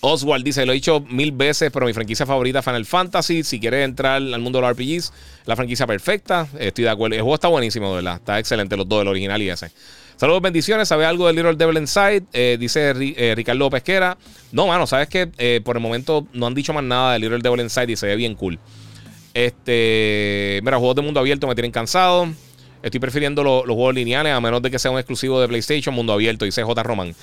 Oswald 0.01 0.45
dice, 0.45 0.67
lo 0.67 0.73
he 0.73 0.75
dicho 0.75 1.01
mil 1.09 1.33
veces, 1.33 1.71
pero 1.73 1.87
mi 1.87 1.93
franquicia 1.93 2.27
favorita 2.27 2.63
Final 2.63 2.85
Fantasy. 2.85 3.43
Si 3.45 3.61
quieres 3.61 3.85
entrar 3.85 4.17
al 4.17 4.41
mundo 4.41 4.61
de 4.61 4.67
los 4.67 4.77
RPGs, 4.77 5.13
la 5.47 5.57
franquicia 5.57 5.87
perfecta. 5.87 6.49
Estoy 6.59 6.85
de 6.85 6.91
acuerdo. 6.91 7.15
El 7.15 7.23
juego 7.23 7.35
está 7.35 7.49
buenísimo, 7.49 7.91
de 7.91 7.97
verdad. 7.97 8.17
Está 8.17 8.39
excelente 8.39 8.77
los 8.77 8.89
dos, 8.89 9.03
el 9.03 9.09
original 9.09 9.41
y 9.41 9.49
ese. 9.49 9.71
Saludos, 10.17 10.43
bendiciones. 10.43 10.89
¿Sabe 10.89 11.05
algo 11.05 11.27
de 11.27 11.35
Little 11.35 11.55
Devil 11.55 11.77
Inside? 11.77 12.25
Eh, 12.33 12.57
dice 12.59 12.95
eh, 12.97 13.35
Ricardo 13.37 13.71
Pesquera. 13.71 14.17
No, 14.51 14.67
mano, 14.67 14.87
sabes 14.87 15.09
que 15.09 15.31
eh, 15.39 15.61
por 15.65 15.77
el 15.77 15.83
momento 15.83 16.27
no 16.33 16.47
han 16.47 16.55
dicho 16.55 16.73
más 16.73 16.85
nada 16.85 17.13
de 17.13 17.19
Little 17.21 17.39
Devil 17.39 17.61
Inside 17.61 17.93
y 17.93 17.97
se 17.97 18.07
ve 18.07 18.17
bien 18.17 18.35
cool. 18.35 18.59
Este, 19.35 20.61
mira, 20.63 20.79
juegos 20.79 20.97
de 20.97 21.03
mundo 21.03 21.21
abierto 21.21 21.47
me 21.47 21.55
tienen 21.55 21.71
cansado. 21.71 22.29
Estoy 22.83 23.01
prefiriendo 23.01 23.43
los 23.43 23.65
juegos 23.65 23.95
lineales 23.95 24.33
a 24.33 24.41
menos 24.41 24.63
de 24.63 24.71
que 24.71 24.79
sea 24.79 24.91
un 24.91 24.99
exclusivo 24.99 25.41
de 25.41 25.49
PlayStation, 25.49 25.95
mundo 25.95 26.13
abierto, 26.13 26.45
dice 26.45 26.63
J. 26.63 26.83
Roman. 26.83 27.15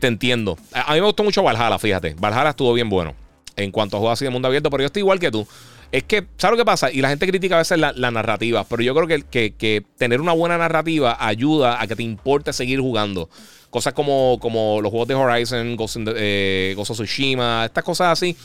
Te 0.00 0.06
entiendo. 0.06 0.56
A, 0.72 0.94
mí 0.94 1.00
me 1.00 1.06
gustó 1.06 1.24
mucho 1.24 1.42
Valhalla, 1.42 1.78
fíjate. 1.78 2.14
Valhalla 2.18 2.50
estuvo 2.50 2.72
bien 2.72 2.88
bueno 2.88 3.14
en 3.56 3.70
cuanto 3.70 3.96
a 3.96 4.00
juegos 4.00 4.18
así 4.18 4.24
de 4.24 4.30
mundo 4.30 4.48
abierto, 4.48 4.70
pero 4.70 4.82
yo 4.82 4.86
estoy 4.86 5.00
igual 5.00 5.18
que 5.18 5.30
tú. 5.30 5.46
Es 5.90 6.04
que, 6.04 6.26
¿sabes 6.36 6.52
lo 6.52 6.62
que 6.62 6.66
pasa? 6.66 6.92
Y 6.92 7.00
la 7.00 7.08
gente 7.08 7.26
critica 7.26 7.54
a 7.54 7.58
veces 7.58 7.78
la, 7.78 8.10
narrativa, 8.10 8.64
pero 8.64 8.82
yo 8.82 8.94
creo 8.94 9.22
que, 9.30 9.54
que, 9.54 9.84
tener 9.96 10.20
una 10.20 10.32
buena 10.32 10.58
narrativa 10.58 11.16
ayuda 11.18 11.80
a 11.80 11.86
que 11.86 11.96
te 11.96 12.02
importe 12.02 12.52
seguir 12.52 12.80
jugando. 12.80 13.30
Cosas 13.70 13.94
como, 13.94 14.38
como 14.40 14.80
los 14.82 14.90
juegos 14.90 15.08
de 15.08 15.14
Horizon, 15.14 15.76
Ghost, 15.76 15.96
eh, 16.16 16.74
of 16.76 16.90
Tsushima, 16.90 17.64
estas 17.64 17.84
cosas 17.84 18.12
así, 18.12 18.36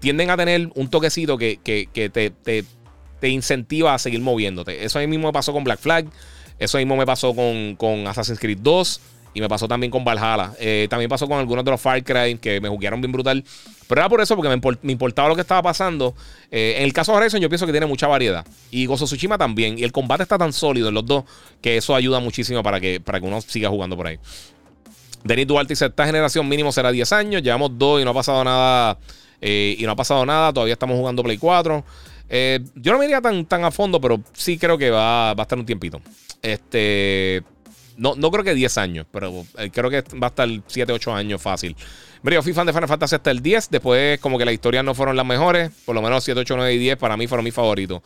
tienden 0.00 0.30
a 0.30 0.36
tener 0.36 0.70
un 0.74 0.88
toquecito 0.88 1.36
que, 1.36 1.58
te, 1.62 2.64
te, 3.20 3.28
incentiva 3.28 3.94
a 3.94 3.98
seguir 3.98 4.20
moviéndote. 4.20 4.84
Eso 4.84 4.98
mismo 5.06 5.28
me 5.28 5.32
pasó 5.32 5.52
con 5.52 5.64
Black 5.64 5.80
Flag, 5.80 6.06
eso 6.58 6.78
mismo 6.78 6.96
me 6.96 7.04
pasó 7.04 7.34
con, 7.34 7.76
con 7.76 8.06
Assassin's 8.06 8.38
Creed 8.38 8.58
2. 8.62 9.00
Y 9.36 9.40
me 9.42 9.50
pasó 9.50 9.68
también 9.68 9.90
con 9.90 10.02
Valhalla. 10.02 10.54
Eh, 10.58 10.86
también 10.88 11.10
pasó 11.10 11.28
con 11.28 11.38
algunos 11.38 11.62
de 11.62 11.70
los 11.70 11.78
Far 11.78 12.02
Cry 12.02 12.38
que 12.38 12.58
me 12.58 12.70
jugaron 12.70 13.02
bien 13.02 13.12
brutal. 13.12 13.44
Pero 13.86 14.00
era 14.00 14.08
por 14.08 14.22
eso, 14.22 14.34
porque 14.34 14.48
me, 14.48 14.92
importaba 14.92 15.28
lo 15.28 15.34
que 15.34 15.42
estaba 15.42 15.60
pasando. 15.60 16.14
Eh, 16.50 16.76
en 16.78 16.84
el 16.84 16.94
caso 16.94 17.12
de 17.12 17.18
Horizon, 17.18 17.42
yo 17.42 17.50
pienso 17.50 17.66
que 17.66 17.72
tiene 17.72 17.84
mucha 17.84 18.06
variedad. 18.06 18.46
Y 18.70 18.86
Gozo 18.86 19.04
Tsushima 19.04 19.36
también. 19.36 19.78
Y 19.78 19.82
el 19.82 19.92
combate 19.92 20.22
está 20.22 20.38
tan 20.38 20.54
sólido 20.54 20.88
en 20.88 20.94
los 20.94 21.04
dos 21.04 21.24
que 21.60 21.76
eso 21.76 21.94
ayuda 21.94 22.18
muchísimo 22.18 22.62
para 22.62 22.80
que, 22.80 22.98
para 22.98 23.20
que 23.20 23.26
uno 23.26 23.42
siga 23.42 23.68
jugando 23.68 23.94
por 23.94 24.06
ahí. 24.06 24.18
Denis 25.22 25.46
Duarte 25.46 25.72
dice: 25.74 25.84
Esta 25.84 26.06
generación 26.06 26.48
mínimo 26.48 26.72
será 26.72 26.90
10 26.90 27.12
años. 27.12 27.42
Llevamos 27.42 27.72
dos 27.76 28.00
y 28.00 28.06
no 28.06 28.12
ha 28.12 28.14
pasado 28.14 28.42
nada. 28.42 28.98
Eh, 29.42 29.76
y 29.78 29.84
no 29.84 29.90
ha 29.90 29.96
pasado 29.96 30.24
nada. 30.24 30.50
Todavía 30.54 30.72
estamos 30.72 30.96
jugando 30.96 31.22
Play 31.22 31.36
4. 31.36 31.84
yo 32.74 32.92
no 32.92 32.98
me 32.98 33.04
iría 33.04 33.20
tan, 33.20 33.44
tan 33.44 33.64
a 33.66 33.70
fondo, 33.70 34.00
pero 34.00 34.18
sí 34.32 34.56
creo 34.56 34.78
que 34.78 34.88
va, 34.88 35.34
va 35.34 35.42
a 35.42 35.44
estar 35.44 35.58
un 35.58 35.66
tiempito. 35.66 36.00
Este. 36.40 37.44
No, 37.96 38.14
no 38.14 38.30
creo 38.30 38.44
que 38.44 38.54
10 38.54 38.78
años, 38.78 39.06
pero 39.10 39.46
eh, 39.58 39.70
creo 39.72 39.90
que 39.90 40.02
va 40.16 40.26
a 40.26 40.30
estar 40.30 40.48
7, 40.66 40.92
8 40.92 41.14
años 41.14 41.40
fácil. 41.40 41.74
Mira, 42.22 42.36
yo 42.36 42.42
fui 42.42 42.52
fan 42.52 42.66
de 42.66 42.72
Final 42.72 42.88
Fantasy 42.88 43.14
hasta 43.14 43.30
el 43.30 43.40
10. 43.40 43.70
Después, 43.70 44.18
como 44.20 44.38
que 44.38 44.44
las 44.44 44.54
historias 44.54 44.84
no 44.84 44.94
fueron 44.94 45.16
las 45.16 45.24
mejores. 45.24 45.70
Por 45.84 45.94
lo 45.94 46.02
menos 46.02 46.24
7, 46.24 46.40
8, 46.40 46.56
9 46.56 46.74
y 46.74 46.78
10 46.78 46.96
para 46.96 47.16
mí 47.16 47.26
fueron 47.26 47.44
mis 47.44 47.54
favoritos. 47.54 48.02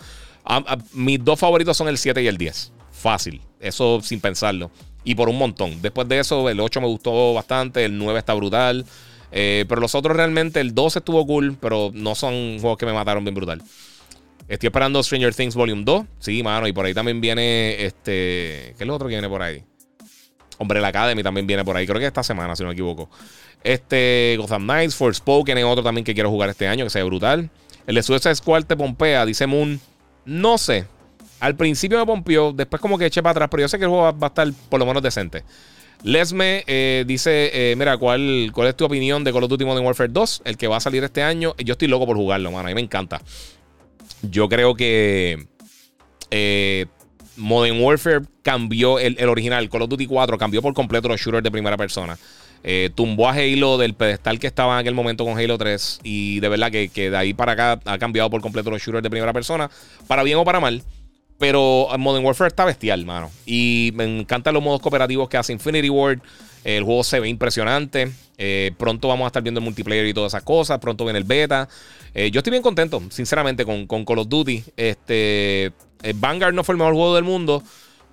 mis 0.93 1.25
dos 1.25 1.39
favoritos 1.39 1.77
son 1.77 1.89
el 1.89 1.99
7 1.99 2.23
y 2.23 2.27
el 2.27 2.37
10. 2.37 2.73
Fácil. 2.93 3.41
Eso 3.59 4.01
sin 4.03 4.21
pensarlo. 4.21 4.71
Y 5.05 5.15
por 5.15 5.29
un 5.29 5.39
montón. 5.39 5.81
Después 5.81 6.07
de 6.09 6.19
eso, 6.19 6.49
el 6.51 6.61
8 6.61 6.81
me 6.81 6.87
gustó 6.87 7.35
bastante. 7.35 7.85
El 7.85 7.97
9 7.97 8.19
está 8.19 8.35
brutal. 8.35 8.85
Eh, 9.33 9.65
pero 9.69 9.81
los 9.81 9.95
otros 9.95 10.17
realmente, 10.17 10.61
el 10.61 10.75
12 10.75 10.99
estuvo 10.99 11.27
cool. 11.27 11.57
Pero 11.61 11.91
no 11.95 12.15
son 12.15 12.59
juegos 12.61 12.79
que 12.79 12.87
me 12.87 12.93
mataron 12.93 13.25
bien 13.25 13.35
brutal. 13.35 13.63
Estoy 14.49 14.67
esperando 14.67 15.03
Stranger 15.03 15.35
Things 15.35 15.55
Volume 15.55 15.85
2. 15.85 16.05
Sí, 16.19 16.43
mano. 16.43 16.67
Y 16.67 16.73
por 16.73 16.85
ahí 16.85 16.93
también 16.93 17.21
viene 17.21 17.87
este. 17.87 18.75
¿Qué 18.77 18.81
es 18.81 18.87
lo 18.87 18.95
otro 18.95 19.09
que 19.09 19.15
viene 19.15 19.29
por 19.29 19.41
ahí? 19.41 19.65
Hombre, 20.61 20.79
la 20.79 20.89
Academy 20.89 21.23
también 21.23 21.47
viene 21.47 21.65
por 21.65 21.75
ahí. 21.75 21.87
Creo 21.87 21.99
que 21.99 22.07
esta 22.07 22.23
semana, 22.23 22.55
si 22.55 22.63
no 22.63 22.69
me 22.69 22.75
equivoco. 22.75 23.09
Este 23.65 24.37
Gotham 24.39 24.65
Knights, 24.65 24.95
Forspoken 24.95 25.57
es 25.57 25.65
otro 25.65 25.83
también 25.83 26.05
que 26.05 26.13
quiero 26.13 26.29
jugar 26.29 26.51
este 26.51 26.69
año, 26.69 26.85
que 26.85 26.91
sea 26.91 27.03
brutal. 27.03 27.49
El 27.87 27.95
de 27.95 28.03
Suicide 28.03 28.35
Squad 28.35 28.65
te 28.65 28.77
pompea, 28.77 29.25
dice 29.25 29.47
Moon. 29.47 29.81
No 30.27 30.59
sé. 30.59 30.85
Al 31.41 31.57
principio 31.57 31.99
me 31.99 32.05
pompió, 32.05 32.53
después 32.53 32.83
como 32.83 32.99
que 32.99 33.07
eché 33.07 33.23
para 33.23 33.31
atrás, 33.31 33.49
pero 33.51 33.63
yo 33.63 33.69
sé 33.69 33.79
que 33.79 33.85
el 33.85 33.89
juego 33.89 34.13
va 34.19 34.27
a 34.27 34.29
estar 34.29 34.47
por 34.69 34.79
lo 34.79 34.85
menos 34.85 35.03
decente. 35.03 35.45
Lesme 36.03 36.63
eh, 36.67 37.05
dice, 37.07 37.51
eh, 37.55 37.75
mira, 37.75 37.97
¿cuál, 37.97 38.51
¿cuál 38.53 38.69
es 38.69 38.77
tu 38.77 38.85
opinión 38.85 39.25
de 39.25 39.33
Call 39.33 39.45
of 39.45 39.49
Duty 39.49 39.65
Modern 39.65 39.87
Warfare 39.87 40.11
2? 40.13 40.43
El 40.45 40.59
que 40.59 40.69
va 40.69 40.77
a 40.77 40.81
salir 40.81 41.03
este 41.05 41.23
año. 41.23 41.55
Yo 41.57 41.73
estoy 41.73 41.89
loco 41.89 42.05
por 42.05 42.19
jugarlo, 42.19 42.51
mano. 42.51 42.67
A 42.67 42.71
mí 42.71 42.75
me 42.75 42.83
encanta. 42.83 43.23
Yo 44.21 44.47
creo 44.51 44.75
que... 44.75 45.47
Eh, 46.31 46.85
Modern 47.41 47.81
Warfare 47.83 48.21
cambió, 48.43 48.99
el, 48.99 49.17
original, 49.29 49.69
Call 49.69 49.83
of 49.83 49.89
Duty 49.89 50.07
4, 50.07 50.39
cambió 50.39 50.63
por 50.63 50.75
completo 50.75 51.09
los 51.09 51.21
shooters 51.21 51.43
de 51.43 51.51
primera 51.51 51.77
persona. 51.77 52.19
Eh, 52.63 52.91
tumbó 52.95 53.29
a 53.29 53.33
Halo 53.33 53.79
del 53.79 53.95
pedestal 53.95 54.39
que 54.39 54.47
estaba 54.47 54.75
en 54.75 54.81
aquel 54.81 54.95
momento 54.95 55.25
con 55.25 55.39
Halo 55.39 55.57
3 55.57 56.01
y 56.03 56.41
de 56.41 56.49
verdad 56.51 56.71
que, 56.71 57.11
de 57.11 57.17
ahí 57.17 57.33
para 57.33 57.53
acá 57.53 57.81
ha 57.87 57.99
cambiado 57.99 58.29
por 58.29 58.43
completo 58.43 58.71
los 58.71 58.83
shooters 58.83 59.03
de 59.03 59.09
primera 59.11 59.33
persona, 59.33 59.71
para 60.07 60.23
bien 60.23 60.37
o 60.37 60.45
para 60.45 60.61
mal. 60.61 60.83
Pero 61.39 61.89
Modern 61.99 62.25
Warfare 62.25 62.49
está 62.49 62.67
bestial, 62.67 63.07
mano. 63.07 63.31
Y 63.47 63.93
me 63.95 64.05
encantan 64.05 64.53
los 64.53 64.63
modos 64.63 64.83
cooperativos 64.83 65.27
que 65.31 65.39
hace 65.39 65.55
Infinity 65.55 65.89
Ward. 65.89 66.21
El 66.65 66.85
juego 66.85 67.03
se 67.03 67.19
ve 67.19 67.31
impresionante. 67.31 68.13
Eh, 68.37 68.73
pronto 68.77 69.09
vamos 69.09 69.25
a 69.25 69.29
estar 69.29 69.43
viendo 69.43 69.59
el 69.59 69.65
multiplayer 69.65 70.05
y 70.05 70.13
todas 70.13 70.33
esas 70.33 70.43
cosas. 70.43 70.79
Pronto 70.81 71.05
viene 71.05 71.19
el 71.19 71.25
beta. 71.25 71.67
Eh, 72.13 72.31
yo 72.31 72.41
estoy 72.41 72.51
bien 72.51 72.63
contento, 72.63 73.03
sinceramente, 73.09 73.65
con, 73.65 73.87
con 73.87 74.05
Call 74.05 74.19
of 74.19 74.29
Duty. 74.29 74.65
Este, 74.77 75.67
eh, 75.67 75.71
Vanguard 76.15 76.55
no 76.55 76.65
fue 76.65 76.75
el 76.75 76.79
mejor 76.79 76.95
juego 76.95 77.15
del 77.15 77.25
mundo, 77.25 77.63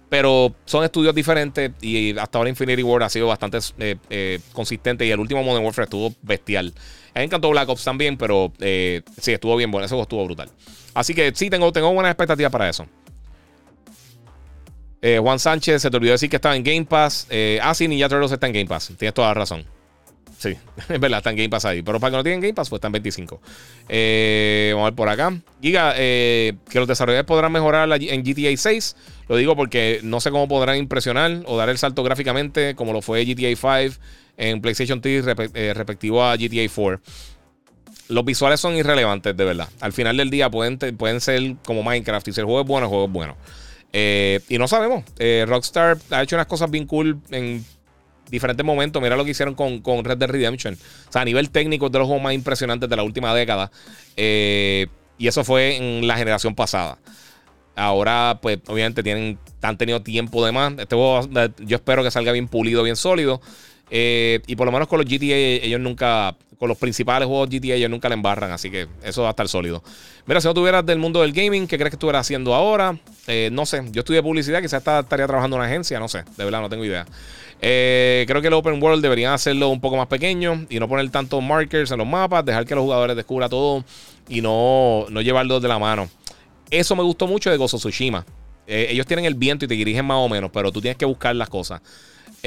pero 0.09 0.53
son 0.65 0.83
estudios 0.83 1.13
diferentes 1.13 1.71
y 1.81 2.17
hasta 2.17 2.37
ahora 2.37 2.49
Infinity 2.49 2.83
War 2.83 3.03
ha 3.03 3.09
sido 3.09 3.27
bastante 3.27 3.59
eh, 3.79 3.95
eh, 4.09 4.39
consistente 4.53 5.05
y 5.05 5.11
el 5.11 5.19
último 5.19 5.43
Modern 5.43 5.65
Warfare 5.65 5.83
estuvo 5.85 6.13
bestial. 6.21 6.73
Me 7.13 7.23
encantó 7.23 7.49
Black 7.49 7.67
Ops 7.69 7.83
también, 7.83 8.15
pero 8.17 8.53
sí, 8.59 9.31
estuvo 9.31 9.55
bien 9.55 9.71
bueno, 9.71 9.87
juego 9.87 10.03
estuvo 10.03 10.23
brutal. 10.25 10.49
Así 10.93 11.13
que 11.15 11.31
sí, 11.33 11.49
tengo, 11.49 11.71
tengo 11.71 11.91
buenas 11.91 12.11
expectativas 12.11 12.51
para 12.51 12.69
eso. 12.69 12.85
Juan 15.01 15.39
Sánchez, 15.39 15.81
se 15.81 15.89
te 15.89 15.97
olvidó 15.97 16.11
decir 16.11 16.29
que 16.29 16.35
estaba 16.35 16.55
en 16.55 16.63
Game 16.63 16.85
Pass. 16.85 17.27
ah, 17.61 17.73
sí, 17.73 17.87
Ninja 17.87 18.07
Turtles 18.07 18.31
está 18.31 18.45
en 18.45 18.53
Game 18.53 18.67
Pass. 18.67 18.91
Tienes 18.97 19.15
toda 19.15 19.29
la 19.29 19.33
razón. 19.33 19.65
Sí, 20.37 20.55
es 20.89 20.99
verdad, 20.99 21.17
está 21.17 21.31
en 21.31 21.37
Game 21.37 21.49
Pass 21.49 21.65
ahí. 21.65 21.81
Pero 21.81 21.99
para 21.99 22.11
que 22.11 22.17
no 22.17 22.23
tienen 22.23 22.41
Game 22.41 22.53
Pass, 22.53 22.69
pues 22.69 22.77
están 22.77 22.91
25. 22.91 23.41
Eh, 23.89 24.71
vamos 24.73 24.87
a 24.87 24.89
ver 24.91 24.95
por 24.95 25.09
acá. 25.09 25.33
Giga, 25.61 25.93
eh, 25.97 26.53
que 26.69 26.79
los 26.79 26.87
desarrolladores 26.87 27.25
podrán 27.25 27.51
mejorar 27.51 27.89
en 27.91 28.23
GTA 28.23 28.55
6. 28.55 28.95
Lo 29.27 29.35
digo 29.35 29.55
porque 29.55 29.99
no 30.03 30.21
sé 30.21 30.29
cómo 30.29 30.47
podrán 30.47 30.77
impresionar 30.77 31.41
o 31.45 31.57
dar 31.57 31.69
el 31.69 31.77
salto 31.77 32.03
gráficamente 32.03 32.75
como 32.75 32.93
lo 32.93 33.01
fue 33.01 33.25
GTA 33.25 33.55
5 33.55 33.99
en 34.37 34.61
PlayStation 34.61 35.01
3 35.01 35.25
eh, 35.53 35.73
respectivo 35.75 36.23
a 36.23 36.35
GTA 36.37 36.71
4. 36.73 37.01
Los 38.09 38.23
visuales 38.23 38.59
son 38.59 38.75
irrelevantes, 38.75 39.35
de 39.35 39.43
verdad. 39.43 39.67
Al 39.81 39.91
final 39.91 40.15
del 40.15 40.29
día 40.29 40.49
pueden, 40.49 40.77
pueden 40.77 41.19
ser 41.19 41.55
como 41.65 41.83
Minecraft. 41.83 42.27
Y 42.27 42.33
si 42.33 42.39
el 42.39 42.45
juego 42.45 42.61
es 42.61 42.67
bueno, 42.67 42.85
el 42.85 42.89
juego 42.89 43.05
es 43.05 43.11
bueno. 43.11 43.37
y 44.47 44.57
no 44.57 44.67
sabemos. 44.67 45.03
Rockstar 45.45 45.97
ha 46.11 46.21
hecho 46.21 46.35
unas 46.35 46.47
cosas 46.47 46.71
bien 46.71 46.85
cool 46.85 47.19
en 47.31 47.65
diferentes 48.29 48.65
momentos. 48.65 49.01
Mira 49.01 49.15
lo 49.15 49.25
que 49.25 49.31
hicieron 49.31 49.55
con, 49.55 50.03
Red 50.03 50.17
Dead 50.17 50.29
Redemption. 50.29 50.73
O 50.75 51.11
sea, 51.11 51.21
a 51.21 51.25
nivel 51.25 51.49
técnico, 51.49 51.89
de 51.89 51.99
los 51.99 52.07
juegos 52.07 52.23
más 52.23 52.33
impresionantes 52.33 52.89
de 52.89 52.95
la 52.95 53.03
última 53.03 53.33
década. 53.33 53.71
Eh, 54.15 54.87
y 55.17 55.27
eso 55.27 55.43
fue 55.43 55.77
en 55.77 56.07
la 56.07 56.17
generación 56.17 56.55
pasada. 56.55 56.99
Ahora, 57.75 58.39
pues, 58.41 58.59
obviamente 58.67 59.03
tienen, 59.03 59.37
han 59.61 59.77
tenido 59.77 60.01
tiempo 60.01 60.45
de 60.45 60.51
más. 60.51 60.73
Este 60.77 60.95
juego, 60.95 61.27
yo 61.59 61.75
espero 61.75 62.03
que 62.03 62.11
salga 62.11 62.31
bien 62.31 62.47
pulido, 62.47 62.83
bien 62.83 62.95
sólido. 62.95 63.41
Eh, 63.89 64.41
y 64.47 64.55
por 64.55 64.65
lo 64.65 64.71
menos 64.71 64.87
con 64.87 64.99
los 64.99 65.07
GTA, 65.07 65.35
ellos 65.35 65.79
nunca, 65.79 66.35
con 66.59 66.67
los 66.67 66.77
principales 66.77 67.27
juegos 67.27 67.49
GTA, 67.49 67.75
ellos 67.75 67.89
nunca 67.89 68.09
le 68.09 68.15
embarran. 68.15 68.51
Así 68.51 68.69
que 68.69 68.87
eso 69.03 69.21
va 69.21 69.29
a 69.29 69.31
estar 69.31 69.47
sólido. 69.47 69.83
Mira, 70.25 70.41
si 70.41 70.47
no 70.47 70.53
tuvieras 70.53 70.85
del 70.85 70.99
mundo 70.99 71.21
del 71.21 71.31
gaming, 71.31 71.67
¿qué 71.67 71.77
crees 71.77 71.91
que 71.91 71.95
estuvieras 71.95 72.21
haciendo 72.21 72.53
ahora? 72.53 72.97
Eh, 73.27 73.49
no 73.51 73.65
sé, 73.65 73.83
yo 73.91 74.01
estudié 74.01 74.21
publicidad, 74.21 74.61
quizás 74.61 74.85
estaría 74.85 75.27
trabajando 75.27 75.55
en 75.55 75.61
una 75.61 75.69
agencia, 75.69 75.99
no 75.99 76.07
sé, 76.07 76.23
de 76.35 76.43
verdad 76.43 76.61
no 76.61 76.69
tengo 76.69 76.83
idea. 76.83 77.05
Eh, 77.61 78.25
creo 78.27 78.41
que 78.41 78.47
el 78.49 78.53
Open 78.53 78.81
World 78.81 79.01
deberían 79.01 79.33
hacerlo 79.33 79.69
un 79.69 79.81
poco 79.81 79.97
más 79.97 80.07
pequeño 80.07 80.67
y 80.69 80.79
no 80.79 80.87
poner 80.87 81.09
tantos 81.09 81.41
markers 81.41 81.91
en 81.91 81.97
los 81.97 82.07
mapas, 82.07 82.45
dejar 82.45 82.65
que 82.65 82.75
los 82.75 82.83
jugadores 82.83 83.15
descubran 83.15 83.49
todo 83.49 83.83
y 84.29 84.41
no, 84.41 85.05
no 85.09 85.21
llevarlos 85.21 85.61
de 85.61 85.67
la 85.67 85.79
mano. 85.79 86.09
Eso 86.69 86.95
me 86.95 87.03
gustó 87.03 87.25
mucho 87.25 87.49
de 87.49 87.57
Gozo 87.57 87.77
Tsushima. 87.77 88.25
Ellos 88.69 89.05
tienen 89.05 89.23
el 89.23 89.35
viento 89.35 89.63
y 89.63 89.67
te 89.69 89.75
dirigen 89.75 90.05
más 90.05 90.17
o 90.17 90.27
menos, 90.27 90.51
pero 90.51 90.73
tú 90.73 90.81
tienes 90.81 90.97
que 90.97 91.05
buscar 91.05 91.33
las 91.33 91.47
cosas. 91.47 91.81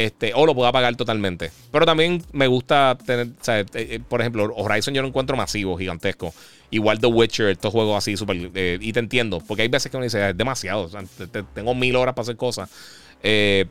Este, 0.00 0.32
o 0.34 0.46
lo 0.46 0.54
puedo 0.54 0.66
apagar 0.66 0.96
totalmente. 0.96 1.50
Pero 1.70 1.84
también 1.84 2.24
me 2.32 2.46
gusta 2.46 2.96
tener, 3.04 3.28
eh, 3.74 4.00
por 4.08 4.22
ejemplo, 4.22 4.50
Horizon 4.56 4.94
yo 4.94 5.02
lo 5.02 5.08
encuentro 5.08 5.36
masivo, 5.36 5.76
gigantesco. 5.76 6.32
Igual 6.70 7.00
The 7.00 7.06
Witcher, 7.08 7.48
estos 7.48 7.70
juegos 7.70 7.98
así, 7.98 8.16
súper. 8.16 8.36
y 8.80 8.92
te 8.94 8.98
entiendo, 8.98 9.42
porque 9.46 9.60
hay 9.60 9.68
veces 9.68 9.90
que 9.90 9.98
uno 9.98 10.04
dice, 10.04 10.30
es 10.30 10.34
demasiado. 10.34 10.88
tengo 11.54 11.74
mil 11.74 11.96
horas 11.96 12.14
para 12.14 12.22
hacer 12.22 12.36
cosas. 12.36 12.70
Eh, 13.22 13.66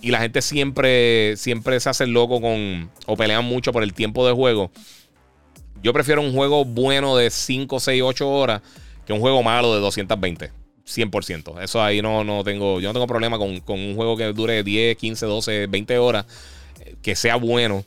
y 0.00 0.10
la 0.10 0.20
gente 0.20 0.40
siempre, 0.40 1.36
siempre 1.36 1.78
se 1.78 1.90
hace 1.90 2.06
loco 2.06 2.40
con. 2.40 2.90
o 3.04 3.14
pelean 3.14 3.44
mucho 3.44 3.70
por 3.70 3.82
el 3.82 3.92
tiempo 3.92 4.26
de 4.26 4.32
juego. 4.32 4.70
Yo 5.82 5.92
prefiero 5.92 6.22
un 6.22 6.32
juego 6.32 6.64
bueno 6.64 7.18
de 7.18 7.28
5, 7.28 7.80
6, 7.80 8.02
8 8.02 8.30
horas 8.30 8.62
que 9.04 9.12
un 9.12 9.20
juego 9.20 9.42
malo 9.42 9.74
de 9.74 9.80
220. 9.80 10.65
100%. 10.86 11.62
Eso 11.62 11.82
ahí 11.82 12.00
no, 12.00 12.24
no 12.24 12.44
tengo. 12.44 12.80
Yo 12.80 12.88
no 12.88 12.92
tengo 12.92 13.06
problema 13.06 13.38
con, 13.38 13.60
un 13.66 13.96
juego 13.96 14.16
que 14.16 14.24
dure 14.32 14.62
10, 14.62 14.96
15, 14.96 15.26
12, 15.26 15.66
20 15.66 15.98
horas. 15.98 16.26
que 17.02 17.16
sea 17.16 17.36
bueno. 17.36 17.84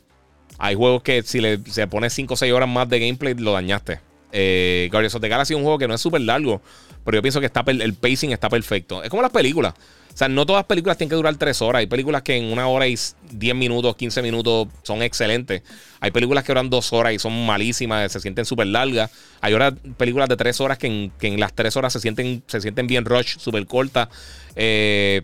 Hay 0.58 0.74
juegos 0.74 1.02
que 1.02 1.22
si 1.22 1.40
le 1.40 1.58
se 1.70 1.86
pone 1.86 2.10
5 2.10 2.34
o 2.34 2.36
6 2.36 2.52
horas 2.52 2.68
más 2.68 2.88
de 2.88 3.00
gameplay, 3.00 3.34
lo 3.34 3.52
dañaste. 3.52 4.00
Eh, 4.32 4.88
Guardians 4.92 5.14
of 5.14 5.22
the 5.22 5.28
Galaxy 5.28 5.54
es 5.54 5.56
un 5.56 5.62
juego 5.62 5.78
que 5.78 5.88
no 5.88 5.94
es 5.94 6.00
súper 6.00 6.20
largo, 6.20 6.60
pero 7.04 7.16
yo 7.16 7.22
pienso 7.22 7.40
que 7.40 7.46
está 7.46 7.64
el 7.66 7.94
pacing 7.94 8.32
está 8.32 8.48
perfecto. 8.48 9.02
Es 9.02 9.08
como 9.08 9.22
las 9.22 9.32
películas. 9.32 9.74
O 10.20 10.22
sea, 10.22 10.28
no 10.28 10.44
todas 10.44 10.60
las 10.60 10.66
películas 10.66 10.98
tienen 10.98 11.08
que 11.08 11.16
durar 11.16 11.34
3 11.34 11.62
horas. 11.62 11.80
Hay 11.80 11.86
películas 11.86 12.20
que 12.20 12.36
en 12.36 12.52
una 12.52 12.68
hora 12.68 12.86
y 12.86 12.94
10 13.30 13.54
minutos, 13.54 13.96
15 13.96 14.20
minutos 14.20 14.68
son 14.82 15.00
excelentes. 15.00 15.62
Hay 15.98 16.10
películas 16.10 16.44
que 16.44 16.52
duran 16.52 16.68
2 16.68 16.92
horas 16.92 17.14
y 17.14 17.18
son 17.18 17.46
malísimas, 17.46 18.12
se 18.12 18.20
sienten 18.20 18.44
súper 18.44 18.66
largas. 18.66 19.10
Hay 19.40 19.54
ahora 19.54 19.72
películas 19.72 20.28
de 20.28 20.36
3 20.36 20.60
horas 20.60 20.76
que 20.76 20.88
en, 20.88 21.10
que 21.18 21.28
en, 21.28 21.40
las 21.40 21.54
3 21.54 21.74
horas 21.78 21.94
se 21.94 22.00
sienten, 22.00 22.42
se 22.48 22.60
sienten 22.60 22.86
bien 22.86 23.06
rush, 23.06 23.38
súper 23.38 23.64
cortas. 23.64 24.08
Eh, 24.56 25.22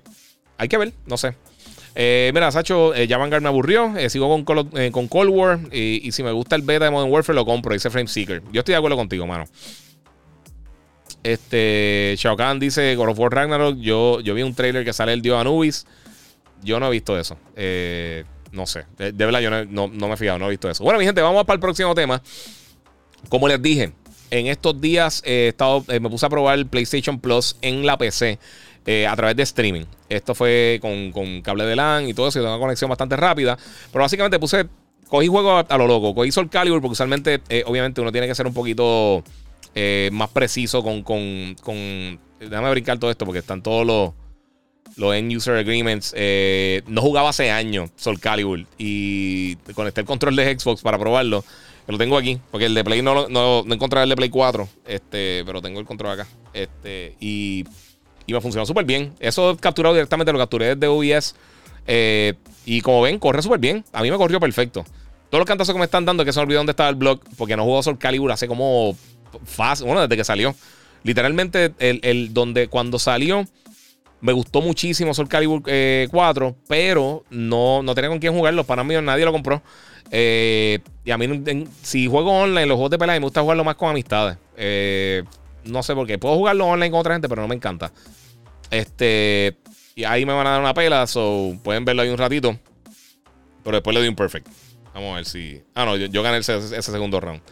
hay 0.56 0.68
que 0.68 0.78
ver, 0.78 0.94
no 1.04 1.18
sé. 1.18 1.34
Eh, 1.94 2.30
mira, 2.32 2.50
Sacho, 2.50 2.94
eh, 2.94 3.06
me 3.06 3.48
aburrió. 3.48 3.94
Eh, 3.98 4.08
sigo 4.08 4.30
con, 4.46 5.08
Cold 5.08 5.28
War. 5.30 5.58
Y, 5.72 6.10
si 6.12 6.22
me 6.22 6.32
gusta 6.32 6.56
el 6.56 6.62
beta 6.62 6.86
de 6.86 6.90
Modern 6.90 7.12
Warfare, 7.12 7.36
lo 7.36 7.44
compro. 7.44 7.74
Dice 7.74 7.90
Frame 7.90 8.08
Seeker. 8.08 8.42
Yo 8.50 8.60
estoy 8.60 8.72
de 8.72 8.78
acuerdo 8.78 8.96
contigo, 8.96 9.26
mano. 9.26 9.44
Este, 11.26 12.14
Shao 12.16 12.36
Kahn 12.36 12.58
dice 12.58 12.94
God 12.96 13.10
of 13.10 13.18
War 13.18 13.32
Ragnarok. 13.32 13.78
Yo, 13.78 14.20
yo 14.20 14.34
vi 14.34 14.42
un 14.42 14.54
trailer 14.54 14.84
que 14.84 14.92
sale 14.92 15.12
el 15.12 15.22
dios 15.22 15.40
Anubis. 15.40 15.86
Yo 16.62 16.80
no 16.80 16.88
he 16.88 16.90
visto 16.90 17.18
eso. 17.18 17.36
no 18.52 18.66
sé. 18.66 18.84
De, 18.98 19.12
verdad, 19.12 19.40
yo 19.40 19.50
no, 19.50 19.88
me 19.88 20.12
he 20.12 20.16
fijado, 20.16 20.38
no 20.38 20.46
he 20.46 20.50
visto 20.50 20.70
eso. 20.70 20.82
Bueno, 20.84 20.98
mi 20.98 21.04
gente, 21.04 21.20
vamos 21.20 21.44
para 21.44 21.54
el 21.54 21.60
próximo 21.60 21.94
tema. 21.94 22.22
Como 23.28 23.48
les 23.48 23.60
dije, 23.60 23.92
en 24.30 24.46
estos 24.46 24.80
días 24.80 25.22
he 25.24 25.48
estado, 25.48 25.84
me 25.88 26.08
puse 26.08 26.26
a 26.26 26.28
probar 26.28 26.58
el 26.58 26.66
PlayStation 26.66 27.18
Plus 27.20 27.56
en 27.60 27.84
la 27.84 27.98
PC. 27.98 28.38
Eh, 28.88 29.04
a 29.04 29.16
través 29.16 29.34
de 29.34 29.42
streaming. 29.42 29.84
Esto 30.08 30.32
fue 30.32 30.78
con, 30.80 31.42
cable 31.42 31.64
de 31.64 31.74
LAN 31.74 32.08
y 32.08 32.14
todo 32.14 32.28
eso, 32.28 32.38
y 32.38 32.42
una 32.42 32.56
conexión 32.56 32.88
bastante 32.88 33.16
rápida. 33.16 33.58
Pero 33.90 34.04
básicamente 34.04 34.38
puse, 34.38 34.66
cogí 35.08 35.26
juego 35.26 35.58
a, 35.58 35.76
lo 35.76 35.88
loco, 35.88 36.14
cogí 36.14 36.30
Soul 36.30 36.48
Calibur 36.48 36.80
porque 36.80 36.92
usualmente, 36.92 37.40
eh, 37.48 37.64
obviamente, 37.66 38.00
uno 38.00 38.12
tiene 38.12 38.28
que 38.28 38.34
ser 38.36 38.46
un 38.46 38.54
poquito 38.54 39.24
eh, 39.76 40.10
más 40.12 40.30
preciso 40.30 40.82
con, 40.82 41.02
con, 41.02 41.54
con, 41.62 42.18
Déjame 42.40 42.70
brincar 42.70 42.98
todo 42.98 43.12
esto 43.12 43.24
porque 43.24 43.38
están 43.38 43.62
todos 43.62 43.86
los 43.86 44.12
los 44.96 45.14
end 45.14 45.32
user 45.32 45.54
agreements. 45.56 46.12
no 46.86 47.00
jugaba 47.02 47.28
hace 47.28 47.50
años 47.50 47.90
Soul 47.94 48.18
Calibur 48.18 48.64
y 48.78 49.54
conecté 49.74 50.00
el 50.00 50.06
control 50.06 50.34
de 50.34 50.58
Xbox 50.58 50.82
para 50.82 50.98
probarlo. 50.98 51.44
Lo 51.86 51.98
tengo 51.98 52.18
aquí, 52.18 52.40
porque 52.50 52.66
el 52.66 52.74
de 52.74 52.82
Play 52.82 53.00
no, 53.00 53.28
no, 53.28 53.62
no 53.62 53.74
encontré 53.74 54.02
el 54.02 54.08
de 54.08 54.16
Play 54.16 54.28
4, 54.28 54.68
este, 54.86 55.44
pero 55.46 55.62
tengo 55.62 55.78
el 55.78 55.86
control 55.86 56.12
acá. 56.12 56.26
Este, 56.52 57.14
y 57.20 57.64
y 58.26 58.32
me 58.32 58.40
funcionó 58.40 58.66
súper 58.66 58.84
bien. 58.84 59.14
Eso 59.20 59.56
capturado 59.58 59.94
directamente, 59.94 60.32
lo 60.32 60.38
capturé 60.38 60.74
desde 60.74 60.86
OBS. 60.88 61.34
Eh, 61.86 62.34
y 62.64 62.80
como 62.80 63.02
ven, 63.02 63.18
corre 63.18 63.40
súper 63.40 63.60
bien. 63.60 63.84
A 63.92 64.02
mí 64.02 64.10
me 64.10 64.16
corrió 64.16 64.40
perfecto. 64.40 64.84
Todos 65.30 65.40
los 65.40 65.46
cantazos 65.46 65.74
que 65.74 65.78
me 65.78 65.84
están 65.84 66.04
dando, 66.04 66.24
que 66.24 66.32
se 66.32 66.40
me 66.40 66.44
olvidó 66.44 66.58
dónde 66.58 66.72
estaba 66.72 66.88
el 66.88 66.96
blog, 66.96 67.20
porque 67.36 67.56
no 67.56 67.64
jugó 67.64 67.82
Soul 67.82 67.98
Calibur 67.98 68.32
hace 68.32 68.48
como 68.48 68.96
fácil, 69.44 69.86
bueno, 69.86 70.02
desde 70.02 70.16
que 70.16 70.24
salió. 70.24 70.54
Literalmente, 71.02 71.72
el, 71.78 72.34
donde 72.34 72.68
cuando 72.68 72.98
salió, 72.98 73.46
me 74.20 74.32
gustó 74.32 74.60
muchísimo 74.60 75.14
Soul 75.14 75.28
Calibur 75.28 75.62
4, 75.62 75.68
eh, 75.68 76.54
pero 76.66 77.24
no, 77.30 77.82
no 77.82 77.94
tenía 77.94 78.10
con 78.10 78.18
quién 78.18 78.34
jugarlo. 78.34 78.64
Para 78.64 78.82
mí 78.82 78.94
nadie 79.02 79.24
lo 79.24 79.32
compró. 79.32 79.62
Eh, 80.10 80.80
y 81.04 81.10
a 81.10 81.18
mí, 81.18 81.66
si 81.82 82.06
juego 82.06 82.32
online, 82.32 82.66
los 82.66 82.76
juegos 82.76 82.90
de 82.90 82.98
pelea, 82.98 83.14
me 83.14 83.24
gusta 83.24 83.42
jugarlo 83.42 83.64
más 83.64 83.76
con 83.76 83.90
amistades. 83.90 84.36
no 85.64 85.82
sé 85.82 85.94
por 85.94 86.06
qué. 86.06 86.18
Puedo 86.18 86.34
jugarlo 86.36 86.66
online 86.66 86.90
con 86.90 87.00
otra 87.00 87.14
gente, 87.14 87.28
pero 87.28 87.42
no 87.42 87.48
me 87.48 87.54
encanta. 87.54 87.92
Este. 88.70 89.56
Y 89.94 90.04
ahí 90.04 90.26
me 90.26 90.32
van 90.32 90.46
a 90.46 90.50
dar 90.50 90.60
una 90.60 90.74
pela. 90.74 91.06
So 91.06 91.56
pueden 91.62 91.84
verlo 91.84 92.02
ahí 92.02 92.08
un 92.08 92.18
ratito. 92.18 92.58
Pero 93.64 93.76
después 93.76 93.94
le 93.94 94.00
doy 94.00 94.08
un 94.08 94.16
perfect. 94.16 94.46
Vamos 94.94 95.12
a 95.12 95.16
ver 95.16 95.24
si. 95.24 95.62
Ah, 95.74 95.84
no, 95.84 95.96
yo, 95.96 96.22
gané 96.22 96.38
ese, 96.38 96.80
segundo 96.82 97.20
round. 97.20 97.42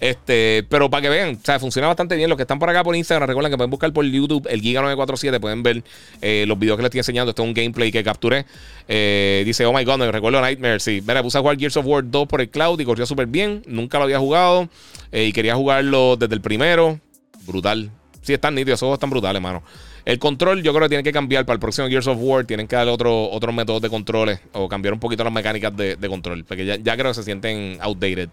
Este, 0.00 0.66
pero 0.68 0.90
para 0.90 1.02
que 1.02 1.08
vean, 1.08 1.38
o 1.40 1.44
sea, 1.44 1.58
funciona 1.58 1.88
bastante 1.88 2.16
bien. 2.16 2.28
Los 2.28 2.36
que 2.36 2.42
están 2.42 2.58
por 2.58 2.68
acá 2.68 2.84
por 2.84 2.94
Instagram, 2.94 3.28
recuerden 3.28 3.50
que 3.50 3.56
pueden 3.56 3.70
buscar 3.70 3.92
por 3.92 4.04
YouTube 4.04 4.46
el 4.50 4.60
Giga947. 4.60 5.40
Pueden 5.40 5.62
ver 5.62 5.82
eh, 6.20 6.44
los 6.46 6.58
videos 6.58 6.76
que 6.76 6.82
les 6.82 6.88
estoy 6.88 6.98
enseñando. 7.00 7.30
Esto 7.30 7.42
es 7.42 7.48
un 7.48 7.54
gameplay 7.54 7.90
que 7.90 8.02
capturé. 8.02 8.44
Eh, 8.88 9.42
dice, 9.46 9.64
oh 9.66 9.72
my 9.72 9.84
god, 9.84 9.98
me 9.98 10.10
recuerdo 10.10 10.40
Nightmare. 10.40 10.80
Sí, 10.80 11.02
mira, 11.06 11.22
puse 11.22 11.38
a 11.38 11.40
jugar 11.40 11.58
Gears 11.58 11.76
of 11.76 11.86
War 11.86 12.04
2 12.06 12.28
por 12.28 12.40
el 12.40 12.50
cloud 12.50 12.78
y 12.80 12.84
corrió 12.84 13.06
súper 13.06 13.26
bien. 13.26 13.62
Nunca 13.66 13.98
lo 13.98 14.04
había 14.04 14.18
jugado 14.18 14.68
eh, 15.12 15.24
y 15.24 15.32
quería 15.32 15.54
jugarlo 15.54 16.16
desde 16.16 16.34
el 16.34 16.40
primero. 16.40 17.00
Brutal. 17.46 17.90
Sí, 18.22 18.32
están 18.32 18.54
nítidos, 18.54 18.78
esos 18.78 18.86
juegos 18.86 18.96
están 18.96 19.10
brutales, 19.10 19.40
mano. 19.40 19.62
El 20.04 20.18
control 20.18 20.62
yo 20.62 20.72
creo 20.72 20.84
que 20.84 20.90
tiene 20.90 21.02
que 21.02 21.12
cambiar 21.12 21.46
para 21.46 21.54
el 21.54 21.60
próximo 21.60 21.88
Gears 21.88 22.06
of 22.06 22.18
War. 22.20 22.44
Tienen 22.44 22.66
que 22.66 22.76
darle 22.76 22.92
otro, 22.92 23.30
otros 23.30 23.54
métodos 23.54 23.80
de 23.80 23.88
controles 23.88 24.40
o 24.52 24.68
cambiar 24.68 24.92
un 24.92 25.00
poquito 25.00 25.24
las 25.24 25.32
mecánicas 25.32 25.74
de, 25.76 25.96
control. 26.08 26.44
Porque 26.44 26.78
ya, 26.82 26.96
creo 26.96 27.10
que 27.10 27.14
se 27.14 27.22
sienten 27.22 27.78
outdated. 27.80 28.28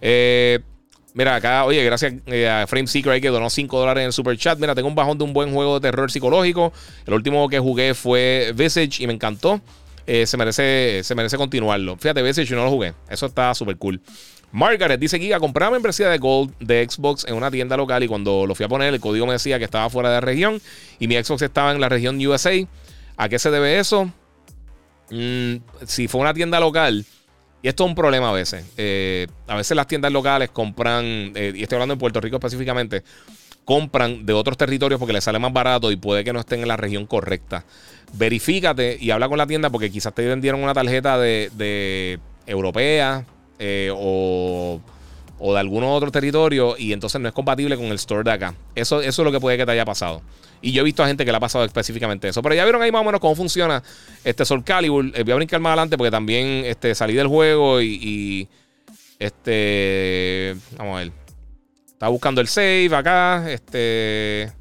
Eh, 0.00 0.60
mira, 1.18 1.34
acá, 1.34 1.64
oye, 1.64 1.82
gracias 1.84 2.14
eh, 2.26 2.48
a 2.48 2.66
Frame 2.68 2.86
Secret 2.86 3.20
que 3.20 3.28
donó 3.28 3.50
5 3.50 3.76
dólares 3.76 4.02
en 4.02 4.06
el 4.06 4.12
super 4.12 4.38
chat. 4.38 4.56
Mira, 4.60 4.76
tengo 4.76 4.86
un 4.86 4.94
bajón 4.94 5.18
de 5.18 5.24
un 5.24 5.32
buen 5.32 5.52
juego 5.52 5.80
de 5.80 5.90
terror 5.90 6.08
psicológico. 6.10 6.72
El 7.06 7.14
último 7.14 7.48
que 7.48 7.58
jugué 7.58 7.92
fue 7.92 8.52
Visage 8.54 9.02
y 9.02 9.06
me 9.08 9.12
encantó. 9.12 9.60
Eh, 10.06 10.26
se, 10.26 10.36
merece, 10.36 11.00
se 11.02 11.14
merece 11.16 11.36
continuarlo. 11.36 11.96
Fíjate, 11.96 12.22
Visage 12.22 12.46
yo 12.46 12.56
no 12.56 12.64
lo 12.64 12.70
jugué. 12.70 12.94
Eso 13.10 13.26
está 13.26 13.52
súper 13.52 13.76
cool. 13.78 14.00
Margaret 14.52 14.98
dice 14.98 15.18
Giga, 15.18 15.40
compré 15.40 15.64
una 15.64 15.72
membresía 15.72 16.08
de 16.08 16.18
Gold 16.18 16.56
de 16.60 16.86
Xbox 16.88 17.26
en 17.28 17.34
una 17.34 17.50
tienda 17.50 17.76
local 17.76 18.02
y 18.04 18.08
cuando 18.08 18.46
lo 18.46 18.54
fui 18.54 18.64
a 18.64 18.68
poner 18.68 18.94
el 18.94 19.00
código 19.00 19.26
me 19.26 19.32
decía 19.34 19.58
que 19.58 19.64
estaba 19.64 19.90
fuera 19.90 20.08
de 20.08 20.14
la 20.14 20.20
región 20.20 20.62
y 20.98 21.08
mi 21.08 21.22
Xbox 21.22 21.42
estaba 21.42 21.72
en 21.72 21.80
la 21.80 21.88
región 21.88 22.24
USA. 22.24 22.52
¿A 23.16 23.28
qué 23.28 23.40
se 23.40 23.50
debe 23.50 23.78
eso? 23.78 24.10
Mm, 25.10 25.56
si 25.84 26.06
fue 26.06 26.20
una 26.20 26.32
tienda 26.32 26.60
local, 26.60 27.04
y 27.62 27.68
esto 27.68 27.84
es 27.84 27.88
un 27.88 27.94
problema 27.94 28.30
a 28.30 28.32
veces. 28.32 28.64
Eh, 28.76 29.26
a 29.46 29.56
veces 29.56 29.76
las 29.76 29.86
tiendas 29.86 30.12
locales 30.12 30.50
compran, 30.50 31.04
eh, 31.34 31.52
y 31.54 31.62
estoy 31.62 31.76
hablando 31.76 31.94
en 31.94 31.98
Puerto 31.98 32.20
Rico 32.20 32.36
específicamente, 32.36 33.02
compran 33.64 34.24
de 34.24 34.32
otros 34.32 34.56
territorios 34.56 34.98
porque 34.98 35.12
les 35.12 35.24
sale 35.24 35.38
más 35.38 35.52
barato 35.52 35.90
y 35.90 35.96
puede 35.96 36.24
que 36.24 36.32
no 36.32 36.40
estén 36.40 36.60
en 36.60 36.68
la 36.68 36.76
región 36.76 37.06
correcta. 37.06 37.64
Verifícate 38.14 38.96
y 38.98 39.10
habla 39.10 39.28
con 39.28 39.38
la 39.38 39.46
tienda 39.46 39.70
porque 39.70 39.90
quizás 39.90 40.14
te 40.14 40.26
vendieron 40.26 40.62
una 40.62 40.72
tarjeta 40.72 41.18
de, 41.18 42.18
europea 42.46 43.26
eh, 43.58 43.90
o, 43.94 44.80
de 45.40 45.58
algún 45.58 45.84
otro 45.84 46.10
territorio 46.10 46.76
y 46.76 46.92
entonces 46.92 47.20
no 47.20 47.28
es 47.28 47.34
compatible 47.34 47.76
con 47.76 47.86
el 47.86 47.94
store 47.94 48.24
de 48.24 48.32
acá. 48.32 48.54
Eso, 48.74 49.00
es 49.00 49.16
lo 49.18 49.32
que 49.32 49.40
puede 49.40 49.56
que 49.56 49.64
te 49.64 49.72
haya 49.72 49.84
pasado. 49.84 50.22
Y 50.60 50.72
yo 50.72 50.82
he 50.82 50.84
visto 50.84 51.02
a 51.04 51.06
gente 51.06 51.24
que 51.24 51.30
le 51.30 51.36
ha 51.36 51.40
pasado 51.40 51.64
específicamente 51.64 52.28
eso. 52.28 52.42
Pero 52.42 52.54
ya 52.54 52.64
vieron 52.64 52.82
ahí 52.82 52.90
más 52.90 53.02
o 53.02 53.04
menos 53.04 53.20
cómo 53.20 53.36
funciona 53.36 53.82
este 54.24 54.44
Soul 54.44 54.64
Calibur. 54.64 55.12
Eh, 55.14 55.22
voy 55.22 55.32
a 55.32 55.36
brincar 55.36 55.60
más 55.60 55.70
adelante 55.70 55.96
porque 55.96 56.10
también 56.10 56.64
este, 56.64 56.94
salí 56.94 57.14
del 57.14 57.28
juego 57.28 57.80
y, 57.80 58.48
este. 59.18 60.56
Vamos 60.76 60.96
a 60.96 60.98
ver. 61.00 61.12
Estaba 61.86 62.10
buscando 62.10 62.40
el 62.40 62.48
save 62.48 62.90
acá. 62.94 63.50
Este. 63.50 64.52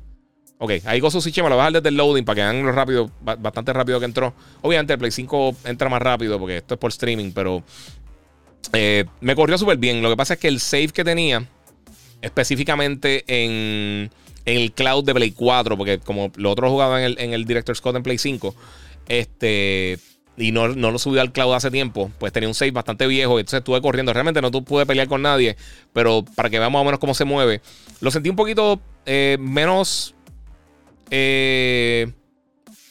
Ok, 0.60 0.72
ahí 0.86 1.00
Gozo 1.00 1.20
Shichima 1.20 1.50
lo 1.50 1.56
voy 1.56 1.62
a 1.62 1.66
dejar 1.66 1.84
desde 1.84 1.90
el 1.90 1.98
loading 1.98 2.26
para 2.26 2.36
que 2.36 2.42
vean 2.42 2.66
lo 2.66 2.72
rápido, 2.72 3.12
bastante 3.22 3.74
rápido 3.74 4.00
que 4.00 4.06
entró. 4.06 4.34
Obviamente 4.62 4.94
el 4.94 5.00
Play 5.00 5.12
5 5.12 5.56
entra 5.66 5.88
más 5.88 6.02
rápido 6.02 6.40
porque 6.40 6.58
esto 6.58 6.74
es 6.74 6.80
por 6.80 6.90
streaming, 6.90 7.32
pero 7.32 7.64
eh, 8.74 9.06
me 9.22 9.36
corrió 9.36 9.58
súper 9.58 9.78
bien. 9.78 10.02
Lo 10.02 10.10
que 10.10 10.18
pasa 10.18 10.36
es 10.36 10.40
que 10.40 10.48
el 10.48 10.60
save 10.60 10.90
que 10.90 11.04
tenía, 11.04 11.46
específicamente 12.22 13.24
en, 13.28 14.12
el 14.46 14.72
cloud 14.74 15.04
de 15.04 15.14
Play 15.14 15.32
4, 15.32 15.78
porque 15.78 16.00
como 16.00 16.32
lo 16.36 16.52
otro 16.52 16.70
jugaba 16.70 17.04
en 17.04 17.34
el, 17.34 17.46
Director's 17.46 17.82
Code 17.82 17.98
en 17.98 18.04
Play 18.04 18.18
5, 18.18 18.56
este, 19.08 20.00
y 20.38 20.52
no, 20.52 20.68
lo 20.68 21.00
subí 21.00 21.20
al 21.20 21.32
cloud 21.32 21.54
hace 21.54 21.72
tiempo, 21.72 22.12
pues 22.20 22.34
tenía 22.34 22.50
un 22.50 22.56
save 22.56 22.72
bastante 22.72 23.08
viejo. 23.08 23.40
Entonces 23.40 23.60
estuve 23.60 23.82
corriendo. 23.82 24.14
Realmente 24.14 24.42
no 24.42 24.52
pude 24.52 24.86
pelear 24.86 25.08
con 25.08 25.22
nadie, 25.22 25.56
pero 25.94 26.24
para 26.36 26.50
que 26.50 26.60
veamos 26.60 26.80
más 26.80 26.82
o 26.82 26.86
menos 26.86 27.00
cómo 27.00 27.14
se 27.14 27.26
mueve, 27.26 27.62
lo 28.02 28.12
sentí 28.12 28.30
un 28.30 28.36
poquito 28.36 28.80
eh, 29.06 29.38
menos. 29.40 30.14
Eh, 31.10 32.12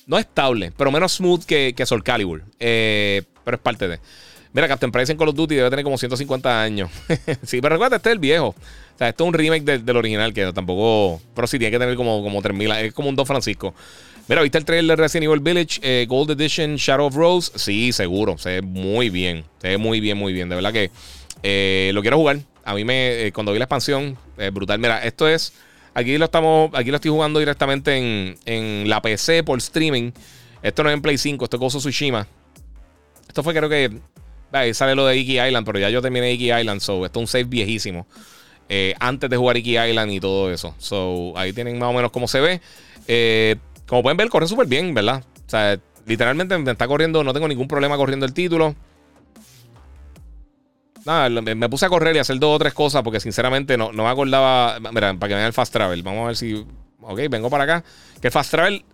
no 0.06 0.18
estable, 0.18 0.72
pero 0.76 0.90
menos 0.90 1.14
smooth 1.14 1.44
que, 1.44 1.74
que 1.76 1.84
Soul 1.84 2.02
Calibur. 2.02 2.44
pero 2.58 3.56
es 3.56 3.62
parte 3.62 3.88
de. 3.88 4.00
Mira, 4.56 4.68
Captain 4.68 4.90
Price 4.90 5.12
en 5.12 5.18
Call 5.18 5.28
of 5.28 5.34
Duty 5.34 5.54
debe 5.54 5.68
tener 5.68 5.84
como 5.84 5.98
150 5.98 6.62
años. 6.62 6.90
sí, 7.42 7.60
pero 7.60 7.74
recuerda, 7.74 7.96
este 7.96 8.08
es 8.08 8.14
el 8.14 8.18
viejo. 8.18 8.46
O 8.46 8.54
sea, 8.98 9.10
esto 9.10 9.24
es 9.24 9.28
un 9.28 9.34
remake 9.34 9.64
del 9.64 9.96
original 9.98 10.32
que 10.32 10.50
tampoco. 10.54 11.20
Pero 11.34 11.46
sí 11.46 11.58
tiene 11.58 11.72
que 11.72 11.78
tener 11.78 11.94
como, 11.94 12.22
como 12.22 12.40
3000. 12.40 12.70
Es 12.70 12.94
como 12.94 13.10
un 13.10 13.16
Don 13.16 13.26
Francisco. 13.26 13.74
Mira, 14.28 14.40
¿viste 14.40 14.56
el 14.56 14.64
trailer 14.64 14.96
de 14.96 15.02
Resident 15.02 15.24
Evil 15.24 15.40
Village? 15.40 15.80
Eh, 15.82 16.06
Gold 16.08 16.30
Edition 16.30 16.76
Shadow 16.76 17.08
of 17.08 17.14
Rose. 17.16 17.52
Sí, 17.56 17.92
seguro. 17.92 18.38
Se 18.38 18.48
ve 18.48 18.62
muy 18.62 19.10
bien. 19.10 19.44
Se 19.60 19.68
ve 19.68 19.76
muy 19.76 20.00
bien, 20.00 20.16
muy 20.16 20.32
bien. 20.32 20.48
De 20.48 20.54
verdad 20.54 20.72
que 20.72 20.90
eh, 21.42 21.90
lo 21.92 22.00
quiero 22.00 22.16
jugar. 22.16 22.38
A 22.64 22.72
mí 22.72 22.82
me. 22.82 23.26
Eh, 23.26 23.32
cuando 23.32 23.52
vi 23.52 23.58
la 23.58 23.66
expansión, 23.66 24.16
brutal. 24.54 24.78
Mira, 24.78 25.04
esto 25.04 25.28
es. 25.28 25.52
Aquí 25.92 26.16
lo 26.16 26.24
estamos. 26.24 26.70
Aquí 26.72 26.88
lo 26.88 26.96
estoy 26.96 27.10
jugando 27.10 27.40
directamente 27.40 27.94
en, 27.98 28.38
en 28.46 28.88
la 28.88 29.02
PC 29.02 29.44
por 29.44 29.58
streaming. 29.58 30.12
Esto 30.62 30.82
no 30.82 30.88
es 30.88 30.94
en 30.94 31.02
Play 31.02 31.18
5, 31.18 31.44
esto 31.44 31.58
es 31.58 31.60
Gozo 31.60 31.78
Tsushima. 31.78 32.26
Esto 33.28 33.42
fue 33.42 33.52
creo 33.52 33.68
que 33.68 34.00
Ahí 34.52 34.74
sale 34.74 34.94
lo 34.94 35.06
de 35.06 35.16
Iki 35.16 35.40
Island, 35.40 35.66
pero 35.66 35.78
ya 35.78 35.90
yo 35.90 36.00
terminé 36.00 36.32
Iki 36.32 36.52
Island, 36.52 36.80
so 36.80 37.04
esto 37.04 37.18
es 37.18 37.22
un 37.22 37.26
save 37.26 37.44
viejísimo. 37.44 38.06
Eh, 38.68 38.94
antes 38.98 39.30
de 39.30 39.36
jugar 39.36 39.56
Iki 39.56 39.78
Island 39.78 40.12
y 40.12 40.20
todo 40.20 40.50
eso. 40.50 40.74
So 40.78 41.32
ahí 41.36 41.52
tienen 41.52 41.78
más 41.78 41.90
o 41.90 41.92
menos 41.92 42.10
cómo 42.10 42.28
se 42.28 42.40
ve. 42.40 42.60
Eh, 43.06 43.56
como 43.86 44.02
pueden 44.02 44.16
ver, 44.16 44.28
corre 44.28 44.48
súper 44.48 44.66
bien, 44.66 44.94
¿verdad? 44.94 45.22
O 45.46 45.50
sea, 45.50 45.78
literalmente 46.06 46.56
me 46.58 46.70
está 46.70 46.88
corriendo, 46.88 47.22
no 47.22 47.32
tengo 47.32 47.48
ningún 47.48 47.68
problema 47.68 47.96
corriendo 47.96 48.26
el 48.26 48.32
título. 48.32 48.74
nada, 51.04 51.28
me 51.28 51.68
puse 51.68 51.86
a 51.86 51.88
correr 51.88 52.16
y 52.16 52.18
hacer 52.18 52.38
dos 52.38 52.56
o 52.56 52.58
tres 52.58 52.74
cosas 52.74 53.02
porque 53.02 53.20
sinceramente 53.20 53.76
no, 53.76 53.92
no 53.92 54.04
me 54.04 54.10
acordaba. 54.10 54.78
Mira, 54.80 55.14
para 55.14 55.28
que 55.28 55.34
vean 55.34 55.46
el 55.46 55.52
fast 55.52 55.72
travel. 55.72 56.02
Vamos 56.02 56.24
a 56.24 56.26
ver 56.28 56.36
si. 56.36 56.66
Ok, 57.00 57.20
vengo 57.30 57.50
para 57.50 57.64
acá. 57.64 57.84
Que 58.20 58.28
el 58.28 58.32
fast 58.32 58.50
travel 58.50 58.84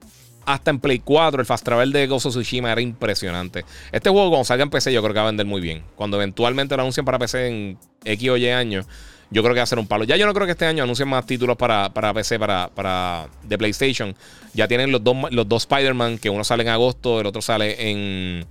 hasta 0.45 0.71
en 0.71 0.81
Play 0.81 1.01
4, 1.01 1.41
el 1.41 1.47
fast 1.47 1.65
travel 1.65 1.93
de 1.93 2.07
Gozo 2.07 2.31
Tsushima 2.31 2.73
era 2.73 2.81
impresionante. 2.81 3.65
Este 3.91 4.11
juego, 4.11 4.31
cuando 4.31 4.45
salga 4.45 4.63
en 4.63 4.71
PC, 4.71 4.93
yo 4.93 5.03
creo 5.03 5.15
que 5.15 5.19
va 5.19 5.25
a 5.25 5.31
vender 5.31 5.47
muy 5.47 5.61
bien. 5.61 5.83
Cuando 5.97 6.17
eventualmente 6.17 6.77
lo 6.77 6.83
anuncien 6.83 7.05
para 7.05 7.19
PC 7.19 7.47
en 7.49 7.79
X 8.05 8.31
o 8.31 8.37
Y 8.37 8.49
años, 8.49 8.87
yo 9.31 9.43
creo 9.43 9.55
que 9.55 9.61
va 9.61 9.65
a 9.65 9.67
ser 9.67 9.79
un 9.79 9.87
palo. 9.87 10.05
Ya 10.05 10.17
yo 10.17 10.27
no 10.27 10.35
creo 10.35 10.47
que 10.47 10.53
este 10.53 10.67
año 10.67 10.83
anuncien 10.83 11.09
más 11.09 11.25
títulos 11.25 11.57
para, 11.57 11.93
para 11.93 12.13
PC, 12.13 12.39
para, 12.39 12.69
para 12.69 13.29
de 13.43 13.57
PlayStation. 13.57 14.15
Ya 14.53 14.69
tienen 14.69 14.93
los 14.93 15.03
dos, 15.03 15.17
los 15.31 15.49
dos 15.49 15.63
Spider-Man, 15.63 16.19
que 16.19 16.29
uno 16.29 16.45
sale 16.45 16.63
en 16.65 16.69
agosto, 16.69 17.21
el 17.21 17.27
otro 17.27 17.41
sale 17.41 17.91
en, 17.91 18.45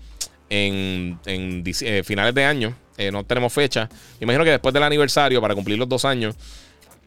en, 0.50 1.20
eh, 1.26 2.02
finales 2.04 2.34
de 2.34 2.46
año. 2.46 2.76
Eh, 2.98 3.12
no 3.12 3.24
tenemos 3.24 3.54
fecha. 3.54 3.90
Imagino 4.20 4.44
que 4.44 4.52
después 4.52 4.74
del 4.74 4.84
aniversario, 4.84 5.40
para 5.40 5.54
cumplir 5.54 5.78
los 5.78 5.88
dos 5.88 6.04
años, 6.04 6.36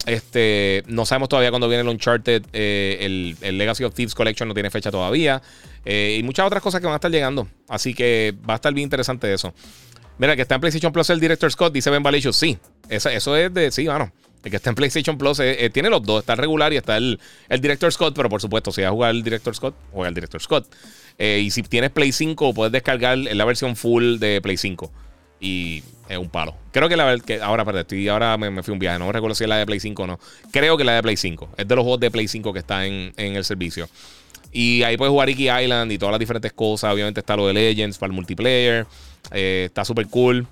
este, 0.06 0.82
no 0.86 1.06
sabemos 1.06 1.28
todavía 1.28 1.50
cuándo 1.50 1.68
viene 1.68 1.82
el 1.82 1.88
Uncharted. 1.88 2.44
Eh, 2.52 2.98
el, 3.40 3.58
Legacy 3.58 3.84
of 3.84 3.94
Thieves 3.94 4.14
Collection 4.14 4.48
no 4.48 4.54
tiene 4.54 4.70
fecha 4.70 4.90
todavía. 4.90 5.40
Eh, 5.84 6.16
y 6.18 6.22
muchas 6.22 6.46
otras 6.46 6.62
cosas 6.62 6.80
que 6.80 6.86
van 6.86 6.94
a 6.94 6.96
estar 6.96 7.10
llegando. 7.10 7.48
Así 7.68 7.94
que 7.94 8.34
va 8.48 8.54
a 8.54 8.56
estar 8.56 8.72
bien 8.72 8.84
interesante 8.84 9.32
eso. 9.32 9.54
Mira, 10.18 10.36
que 10.36 10.42
está 10.42 10.56
en 10.56 10.60
PlayStation 10.60 10.92
Plus 10.92 11.10
el 11.10 11.20
Director 11.20 11.50
Scott, 11.50 11.72
dice 11.72 11.90
Ben 11.90 12.02
Valicious. 12.02 12.36
Sí, 12.36 12.58
eso, 12.88 13.08
eso 13.08 13.36
es 13.36 13.52
de. 13.52 13.70
Sí, 13.70 13.84
mano. 13.86 14.12
El 14.44 14.50
que 14.50 14.56
está 14.58 14.68
en 14.68 14.76
PlayStation 14.76 15.16
Plus 15.16 15.40
eh, 15.40 15.70
tiene 15.72 15.88
los 15.88 16.02
dos. 16.02 16.20
Está 16.20 16.34
el 16.34 16.38
regular 16.38 16.70
y 16.74 16.76
está 16.76 16.98
el, 16.98 17.18
el 17.48 17.60
Director 17.62 17.90
Scott. 17.90 18.14
Pero 18.14 18.28
por 18.28 18.42
supuesto, 18.42 18.72
si 18.72 18.82
vas 18.82 18.88
a 18.88 18.92
jugar 18.92 19.10
el 19.12 19.22
Director 19.22 19.54
Scott, 19.54 19.74
juega 19.90 20.08
el 20.08 20.14
Director 20.14 20.42
Scott. 20.42 20.66
y 21.18 21.50
si 21.50 21.62
tienes 21.62 21.90
Play 21.90 22.12
5, 22.12 22.52
puedes 22.52 22.70
descargar 22.70 23.16
la 23.16 23.44
versión 23.46 23.74
full 23.74 24.18
de 24.18 24.42
Play 24.42 24.58
5 24.58 24.92
y 25.40 25.82
es 26.08 26.18
un 26.18 26.28
palo. 26.28 26.54
Creo 26.72 26.88
que 26.88 26.96
la 26.96 27.18
que 27.18 27.40
ahora, 27.40 27.64
perdón, 27.64 27.86
ahora 28.10 28.36
me, 28.36 28.62
fui 28.62 28.72
un 28.72 28.78
viaje, 28.78 28.98
no 28.98 29.06
me 29.06 29.12
recuerdo 29.12 29.34
si 29.34 29.44
es 29.44 29.48
la 29.48 29.56
de 29.56 29.66
Play 29.66 29.80
5 29.80 30.02
o 30.02 30.06
no. 30.06 30.20
Creo 30.50 30.76
que 30.76 30.84
la 30.84 30.94
de 30.94 31.02
Play 31.02 31.16
5. 31.16 31.50
Es 31.56 31.68
de 31.68 31.76
los 31.76 31.82
juegos 31.82 32.00
de 32.00 32.10
Play 32.10 32.28
5 32.28 32.52
que 32.52 32.58
está 32.58 32.86
en, 32.86 33.12
el 33.16 33.44
servicio. 33.44 33.88
Y 34.52 34.82
ahí 34.82 34.96
puedes 34.96 35.10
jugar 35.10 35.28
Iki 35.28 35.50
Island 35.50 35.90
y 35.92 35.98
todas 35.98 36.12
las 36.12 36.20
diferentes 36.20 36.52
cosas. 36.52 36.92
Obviamente 36.92 37.20
está 37.20 37.36
lo 37.36 37.46
de 37.46 37.54
Legends 37.54 37.98
para 37.98 38.08
el 38.08 38.14
multiplayer. 38.14 38.86
Eh, 39.32 39.64
está 39.66 39.84
súper 39.84 40.06
cool. 40.08 40.46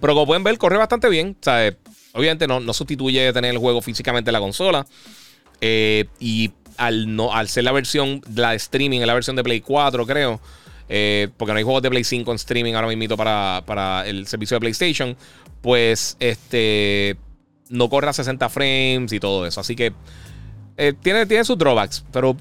Pero 0.00 0.14
como 0.14 0.26
pueden 0.26 0.44
ver, 0.44 0.58
corre 0.58 0.76
bastante 0.76 1.08
bien. 1.08 1.36
obviamente 2.12 2.46
no, 2.46 2.60
no, 2.60 2.72
sustituye 2.74 3.32
tener 3.32 3.52
el 3.52 3.58
juego 3.58 3.80
físicamente 3.80 4.30
en 4.30 4.34
la 4.34 4.40
consola. 4.40 4.86
Eh, 5.60 6.04
y 6.20 6.50
al, 6.76 7.14
no, 7.14 7.32
al 7.32 7.48
ser 7.48 7.64
la 7.64 7.72
versión, 7.72 8.20
la 8.34 8.50
de 8.50 8.56
streaming, 8.56 9.00
en 9.00 9.06
la 9.06 9.14
versión 9.14 9.36
de 9.36 9.42
Play 9.42 9.60
4, 9.60 10.06
creo 10.06 10.40
eh, 10.88 11.28
porque 11.36 11.52
no 11.52 11.58
hay 11.58 11.64
juegos 11.64 11.82
de 11.82 11.90
Play 11.90 12.04
5 12.04 12.30
en 12.30 12.36
streaming 12.36 12.74
ahora 12.74 12.88
mismo 12.88 13.16
para, 13.16 13.62
para 13.66 14.06
el 14.06 14.26
servicio 14.26 14.56
de 14.56 14.60
PlayStation, 14.60 15.16
pues 15.62 16.16
este 16.20 17.16
no 17.68 17.88
corre 17.88 18.08
a 18.08 18.12
60 18.12 18.48
frames 18.48 19.12
y 19.12 19.20
todo 19.20 19.46
eso. 19.46 19.60
Así 19.60 19.74
que 19.74 19.92
eh, 20.76 20.92
tiene, 21.00 21.26
tiene 21.26 21.44
sus 21.44 21.58
drawbacks, 21.58 22.04
pero 22.12 22.36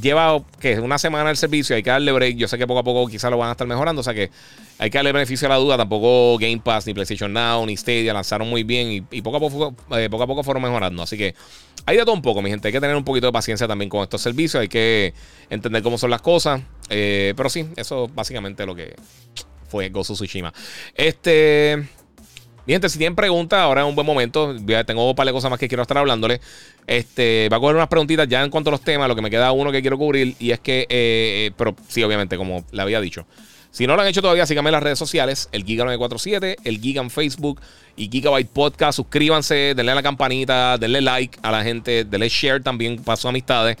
lleva 0.00 0.42
que 0.60 0.78
una 0.80 0.98
semana 0.98 1.30
el 1.30 1.36
servicio, 1.36 1.74
hay 1.76 1.82
que 1.82 1.90
darle 1.90 2.12
break. 2.12 2.36
Yo 2.36 2.48
sé 2.48 2.58
que 2.58 2.66
poco 2.66 2.80
a 2.80 2.84
poco 2.84 3.08
quizás 3.08 3.30
lo 3.30 3.38
van 3.38 3.48
a 3.48 3.52
estar 3.52 3.66
mejorando, 3.66 4.00
o 4.00 4.04
sea 4.04 4.14
que 4.14 4.30
hay 4.78 4.90
que 4.90 4.98
darle 4.98 5.12
beneficio 5.12 5.46
a 5.46 5.50
la 5.50 5.56
duda. 5.56 5.76
Tampoco 5.76 6.38
Game 6.38 6.60
Pass, 6.62 6.86
ni 6.86 6.94
PlayStation 6.94 7.32
Now, 7.32 7.64
ni 7.66 7.76
Stadia 7.76 8.12
lanzaron 8.12 8.48
muy 8.48 8.62
bien 8.62 9.06
y, 9.10 9.22
poco, 9.22 9.38
a 9.38 9.40
poco, 9.40 9.74
eh, 9.96 10.08
poco 10.10 10.22
a 10.22 10.26
poco 10.26 10.42
fueron 10.42 10.62
mejorando. 10.62 11.02
Así 11.02 11.16
que 11.16 11.34
hay 11.88 11.96
de 11.96 12.02
todo 12.02 12.12
un 12.12 12.20
poco, 12.20 12.42
mi 12.42 12.50
gente. 12.50 12.68
Hay 12.68 12.72
que 12.72 12.80
tener 12.80 12.94
un 12.94 13.04
poquito 13.04 13.26
de 13.26 13.32
paciencia 13.32 13.66
también 13.66 13.88
con 13.88 14.02
estos 14.02 14.20
servicios, 14.20 14.60
hay 14.60 14.68
que 14.68 15.14
entender 15.48 15.82
cómo 15.82 15.96
son 15.96 16.10
las 16.10 16.20
cosas. 16.20 16.60
Eh, 16.90 17.32
pero 17.34 17.48
sí, 17.48 17.66
eso 17.76 18.08
básicamente 18.08 18.66
lo 18.66 18.74
que 18.74 18.94
fue 19.68 19.88
Gozo 19.88 20.12
Tsushima. 20.12 20.52
Este. 20.94 21.82
Mi 22.66 22.74
gente, 22.74 22.90
si 22.90 22.98
tienen 22.98 23.16
preguntas, 23.16 23.60
ahora 23.60 23.80
es 23.80 23.88
un 23.88 23.94
buen 23.94 24.06
momento. 24.06 24.54
Tengo 24.86 25.08
un 25.08 25.16
par 25.16 25.26
de 25.26 25.32
cosas 25.32 25.50
más 25.50 25.58
que 25.58 25.66
quiero 25.66 25.80
estar 25.80 25.96
hablándole. 25.96 26.42
Este, 26.86 27.48
va 27.50 27.56
a 27.56 27.60
coger 27.60 27.76
unas 27.76 27.88
preguntitas 27.88 28.28
ya 28.28 28.44
en 28.44 28.50
cuanto 28.50 28.68
a 28.68 28.72
los 28.72 28.82
temas. 28.82 29.08
Lo 29.08 29.16
que 29.16 29.22
me 29.22 29.30
queda 29.30 29.50
uno 29.52 29.72
que 29.72 29.80
quiero 29.80 29.96
cubrir. 29.96 30.36
Y 30.38 30.50
es 30.50 30.60
que, 30.60 30.80
eh, 30.80 30.86
eh, 30.90 31.52
pero 31.56 31.74
sí, 31.88 32.02
obviamente, 32.02 32.36
como 32.36 32.66
le 32.70 32.82
había 32.82 33.00
dicho. 33.00 33.24
Si 33.70 33.86
no 33.86 33.96
lo 33.96 34.02
han 34.02 34.08
hecho 34.08 34.22
todavía, 34.22 34.46
síganme 34.46 34.70
en 34.70 34.72
las 34.72 34.82
redes 34.82 34.98
sociales, 34.98 35.48
el 35.52 35.64
Giga947, 35.64 36.56
el 36.64 36.80
Giga 36.80 37.02
en 37.02 37.10
Facebook 37.10 37.60
y 37.96 38.08
Gigabyte 38.08 38.48
Podcast. 38.48 38.96
Suscríbanse, 38.96 39.74
denle 39.76 39.92
a 39.92 39.94
la 39.94 40.02
campanita, 40.02 40.78
denle 40.78 41.00
like 41.00 41.38
a 41.42 41.50
la 41.50 41.62
gente, 41.62 42.04
denle 42.04 42.28
share 42.28 42.62
también 42.62 42.96
para 42.96 43.16
sus 43.16 43.26
amistades. 43.26 43.76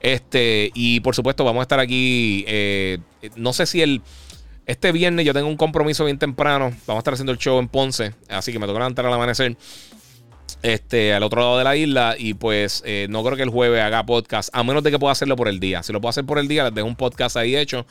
Este, 0.00 0.70
y 0.74 1.00
por 1.00 1.14
supuesto, 1.14 1.44
vamos 1.44 1.60
a 1.60 1.62
estar 1.62 1.80
aquí. 1.80 2.44
Eh, 2.46 2.98
no 3.36 3.52
sé 3.52 3.66
si 3.66 3.82
el 3.82 4.02
este 4.66 4.92
viernes 4.92 5.26
yo 5.26 5.34
tengo 5.34 5.48
un 5.48 5.56
compromiso 5.56 6.04
bien 6.04 6.18
temprano. 6.18 6.72
Vamos 6.86 6.96
a 6.96 6.98
estar 6.98 7.14
haciendo 7.14 7.32
el 7.32 7.38
show 7.38 7.58
en 7.58 7.68
Ponce. 7.68 8.14
Así 8.28 8.52
que 8.52 8.58
me 8.58 8.66
toca 8.66 8.78
levantar 8.78 9.06
al 9.06 9.12
amanecer. 9.12 9.56
Este, 10.62 11.12
al 11.12 11.24
otro 11.24 11.40
lado 11.40 11.58
de 11.58 11.64
la 11.64 11.76
isla. 11.76 12.14
Y 12.18 12.34
pues 12.34 12.82
eh, 12.86 13.06
no 13.10 13.22
creo 13.24 13.36
que 13.36 13.42
el 13.42 13.50
jueves 13.50 13.82
haga 13.82 14.06
podcast. 14.06 14.48
A 14.52 14.62
menos 14.62 14.82
de 14.82 14.90
que 14.90 14.98
pueda 14.98 15.12
hacerlo 15.12 15.36
por 15.36 15.48
el 15.48 15.60
día. 15.60 15.82
Si 15.82 15.92
lo 15.92 16.00
puedo 16.00 16.10
hacer 16.10 16.24
por 16.24 16.38
el 16.38 16.48
día, 16.48 16.64
les 16.64 16.74
dejo 16.74 16.86
un 16.86 16.96
podcast 16.96 17.36
ahí 17.36 17.56
hecho. 17.56 17.86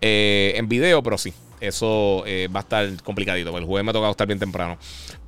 Eh, 0.00 0.54
en 0.56 0.68
video, 0.68 1.02
pero 1.02 1.18
sí. 1.18 1.32
Eso 1.60 2.24
eh, 2.26 2.48
va 2.54 2.60
a 2.60 2.62
estar 2.62 3.02
complicadito. 3.02 3.56
El 3.56 3.64
jueves 3.64 3.84
me 3.84 3.92
toca 3.92 4.10
estar 4.10 4.26
bien 4.26 4.38
temprano. 4.38 4.78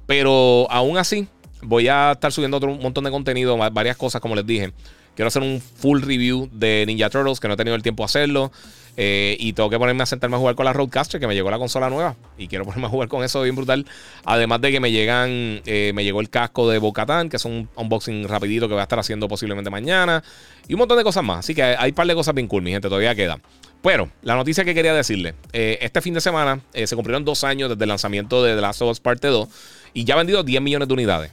Pero 0.06 0.66
aún 0.70 0.98
así, 0.98 1.28
voy 1.62 1.88
a 1.88 2.12
estar 2.12 2.32
subiendo 2.32 2.56
otro 2.56 2.74
montón 2.74 3.04
de 3.04 3.10
contenido. 3.10 3.56
Varias 3.56 3.96
cosas, 3.96 4.20
como 4.20 4.34
les 4.34 4.46
dije. 4.46 4.72
Quiero 5.14 5.28
hacer 5.28 5.42
un 5.42 5.60
full 5.60 6.02
review 6.02 6.48
de 6.52 6.84
Ninja 6.86 7.08
Turtles, 7.08 7.38
que 7.38 7.46
no 7.46 7.54
he 7.54 7.56
tenido 7.56 7.76
el 7.76 7.82
tiempo 7.82 8.02
de 8.02 8.06
hacerlo. 8.06 8.50
Eh, 8.96 9.36
y 9.40 9.52
tengo 9.54 9.70
que 9.70 9.78
ponerme 9.78 10.02
a 10.04 10.06
sentarme 10.06 10.36
a 10.36 10.38
jugar 10.38 10.54
con 10.54 10.64
la 10.64 10.72
Roadcaster, 10.72 11.20
que 11.20 11.26
me 11.26 11.34
llegó 11.34 11.50
la 11.50 11.58
consola 11.58 11.90
nueva. 11.90 12.16
Y 12.38 12.46
quiero 12.46 12.64
ponerme 12.64 12.86
a 12.86 12.90
jugar 12.90 13.08
con 13.08 13.24
eso 13.24 13.42
bien 13.42 13.56
brutal. 13.56 13.86
Además 14.24 14.60
de 14.60 14.70
que 14.70 14.80
me 14.80 14.92
llegan, 14.92 15.62
eh, 15.66 15.92
me 15.94 16.04
llegó 16.04 16.20
el 16.20 16.30
casco 16.30 16.68
de 16.68 16.78
Bocatán, 16.78 17.28
que 17.28 17.36
es 17.36 17.44
un 17.44 17.68
unboxing 17.76 18.28
rapidito 18.28 18.68
que 18.68 18.74
voy 18.74 18.80
a 18.80 18.84
estar 18.84 18.98
haciendo 18.98 19.28
posiblemente 19.28 19.70
mañana. 19.70 20.22
Y 20.68 20.74
un 20.74 20.78
montón 20.78 20.98
de 20.98 21.04
cosas 21.04 21.24
más. 21.24 21.40
Así 21.40 21.54
que 21.54 21.62
hay 21.62 21.90
un 21.90 21.94
par 21.94 22.06
de 22.06 22.14
cosas 22.14 22.34
bien 22.34 22.46
cool, 22.46 22.62
mi 22.62 22.70
gente, 22.70 22.88
todavía 22.88 23.14
queda. 23.14 23.40
Pero 23.82 24.08
la 24.22 24.34
noticia 24.34 24.64
que 24.64 24.74
quería 24.74 24.94
decirle, 24.94 25.34
eh, 25.52 25.78
este 25.82 26.00
fin 26.00 26.14
de 26.14 26.20
semana 26.20 26.60
se 26.72 26.96
cumplieron 26.96 27.24
dos 27.24 27.44
años 27.44 27.68
desde 27.68 27.84
el 27.84 27.88
lanzamiento 27.88 28.42
de 28.42 28.54
The 28.54 28.60
Last 28.62 28.80
of 28.80 28.90
Us 28.90 29.00
Parte 29.00 29.28
2 29.28 29.46
y 29.92 30.04
ya 30.04 30.14
ha 30.14 30.16
vendido 30.16 30.42
10 30.42 30.62
millones 30.62 30.88
de 30.88 30.94
unidades. 30.94 31.32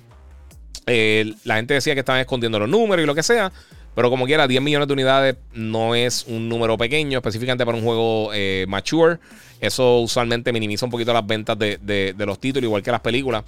la 0.85 1.55
gente 1.55 1.75
decía 1.75 1.93
que 1.93 2.01
estaban 2.01 2.19
escondiendo 2.19 2.59
los 2.59 2.67
números 2.67 3.03
y 3.03 3.05
lo 3.05 3.15
que 3.15 3.23
sea. 3.23 3.53
Pero 3.95 4.09
como 4.09 4.25
quiera, 4.25 4.47
10 4.47 4.61
millones 4.61 4.87
de 4.87 4.93
unidades 4.93 5.35
no 5.53 5.95
es 5.95 6.25
un 6.27 6.47
número 6.47 6.77
pequeño, 6.77 7.17
específicamente 7.19 7.65
para 7.65 7.77
un 7.77 7.83
juego 7.83 8.31
eh, 8.33 8.65
mature. 8.67 9.19
Eso 9.59 9.99
usualmente 9.99 10.53
minimiza 10.53 10.85
un 10.85 10.91
poquito 10.91 11.13
las 11.13 11.25
ventas 11.25 11.57
de, 11.59 12.15
los 12.17 12.39
títulos, 12.39 12.65
igual 12.65 12.81
que 12.81 12.91
las 12.91 13.01
películas. 13.01 13.43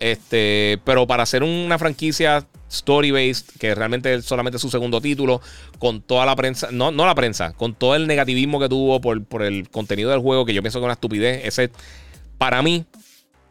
Este, 0.00 0.78
pero 0.84 1.06
para 1.06 1.22
hacer 1.22 1.42
una 1.42 1.78
franquicia 1.78 2.44
story-based, 2.68 3.58
que 3.58 3.74
realmente 3.74 4.14
es 4.14 4.24
solamente 4.24 4.58
su 4.58 4.68
segundo 4.68 5.00
título, 5.00 5.40
con 5.78 6.02
toda 6.02 6.26
la 6.26 6.34
prensa, 6.34 6.68
no, 6.72 6.90
no 6.90 7.06
la 7.06 7.14
prensa, 7.14 7.52
con 7.52 7.74
todo 7.74 7.94
el 7.94 8.06
negativismo 8.06 8.58
que 8.58 8.68
tuvo 8.68 9.00
por, 9.00 9.24
por 9.24 9.42
el 9.42 9.70
contenido 9.70 10.10
del 10.10 10.20
juego, 10.20 10.44
que 10.44 10.52
yo 10.52 10.60
pienso 10.60 10.80
que 10.80 10.82
es 10.82 10.86
una 10.86 10.94
estupidez, 10.94 11.44
ese 11.44 11.70
para 12.36 12.60
mí 12.62 12.84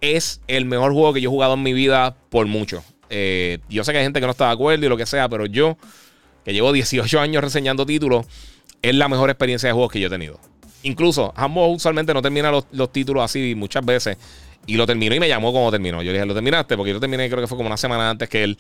es 0.02 0.42
el 0.48 0.66
mejor 0.66 0.92
juego 0.92 1.14
que 1.14 1.22
yo 1.22 1.30
he 1.30 1.32
jugado 1.32 1.54
en 1.54 1.64
mi 1.64 1.72
vida 1.74 2.16
por 2.30 2.46
mucho. 2.46 2.84
Eh, 3.10 3.60
yo 3.70 3.84
sé 3.84 3.92
que 3.92 4.00
hay 4.00 4.04
gente 4.04 4.20
que 4.20 4.26
no 4.26 4.32
está 4.32 4.48
de 4.48 4.54
acuerdo 4.54 4.86
y 4.86 4.90
lo 4.90 4.98
que 4.98 5.06
sea, 5.06 5.30
pero 5.30 5.46
yo 5.46 5.78
que 6.46 6.54
llevo 6.54 6.72
18 6.72 7.20
años 7.20 7.44
reseñando 7.44 7.86
títulos, 7.86 8.26
es 8.82 8.96
la 8.96 9.08
mejor 9.08 9.30
experiencia 9.30 9.68
de 9.68 9.74
juegos 9.74 9.92
que 9.92 10.00
yo 10.00 10.08
he 10.08 10.10
tenido. 10.10 10.40
Incluso, 10.84 11.34
Hambo 11.36 11.68
usualmente 11.68 12.14
no 12.14 12.22
termina 12.22 12.52
los, 12.52 12.92
títulos 12.92 13.24
así 13.24 13.56
muchas 13.56 13.86
veces. 13.86 14.18
Y 14.66 14.76
lo 14.76 14.86
terminó 14.86 15.16
y 15.16 15.20
me 15.20 15.28
llamó 15.28 15.52
como 15.52 15.72
terminó. 15.72 16.02
Yo 16.02 16.12
le 16.12 16.14
dije, 16.14 16.26
¿lo 16.26 16.34
terminaste? 16.34 16.78
Porque 16.78 16.92
yo 16.92 17.00
terminé, 17.00 17.30
creo 17.30 17.42
que 17.42 17.48
fue 17.48 17.58
como 17.58 17.68
una 17.68 17.78
semana 17.78 18.10
antes 18.10 18.30
que 18.30 18.44
él. 18.44 18.58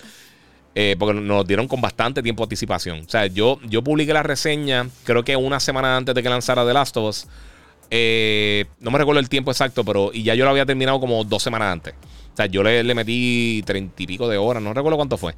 Eh, 0.75 0.95
porque 0.97 1.13
nos 1.13 1.45
dieron 1.45 1.67
con 1.67 1.81
bastante 1.81 2.23
tiempo 2.23 2.41
de 2.41 2.45
anticipación. 2.45 3.01
O 3.01 3.09
sea, 3.09 3.27
yo, 3.27 3.59
yo 3.63 3.84
publiqué 3.84 4.11
la 4.11 4.23
reseña, 4.23 4.89
creo 5.03 5.23
que 5.23 5.36
una 5.36 5.59
semana 5.59 5.95
antes 5.95 6.15
de 6.15 6.23
que 6.23 6.29
lanzara 6.29 6.65
The 6.65 6.73
Last 6.73 6.97
of 6.97 7.09
Us. 7.09 7.27
Eh, 7.91 8.65
no 8.79 8.89
me 8.89 8.97
recuerdo 8.97 9.19
el 9.19 9.29
tiempo 9.29 9.51
exacto, 9.51 9.84
pero 9.86 10.09
y 10.11 10.23
ya 10.23 10.34
yo 10.34 10.45
lo 10.45 10.51
había 10.51 10.65
terminado 10.65 10.99
como 10.99 11.23
dos 11.23 11.43
semanas 11.43 11.71
antes. 11.71 11.93
O 12.34 12.36
sea, 12.36 12.47
yo 12.47 12.63
le, 12.63 12.84
le 12.84 12.95
metí 12.95 13.61
treinta 13.65 14.01
y 14.01 14.07
pico 14.07 14.27
de 14.27 14.38
horas, 14.38 14.63
no 14.63 14.73
recuerdo 14.73 14.97
cuánto 14.97 15.17
fue. 15.17 15.36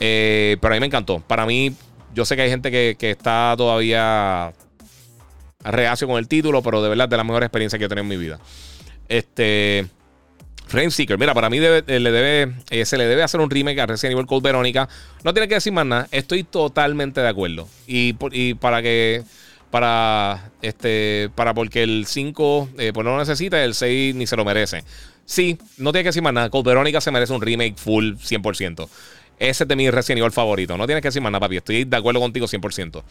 Eh, 0.00 0.56
pero 0.60 0.74
a 0.74 0.76
mí 0.76 0.80
me 0.80 0.86
encantó. 0.86 1.20
Para 1.20 1.46
mí, 1.46 1.74
yo 2.14 2.24
sé 2.24 2.34
que 2.34 2.42
hay 2.42 2.50
gente 2.50 2.70
que, 2.70 3.10
está 3.10 3.54
todavía 3.56 4.52
reacio 5.62 6.08
con 6.08 6.18
el 6.18 6.26
título, 6.26 6.62
pero 6.62 6.82
de 6.82 6.88
verdad 6.88 7.08
de 7.08 7.16
la 7.18 7.24
mejor 7.24 7.42
experiencia 7.42 7.78
que 7.78 7.84
he 7.84 7.88
tenido 7.88 8.02
en 8.02 8.08
mi 8.08 8.16
vida. 8.16 8.40
Este. 9.08 9.86
Frame 10.66 10.92
Seeker, 10.92 11.18
mira, 11.18 11.34
para 11.34 11.50
mí 11.50 11.58
le 11.58 11.82
debe, 11.82 12.54
eh, 12.70 12.84
se 12.84 12.96
le 12.96 13.04
debe 13.06 13.24
hacer 13.24 13.40
un 13.40 13.50
remake 13.50 13.80
a 13.80 13.86
Resident 13.86 14.12
Evil 14.12 14.26
Code 14.26 14.42
Verónica. 14.42 14.88
No 15.24 15.34
tiene 15.34 15.48
que 15.48 15.54
decir 15.54 15.72
más 15.72 15.84
nada. 15.84 16.06
Estoy 16.12 16.44
totalmente 16.44 17.20
de 17.20 17.28
acuerdo. 17.28 17.68
Y, 17.86 18.14
para 18.54 18.80
que. 18.80 19.24
Para. 19.70 20.50
Este. 20.62 21.28
Para 21.34 21.54
porque 21.54 21.82
el 21.82 22.06
5 22.06 22.68
eh, 22.78 22.92
pues 22.94 23.04
no 23.04 23.10
lo 23.12 23.18
necesita, 23.18 23.62
el 23.64 23.74
6 23.74 24.14
ni 24.14 24.26
se 24.28 24.36
lo 24.36 24.44
merece. 24.44 24.84
Sí, 25.24 25.58
no 25.76 25.92
tiene 25.92 26.04
que 26.04 26.08
decir 26.08 26.22
más 26.22 26.32
nada. 26.32 26.50
Code 26.50 26.70
Verónica 26.70 27.00
se 27.00 27.10
merece 27.10 27.32
un 27.32 27.42
remake 27.42 27.76
full 27.76 28.14
100%. 28.14 28.88
Ese 29.40 29.64
es 29.64 29.68
de 29.68 29.74
mi 29.74 29.90
Resident 29.90 30.18
Evil 30.18 30.32
favorito. 30.32 30.76
No 30.76 30.86
tienes 30.86 31.00
que 31.00 31.08
decir 31.08 31.22
más 31.22 31.32
nada, 31.32 31.40
papi. 31.40 31.56
Estoy 31.56 31.84
de 31.84 31.96
acuerdo 31.96 32.20
contigo 32.20 32.46
100%. 32.46 33.02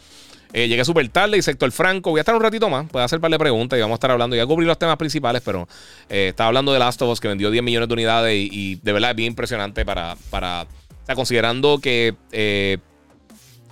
Eh, 0.52 0.68
llegué 0.68 0.84
súper 0.84 1.08
tarde 1.08 1.36
y 1.36 1.42
sector 1.42 1.70
Franco. 1.72 2.10
Voy 2.10 2.20
a 2.20 2.22
estar 2.22 2.36
un 2.36 2.40
ratito 2.40 2.70
más. 2.70 2.88
Puedo 2.88 3.04
hacer 3.04 3.18
un 3.18 3.22
par 3.22 3.32
de 3.32 3.38
preguntas 3.38 3.76
y 3.76 3.82
vamos 3.82 3.94
a 3.94 3.96
estar 3.96 4.12
hablando. 4.12 4.36
Ya 4.36 4.46
cubrir 4.46 4.68
los 4.68 4.78
temas 4.78 4.96
principales, 4.96 5.42
pero 5.44 5.68
eh, 6.08 6.28
estaba 6.28 6.46
hablando 6.46 6.72
de 6.72 6.78
Last 6.78 7.02
of 7.02 7.10
Us 7.10 7.18
que 7.18 7.26
vendió 7.26 7.50
10 7.50 7.64
millones 7.64 7.88
de 7.88 7.94
unidades 7.94 8.36
y, 8.36 8.76
de 8.76 8.92
verdad 8.92 9.10
es 9.10 9.16
bien 9.16 9.32
impresionante 9.32 9.84
para. 9.84 10.16
para 10.30 10.62
o 10.62 11.06
sea, 11.06 11.16
considerando 11.16 11.80
que. 11.80 12.14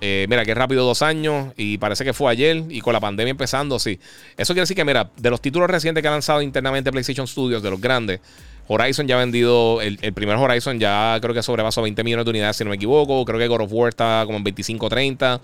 Eh, 0.01 0.27
mira, 0.29 0.45
que 0.45 0.55
rápido 0.55 0.85
dos 0.85 1.03
años 1.03 1.53
y 1.57 1.79
parece 1.79 2.05
que 2.05 2.13
fue 2.13 2.31
ayer 2.31 2.63
y 2.69 2.81
con 2.81 2.93
la 2.93 3.01
pandemia 3.01 3.31
empezando, 3.31 3.79
sí. 3.79 3.99
Eso 4.37 4.53
quiere 4.53 4.63
decir 4.63 4.77
que, 4.77 4.85
mira, 4.85 5.11
de 5.17 5.31
los 5.31 5.41
títulos 5.41 5.69
recientes 5.69 6.03
que 6.03 6.09
ha 6.09 6.13
lanzado 6.13 6.43
internamente 6.43 6.91
PlayStation 6.93 7.27
Studios, 7.27 7.63
de 7.63 7.71
los 7.71 7.81
grandes, 7.81 8.21
Horizon 8.69 9.09
ya 9.09 9.17
ha 9.17 9.19
vendido, 9.19 9.81
el, 9.81 9.97
primer 10.13 10.37
Horizon 10.37 10.79
ya 10.79 11.19
creo 11.23 11.35
que 11.35 11.43
sobrepasó 11.43 11.81
20 11.83 12.05
millones 12.05 12.27
de 12.27 12.31
unidades, 12.31 12.57
si 12.57 12.65
no 12.65 12.71
me 12.71 12.77
equivoco. 12.77 13.25
Creo 13.25 13.39
que 13.39 13.49
God 13.49 13.63
of 13.63 13.73
War 13.73 13.89
está 13.89 14.23
como 14.27 14.39
en 14.39 14.45
25 14.45 14.89
30. 14.89 15.41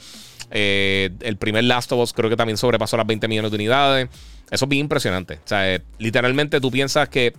Eh, 0.51 1.11
el 1.21 1.37
primer 1.39 1.65
Last 1.65 1.91
of 1.93 2.01
Us 2.01 2.13
creo 2.13 2.29
que 2.29 2.37
también 2.37 2.59
sobrepasó 2.59 2.99
las 2.99 3.07
20 3.07 3.27
millones 3.27 3.51
de 3.51 3.55
unidades. 3.57 4.09
Eso 4.51 4.67
es 4.67 4.69
bien 4.69 4.81
impresionante. 4.81 5.35
O 5.37 5.49
sea, 5.49 5.75
eh, 5.75 5.81
literalmente 5.99 6.61
tú 6.61 6.71
piensas 6.71 7.09
que 7.09 7.33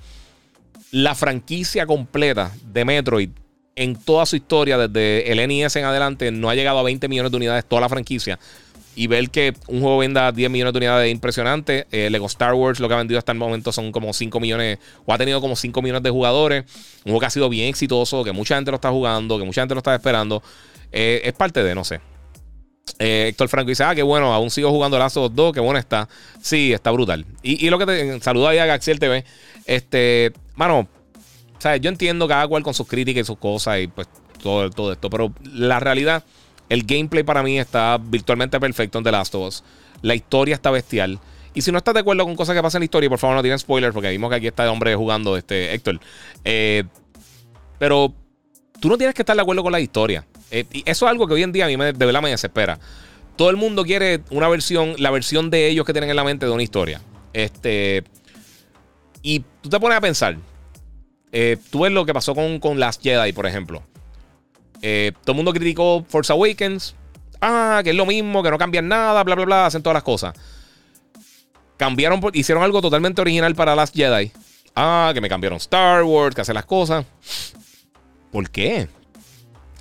la 0.91 1.13
franquicia 1.13 1.85
completa 1.85 2.51
de 2.65 2.83
Metroid 2.83 3.29
en 3.75 3.95
toda 3.95 4.25
su 4.25 4.37
historia, 4.37 4.77
desde 4.77 5.31
el 5.31 5.47
NES 5.47 5.75
en 5.75 5.85
adelante, 5.85 6.31
no 6.31 6.49
ha 6.49 6.55
llegado 6.55 6.79
a 6.79 6.83
20 6.83 7.07
millones 7.07 7.31
de 7.31 7.37
unidades 7.37 7.65
toda 7.65 7.81
la 7.81 7.89
franquicia 7.89 8.39
y 8.95 9.07
ver 9.07 9.29
que 9.29 9.53
un 9.67 9.81
juego 9.81 9.97
venda 9.99 10.31
10 10.31 10.49
millones 10.49 10.73
de 10.73 10.77
unidades 10.77 11.07
es 11.07 11.11
impresionante. 11.11 11.87
Eh, 11.91 12.09
Lego 12.09 12.27
Star 12.27 12.53
Wars 12.53 12.79
lo 12.79 12.87
que 12.87 12.93
ha 12.93 12.97
vendido 12.97 13.17
hasta 13.17 13.31
el 13.31 13.37
momento 13.37 13.71
son 13.71 13.91
como 13.91 14.13
5 14.13 14.39
millones, 14.39 14.79
o 15.05 15.13
ha 15.13 15.17
tenido 15.17 15.41
como 15.41 15.55
5 15.55 15.81
millones 15.81 16.03
de 16.03 16.09
jugadores. 16.09 16.63
Un 16.99 17.11
juego 17.11 17.19
que 17.19 17.25
ha 17.25 17.29
sido 17.29 17.49
bien 17.49 17.69
exitoso, 17.69 18.23
que 18.23 18.31
mucha 18.31 18.55
gente 18.55 18.71
lo 18.71 18.75
está 18.75 18.91
jugando, 18.91 19.37
que 19.37 19.45
mucha 19.45 19.61
gente 19.61 19.75
lo 19.75 19.79
está 19.79 19.95
esperando. 19.95 20.41
Eh, 20.91 21.21
es 21.23 21.33
parte 21.33 21.63
de, 21.63 21.75
no 21.75 21.83
sé. 21.83 21.99
Eh, 22.99 23.27
Héctor 23.29 23.49
Franco 23.49 23.69
dice, 23.69 23.83
ah, 23.83 23.95
qué 23.95 24.03
bueno, 24.03 24.33
aún 24.33 24.49
sigo 24.49 24.69
jugando 24.69 24.97
Last 24.97 25.17
of 25.17 25.33
2, 25.33 25.53
qué 25.53 25.59
bueno 25.59 25.79
está. 25.79 26.07
Sí, 26.41 26.71
está 26.71 26.91
brutal. 26.91 27.25
Y, 27.43 27.69
lo 27.69 27.77
que 27.79 27.85
te 27.85 28.21
saluda 28.21 28.49
ahí 28.49 28.59
a 28.59 28.65
Gaxiel 28.65 28.99
TV. 28.99 29.25
Este, 29.65 30.31
mano, 30.55 30.87
sea, 31.65 31.77
yo 31.77 31.89
entiendo 31.89 32.27
cada 32.27 32.47
cual 32.47 32.63
con 32.63 32.73
sus 32.73 32.87
críticas 32.87 33.21
y 33.21 33.25
sus 33.25 33.37
cosas 33.37 33.79
y 33.79 33.87
pues 33.87 34.07
todo, 34.41 34.69
todo 34.69 34.93
esto, 34.93 35.09
pero 35.09 35.33
la 35.43 35.79
realidad 35.79 36.23
el 36.69 36.83
gameplay 36.83 37.23
para 37.23 37.43
mí 37.43 37.59
está 37.59 37.97
virtualmente 38.01 38.59
perfecto 38.59 38.97
en 38.97 39.03
The 39.03 39.11
Last 39.11 39.35
of 39.35 39.47
Us. 39.47 39.63
La 40.01 40.15
historia 40.15 40.55
está 40.55 40.71
bestial. 40.71 41.19
Y 41.53 41.61
si 41.61 41.71
no 41.71 41.77
estás 41.77 41.93
de 41.93 42.01
acuerdo 42.01 42.25
con 42.25 42.35
cosas 42.35 42.55
que 42.55 42.61
pasan 42.61 42.79
en 42.79 42.81
la 42.81 42.85
historia, 42.85 43.09
por 43.09 43.19
favor 43.19 43.35
no 43.35 43.41
tienen 43.41 43.57
spoilers, 43.57 43.93
porque 43.93 44.09
vimos 44.09 44.29
que 44.29 44.35
aquí 44.35 44.47
está 44.47 44.63
el 44.63 44.69
hombre 44.69 44.93
jugando, 44.95 45.37
este 45.37 45.73
Héctor. 45.73 45.99
Eh, 46.43 46.83
pero 47.79 48.13
tú 48.79 48.89
no 48.89 48.97
tienes 48.97 49.15
que 49.15 49.21
estar 49.21 49.35
de 49.35 49.41
acuerdo 49.41 49.63
con 49.63 49.71
la 49.71 49.79
historia. 49.79 50.25
Eh, 50.51 50.65
y 50.71 50.79
eso 50.85 51.05
es 51.05 51.09
algo 51.09 51.27
que 51.27 51.33
hoy 51.33 51.43
en 51.43 51.53
día 51.53 51.65
a 51.65 51.67
mí 51.67 51.77
me, 51.77 51.93
de 51.93 52.05
verdad 52.05 52.21
me 52.21 52.29
desespera. 52.29 52.77
Todo 53.37 53.49
el 53.49 53.55
mundo 53.55 53.83
quiere 53.83 54.21
una 54.31 54.49
versión, 54.49 54.95
la 54.97 55.11
versión 55.11 55.49
de 55.49 55.67
ellos 55.67 55.85
que 55.85 55.93
tienen 55.93 56.09
en 56.09 56.15
la 56.15 56.23
mente 56.23 56.45
de 56.45 56.51
una 56.51 56.63
historia. 56.63 57.01
Este. 57.33 58.03
Y 59.21 59.43
tú 59.61 59.69
te 59.69 59.79
pones 59.79 59.97
a 59.97 60.01
pensar. 60.01 60.37
Eh, 61.31 61.57
tú 61.69 61.81
ves 61.81 61.91
lo 61.91 62.05
que 62.05 62.13
pasó 62.13 62.35
con, 62.35 62.59
con 62.59 62.79
Last 62.79 63.01
Jedi, 63.01 63.33
por 63.33 63.45
ejemplo. 63.45 63.81
Eh, 64.87 65.13
todo 65.23 65.31
el 65.31 65.37
mundo 65.37 65.51
criticó 65.51 66.05
Force 66.07 66.31
Awakens. 66.31 66.93
Ah, 67.41 67.81
que 67.83 67.89
es 67.89 67.95
lo 67.95 68.05
mismo, 68.05 68.43
que 68.43 68.51
no 68.51 68.59
cambian 68.59 68.87
nada, 68.87 69.23
bla, 69.23 69.33
bla, 69.33 69.45
bla, 69.45 69.65
hacen 69.65 69.81
todas 69.81 69.95
las 69.95 70.03
cosas. 70.03 70.35
Cambiaron, 71.75 72.21
hicieron 72.33 72.63
algo 72.63 72.81
totalmente 72.83 73.19
original 73.19 73.55
para 73.55 73.75
Last 73.75 73.95
Jedi. 73.95 74.31
Ah, 74.75 75.09
que 75.11 75.21
me 75.21 75.27
cambiaron 75.27 75.57
Star 75.57 76.03
Wars, 76.03 76.35
que 76.35 76.41
hacen 76.41 76.53
las 76.53 76.65
cosas. 76.65 77.03
¿Por 78.31 78.47
qué? 78.51 78.87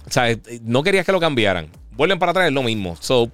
O 0.07 0.11
sea, 0.11 0.31
eh, 0.31 0.41
no 0.63 0.83
querías 0.83 1.05
que 1.05 1.13
lo 1.13 1.21
cambiaran. 1.21 1.69
Vuelven 1.91 2.19
para 2.19 2.31
atrás, 2.31 2.47
es 2.47 2.55
lo 2.55 2.63
mismo. 2.63 2.97
So, 2.99 3.31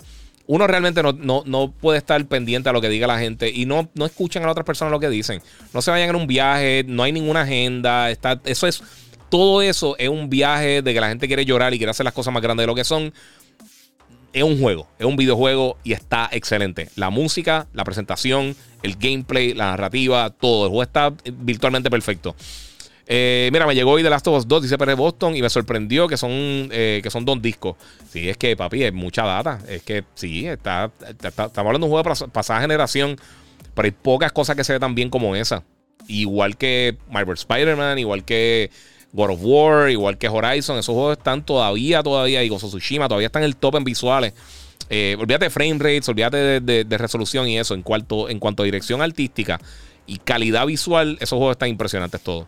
uno 0.48 0.66
realmente 0.66 1.04
no, 1.04 1.44
no, 1.46 1.70
puede 1.70 1.98
estar 1.98 2.24
pendiente 2.26 2.68
a 2.68 2.72
lo 2.72 2.80
que 2.80 2.88
diga 2.88 3.06
la 3.06 3.20
gente 3.20 3.48
y 3.48 3.64
no, 3.64 3.88
no 3.94 4.06
escuchan 4.06 4.42
a 4.42 4.46
las 4.46 4.54
otras 4.54 4.66
personas 4.66 4.90
lo 4.90 4.98
que 4.98 5.08
dicen. 5.08 5.40
No 5.72 5.82
se 5.82 5.92
vayan 5.92 6.08
en 6.08 6.16
un 6.16 6.26
viaje, 6.26 6.84
no 6.88 7.04
hay 7.04 7.12
ninguna 7.12 7.42
agenda. 7.42 8.10
Está, 8.10 8.40
eso 8.44 8.66
es 8.66 8.82
todo 9.30 9.62
eso 9.62 9.96
es 9.98 10.08
un 10.08 10.28
viaje 10.28 10.82
de 10.82 10.92
que 10.92 11.00
la 11.00 11.08
gente 11.08 11.26
quiere 11.26 11.44
llorar 11.44 11.72
y 11.72 11.78
quiere 11.78 11.90
hacer 11.90 12.04
las 12.04 12.12
cosas 12.12 12.34
más 12.34 12.42
grandes 12.42 12.64
de 12.64 12.66
lo 12.66 12.74
que 12.74 12.84
son. 12.84 13.12
Es 14.32 14.42
un 14.42 14.60
juego, 14.60 14.88
es 14.98 15.06
un 15.06 15.16
videojuego 15.16 15.76
y 15.82 15.92
está 15.92 16.28
excelente. 16.32 16.88
La 16.96 17.10
música, 17.10 17.66
la 17.72 17.84
presentación, 17.84 18.54
el 18.82 18.96
gameplay, 18.96 19.54
la 19.54 19.70
narrativa, 19.70 20.30
todo. 20.30 20.64
El 20.64 20.68
juego 20.68 20.82
está 20.82 21.12
virtualmente 21.32 21.90
perfecto. 21.90 22.36
Eh, 23.12 23.50
mira, 23.52 23.66
me 23.66 23.74
llegó 23.74 23.90
hoy 23.90 24.04
The 24.04 24.10
Last 24.10 24.28
of 24.28 24.38
Us 24.38 24.46
2, 24.46 24.62
dice 24.62 24.78
PR 24.78 24.94
Boston, 24.94 25.34
y 25.34 25.42
me 25.42 25.50
sorprendió 25.50 26.06
que 26.06 26.16
son, 26.16 26.30
eh, 26.30 27.00
que 27.02 27.10
son 27.10 27.24
dos 27.24 27.42
discos. 27.42 27.74
Sí, 28.08 28.28
es 28.28 28.36
que, 28.36 28.56
papi, 28.56 28.84
es 28.84 28.92
mucha 28.92 29.24
data. 29.24 29.58
Es 29.68 29.82
que 29.82 30.04
sí, 30.14 30.46
está, 30.46 30.92
estamos 31.08 31.58
hablando 31.58 31.80
de 31.80 31.84
un 31.86 31.90
juego 31.90 32.14
de 32.14 32.28
pasada 32.28 32.60
generación, 32.60 33.16
pero 33.74 33.86
hay 33.86 33.90
pocas 33.90 34.30
cosas 34.30 34.54
que 34.54 34.62
se 34.62 34.74
ve 34.74 34.78
tan 34.78 34.94
bien 34.94 35.10
como 35.10 35.34
esa. 35.34 35.64
Igual 36.06 36.56
que 36.56 36.98
Marvel 37.10 37.34
Spider-Man, 37.34 37.98
igual 37.98 38.24
que 38.24 38.70
God 39.12 39.30
of 39.30 39.40
War, 39.42 39.90
igual 39.90 40.18
que 40.18 40.28
Horizon, 40.28 40.78
esos 40.78 40.94
juegos 40.94 41.18
están 41.18 41.44
todavía, 41.44 42.02
todavía, 42.02 42.44
y 42.44 42.48
Gozo 42.48 42.68
Tsushima, 42.68 43.08
todavía 43.08 43.26
están 43.26 43.42
en 43.42 43.48
el 43.48 43.56
top 43.56 43.76
en 43.76 43.84
visuales. 43.84 44.34
Eh, 44.88 45.16
olvídate 45.18 45.46
de 45.46 45.50
frame 45.50 45.78
rates, 45.78 46.08
olvídate 46.08 46.60
de, 46.60 46.98
resolución 46.98 47.48
y 47.48 47.58
eso. 47.58 47.74
En 47.74 47.82
cuanto, 47.82 48.28
en 48.28 48.38
cuanto 48.38 48.62
a 48.62 48.64
dirección 48.64 49.02
artística 49.02 49.60
y 50.06 50.18
calidad 50.18 50.66
visual, 50.66 51.16
esos 51.20 51.36
juegos 51.36 51.54
están 51.54 51.68
impresionantes 51.68 52.20
todos. 52.20 52.46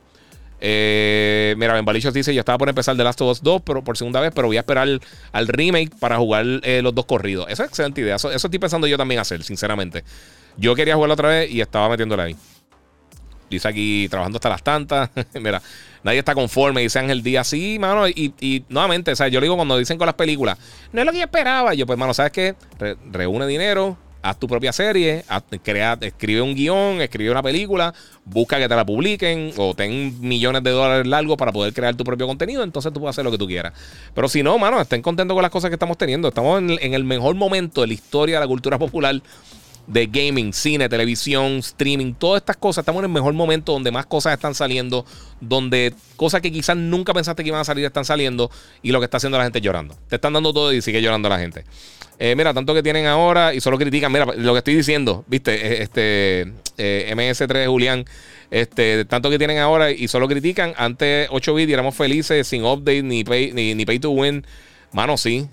Eh, 0.61 1.55
mira, 1.59 1.75
Ben 1.75 1.85
Balichos 1.85 2.15
dice: 2.15 2.35
Yo 2.35 2.41
estaba 2.41 2.59
por 2.59 2.69
empezar 2.69 2.97
The 2.97 3.05
Last 3.05 3.21
of 3.21 3.31
Us 3.31 3.43
2 3.43 3.63
pero, 3.63 3.83
por 3.83 3.97
segunda 3.97 4.21
vez, 4.21 4.33
pero 4.35 4.47
voy 4.49 4.57
a 4.57 4.61
esperar 4.61 4.89
al, 5.33 5.49
remake 5.49 5.91
para 5.99 6.19
jugar 6.19 6.45
eh, 6.63 6.81
los 6.83 6.95
dos 6.95 7.07
corridos. 7.07 7.47
Esa 7.49 7.65
es 7.65 7.71
excelente 7.71 8.01
idea. 8.01 8.17
Eso, 8.17 8.31
eso, 8.31 8.47
estoy 8.47 8.59
pensando 8.59 8.87
yo 8.87 8.97
también 8.97 9.21
hacer, 9.21 9.43
sinceramente. 9.43 10.05
Yo 10.57 10.75
quería 10.75 10.95
jugarlo 10.95 11.15
otra 11.15 11.29
vez 11.29 11.51
y 11.51 11.61
estaba 11.61 11.89
metiéndole 11.89 12.23
ahí. 12.23 12.37
Dice 13.51 13.69
aquí 13.69 14.09
trabajando 14.09 14.39
hasta 14.39 14.49
las 14.49 14.63
tantas. 14.63 15.11
Mira, 15.35 15.63
nadie 16.03 16.19
está 16.19 16.35
conforme, 16.35 16.81
dice 16.81 16.99
Ángel 16.99 17.23
Díaz. 17.23 17.49
Sí, 17.49 17.79
mano, 17.79 18.09
y, 18.09 18.65
nuevamente, 18.69 19.13
o 19.13 19.17
sea, 19.17 19.29
yo 19.29 19.41
digo 19.41 19.57
cuando 19.57 19.77
dicen 19.79 19.99
con 19.99 20.07
las 20.07 20.15
películas, 20.15 20.59
no 20.93 21.01
es 21.01 21.07
lo 21.07 21.13
que 21.13 21.19
yo 21.19 21.25
esperaba. 21.25 21.75
Yo, 21.75 21.87
pues, 21.87 21.99
mano, 21.99 22.15
¿sabes 22.15 22.33
qué? 22.33 22.55
reúne 23.11 23.47
dinero, 23.47 23.97
haz 24.23 24.39
tu 24.39 24.47
propia 24.47 24.73
serie, 24.73 25.25
crea, 25.63 25.99
escribe 26.01 26.41
un 26.41 26.55
guion, 26.55 27.01
escribe 27.01 27.31
una 27.31 27.43
película, 27.43 27.93
busca 28.25 28.59
que 28.59 28.69
te 28.69 28.77
la 28.77 28.87
publiquen 28.87 29.53
o 29.57 29.75
ten 29.75 30.19
millones 30.21 30.63
de 30.63 30.71
dólares 30.71 31.07
largos 31.07 31.37
para 31.37 31.53
poder 31.53 31.75
crear 31.75 31.95
tu 31.97 32.05
propio 32.05 32.27
contenido, 32.27 32.63
entonces 32.63 32.93
tú 32.93 33.01
puedes 33.01 33.15
hacer 33.15 33.25
lo 33.25 33.31
que 33.31 33.39
tú 33.39 33.47
quieras. 33.47 33.73
Pero 34.15 34.29
si 34.29 34.43
no, 34.43 34.57
mano, 34.59 34.81
estén 34.81 35.03
contentos 35.03 35.35
con 35.35 35.43
las 35.43 35.51
cosas 35.51 35.71
que 35.71 35.75
estamos 35.75 35.99
teniendo. 35.99 36.29
Estamos 36.29 36.63
en 36.63 36.95
el 36.95 37.05
mejor 37.05 37.35
momento 37.35 37.81
de 37.81 37.89
la 37.89 37.95
historia 37.95 38.37
de 38.37 38.41
la 38.41 38.47
cultura 38.49 38.79
popular 38.79 39.21
de 39.87 40.07
gaming, 40.07 40.53
cine, 40.53 40.89
televisión, 40.89 41.59
streaming, 41.59 42.15
todas 42.15 42.41
estas 42.43 42.57
cosas. 42.57 42.83
Estamos 42.83 43.01
en 43.01 43.07
el 43.07 43.13
mejor 43.13 43.35
momento 43.35 43.73
donde 43.73 43.91
más 43.91 44.07
cosas 44.07 44.35
están 44.35 44.55
saliendo, 44.55 45.05
donde 45.41 45.95
cosas 46.17 46.41
que 46.41 46.53
quizás 46.53 46.77
nunca 46.77 47.13
pensaste 47.13 47.43
que 47.43 47.49
iban 47.49 47.61
a 47.61 47.65
salir 47.65 47.85
están 47.85 48.05
saliendo 48.05 48.51
y 48.83 48.93
lo 48.93 49.01
que 49.01 49.05
está 49.05 49.17
haciendo 49.17 49.39
la 49.39 49.45
gente 49.45 49.61
llorando. 49.61 49.97
Te 50.09 50.17
están 50.17 50.33
dando 50.33 50.53
todo 50.53 50.73
y 50.73 50.81
sigue 50.83 51.03
llorando 51.03 51.29
la 51.29 51.39
gente. 51.39 51.65
Eh, 52.25 52.37
mira, 52.37 52.55
tanto 52.55 52.73
que 52.73 52.85
tienen 52.85 53.07
ahora 53.07 53.53
y 53.53 53.61
solo 53.61 53.77
critican. 53.79 54.13
Mira, 54.13 54.27
lo 54.37 54.53
que 54.53 54.59
estoy 54.59 54.77
diciendo, 54.77 55.25
viste, 55.27 55.55
eh, 55.55 55.83
este 55.83 56.53
eh, 56.79 57.13
MS3 57.17 57.67
Julián, 57.67 58.05
este, 58.53 59.05
tanto 59.07 59.29
que 59.29 59.39
tienen 59.39 59.59
ahora 59.59 59.91
y 59.91 60.07
solo 60.07 60.29
critican. 60.29 60.73
Antes 60.77 61.27
8 61.33 61.55
bits 61.55 61.71
y 61.71 61.73
éramos 61.73 61.97
felices 61.97 62.47
sin 62.47 62.65
update 62.65 63.03
ni 63.03 63.25
pay, 63.25 63.53
ni, 63.53 63.75
ni 63.75 63.85
pay 63.85 63.99
to 63.99 64.11
win. 64.11 64.47
Mano, 64.93 65.17
sí. 65.17 65.49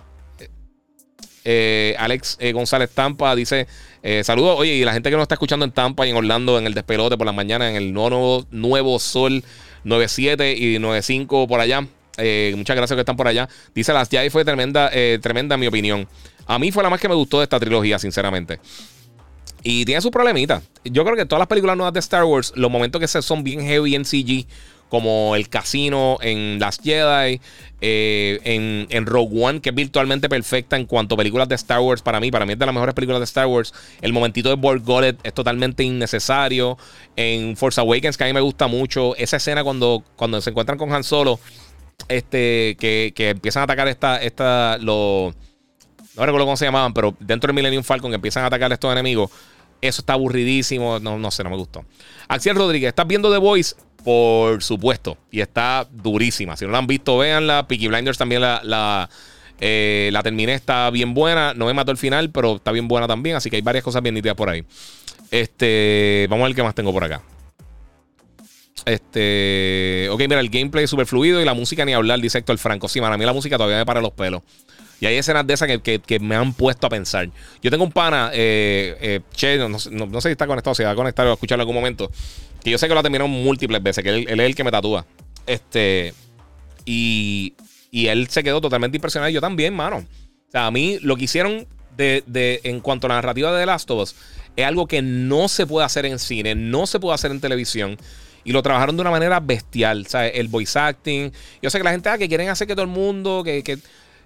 Alex 1.97 2.37
González 2.53 2.91
Tampa 2.91 3.35
dice: 3.35 3.65
eh, 4.01 4.23
saludos, 4.23 4.57
oye, 4.59 4.73
y 4.75 4.85
la 4.85 4.93
gente 4.93 5.09
que 5.09 5.15
nos 5.15 5.23
está 5.23 5.35
escuchando 5.35 5.65
en 5.65 5.71
Tampa 5.71 6.07
y 6.07 6.11
en 6.11 6.15
Orlando, 6.15 6.57
en 6.57 6.65
el 6.65 6.73
despelote 6.73 7.17
por 7.17 7.25
la 7.25 7.33
mañana, 7.33 7.69
en 7.69 7.75
el 7.75 7.93
nuevo, 7.93 8.45
nuevo 8.51 8.99
Sol 8.99 9.43
97 9.83 10.55
y 10.57 10.79
95 10.79 11.47
por 11.47 11.59
allá. 11.59 11.85
Eh, 12.17 12.53
muchas 12.55 12.75
gracias 12.75 12.95
que 12.95 13.01
están 13.01 13.17
por 13.17 13.27
allá. 13.27 13.47
Dice 13.73 13.93
Las 13.93 14.09
Jedi 14.09 14.29
fue 14.29 14.45
tremenda, 14.45 14.89
eh, 14.93 15.19
tremenda 15.21 15.55
en 15.55 15.61
mi 15.61 15.67
opinión. 15.67 16.07
A 16.47 16.59
mí 16.59 16.71
fue 16.71 16.83
la 16.83 16.89
más 16.89 16.99
que 16.99 17.07
me 17.07 17.15
gustó 17.15 17.39
de 17.39 17.43
esta 17.43 17.59
trilogía, 17.59 17.99
sinceramente. 17.99 18.59
Y 19.63 19.85
tiene 19.85 20.01
su 20.01 20.09
problemita. 20.11 20.61
Yo 20.85 21.03
creo 21.03 21.15
que 21.15 21.25
todas 21.25 21.39
las 21.39 21.47
películas 21.47 21.75
nuevas 21.75 21.93
de 21.93 21.99
Star 21.99 22.23
Wars, 22.23 22.53
los 22.55 22.71
momentos 22.71 22.99
que 23.01 23.07
son 23.07 23.43
bien 23.43 23.61
heavy 23.61 23.95
en 23.95 24.05
CG, 24.05 24.47
como 24.89 25.35
el 25.35 25.47
casino 25.49 26.17
en 26.21 26.59
Last 26.59 26.83
Jedi, 26.83 27.39
eh, 27.81 28.39
en, 28.43 28.87
en, 28.89 29.05
Rogue 29.05 29.41
One, 29.41 29.61
que 29.61 29.69
es 29.69 29.75
virtualmente 29.75 30.27
perfecta 30.27 30.75
en 30.75 30.85
cuanto 30.85 31.15
a 31.15 31.17
películas 31.17 31.47
de 31.47 31.55
Star 31.55 31.79
Wars. 31.79 32.01
Para 32.01 32.19
mí, 32.19 32.31
para 32.31 32.45
mí 32.45 32.53
es 32.53 32.59
de 32.59 32.65
las 32.65 32.73
mejores 32.73 32.95
películas 32.95 33.19
de 33.21 33.25
Star 33.25 33.47
Wars. 33.47 33.73
El 34.01 34.11
momentito 34.11 34.49
de 34.49 34.55
Borg 34.55 34.83
es 35.23 35.33
totalmente 35.33 35.83
innecesario. 35.83 36.77
En 37.15 37.55
Force 37.55 37.79
Awakens, 37.79 38.17
que 38.17 38.23
a 38.23 38.27
mí 38.27 38.33
me 38.33 38.41
gusta 38.41 38.67
mucho, 38.67 39.15
esa 39.15 39.37
escena 39.37 39.63
cuando, 39.63 40.03
cuando 40.15 40.41
se 40.41 40.49
encuentran 40.49 40.77
con 40.77 40.91
Han 40.91 41.03
Solo, 41.03 41.39
este, 42.07 42.75
que, 42.79 43.13
que 43.15 43.29
empiezan 43.29 43.61
a 43.61 43.63
atacar 43.65 43.87
esta, 43.87 44.17
esta, 44.21 44.77
lo, 44.79 45.33
no 46.15 46.25
recuerdo 46.25 46.45
cómo 46.45 46.57
se 46.57 46.65
llamaban, 46.65 46.93
pero 46.93 47.15
dentro 47.19 47.47
del 47.47 47.55
Millennium 47.55 47.83
Falcon 47.83 48.11
que 48.11 48.15
empiezan 48.15 48.43
a 48.43 48.47
atacar 48.47 48.71
a 48.71 48.73
estos 48.73 48.91
enemigos. 48.91 49.31
Eso 49.81 50.01
está 50.01 50.13
aburridísimo. 50.13 50.99
No, 50.99 51.17
no 51.17 51.31
sé, 51.31 51.43
no 51.43 51.49
me 51.49 51.55
gustó. 51.55 51.85
Axel 52.27 52.55
Rodríguez, 52.55 52.89
¿estás 52.89 53.07
viendo 53.07 53.31
The 53.31 53.37
Voice? 53.37 53.75
Por 54.03 54.63
supuesto. 54.63 55.17
Y 55.31 55.41
está 55.41 55.87
durísima. 55.91 56.57
Si 56.57 56.65
no 56.65 56.71
la 56.71 56.79
han 56.79 56.87
visto, 56.87 57.17
véanla. 57.17 57.67
Peaky 57.67 57.87
Blinders 57.87 58.17
también 58.17 58.41
la, 58.41 58.61
la, 58.63 59.09
eh, 59.59 60.09
la 60.11 60.23
terminé. 60.23 60.53
Está 60.53 60.89
bien 60.89 61.13
buena. 61.13 61.53
No 61.53 61.65
me 61.65 61.73
mató 61.73 61.91
el 61.91 61.97
final, 61.97 62.31
pero 62.31 62.57
está 62.57 62.71
bien 62.71 62.87
buena 62.87 63.07
también. 63.07 63.35
Así 63.35 63.49
que 63.49 63.57
hay 63.57 63.61
varias 63.61 63.83
cosas 63.83 64.01
bien 64.01 64.15
nítidas 64.15 64.35
por 64.35 64.49
ahí. 64.49 64.63
Este, 65.31 66.27
vamos 66.29 66.45
a 66.45 66.47
ver 66.47 66.55
qué 66.55 66.63
más 66.63 66.75
tengo 66.75 66.91
por 66.91 67.03
acá. 67.03 67.21
Este, 68.85 70.07
ok, 70.09 70.19
mira, 70.21 70.39
el 70.39 70.49
gameplay 70.49 70.85
es 70.85 70.89
súper 70.89 71.05
fluido 71.05 71.41
y 71.41 71.45
la 71.45 71.53
música 71.53 71.85
ni 71.85 71.93
hablar, 71.93 72.19
dice 72.19 72.39
Héctor 72.39 72.57
Franco. 72.57 72.87
Sí, 72.87 73.01
man, 73.01 73.13
a 73.13 73.17
mí 73.17 73.25
la 73.25 73.33
música 73.33 73.57
todavía 73.57 73.77
me 73.77 73.85
para 73.85 74.01
los 74.01 74.11
pelos. 74.11 74.41
Y 75.01 75.05
hay 75.05 75.15
escenas 75.15 75.47
de 75.47 75.53
esas 75.53 75.69
que, 75.81 76.19
me 76.19 76.35
han 76.35 76.53
puesto 76.53 76.87
a 76.87 76.89
pensar. 76.89 77.29
Yo 77.61 77.71
tengo 77.71 77.85
un 77.85 77.91
pana, 77.91 78.31
eh, 78.33 78.97
eh, 78.99 79.21
Che, 79.33 79.57
no, 79.57 79.79
sé 79.79 79.89
si 79.89 80.29
está 80.29 80.45
conectado, 80.45 80.75
si 80.75 80.83
va 80.83 80.91
a 80.91 80.95
conectar 80.95 81.25
o 81.27 81.31
a 81.31 81.33
escucharlo 81.33 81.61
en 81.63 81.69
algún 81.69 81.75
momento. 81.75 82.11
Que 82.63 82.71
yo 82.71 82.77
sé 82.77 82.87
que 82.87 82.93
lo 82.93 82.99
ha 82.99 83.27
múltiples 83.27 83.81
veces, 83.81 84.03
que 84.03 84.09
él, 84.09 84.27
es 84.27 84.39
el 84.39 84.55
que 84.55 84.63
me 84.63 84.71
tatúa. 84.71 85.05
Este. 85.45 86.13
Y, 86.85 87.53
y 87.91 88.07
él 88.07 88.27
se 88.29 88.43
quedó 88.43 88.61
totalmente 88.61 88.97
impresionado. 88.97 89.29
Y 89.29 89.33
yo 89.33 89.41
también, 89.41 89.73
mano. 89.73 89.97
O 89.97 90.51
sea, 90.51 90.65
a 90.65 90.71
mí 90.71 90.97
lo 91.01 91.15
que 91.15 91.25
hicieron 91.25 91.67
de, 91.95 92.23
de, 92.25 92.61
en 92.63 92.79
cuanto 92.79 93.07
a 93.07 93.09
la 93.09 93.15
narrativa 93.15 93.51
de 93.51 93.59
The 93.59 93.65
Last 93.65 93.91
of 93.91 94.01
Us 94.01 94.15
es 94.55 94.65
algo 94.65 94.87
que 94.87 95.01
no 95.01 95.47
se 95.47 95.65
puede 95.65 95.85
hacer 95.85 96.05
en 96.05 96.19
cine, 96.19 96.55
no 96.55 96.87
se 96.87 96.99
puede 96.99 97.15
hacer 97.15 97.31
en 97.31 97.39
televisión. 97.39 97.97
Y 98.43 98.51
lo 98.51 98.63
trabajaron 98.63 98.95
de 98.95 99.01
una 99.01 99.11
manera 99.11 99.39
bestial. 99.39 100.07
El 100.33 100.47
voice 100.47 100.79
acting. 100.79 101.31
Yo 101.61 101.69
sé 101.69 101.77
que 101.77 101.83
la 101.83 101.91
gente, 101.91 102.09
ah, 102.09 102.17
que 102.17 102.27
quieren 102.27 102.49
hacer 102.49 102.67
que 102.67 102.73
todo 102.73 102.83
el 102.83 102.91
mundo, 102.91 103.43
que, 103.43 103.63
que 103.63 103.77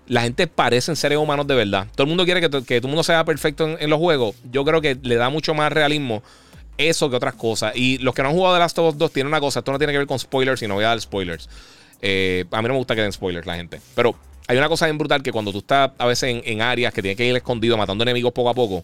la 0.07 0.21
gente 0.21 0.47
parecen 0.47 0.95
seres 0.95 1.17
humanos 1.17 1.47
de 1.47 1.55
verdad. 1.55 1.87
Todo 1.95 2.03
el 2.03 2.09
mundo 2.09 2.25
quiere 2.25 2.41
que, 2.41 2.49
todo 2.49 2.63
el 2.67 2.81
mundo 2.83 3.03
sea 3.03 3.23
perfecto 3.25 3.77
en, 3.77 3.89
los 3.89 3.99
juegos. 3.99 4.35
Yo 4.51 4.63
creo 4.65 4.81
que 4.81 4.97
le 5.01 5.15
da 5.15 5.29
mucho 5.29 5.53
más 5.53 5.71
realismo 5.71 6.23
eso 6.77 7.09
que 7.09 7.15
otras 7.15 7.35
cosas. 7.35 7.75
Y 7.75 7.97
los 7.99 8.13
que 8.13 8.23
no 8.23 8.29
han 8.29 8.35
jugado 8.35 8.55
The 8.55 8.59
Last 8.59 8.79
of 8.79 8.93
Us 8.93 8.97
2 8.97 9.11
tienen 9.11 9.27
una 9.27 9.39
cosa. 9.39 9.59
Esto 9.59 9.71
no 9.71 9.77
tiene 9.77 9.93
que 9.93 9.99
ver 9.99 10.07
con 10.07 10.19
spoilers 10.19 10.61
y 10.61 10.67
no 10.67 10.75
voy 10.75 10.83
a 10.83 10.89
dar 10.89 11.01
spoilers. 11.01 11.49
Eh, 12.01 12.45
a 12.51 12.61
mí 12.61 12.67
no 12.67 12.73
me 12.73 12.79
gusta 12.79 12.95
que 12.95 13.01
den 13.01 13.13
spoilers 13.13 13.45
la 13.45 13.55
gente. 13.55 13.79
Pero 13.95 14.15
hay 14.47 14.57
una 14.57 14.67
cosa 14.67 14.85
bien 14.85 14.97
brutal 14.97 15.23
que 15.23 15.31
cuando 15.31 15.51
tú 15.51 15.59
estás 15.59 15.91
a 15.97 16.05
veces 16.05 16.41
en, 16.43 16.61
áreas 16.61 16.93
que 16.93 17.01
tienes 17.01 17.17
que 17.17 17.25
ir 17.25 17.35
escondido 17.35 17.77
matando 17.77 18.03
enemigos 18.03 18.33
poco 18.33 18.49
a 18.49 18.53
poco, 18.53 18.83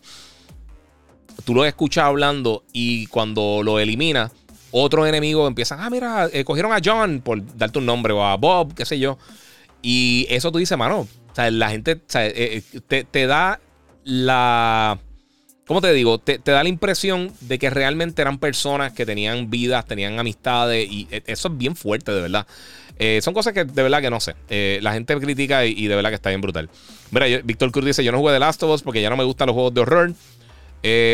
tú 1.44 1.53
lo 1.53 1.66
escuchas 1.66 2.06
hablando 2.06 2.64
y 2.72 3.07
cuando 3.07 3.61
lo 3.64 3.80
eliminas, 3.80 4.32
otros 4.72 5.07
enemigos 5.07 5.48
empiezan, 5.48 5.80
ah, 5.82 5.90
mira, 5.90 6.30
eh, 6.32 6.44
cogieron 6.44 6.72
a 6.72 6.80
John 6.84 7.22
por 7.24 7.41
darte 7.57 7.80
un 7.80 7.86
nombre 7.86 8.14
o 8.14 8.24
a 8.24 8.38
Bob, 8.38 8.74
qué 8.74 8.86
sé 8.86 8.99
yo. 8.99 9.18
Y 9.82 10.28
eso 10.30 10.52
tú 10.52 10.60
dices, 10.60 10.78
mano, 10.78 11.02
o 11.02 11.36
sea, 11.36 11.49
la 11.52 11.70
gente 11.70 12.02
eh, 12.14 12.64
eh, 12.90 13.03
te, 13.03 13.28
da 13.28 13.60
la... 14.03 14.99
¿Cómo 15.69 15.81
te 15.81 15.93
digo? 15.93 16.17
Te, 16.17 16.39
da 16.43 16.63
la 16.63 16.69
impresión 16.69 17.31
de 17.41 17.59
que 17.59 17.69
realmente 17.69 18.23
eran 18.23 18.39
personas 18.39 18.91
que 18.91 19.05
tenían 19.05 19.51
vidas, 19.51 19.85
tenían 19.85 20.17
amistades 20.17 20.91
y 20.91 21.07
eh, 21.11 21.21
eso 21.27 21.47
es 21.47 21.57
bien 21.59 21.75
fuerte, 21.75 22.11
de 22.11 22.21
verdad. 22.21 22.47
son 23.21 23.35
cosas 23.35 23.53
que 23.53 23.65
de 23.65 23.83
verdad 23.83 24.01
que 24.01 24.09
no 24.09 24.19
sé. 24.19 24.33
la 24.81 24.93
gente 24.93 25.15
critica 25.19 25.67
y, 25.67 25.85
de 25.85 25.95
verdad 25.95 26.09
que 26.09 26.15
está 26.15 26.29
bien 26.29 26.41
brutal. 26.41 26.71
Mira, 27.11 27.27
Víctor 27.43 27.71
Cruz 27.71 27.85
dice, 27.85 28.03
yo 28.03 28.11
no 28.11 28.17
jugué 28.17 28.33
The 28.33 28.39
Last 28.39 28.63
of 28.63 28.71
Us 28.71 28.81
porque 28.81 28.99
ya 28.99 29.11
no 29.11 29.17
me 29.17 29.23
gustan 29.23 29.45
los 29.45 29.53
juegos 29.53 29.75
de 29.75 29.81
horror. 29.81 30.13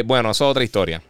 bueno, 0.06 0.32
eso 0.32 0.46
es 0.46 0.52
otra 0.52 0.64
historia. 0.64 1.02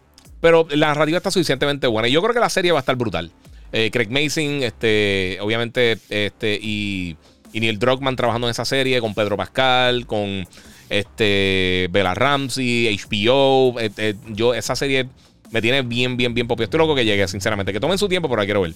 Pero 0.41 0.67
la 0.72 0.88
narrativa 0.88 1.17
está 1.17 1.30
suficientemente 1.30 1.85
buena 1.85 2.07
y 2.07 2.13
yo 2.13 2.23
creo 2.23 2.34
que 2.34 2.39
la 2.39 2.49
serie 2.49 2.72
va 2.72 2.80
a 2.80 2.81
estar 2.81 2.95
brutal. 2.95 3.31
Craig 3.69 4.09
Mason, 4.09 4.63
este, 4.63 5.38
obviamente, 5.39 5.99
este, 6.09 6.57
y... 6.59 7.15
Y 7.53 7.61
Neil 7.61 7.80
Druckmann 7.80 8.17
trabajando 8.17 8.47
en 8.47 8.51
esa 8.51 8.65
serie 8.65 8.99
con 8.99 9.13
Pedro 9.13 9.38
Pascal, 9.38 10.05
con 10.05 10.45
este 10.90 11.88
Bella 11.91 12.14
Ramsey, 12.14 12.98
HBO. 12.98 13.80
Eh, 13.80 13.91
eh, 13.98 14.16
yo, 14.30 14.53
esa 14.53 14.76
serie 14.76 15.07
me 15.52 15.62
tiene 15.62 15.82
bien, 15.82 16.18
bien, 16.18 16.34
bien 16.34 16.48
popio. 16.48 16.66
Estoy 16.66 16.78
loco 16.78 16.95
que 16.95 17.06
llegue, 17.06 17.28
sinceramente. 17.28 17.74
Que 17.74 17.80
tomen 17.80 17.98
su 17.98 18.07
tiempo, 18.07 18.28
pero 18.28 18.41
la 18.41 18.45
quiero 18.45 18.62
ver. 18.62 18.74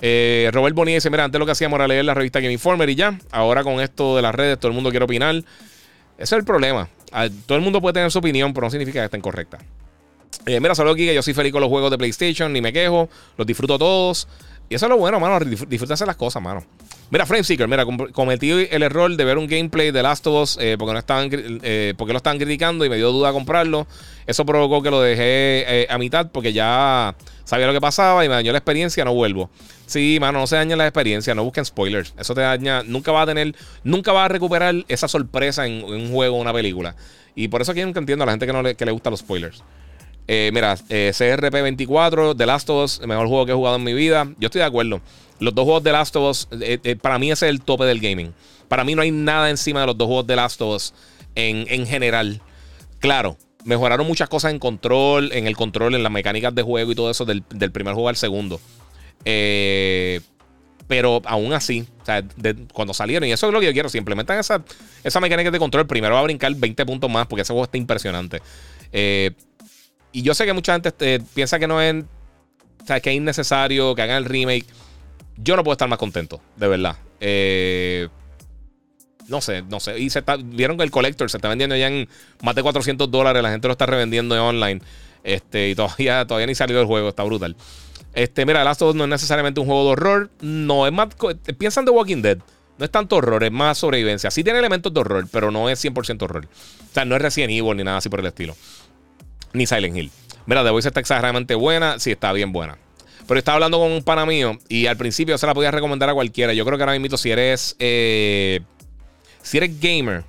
Eh, 0.00 0.50
Robert 0.52 0.74
Bonilla 0.74 0.96
dice: 0.96 1.10
Mira, 1.10 1.24
antes 1.24 1.38
lo 1.38 1.46
que 1.46 1.52
hacíamos 1.52 1.76
era 1.78 1.88
leer 1.88 2.04
la 2.04 2.14
revista 2.14 2.40
Game 2.40 2.52
Informer 2.52 2.88
y 2.90 2.94
ya. 2.94 3.18
Ahora 3.30 3.62
con 3.64 3.80
esto 3.80 4.16
de 4.16 4.22
las 4.22 4.34
redes, 4.34 4.58
todo 4.58 4.68
el 4.68 4.74
mundo 4.74 4.90
quiere 4.90 5.04
opinar. 5.04 5.36
Ese 5.36 5.44
es 6.18 6.32
el 6.32 6.44
problema. 6.44 6.88
Ah, 7.12 7.28
todo 7.46 7.56
el 7.56 7.64
mundo 7.64 7.80
puede 7.80 7.94
tener 7.94 8.10
su 8.10 8.18
opinión, 8.18 8.52
pero 8.52 8.66
no 8.66 8.70
significa 8.70 9.00
que 9.00 9.06
estén 9.06 9.20
correctas. 9.20 9.62
mira, 10.46 10.74
solo 10.74 10.90
aquí 10.92 11.06
que 11.06 11.14
yo 11.14 11.22
soy 11.22 11.34
feliz 11.34 11.52
con 11.52 11.60
los 11.60 11.70
juegos 11.70 11.90
de 11.90 11.98
PlayStation, 11.98 12.52
ni 12.52 12.60
me 12.60 12.72
quejo, 12.72 13.08
los 13.36 13.46
disfruto 13.46 13.78
todos. 13.78 14.28
Y 14.70 14.76
eso 14.76 14.86
es 14.86 14.90
lo 14.90 14.98
bueno, 14.98 15.18
mano. 15.18 15.44
Disfrutarse 15.44 16.06
las 16.06 16.14
cosas, 16.14 16.40
mano. 16.40 16.64
Mira, 17.10 17.26
Frameseeker, 17.26 17.66
mira, 17.66 17.84
cometí 18.12 18.52
el 18.52 18.84
error 18.84 19.16
de 19.16 19.24
ver 19.24 19.36
un 19.36 19.48
gameplay 19.48 19.90
de 19.90 20.00
Last 20.00 20.24
of 20.28 20.42
Us 20.42 20.58
eh, 20.60 20.76
porque, 20.78 20.92
no 20.92 20.98
estaban, 21.00 21.28
eh, 21.32 21.92
porque 21.98 22.12
lo 22.12 22.18
estaban 22.18 22.38
criticando 22.38 22.84
y 22.84 22.88
me 22.88 22.96
dio 22.96 23.10
duda 23.10 23.32
comprarlo. 23.32 23.88
Eso 24.28 24.46
provocó 24.46 24.80
que 24.80 24.92
lo 24.92 25.00
dejé 25.00 25.64
eh, 25.66 25.86
a 25.90 25.98
mitad 25.98 26.30
porque 26.30 26.52
ya 26.52 27.16
sabía 27.42 27.66
lo 27.66 27.72
que 27.72 27.80
pasaba 27.80 28.24
y 28.24 28.28
me 28.28 28.34
dañó 28.36 28.52
la 28.52 28.58
experiencia, 28.58 29.04
no 29.04 29.12
vuelvo. 29.12 29.50
Sí, 29.86 30.18
mano, 30.20 30.38
no 30.38 30.46
se 30.46 30.54
daña 30.54 30.76
la 30.76 30.86
experiencia, 30.86 31.34
no 31.34 31.42
busquen 31.42 31.64
spoilers. 31.64 32.14
Eso 32.16 32.32
te 32.36 32.42
daña, 32.42 32.84
nunca 32.84 33.10
va 33.10 33.22
a 33.22 33.26
tener, 33.26 33.56
nunca 33.82 34.12
va 34.12 34.26
a 34.26 34.28
recuperar 34.28 34.76
esa 34.86 35.08
sorpresa 35.08 35.66
en, 35.66 35.82
un 35.82 36.12
juego 36.12 36.36
o 36.36 36.40
una 36.40 36.52
película. 36.52 36.94
Y 37.34 37.48
por 37.48 37.60
eso 37.60 37.72
aquí 37.72 37.82
nunca 37.82 37.98
entiendo 37.98 38.22
a 38.22 38.26
la 38.26 38.32
gente 38.32 38.46
que 38.46 38.52
no 38.52 38.62
le, 38.62 38.76
que 38.76 38.84
le 38.84 38.92
gustan 38.92 39.10
los 39.10 39.18
spoilers. 39.18 39.64
Mira, 40.26 40.76
CRP24, 40.76 42.36
The 42.36 42.46
Last 42.46 42.70
of 42.70 42.84
Us, 42.84 43.00
el 43.00 43.08
mejor 43.08 43.28
juego 43.28 43.46
que 43.46 43.52
he 43.52 43.54
jugado 43.54 43.76
en 43.76 43.84
mi 43.84 43.94
vida. 43.94 44.28
Yo 44.38 44.46
estoy 44.46 44.60
de 44.60 44.66
acuerdo. 44.66 45.00
Los 45.40 45.54
dos 45.54 45.64
juegos 45.64 45.82
de 45.82 45.92
Last 45.92 46.14
of 46.16 46.30
Us, 46.30 46.48
eh, 46.60 46.78
eh, 46.84 46.96
para 46.96 47.18
mí 47.18 47.30
ese 47.30 47.46
es 47.46 47.50
el 47.50 47.62
tope 47.62 47.84
del 47.84 47.98
gaming. 47.98 48.34
Para 48.68 48.84
mí 48.84 48.94
no 48.94 49.02
hay 49.02 49.10
nada 49.10 49.48
encima 49.50 49.80
de 49.80 49.86
los 49.86 49.96
dos 49.96 50.06
juegos 50.06 50.26
de 50.26 50.36
Last 50.36 50.60
of 50.60 50.76
Us 50.76 50.94
en, 51.34 51.86
general. 51.86 52.42
Claro, 52.98 53.38
mejoraron 53.64 54.06
muchas 54.06 54.28
cosas 54.28 54.52
en 54.52 54.58
control, 54.58 55.32
en 55.32 55.46
el 55.46 55.56
control, 55.56 55.94
en 55.94 56.02
las 56.02 56.12
mecánicas 56.12 56.54
de 56.54 56.62
juego 56.62 56.92
y 56.92 56.94
todo 56.94 57.10
eso 57.10 57.24
del, 57.24 57.42
primer 57.42 57.94
juego 57.94 58.10
al 58.10 58.16
segundo. 58.16 58.60
Eh, 59.24 60.20
pero 60.86 61.22
aún 61.24 61.54
así, 61.54 61.86
o 62.02 62.04
sea, 62.04 62.22
cuando 62.74 62.92
salieron, 62.92 63.26
y 63.26 63.32
eso 63.32 63.46
es 63.46 63.52
lo 63.52 63.60
que 63.60 63.66
yo 63.66 63.72
quiero, 63.72 63.88
si 63.88 63.96
implementan 63.96 64.38
esa, 64.38 64.62
esa 65.04 65.20
mecánica 65.20 65.50
de 65.50 65.58
control, 65.58 65.86
primero 65.86 66.14
va 66.14 66.20
a 66.20 66.24
brincar 66.24 66.54
20 66.54 66.84
puntos 66.84 67.08
más 67.08 67.26
porque 67.26 67.42
ese 67.42 67.52
juego 67.52 67.64
está 67.64 67.78
impresionante. 67.78 68.42
Y 70.12 70.22
yo 70.22 70.34
sé 70.34 70.46
que 70.46 70.52
mucha 70.52 70.72
gente 70.72 71.20
piensa 71.34 71.58
que 71.58 71.66
no 71.66 71.80
es, 71.80 72.04
o 72.82 72.86
sea, 72.86 73.00
que 73.00 73.10
es 73.10 73.16
innecesario 73.16 73.94
que 73.94 74.02
hagan 74.02 74.18
el 74.18 74.24
remake. 74.24 74.66
Yo 75.36 75.56
no 75.56 75.64
puedo 75.64 75.72
estar 75.72 75.88
más 75.88 75.98
contento, 75.98 76.40
de 76.56 76.68
verdad. 76.68 76.96
Eh, 77.20 78.08
no 79.28 79.40
sé, 79.40 79.62
no 79.62 79.80
sé. 79.80 79.98
Y 79.98 80.10
se 80.10 80.18
está, 80.18 80.36
vieron 80.36 80.76
que 80.76 80.82
el 80.82 80.90
Collector 80.90 81.30
se 81.30 81.36
está 81.36 81.48
vendiendo 81.48 81.76
ya 81.76 81.88
en 81.88 82.08
más 82.42 82.54
de 82.54 82.62
400 82.62 83.10
dólares. 83.10 83.42
La 83.42 83.50
gente 83.50 83.68
lo 83.68 83.72
está 83.72 83.86
revendiendo 83.86 84.34
en 84.34 84.40
online. 84.40 84.80
Este, 85.22 85.70
y 85.70 85.74
todavía, 85.74 86.24
todavía 86.26 86.46
ni 86.46 86.54
salido 86.54 86.80
el 86.80 86.86
juego. 86.86 87.08
Está 87.08 87.22
brutal. 87.22 87.56
Este, 88.12 88.44
mira, 88.44 88.64
Last 88.64 88.82
of 88.82 88.90
Us 88.90 88.96
no 88.96 89.04
es 89.04 89.10
necesariamente 89.10 89.60
un 89.60 89.66
juego 89.66 89.84
de 89.84 89.90
horror. 89.90 90.30
No, 90.40 90.86
es 90.86 90.92
más. 90.92 91.08
Piensan 91.56 91.84
de 91.84 91.92
Walking 91.92 92.22
Dead. 92.22 92.38
No 92.78 92.84
es 92.86 92.90
tanto 92.90 93.16
horror, 93.16 93.44
es 93.44 93.52
más 93.52 93.76
sobrevivencia. 93.76 94.30
Sí 94.30 94.42
tiene 94.42 94.58
elementos 94.58 94.92
de 94.92 95.00
horror, 95.00 95.28
pero 95.30 95.50
no 95.50 95.68
es 95.68 95.84
100% 95.84 96.22
horror. 96.22 96.46
O 96.46 96.94
sea, 96.94 97.04
no 97.04 97.14
es 97.14 97.20
Resident 97.20 97.52
Evil 97.52 97.76
ni 97.76 97.84
nada 97.84 97.98
así 97.98 98.08
por 98.08 98.20
el 98.20 98.26
estilo. 98.26 98.56
Ni 99.52 99.66
Silent 99.66 99.96
Hill. 99.96 100.10
Mira, 100.46 100.64
The 100.64 100.70
Voice 100.70 100.88
está 100.88 101.00
exageradamente 101.00 101.54
buena. 101.54 101.98
Sí, 101.98 102.10
está 102.10 102.32
bien 102.32 102.52
buena. 102.52 102.78
Pero 103.26 103.38
estaba 103.38 103.54
hablando 103.56 103.78
con 103.78 103.92
un 103.92 104.02
pana 104.02 104.26
mío 104.26 104.58
y 104.68 104.86
al 104.86 104.96
principio 104.96 105.38
se 105.38 105.46
la 105.46 105.54
podía 105.54 105.70
recomendar 105.70 106.08
a 106.08 106.14
cualquiera. 106.14 106.52
Yo 106.52 106.64
creo 106.64 106.76
que 106.76 106.82
ahora 106.82 106.98
mismo 106.98 107.16
si 107.16 107.30
eres 107.30 107.76
eh, 107.78 108.60
si 109.42 109.58
eres 109.58 109.80
gamer, 109.80 110.24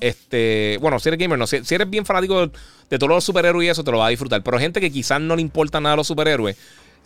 este, 0.00 0.78
bueno, 0.80 0.98
si 0.98 1.08
eres 1.08 1.18
gamer, 1.18 1.38
no, 1.38 1.46
si, 1.46 1.56
eres 1.56 1.90
bien 1.90 2.04
fanático 2.04 2.46
de, 2.88 2.98
todos 2.98 3.08
los 3.08 3.24
superhéroes 3.24 3.66
y 3.66 3.70
eso, 3.70 3.84
te 3.84 3.90
lo 3.90 3.98
va 3.98 4.06
a 4.06 4.10
disfrutar. 4.10 4.42
Pero 4.42 4.58
gente 4.58 4.80
que 4.80 4.90
quizás 4.90 5.20
no 5.20 5.36
le 5.36 5.42
importa 5.42 5.80
nada 5.80 5.94
a 5.94 5.96
los 5.96 6.06
superhéroes, 6.06 6.56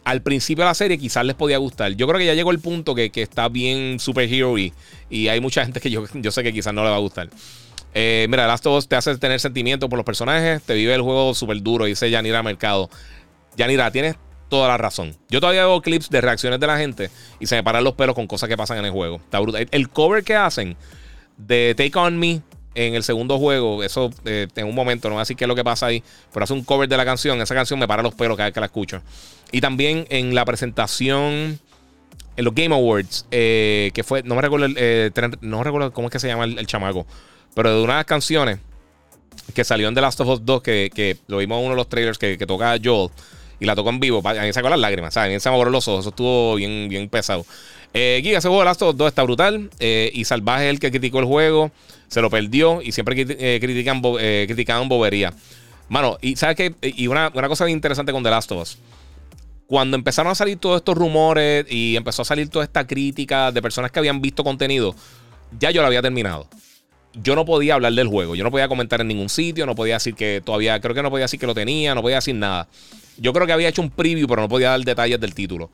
al 0.05 0.23
principio 0.23 0.65
de 0.65 0.71
la 0.71 0.75
serie 0.75 0.99
quizás 0.99 1.25
les 1.25 1.37
podía 1.37 1.59
gustar. 1.59 1.93
Yo 1.93 2.07
creo 2.07 2.19
que 2.19 2.27
ya 2.27 2.35
llegó 2.35 2.51
el 2.51 2.59
punto 2.59 2.95
que, 2.95 3.11
está 3.15 3.49
bien 3.49 3.99
superhero 3.99 4.59
y, 4.59 4.73
y 5.11 5.29
hay 5.29 5.41
mucha 5.41 5.65
gente 5.65 5.81
que 5.81 5.91
yo, 5.91 6.05
yo 6.15 6.31
sé 6.31 6.43
que 6.43 6.53
quizás 6.53 6.75
no 6.75 6.83
le 6.83 6.91
va 6.91 6.97
a 6.97 7.01
gustar. 7.01 7.29
Eh, 7.95 8.27
mira, 8.31 8.47
Last 8.47 8.67
of 8.67 8.79
Us 8.79 8.89
te 8.89 8.97
hace 8.97 9.17
tener 9.19 9.39
sentimientos 9.41 9.89
por 9.89 9.99
los 9.99 10.07
personajes, 10.07 10.63
te 10.63 10.75
vive 10.75 10.95
el 10.95 11.03
juego 11.03 11.35
súper 11.35 11.63
duro, 11.63 11.85
dice 11.85 12.11
Yanira 12.11 12.43
Mercado. 12.43 12.89
Yanira, 13.57 13.91
tienes 13.91 14.17
toda 14.49 14.69
la 14.69 14.79
razón. 14.79 15.17
Yo 15.29 15.41
todavía 15.41 15.67
veo 15.67 15.81
clips 15.81 16.11
de 16.11 16.21
reacciones 16.21 16.61
de 16.61 16.67
la 16.67 16.79
gente 16.79 17.11
y 17.41 17.47
se 17.47 17.57
me 17.57 17.63
paran 17.63 17.85
los 17.85 17.95
pelos 17.95 18.15
con 18.15 18.27
cosas 18.27 18.49
que 18.49 18.57
pasan 18.57 18.79
en 18.79 18.87
el 18.87 18.91
juego. 18.91 19.17
Está 19.17 19.41
brutal. 19.41 19.69
El 19.71 19.89
cover 19.89 20.25
que 20.25 20.37
hacen 20.37 20.77
de 21.37 21.75
Take 21.77 21.99
On 21.99 22.19
Me 22.19 22.43
en 22.75 22.95
el 22.95 23.03
segundo 23.03 23.39
juego, 23.39 23.83
eso 23.83 24.11
eh, 24.25 24.49
en 24.57 24.67
un 24.67 24.75
momento, 24.75 25.09
no 25.09 25.15
voy 25.15 25.21
a 25.21 25.23
decir 25.23 25.37
qué 25.37 25.45
es 25.45 25.49
lo 25.49 25.55
que 25.55 25.65
pasa 25.65 25.87
ahí, 25.87 26.03
pero 26.33 26.45
hace 26.45 26.55
un 26.55 26.65
cover 26.65 26.89
de 26.89 26.97
la 26.97 27.05
canción. 27.05 27.41
Esa 27.41 27.55
canción 27.55 27.79
me 27.79 27.87
para 27.87 28.03
los 28.03 28.15
pelos 28.15 28.37
cada 28.37 28.49
vez 28.49 28.55
que 28.55 28.61
la 28.61 28.67
escucho. 28.67 29.03
Y 29.51 29.61
también 29.61 30.07
en 30.09 30.35
la 30.35 30.45
presentación 30.45 31.59
en 32.37 32.45
los 32.45 32.55
Game 32.55 32.75
Awards, 32.75 33.27
eh, 33.31 33.91
que 33.95 34.03
fue, 34.03 34.23
no 34.23 34.35
me 34.35 34.43
recuerdo, 34.43 34.67
eh, 34.77 35.11
no 35.43 35.63
recuerdo 35.63 35.93
cómo 35.93 36.09
es 36.09 36.13
que 36.13 36.19
se 36.19 36.29
llama 36.29 36.45
el, 36.45 36.67
chamaco, 36.67 37.07
pero 37.55 37.77
de 37.77 37.83
una 37.83 37.95
de 37.95 37.99
las 37.99 38.07
canciones 38.07 38.59
que 39.55 39.65
salió 39.65 39.89
en 39.89 39.95
The 39.95 40.01
Last 40.01 40.21
of 40.21 40.29
Us 40.29 40.45
2, 40.45 40.63
que, 40.63 41.19
lo 41.27 41.39
vimos 41.39 41.59
en 41.59 41.65
uno 41.65 41.75
de 41.75 41.77
los 41.77 41.89
trailers 41.89 42.19
que, 42.19 42.39
que 42.39 42.47
toca 42.47 42.77
Joel 42.83 43.11
y 43.63 43.65
la 43.65 43.77
tocó 43.77 43.91
en 43.91 44.01
vivo. 44.01 44.21
A 44.27 44.43
mí 44.43 44.53
sacó 44.53 44.69
las 44.69 44.81
lágrimas, 44.81 45.15
¿sabes? 45.15 45.31
A 45.31 45.33
mí 45.33 45.41
se 45.41 45.49
me 45.49 45.57
borró 45.57 45.71
los 45.71 45.87
ojos. 45.87 46.01
Eso 46.01 46.09
estuvo 46.09 46.57
bien, 46.57 46.89
bien 46.89 47.09
pesado. 47.09 47.47
Eh, 47.95 48.21
Giga, 48.21 48.39
ese 48.39 48.49
juego 48.49 48.63
de 48.63 48.65
Last 48.67 48.83
of 48.83 48.97
2 48.97 49.09
está 49.09 49.23
brutal. 49.23 49.71
Eh, 49.79 50.11
y 50.13 50.25
Salvaje 50.25 50.69
el 50.69 50.81
que 50.81 50.91
criticó 50.91 51.21
el 51.21 51.27
juego. 51.27 51.71
Se 52.09 52.21
lo 52.21 52.29
perdió 52.29 52.83
y 52.83 52.91
siempre 52.91 53.15
eh, 53.19 53.59
critican, 53.61 54.03
eh, 54.19 54.47
criticaban 54.49 54.89
bobería. 54.89 55.33
Mano, 55.89 56.19
y 56.21 56.35
sabes 56.35 56.57
qué? 56.57 56.75
Y 56.83 57.07
una, 57.07 57.31
cosa 57.31 57.71
interesante 57.71 58.11
con 58.11 58.25
The 58.25 58.31
Last 58.31 58.51
of 58.51 58.63
Us. 58.63 58.79
Cuando 59.69 59.97
empezaron 59.97 60.33
a 60.33 60.35
salir 60.35 60.59
todos 60.59 60.79
estos 60.79 60.97
rumores 60.97 61.65
y 61.71 61.95
empezó 61.95 62.23
a 62.23 62.25
salir 62.25 62.49
toda 62.49 62.65
esta 62.65 62.85
crítica 62.85 63.53
de 63.53 63.63
personas 63.63 63.93
que 63.93 64.01
habían 64.01 64.21
visto 64.21 64.43
contenido, 64.43 64.95
ya 65.59 65.71
yo 65.71 65.83
lo 65.83 65.87
había 65.87 66.03
terminado. 66.03 66.49
Yo 67.15 67.35
no 67.35 67.45
podía 67.45 67.75
hablar 67.75 67.93
del 67.93 68.09
juego, 68.09 68.35
yo 68.35 68.45
no 68.45 68.51
podía 68.51 68.69
comentar 68.69 69.01
en 69.01 69.09
ningún 69.09 69.29
sitio, 69.29 69.67
no 69.67 69.75
podía 69.75 69.95
decir 69.95 70.15
que 70.15 70.43
todavía, 70.45 70.81
creo 70.81 70.95
que 70.95 71.03
no 71.03 71.11
podía 71.11 71.25
decir 71.25 71.39
que 71.39 71.47
lo 71.47 71.55
tenía, 71.55 71.95
no 71.95 72.03
podía 72.03 72.17
decir 72.17 72.35
nada. 72.35 72.69
Yo 73.19 73.33
creo 73.33 73.47
que 73.47 73.53
había 73.53 73.69
hecho 73.69 73.83
un 73.83 73.91
preview, 73.91 74.27
pero 74.27 74.43
no 74.43 74.49
podía 74.49 74.71
dar 74.71 74.81
detalles 74.81 75.21
del 75.21 75.35
título. 75.35 75.71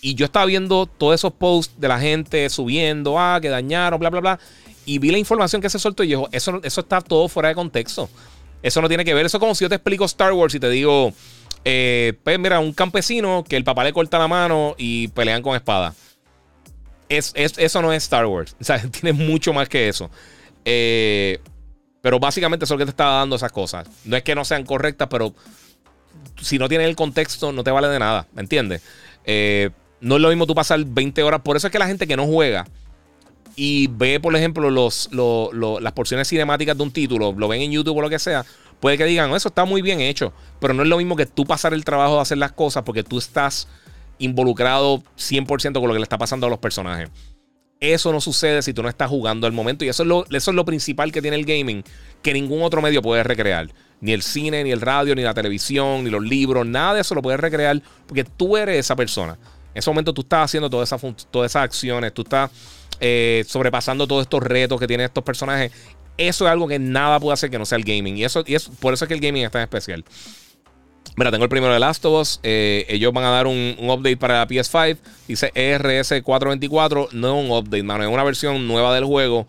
Y 0.00 0.14
yo 0.14 0.26
estaba 0.26 0.46
viendo 0.46 0.86
todos 0.86 1.16
esos 1.16 1.32
posts 1.32 1.80
de 1.80 1.88
la 1.88 1.98
gente 1.98 2.48
subiendo, 2.50 3.18
ah, 3.18 3.40
que 3.42 3.48
dañaron, 3.48 3.98
bla, 3.98 4.10
bla, 4.10 4.20
bla. 4.20 4.40
Y 4.84 4.98
vi 4.98 5.10
la 5.10 5.18
información 5.18 5.60
que 5.60 5.68
se 5.68 5.80
soltó 5.80 6.04
y 6.04 6.08
yo, 6.08 6.28
eso, 6.30 6.60
eso 6.62 6.80
está 6.80 7.00
todo 7.00 7.28
fuera 7.28 7.48
de 7.48 7.56
contexto. 7.56 8.08
Eso 8.62 8.80
no 8.80 8.88
tiene 8.88 9.04
que 9.04 9.14
ver. 9.14 9.26
Eso 9.26 9.38
es 9.38 9.40
como 9.40 9.54
si 9.54 9.64
yo 9.64 9.68
te 9.68 9.74
explico 9.74 10.04
Star 10.04 10.32
Wars 10.32 10.54
y 10.54 10.60
te 10.60 10.70
digo, 10.70 11.12
eh, 11.64 12.14
pues 12.22 12.38
mira, 12.38 12.60
un 12.60 12.72
campesino 12.72 13.44
que 13.48 13.56
el 13.56 13.64
papá 13.64 13.82
le 13.82 13.92
corta 13.92 14.18
la 14.18 14.28
mano 14.28 14.76
y 14.78 15.08
pelean 15.08 15.42
con 15.42 15.56
espada. 15.56 15.94
Es, 17.08 17.32
eso 17.34 17.82
no 17.82 17.92
es 17.92 18.04
Star 18.04 18.26
Wars. 18.26 18.54
O 18.60 18.64
sea, 18.64 18.78
tiene 18.78 19.12
mucho 19.12 19.52
más 19.52 19.68
que 19.68 19.88
eso. 19.88 20.10
Eh, 20.66 21.40
pero 22.02 22.20
básicamente 22.20 22.64
eso 22.64 22.74
es 22.74 22.78
lo 22.78 22.82
que 22.82 22.86
te 22.86 22.90
está 22.90 23.06
dando 23.06 23.36
esas 23.36 23.52
cosas. 23.52 23.88
No 24.04 24.16
es 24.16 24.22
que 24.22 24.34
no 24.34 24.44
sean 24.44 24.64
correctas, 24.64 25.08
pero 25.10 25.32
si 26.40 26.58
no 26.58 26.68
tienes 26.68 26.88
el 26.88 26.96
contexto, 26.96 27.52
no 27.52 27.64
te 27.64 27.70
vale 27.70 27.88
de 27.88 27.98
nada. 27.98 28.26
¿Me 28.34 28.42
entiendes? 28.42 28.82
Eh, 29.24 29.70
no 30.00 30.16
es 30.16 30.22
lo 30.22 30.28
mismo 30.28 30.46
tú 30.46 30.54
pasar 30.54 30.84
20 30.84 31.22
horas. 31.22 31.40
Por 31.40 31.56
eso 31.56 31.68
es 31.68 31.72
que 31.72 31.78
la 31.78 31.86
gente 31.86 32.06
que 32.06 32.16
no 32.16 32.26
juega 32.26 32.66
y 33.56 33.86
ve, 33.86 34.20
por 34.20 34.36
ejemplo, 34.36 34.70
los, 34.70 35.08
las 35.12 35.92
porciones 35.92 36.28
cinemáticas 36.28 36.76
de 36.76 36.82
un 36.82 36.90
título, 36.90 37.32
lo 37.32 37.48
ven 37.48 37.62
en 37.62 37.72
YouTube 37.72 37.96
o 37.96 38.02
lo 38.02 38.10
que 38.10 38.18
sea, 38.18 38.44
puede 38.80 38.98
que 38.98 39.04
digan, 39.06 39.34
eso 39.34 39.48
está 39.48 39.64
muy 39.64 39.80
bien 39.80 40.00
hecho. 40.00 40.32
Pero 40.60 40.74
no 40.74 40.82
es 40.82 40.88
lo 40.88 40.98
mismo 40.98 41.16
que 41.16 41.26
tú 41.26 41.44
pasar 41.44 41.72
el 41.72 41.84
trabajo 41.84 42.16
de 42.16 42.20
hacer 42.20 42.38
las 42.38 42.52
cosas 42.52 42.82
porque 42.82 43.02
tú 43.02 43.18
estás 43.18 43.66
involucrado 44.18 45.02
100% 45.18 45.72
con 45.72 45.88
lo 45.88 45.92
que 45.92 45.98
le 45.98 46.02
está 46.02 46.18
pasando 46.18 46.46
a 46.46 46.50
los 46.50 46.58
personajes. 46.58 47.08
Eso 47.78 48.10
no 48.10 48.20
sucede 48.20 48.62
si 48.62 48.72
tú 48.72 48.82
no 48.82 48.88
estás 48.88 49.10
jugando 49.10 49.46
al 49.46 49.52
momento. 49.52 49.84
Y 49.84 49.88
eso 49.88 50.02
es, 50.02 50.08
lo, 50.08 50.24
eso 50.30 50.50
es 50.50 50.54
lo 50.54 50.64
principal 50.64 51.12
que 51.12 51.20
tiene 51.20 51.36
el 51.36 51.44
gaming, 51.44 51.84
que 52.22 52.32
ningún 52.32 52.62
otro 52.62 52.80
medio 52.80 53.02
puede 53.02 53.22
recrear. 53.22 53.68
Ni 54.00 54.12
el 54.12 54.22
cine, 54.22 54.64
ni 54.64 54.72
el 54.72 54.80
radio, 54.80 55.14
ni 55.14 55.22
la 55.22 55.34
televisión, 55.34 56.04
ni 56.04 56.10
los 56.10 56.22
libros, 56.22 56.66
nada 56.66 56.94
de 56.94 57.00
eso 57.00 57.14
lo 57.14 57.22
puedes 57.22 57.40
recrear 57.40 57.80
porque 58.06 58.24
tú 58.24 58.56
eres 58.56 58.78
esa 58.78 58.96
persona. 58.96 59.38
En 59.74 59.78
ese 59.80 59.90
momento 59.90 60.14
tú 60.14 60.22
estás 60.22 60.46
haciendo 60.46 60.70
todas 60.70 60.90
esas, 60.90 61.28
todas 61.30 61.52
esas 61.52 61.62
acciones, 61.62 62.14
tú 62.14 62.22
estás 62.22 62.50
eh, 62.98 63.44
sobrepasando 63.46 64.06
todos 64.06 64.22
estos 64.22 64.42
retos 64.42 64.80
que 64.80 64.86
tienen 64.86 65.04
estos 65.06 65.22
personajes. 65.22 65.72
Eso 66.16 66.46
es 66.46 66.50
algo 66.50 66.66
que 66.66 66.78
nada 66.78 67.20
puede 67.20 67.34
hacer 67.34 67.50
que 67.50 67.58
no 67.58 67.66
sea 67.66 67.76
el 67.76 67.84
gaming. 67.84 68.16
Y 68.16 68.24
eso, 68.24 68.42
y 68.46 68.54
es 68.54 68.68
por 68.68 68.94
eso 68.94 69.04
es 69.04 69.08
que 69.08 69.14
el 69.14 69.20
gaming 69.20 69.44
es 69.44 69.50
tan 69.50 69.62
especial. 69.62 70.04
Mira, 71.16 71.30
tengo 71.30 71.44
el 71.44 71.48
primero 71.48 71.72
de 71.72 71.80
Last 71.80 72.04
of 72.04 72.20
Us. 72.20 72.40
Eh, 72.42 72.84
ellos 72.90 73.10
van 73.10 73.24
a 73.24 73.30
dar 73.30 73.46
un, 73.46 73.74
update 73.80 74.18
para 74.18 74.34
la 74.34 74.46
PS5. 74.46 74.98
Dice 75.26 75.50
ERS424. 75.54 77.12
No 77.12 77.38
es 77.38 77.44
un 77.44 77.50
update, 77.50 77.82
mano. 77.82 78.04
Es 78.04 78.10
una 78.10 78.22
versión 78.22 78.68
nueva 78.68 78.94
del 78.94 79.06
juego. 79.06 79.46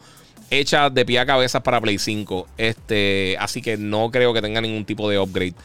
Hecha 0.50 0.90
de 0.90 1.06
pie 1.06 1.20
a 1.20 1.26
cabeza 1.26 1.62
para 1.62 1.82
Play 1.82 1.98
5. 1.98 2.48
Este, 2.58 3.36
así 3.38 3.62
que 3.62 3.76
no 3.76 4.12
creo 4.12 4.34
que 4.34 4.42
tenga 4.42 4.62
ningún 4.62 4.86
tipo 4.86 5.10
de 5.10 5.20
upgrade. 5.20 5.56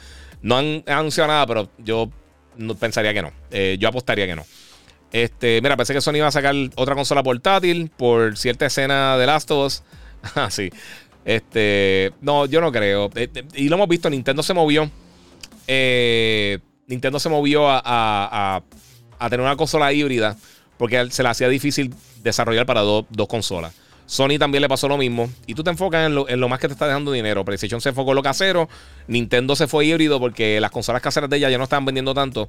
No 0.43 0.57
han, 0.57 0.83
anunciado 0.89 1.29
nada, 1.29 1.47
pero 1.47 1.71
yo 1.79 2.11
pensaría 2.81 3.15
que 3.15 3.23
no. 3.23 3.31
Eh, 3.53 3.77
yo 3.79 3.89
apostaría 3.89 4.27
que 4.27 4.35
no. 4.35 4.45
Este, 5.13 5.61
mira, 5.63 5.77
pensé 5.77 5.95
que 5.95 6.01
Sony 6.01 6.17
iba 6.17 6.27
a 6.27 6.33
sacar 6.33 6.55
otra 6.75 6.97
consola 6.97 7.23
portátil 7.23 7.93
por 7.97 8.37
cierta 8.37 8.67
escena 8.67 9.17
de 9.19 9.27
Last 9.27 9.53
of 9.53 9.67
Us. 9.67 9.83
ah. 10.35 10.49
Este, 11.25 12.11
no, 12.21 12.47
yo 12.47 12.61
no 12.61 12.73
creo. 12.73 13.09
Eh, 13.15 13.29
y 13.55 13.69
lo 13.69 13.77
hemos 13.77 13.89
visto, 13.89 14.11
Nintendo 14.11 14.43
se 14.43 14.53
movió. 14.53 14.91
Nintendo 15.67 17.19
se 17.19 17.29
movió 17.29 17.67
a, 17.69 18.63
tener 19.21 19.41
una 19.41 19.57
consola 19.57 19.93
híbrida 19.93 20.37
porque 20.79 21.11
se 21.11 21.23
le 21.23 21.29
hacía 21.29 21.49
difícil 21.49 21.95
desarrollar 22.23 22.67
para 22.67 22.81
dos 22.81 23.29
consolas. 23.29 23.73
Sony 24.13 24.39
también 24.39 24.61
le 24.61 24.69
pasó 24.69 24.89
lo 24.89 24.99
mismo. 24.99 25.31
Y 25.47 25.55
tú 25.55 25.65
te 25.65 25.71
enfocas 25.71 26.07
en 26.07 26.41
lo, 26.41 26.49
más 26.49 26.59
que 26.61 26.69
te 26.69 26.75
está 26.75 26.87
dejando 26.87 27.13
dinero. 27.13 27.47
PlayStation 27.47 27.81
se 27.81 27.91
enfocó 27.91 28.11
en 28.11 28.17
lo 28.17 28.23
casero. 28.23 28.69
Nintendo 29.07 29.57
se 29.57 29.67
fue 29.67 29.87
híbrido 29.87 30.21
porque 30.21 30.61
las 30.61 30.71
consolas 30.71 31.01
caseras 31.01 31.31
de 31.31 31.39
ella 31.39 31.49
ya 31.49 31.57
no 31.57 31.65
estaban 31.65 31.87
vendiendo 31.87 32.13
tanto. 32.13 32.49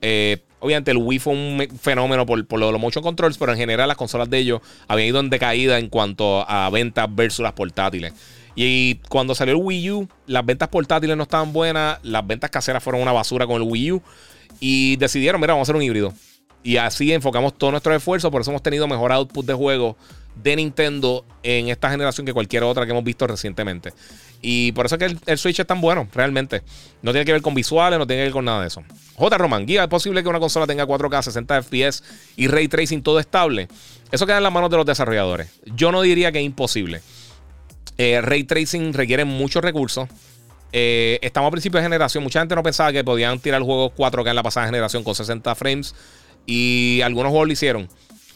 Eh, 0.00 0.38
obviamente 0.60 0.92
el 0.92 0.98
Wii 0.98 1.18
fue 1.18 1.32
un 1.32 1.68
fenómeno 1.80 2.24
por, 2.26 2.38
lo, 2.58 2.70
los 2.70 2.80
motion 2.80 3.02
controls, 3.02 3.38
pero 3.38 3.50
en 3.50 3.58
general 3.58 3.88
las 3.88 3.96
consolas 3.96 4.30
de 4.30 4.38
ellos 4.38 4.60
habían 4.86 5.08
ido 5.08 5.18
en 5.18 5.30
decaída 5.30 5.80
en 5.80 5.88
cuanto 5.88 6.48
a 6.48 6.70
ventas 6.70 7.08
versus 7.12 7.42
las 7.42 7.54
portátiles. 7.54 8.12
Y 8.54 8.96
cuando 9.08 9.34
salió 9.34 9.54
el 9.54 9.62
Wii 9.62 9.90
U, 9.92 10.08
las 10.26 10.44
ventas 10.44 10.68
portátiles 10.68 11.16
no 11.16 11.22
estaban 11.22 11.52
buenas, 11.52 11.98
las 12.02 12.26
ventas 12.26 12.50
caseras 12.50 12.82
fueron 12.82 13.02
una 13.02 13.12
basura 13.12 13.46
con 13.46 13.62
el 13.62 13.68
Wii 13.68 13.92
U. 13.92 14.02
Y 14.58 14.96
decidieron, 14.96 15.40
mira, 15.40 15.54
vamos 15.54 15.68
a 15.68 15.70
hacer 15.70 15.76
un 15.76 15.82
híbrido. 15.82 16.12
Y 16.62 16.76
así 16.76 17.12
enfocamos 17.12 17.56
todo 17.56 17.70
nuestro 17.70 17.94
esfuerzo, 17.94 18.30
por 18.30 18.42
eso 18.42 18.50
hemos 18.50 18.62
tenido 18.62 18.86
mejor 18.86 19.12
output 19.12 19.46
de 19.46 19.54
juego 19.54 19.96
de 20.42 20.56
Nintendo 20.56 21.24
en 21.42 21.68
esta 21.68 21.90
generación 21.90 22.26
que 22.26 22.32
cualquier 22.32 22.62
otra 22.62 22.84
que 22.84 22.92
hemos 22.92 23.04
visto 23.04 23.26
recientemente. 23.26 23.92
Y 24.42 24.72
por 24.72 24.86
eso 24.86 24.96
es 24.96 24.98
que 24.98 25.16
el, 25.26 25.38
Switch 25.38 25.60
es 25.60 25.66
tan 25.66 25.80
bueno, 25.80 26.08
realmente. 26.14 26.62
No 27.02 27.12
tiene 27.12 27.24
que 27.24 27.32
ver 27.32 27.42
con 27.42 27.54
visuales, 27.54 27.98
no 27.98 28.06
tiene 28.06 28.20
que 28.22 28.24
ver 28.24 28.32
con 28.32 28.44
nada 28.44 28.62
de 28.62 28.68
eso. 28.68 28.82
J. 29.16 29.38
Roman, 29.38 29.66
guía, 29.66 29.82
¿es 29.82 29.88
posible 29.88 30.22
que 30.22 30.28
una 30.28 30.40
consola 30.40 30.66
tenga 30.66 30.86
4K, 30.86 31.22
60 31.22 31.62
FPS 31.62 32.02
y 32.36 32.46
ray 32.46 32.68
tracing 32.68 33.02
todo 33.02 33.20
estable? 33.20 33.68
Eso 34.10 34.26
queda 34.26 34.38
en 34.38 34.42
las 34.42 34.52
manos 34.52 34.70
de 34.70 34.78
los 34.78 34.86
desarrolladores. 34.86 35.50
Yo 35.76 35.92
no 35.92 36.00
diría 36.02 36.32
que 36.32 36.40
es 36.40 36.44
imposible. 36.44 37.02
Eh, 38.02 38.22
ray 38.22 38.44
tracing 38.44 38.94
requiere 38.94 39.26
muchos 39.26 39.62
recursos. 39.62 40.08
Eh, 40.72 41.18
estamos 41.20 41.48
a 41.48 41.50
principio 41.50 41.76
de 41.76 41.84
generación. 41.84 42.24
Mucha 42.24 42.40
gente 42.40 42.54
no 42.54 42.62
pensaba 42.62 42.90
que 42.92 43.04
podían 43.04 43.38
tirar 43.40 43.60
juegos 43.60 43.92
4K 43.94 44.30
en 44.30 44.36
la 44.36 44.42
pasada 44.42 44.64
generación 44.64 45.04
con 45.04 45.14
60 45.14 45.54
frames. 45.54 45.94
Y 46.46 47.02
algunos 47.04 47.28
juegos 47.28 47.48
lo 47.48 47.52
hicieron. 47.52 47.88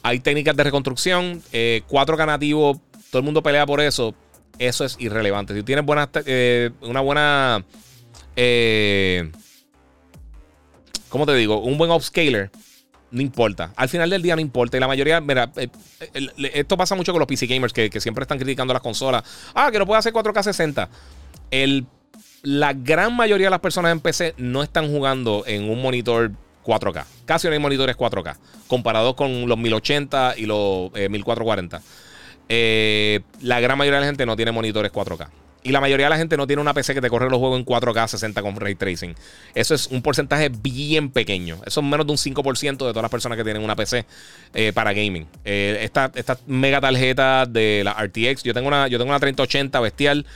Hay 0.03 0.20
técnicas 0.20 0.55
de 0.55 0.65
reconstrucción. 0.65 1.43
4K 1.51 2.23
eh, 2.23 2.27
nativo, 2.27 2.78
todo 3.11 3.20
el 3.20 3.24
mundo 3.24 3.43
pelea 3.43 3.65
por 3.65 3.81
eso. 3.81 4.15
Eso 4.59 4.85
es 4.85 4.97
irrelevante. 4.99 5.55
Si 5.55 5.62
tienes 5.62 5.86
buena, 5.86 6.11
eh, 6.27 6.69
una 6.82 7.01
buena. 7.01 7.65
¿Cómo 11.09 11.24
te 11.24 11.35
digo? 11.36 11.61
Un 11.62 11.78
buen 11.78 11.91
upscaler. 11.91 12.51
No 13.15 13.23
importa. 13.23 13.73
Al 13.77 13.89
final 13.89 14.11
del 14.11 14.23
día 14.23 14.35
no 14.35 14.41
importa. 14.41 14.77
Y 14.77 14.81
la 14.81 14.89
mayoría, 14.89 15.20
mira, 15.20 15.49
esto 16.53 16.77
pasa 16.77 16.97
mucho 16.97 17.12
con 17.12 17.20
los 17.20 17.28
PC 17.28 17.47
gamers 17.47 17.73
que, 17.73 17.89
siempre 18.01 18.23
están 18.23 18.39
criticando 18.39 18.74
las 18.74 18.82
consolas. 18.82 19.23
Ah, 19.55 19.70
que 19.70 19.78
no 19.78 19.86
puede 19.86 20.01
hacer 20.01 20.12
4K 20.12 20.43
60. 20.43 20.89
El, 21.53 21.86
la 22.43 22.73
gran 22.73 23.15
mayoría 23.15 23.47
de 23.47 23.53
las 23.53 23.61
personas 23.61 23.93
en 23.93 24.01
PC 24.01 24.35
no 24.36 24.65
están 24.65 24.91
jugando 24.91 25.45
en 25.47 25.70
un 25.70 25.81
monitor 25.81 26.32
4K. 26.65 27.05
Casi 27.24 27.47
no 27.47 27.53
hay 27.53 27.61
monitores 27.61 27.97
4K, 27.97 28.36
comparado 28.66 29.15
con 29.15 29.49
los 29.49 29.59
1080 29.59 30.35
y 30.36 30.47
los 30.47 30.91
1440. 30.93 31.77
Eh, 31.77 31.82
eh, 32.49 33.20
la 33.43 33.61
gran 33.61 33.78
mayoría 33.78 34.01
de 34.01 34.07
la 34.07 34.09
gente 34.09 34.27
no 34.27 34.35
tiene 34.35 34.51
monitores 34.51 34.93
4K. 34.93 35.28
Y 35.65 35.73
la 35.73 35.81
mayoría 35.81 36.07
de 36.07 36.11
la 36.11 36.19
gente 36.19 36.36
no 36.36 36.47
tiene 36.47 36.62
una 36.62 36.74
PC 36.74 36.95
que 36.95 37.01
te 37.01 37.09
corre 37.09 37.28
los 37.31 37.39
juegos 37.39 37.59
en 37.59 37.65
4K 37.65 38.07
60 38.07 38.43
con 38.43 38.55
ray 38.57 38.74
tracing. 38.74 39.15
Eso 39.55 39.74
es 39.74 39.86
un 39.86 40.03
porcentaje 40.03 40.51
bien 40.51 41.11
pequeño. 41.11 41.57
Eso 41.65 41.81
es 41.81 41.86
menos 41.86 42.07
de 42.07 42.12
un 42.12 42.19
5% 42.19 42.70
de 42.70 42.77
todas 42.77 43.03
las 43.03 43.11
personas 43.11 43.36
que 43.39 43.45
tienen 43.45 43.62
una 43.62 43.74
PC 43.74 44.05
eh, 44.53 44.73
para 44.74 44.93
gaming. 44.93 45.27
Esta 45.43 46.12
Estas 46.15 46.39
mega 46.47 46.81
tarjetas 46.81 47.51
de 47.51 47.82
la 47.82 47.95
RTX, 47.95 48.43
yo 48.43 48.53
tengo 48.53 48.69
una, 48.69 48.89
yo 48.89 48.99
tengo 48.99 49.11
una 49.11 49.19
3080 49.19 49.81
bestial 49.81 50.27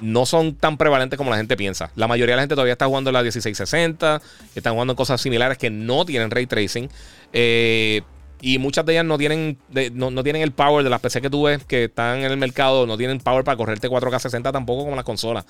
no 0.00 0.26
son 0.26 0.54
tan 0.54 0.76
prevalentes 0.76 1.16
como 1.16 1.30
la 1.30 1.36
gente 1.36 1.56
piensa. 1.56 1.90
La 1.94 2.08
mayoría 2.08 2.32
de 2.32 2.36
la 2.36 2.42
gente 2.42 2.54
todavía 2.54 2.72
está 2.72 2.86
jugando 2.86 3.12
la 3.12 3.22
1660, 3.22 4.22
están 4.54 4.72
jugando 4.72 4.92
en 4.92 4.96
cosas 4.96 5.20
similares 5.20 5.58
que 5.58 5.70
no 5.70 6.04
tienen 6.04 6.30
ray 6.30 6.46
tracing. 6.46 6.88
Eh, 7.32 8.02
y 8.40 8.58
muchas 8.58 8.86
de 8.86 8.92
ellas 8.92 9.04
no 9.04 9.18
tienen, 9.18 9.58
no, 9.92 10.22
tienen 10.22 10.42
el 10.42 10.52
power 10.52 10.82
de 10.82 10.90
las 10.90 11.00
PC 11.00 11.20
que 11.20 11.30
tú 11.30 11.44
ves 11.44 11.64
que 11.64 11.84
están 11.84 12.20
en 12.20 12.30
el 12.30 12.36
mercado, 12.36 12.86
no 12.86 12.96
tienen 12.96 13.18
power 13.18 13.44
para 13.44 13.56
correrte 13.56 13.88
4K 13.88 14.18
60 14.18 14.52
tampoco 14.52 14.84
como 14.84 14.96
las 14.96 15.04
consolas. 15.04 15.44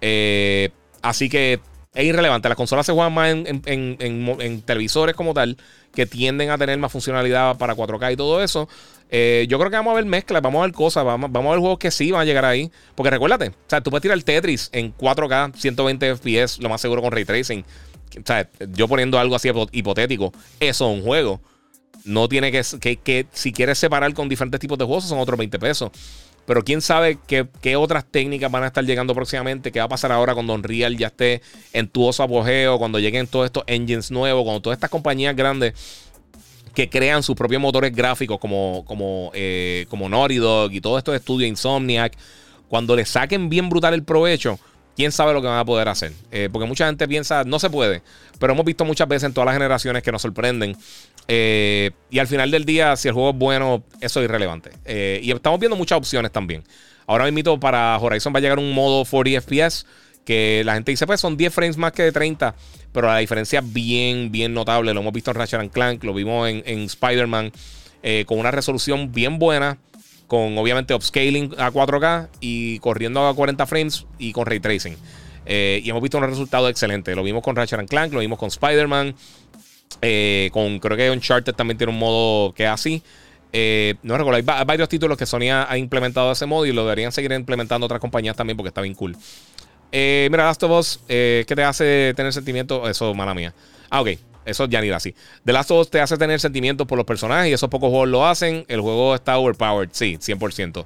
Eh, 0.00 0.70
así 1.02 1.28
que 1.28 1.60
es 1.94 2.04
irrelevante. 2.04 2.48
Las 2.48 2.56
consolas 2.56 2.84
se 2.86 2.92
juegan 2.92 3.12
más 3.14 3.30
en, 3.30 4.62
televisores 4.62 5.14
como 5.14 5.32
tal, 5.32 5.56
que 5.94 6.06
tienden 6.06 6.50
a 6.50 6.58
tener 6.58 6.76
más 6.78 6.90
funcionalidad 6.90 7.56
para 7.56 7.76
4K 7.76 8.12
y 8.12 8.16
todo 8.16 8.42
eso. 8.42 8.68
Eh, 9.10 9.46
yo 9.48 9.58
creo 9.58 9.70
que 9.70 9.76
vamos 9.76 9.92
a 9.92 9.94
ver 9.94 10.04
mezclas, 10.04 10.42
vamos 10.42 10.60
a 10.60 10.66
ver 10.66 10.74
cosas, 10.74 11.04
vamos, 11.04 11.30
vamos 11.30 11.50
a 11.50 11.52
ver 11.52 11.60
juegos 11.60 11.78
que 11.78 11.92
sí 11.92 12.10
van 12.10 12.22
a 12.22 12.24
llegar 12.24 12.44
ahí. 12.44 12.70
Porque 12.96 13.10
recuérdate, 13.10 13.50
o 13.50 13.54
sea, 13.68 13.80
tú 13.80 13.90
puedes 13.90 14.02
tirar 14.02 14.16
el 14.16 14.24
Tetris 14.24 14.70
en 14.72 14.92
4K, 14.96 15.54
120 15.54 16.16
FPS, 16.16 16.58
lo 16.60 16.68
más 16.68 16.80
seguro 16.80 17.00
con 17.00 17.12
ray 17.12 17.24
tracing. 17.24 17.64
O 18.18 18.26
sea, 18.26 18.48
yo 18.72 18.88
poniendo 18.88 19.18
algo 19.18 19.36
así 19.36 19.50
hipotético, 19.72 20.32
eso 20.58 20.90
es 20.90 20.98
un 20.98 21.04
juego. 21.04 21.40
No 22.04 22.28
tiene 22.28 22.52
que, 22.52 22.62
que, 22.80 22.96
que 22.96 23.26
si 23.32 23.52
quieres 23.52 23.78
separar 23.78 24.12
con 24.14 24.28
diferentes 24.28 24.60
tipos 24.60 24.78
de 24.78 24.84
juegos, 24.84 25.04
son 25.04 25.18
otros 25.18 25.38
20 25.38 25.58
pesos. 25.58 25.90
Pero 26.46 26.62
quién 26.62 26.82
sabe 26.82 27.18
qué, 27.26 27.76
otras 27.76 28.04
técnicas 28.04 28.50
van 28.50 28.64
a 28.64 28.66
estar 28.66 28.84
llegando 28.84 29.14
próximamente. 29.14 29.72
¿Qué 29.72 29.78
va 29.78 29.86
a 29.86 29.88
pasar 29.88 30.12
ahora 30.12 30.34
cuando 30.34 30.54
Unreal 30.54 30.96
ya 30.96 31.06
esté 31.06 31.40
en 31.72 31.88
tuoso 31.88 32.22
apogeo? 32.22 32.78
Cuando 32.78 32.98
lleguen 32.98 33.26
todos 33.26 33.46
estos 33.46 33.64
engines 33.66 34.10
nuevos, 34.10 34.44
cuando 34.44 34.60
todas 34.60 34.76
estas 34.76 34.90
compañías 34.90 35.34
grandes 35.34 35.72
que 36.74 36.90
crean 36.90 37.22
sus 37.22 37.36
propios 37.36 37.62
motores 37.62 37.94
gráficos 37.94 38.38
como, 38.38 38.84
como, 38.84 39.30
eh, 39.32 39.86
como 39.88 40.08
Naughty 40.08 40.36
Dog 40.36 40.72
y 40.72 40.80
todos 40.80 40.98
estos 40.98 41.14
estudios 41.14 41.48
Insomniac, 41.48 42.16
cuando 42.68 42.96
le 42.96 43.06
saquen 43.06 43.48
bien 43.48 43.68
brutal 43.68 43.94
el 43.94 44.02
provecho, 44.02 44.58
quién 44.96 45.12
sabe 45.12 45.32
lo 45.32 45.42
que 45.42 45.48
van 45.48 45.58
a 45.58 45.64
poder 45.64 45.88
hacer. 45.88 46.12
Eh, 46.30 46.48
porque 46.52 46.66
mucha 46.66 46.86
gente 46.86 47.06
piensa, 47.08 47.44
no 47.44 47.58
se 47.58 47.70
puede. 47.70 48.02
Pero 48.38 48.52
hemos 48.52 48.64
visto 48.64 48.84
muchas 48.84 49.08
veces 49.08 49.24
en 49.24 49.34
todas 49.34 49.46
las 49.46 49.54
generaciones 49.54 50.02
que 50.02 50.12
nos 50.12 50.22
sorprenden. 50.22 50.76
Eh, 51.28 51.90
y 52.10 52.18
al 52.18 52.26
final 52.26 52.50
del 52.50 52.64
día, 52.64 52.96
si 52.96 53.08
el 53.08 53.14
juego 53.14 53.30
es 53.30 53.36
bueno, 53.36 53.84
eso 54.00 54.20
es 54.20 54.24
irrelevante. 54.24 54.70
Eh, 54.84 55.20
y 55.22 55.32
estamos 55.32 55.58
viendo 55.60 55.76
muchas 55.76 55.98
opciones 55.98 56.30
también. 56.32 56.64
Ahora 57.06 57.30
mismo 57.30 57.60
para 57.60 57.98
Horizon 57.98 58.32
va 58.34 58.38
a 58.38 58.40
llegar 58.40 58.58
un 58.58 58.72
modo 58.72 59.04
40 59.04 59.40
FPS 59.42 59.86
que 60.24 60.62
la 60.64 60.72
gente 60.72 60.90
dice, 60.90 61.06
pues 61.06 61.20
son 61.20 61.36
10 61.36 61.52
frames 61.52 61.76
más 61.76 61.92
que 61.92 62.02
de 62.02 62.10
30, 62.10 62.54
pero 62.92 63.08
la 63.08 63.18
diferencia 63.18 63.58
es 63.58 63.72
bien, 63.72 64.32
bien 64.32 64.54
notable. 64.54 64.94
Lo 64.94 65.00
hemos 65.00 65.12
visto 65.12 65.30
en 65.30 65.36
Ratchet 65.36 65.70
Clank, 65.70 66.02
lo 66.02 66.14
vimos 66.14 66.48
en, 66.48 66.62
en 66.64 66.84
Spider-Man, 66.84 67.52
con 68.24 68.38
una 68.38 68.50
resolución 68.50 69.12
bien 69.12 69.38
buena 69.38 69.78
con 70.26 70.56
obviamente 70.58 70.94
upscaling 70.94 71.54
a 71.58 71.70
4K 71.70 72.28
y 72.40 72.78
corriendo 72.78 73.26
a 73.26 73.34
40 73.34 73.66
frames 73.66 74.06
y 74.18 74.32
con 74.32 74.46
ray 74.46 74.60
tracing. 74.60 74.96
Eh, 75.46 75.80
y 75.84 75.90
hemos 75.90 76.02
visto 76.02 76.18
un 76.18 76.24
resultado 76.24 76.68
excelente. 76.68 77.14
Lo 77.14 77.22
vimos 77.22 77.42
con 77.42 77.56
Ratchet 77.56 77.88
Clank, 77.88 78.12
lo 78.12 78.20
vimos 78.20 78.38
con 78.38 78.48
Spider-Man. 78.48 79.14
Eh, 80.02 80.50
con 80.52 80.78
creo 80.80 80.96
que 80.96 81.10
Uncharted 81.10 81.54
también 81.54 81.78
tiene 81.78 81.92
un 81.92 81.98
modo 81.98 82.52
que 82.52 82.64
es 82.64 82.70
así. 82.70 83.02
Eh, 83.52 83.94
no 84.02 84.16
recuerdo, 84.18 84.36
hay, 84.36 84.64
varios 84.64 84.88
títulos 84.88 85.16
que 85.16 85.26
Sony 85.26 85.50
ha, 85.52 85.78
implementado 85.78 86.32
ese 86.32 86.46
modo 86.46 86.66
y 86.66 86.72
lo 86.72 86.82
deberían 86.82 87.12
seguir 87.12 87.30
implementando 87.32 87.84
otras 87.86 88.00
compañías 88.00 88.34
también 88.34 88.56
porque 88.56 88.68
está 88.68 88.80
bien 88.80 88.94
cool. 88.94 89.16
mira, 89.92 90.44
Last 90.44 90.62
of 90.64 90.72
Us, 90.72 91.00
¿qué 91.06 91.44
te 91.46 91.62
hace 91.62 92.14
tener 92.16 92.32
sentimiento? 92.32 92.88
Eso, 92.88 93.14
mala 93.14 93.34
mía. 93.34 93.54
Ah, 93.90 94.00
ok. 94.00 94.33
Eso 94.44 94.66
ya 94.66 94.80
ni 94.80 94.90
así. 94.90 95.14
The 95.44 95.52
Last 95.52 95.70
of 95.70 95.80
Us 95.80 95.90
te 95.90 96.00
hace 96.00 96.16
tener 96.16 96.40
sentimientos 96.40 96.86
por 96.86 96.98
los 96.98 97.06
personajes 97.06 97.50
y 97.50 97.52
esos 97.52 97.68
pocos 97.68 97.90
juegos 97.90 98.08
lo 98.08 98.26
hacen. 98.26 98.64
El 98.68 98.80
juego 98.80 99.14
está 99.14 99.38
overpowered, 99.38 99.90
sí, 99.92 100.16
100%. 100.18 100.84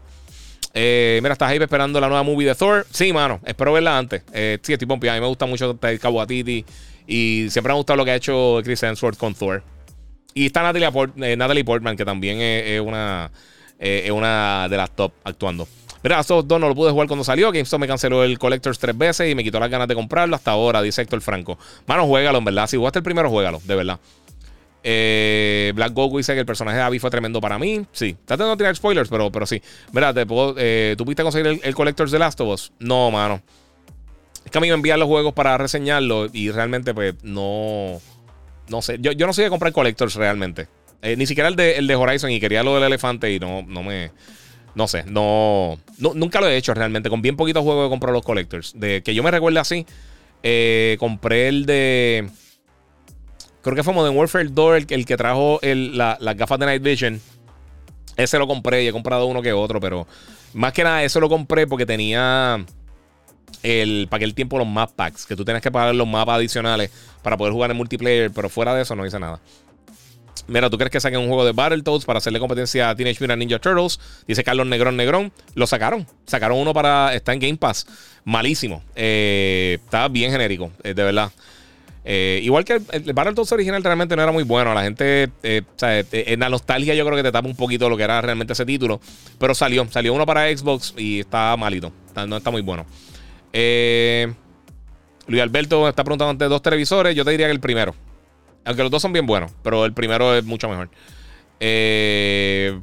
Eh, 0.75 1.19
mira, 1.23 1.33
estás 1.33 1.51
ahí 1.51 1.59
esperando 1.59 2.01
la 2.01 2.09
nueva 2.09 2.23
movie 2.23 2.47
de 2.47 2.55
Thor. 2.55 2.87
Sí, 2.91 3.13
mano, 3.13 3.41
espero 3.45 3.73
verla 3.73 3.99
antes. 3.99 4.23
Eh, 4.33 4.59
sí, 4.63 4.73
estoy 4.73 4.87
pompeado. 4.87 5.17
A 5.17 5.21
mí 5.21 5.23
me 5.23 5.29
gusta 5.29 5.47
mucho 5.47 5.75
Taika 5.75 6.09
Waititi 6.09 6.65
y 7.07 7.47
siempre 7.51 7.71
me 7.71 7.75
ha 7.75 7.77
gustado 7.77 7.97
lo 7.97 8.05
que 8.05 8.13
ha 8.13 8.17
hecho 8.17 8.61
Chris 8.63 8.83
Hemsworth 8.83 9.17
con 9.17 9.35
Thor. 9.35 9.63
Y 10.35 10.47
está 10.47 10.63
Natalie, 10.63 10.89
eh, 11.23 11.37
Natalie 11.37 11.65
Portman, 11.65 11.97
que 11.97 12.05
también 12.05 12.41
es, 12.41 12.81
una, 12.81 13.31
es 13.79 14.11
una 14.11 14.69
de 14.69 14.77
las 14.77 14.91
top 14.91 15.13
actuando. 15.25 15.67
Mira, 16.03 16.23
dos 16.23 16.47
no 16.47 16.69
lo 16.69 16.75
pude 16.75 16.91
jugar 16.91 17.09
cuando 17.09 17.25
salió. 17.25 17.51
GameStop 17.51 17.81
me 17.81 17.87
canceló 17.87 18.23
el 18.23 18.39
Collectors 18.39 18.79
tres 18.79 18.97
veces 18.97 19.31
y 19.31 19.35
me 19.35 19.43
quitó 19.43 19.59
las 19.59 19.71
ganas 19.71 19.89
de 19.89 19.95
comprarlo 19.95 20.37
hasta 20.37 20.53
ahora, 20.53 20.81
dice 20.83 21.03
Héctor 21.03 21.21
Franco. 21.21 21.59
Mano, 21.87 22.07
juégalo, 22.07 22.39
en 22.39 22.45
verdad. 22.45 22.67
Si 22.69 22.77
jugaste 22.77 23.01
el 23.01 23.03
primero, 23.03 23.31
juégalo, 23.31 23.61
de 23.65 23.75
verdad. 23.75 23.99
Eh, 24.85 25.73
Black 25.75 25.93
Goku 25.93 26.19
dice 26.19 26.35
que 26.35 26.41
el 26.41 26.47
personaje 26.47 26.77
de 26.77 26.83
Abby 26.83 26.99
fue 26.99 27.11
tremendo 27.11 27.41
para 27.41 27.59
mí. 27.59 27.85
Sí, 27.93 28.17
tratando 28.25 28.53
de 28.53 28.57
tirar 28.57 28.77
spoilers, 28.77 29.09
pero, 29.09 29.31
pero 29.31 29.45
sí. 29.47 29.61
Mira, 29.93 30.15
te 30.15 30.25
eh, 30.57 30.95
¿tú 30.97 31.05
pudiste 31.05 31.23
conseguir 31.23 31.61
el, 31.63 31.75
Collectors 31.75 32.11
de 32.11 32.19
Last 32.19 32.41
of 32.41 32.49
Us? 32.49 32.73
No, 32.79 33.11
mano. 33.11 33.43
Es 34.45 34.51
que 34.51 34.59
a 34.59 34.61
mí 34.61 34.69
me 34.69 34.75
envían 34.75 35.01
los 35.01 35.09
juegos 35.09 35.35
para 35.35 35.59
reseñarlo 35.59 36.29
y 36.33 36.51
realmente, 36.51 36.95
pues, 36.95 37.15
no. 37.23 38.01
No 38.69 38.83
sé. 38.83 38.99
Yo, 39.01 39.13
no 39.27 39.33
sé 39.33 39.43
de 39.43 39.51
comprar 39.51 39.73
Collectors 39.73 40.15
realmente. 40.15 40.69
Eh, 41.03 41.17
ni 41.17 41.27
siquiera 41.27 41.49
el 41.49 41.57
de, 41.57 41.77
el 41.77 41.87
de 41.87 41.95
Horizon 41.95 42.31
y 42.31 42.41
quería 42.41 42.63
lo 42.63 42.75
del 42.75 42.85
elefante 42.85 43.33
y 43.33 43.39
no, 43.39 43.63
no 43.63 43.83
me. 43.83 44.11
No 44.75 44.87
sé, 44.87 45.05
no, 45.05 45.79
Nunca 45.99 46.41
lo 46.41 46.49
he 46.49 46.57
hecho 46.57 46.75
realmente. 46.75 47.11
Con 47.11 47.23
bien 47.23 47.37
poquitos 47.37 47.63
juegos 47.63 47.87
he 47.87 47.91
comprado 47.91 48.15
los 48.15 48.25
collectors. 48.25 48.73
De 48.79 49.03
que 49.03 49.15
yo 49.15 49.23
me 49.23 49.31
recuerde 49.31 49.59
así. 49.59 49.87
Eh, 50.43 50.97
compré 51.01 51.49
el 51.49 51.67
de. 51.67 52.29
Creo 53.63 53.75
que 53.75 53.83
fue 53.83 53.93
Modern 53.93 54.17
Warfare 54.17 54.49
2 54.51 54.77
el, 54.77 54.87
el 54.89 55.05
que 55.05 55.17
trajo 55.17 55.59
las 55.63 56.37
gafas 56.37 56.59
de 56.59 56.67
Night 56.67 56.83
Vision. 56.83 57.21
Ese 58.17 58.39
lo 58.39 58.47
compré 58.47 58.85
y 58.85 58.89
he 58.89 58.93
comprado 58.93 59.27
uno 59.27 59.43
que 59.43 59.53
otro, 59.53 59.81
pero 59.81 60.07
más 60.55 60.73
que 60.73 60.83
nada, 60.85 61.05
eso 61.05 61.21
lo 61.21 61.29
compré 61.29 61.67
porque 61.67 61.87
tenía 61.87 62.65
el, 63.63 64.07
para 64.09 64.19
aquel 64.19 64.35
tiempo 64.35 64.59
los 64.59 64.67
map 64.67 64.91
packs, 64.93 65.27
que 65.27 65.37
tú 65.37 65.45
tienes 65.45 65.63
que 65.63 65.71
pagar 65.71 65.95
los 65.95 66.07
mapas 66.07 66.37
adicionales 66.37 66.91
para 67.23 67.37
poder 67.37 67.53
jugar 67.53 67.71
en 67.71 67.77
multiplayer, 67.77 68.31
pero 68.31 68.49
fuera 68.49 68.75
de 68.75 68.83
eso 68.83 68.95
no 68.97 69.07
hice 69.07 69.19
nada. 69.19 69.41
Mira, 70.49 70.71
¿tú 70.71 70.79
crees 70.79 70.91
que 70.91 70.99
saquen 70.99 71.21
un 71.21 71.27
juego 71.29 71.45
de 71.45 71.53
Battletoads 71.53 72.07
para 72.07 72.19
hacerle 72.19 72.39
competencia 72.39 72.89
a 72.89 72.97
Teenage 72.97 73.19
Mutant 73.21 73.39
Ninja 73.39 73.59
Turtles? 73.59 74.01
Dice 74.27 74.43
Carlos 74.43 74.67
Negrón 74.67 74.97
Negrón. 74.97 75.31
Lo 75.55 75.67
sacaron. 75.67 76.07
Sacaron 76.27 76.59
uno 76.59 76.73
para. 76.73 77.15
Está 77.15 77.35
en 77.35 77.41
Game 77.41 77.57
Pass. 77.59 77.87
Malísimo. 78.25 78.83
Eh, 78.97 79.79
está 79.85 80.09
bien 80.09 80.33
genérico, 80.33 80.73
eh, 80.83 80.95
de 80.95 81.05
verdad. 81.05 81.31
Eh, 82.03 82.41
igual 82.43 82.65
que 82.65 82.81
el, 82.93 83.13
Battletoads 83.13 83.53
original 83.53 83.85
realmente 83.85 84.17
no 84.17 84.23
era 84.23 84.33
muy 84.33 84.43
bueno. 84.43 84.73
La 84.73 84.83
gente, 84.83 85.27
o 85.27 85.79
sea, 85.79 86.03
en 86.11 86.41
la 86.41 86.49
nostalgia 86.49 86.95
yo 86.95 87.05
creo 87.05 87.17
que 87.19 87.23
te 87.23 87.33
tapa 87.33 87.47
un 87.47 87.57
poquito 87.57 87.91
lo 87.91 87.99
que 87.99 88.05
era 88.05 88.19
realmente 88.23 88.55
ese 88.55 88.65
título. 88.65 89.03
Pero 89.39 89.55
salió, 89.55 89.87
salió 89.91 90.15
uno 90.15 90.25
para 90.25 90.49
Xbox 90.57 90.95
y 90.97 91.21
está 91.21 91.55
malito. 91.59 91.93
no 92.27 92.39
está 92.39 92.51
muy 92.51 92.63
bueno. 92.63 92.87
Luis 93.53 95.43
Alberto 95.43 95.87
está 95.87 96.05
preguntando 96.05 96.31
ante 96.31 96.47
dos 96.47 96.63
televisores. 96.63 97.15
Yo 97.15 97.23
te 97.27 97.33
diría 97.33 97.49
que 97.49 97.53
el 97.53 97.61
primero. 97.61 97.95
Aunque 98.69 98.83
los 98.83 98.91
dos 98.91 99.01
son 99.01 99.15
bien 99.15 99.25
buenos, 99.25 99.51
pero 99.63 99.87
el 99.87 99.95
primero 99.95 100.35
es 100.35 100.45
mucho 100.45 100.69
mejor. 100.69 100.91
Eh, 101.59 102.79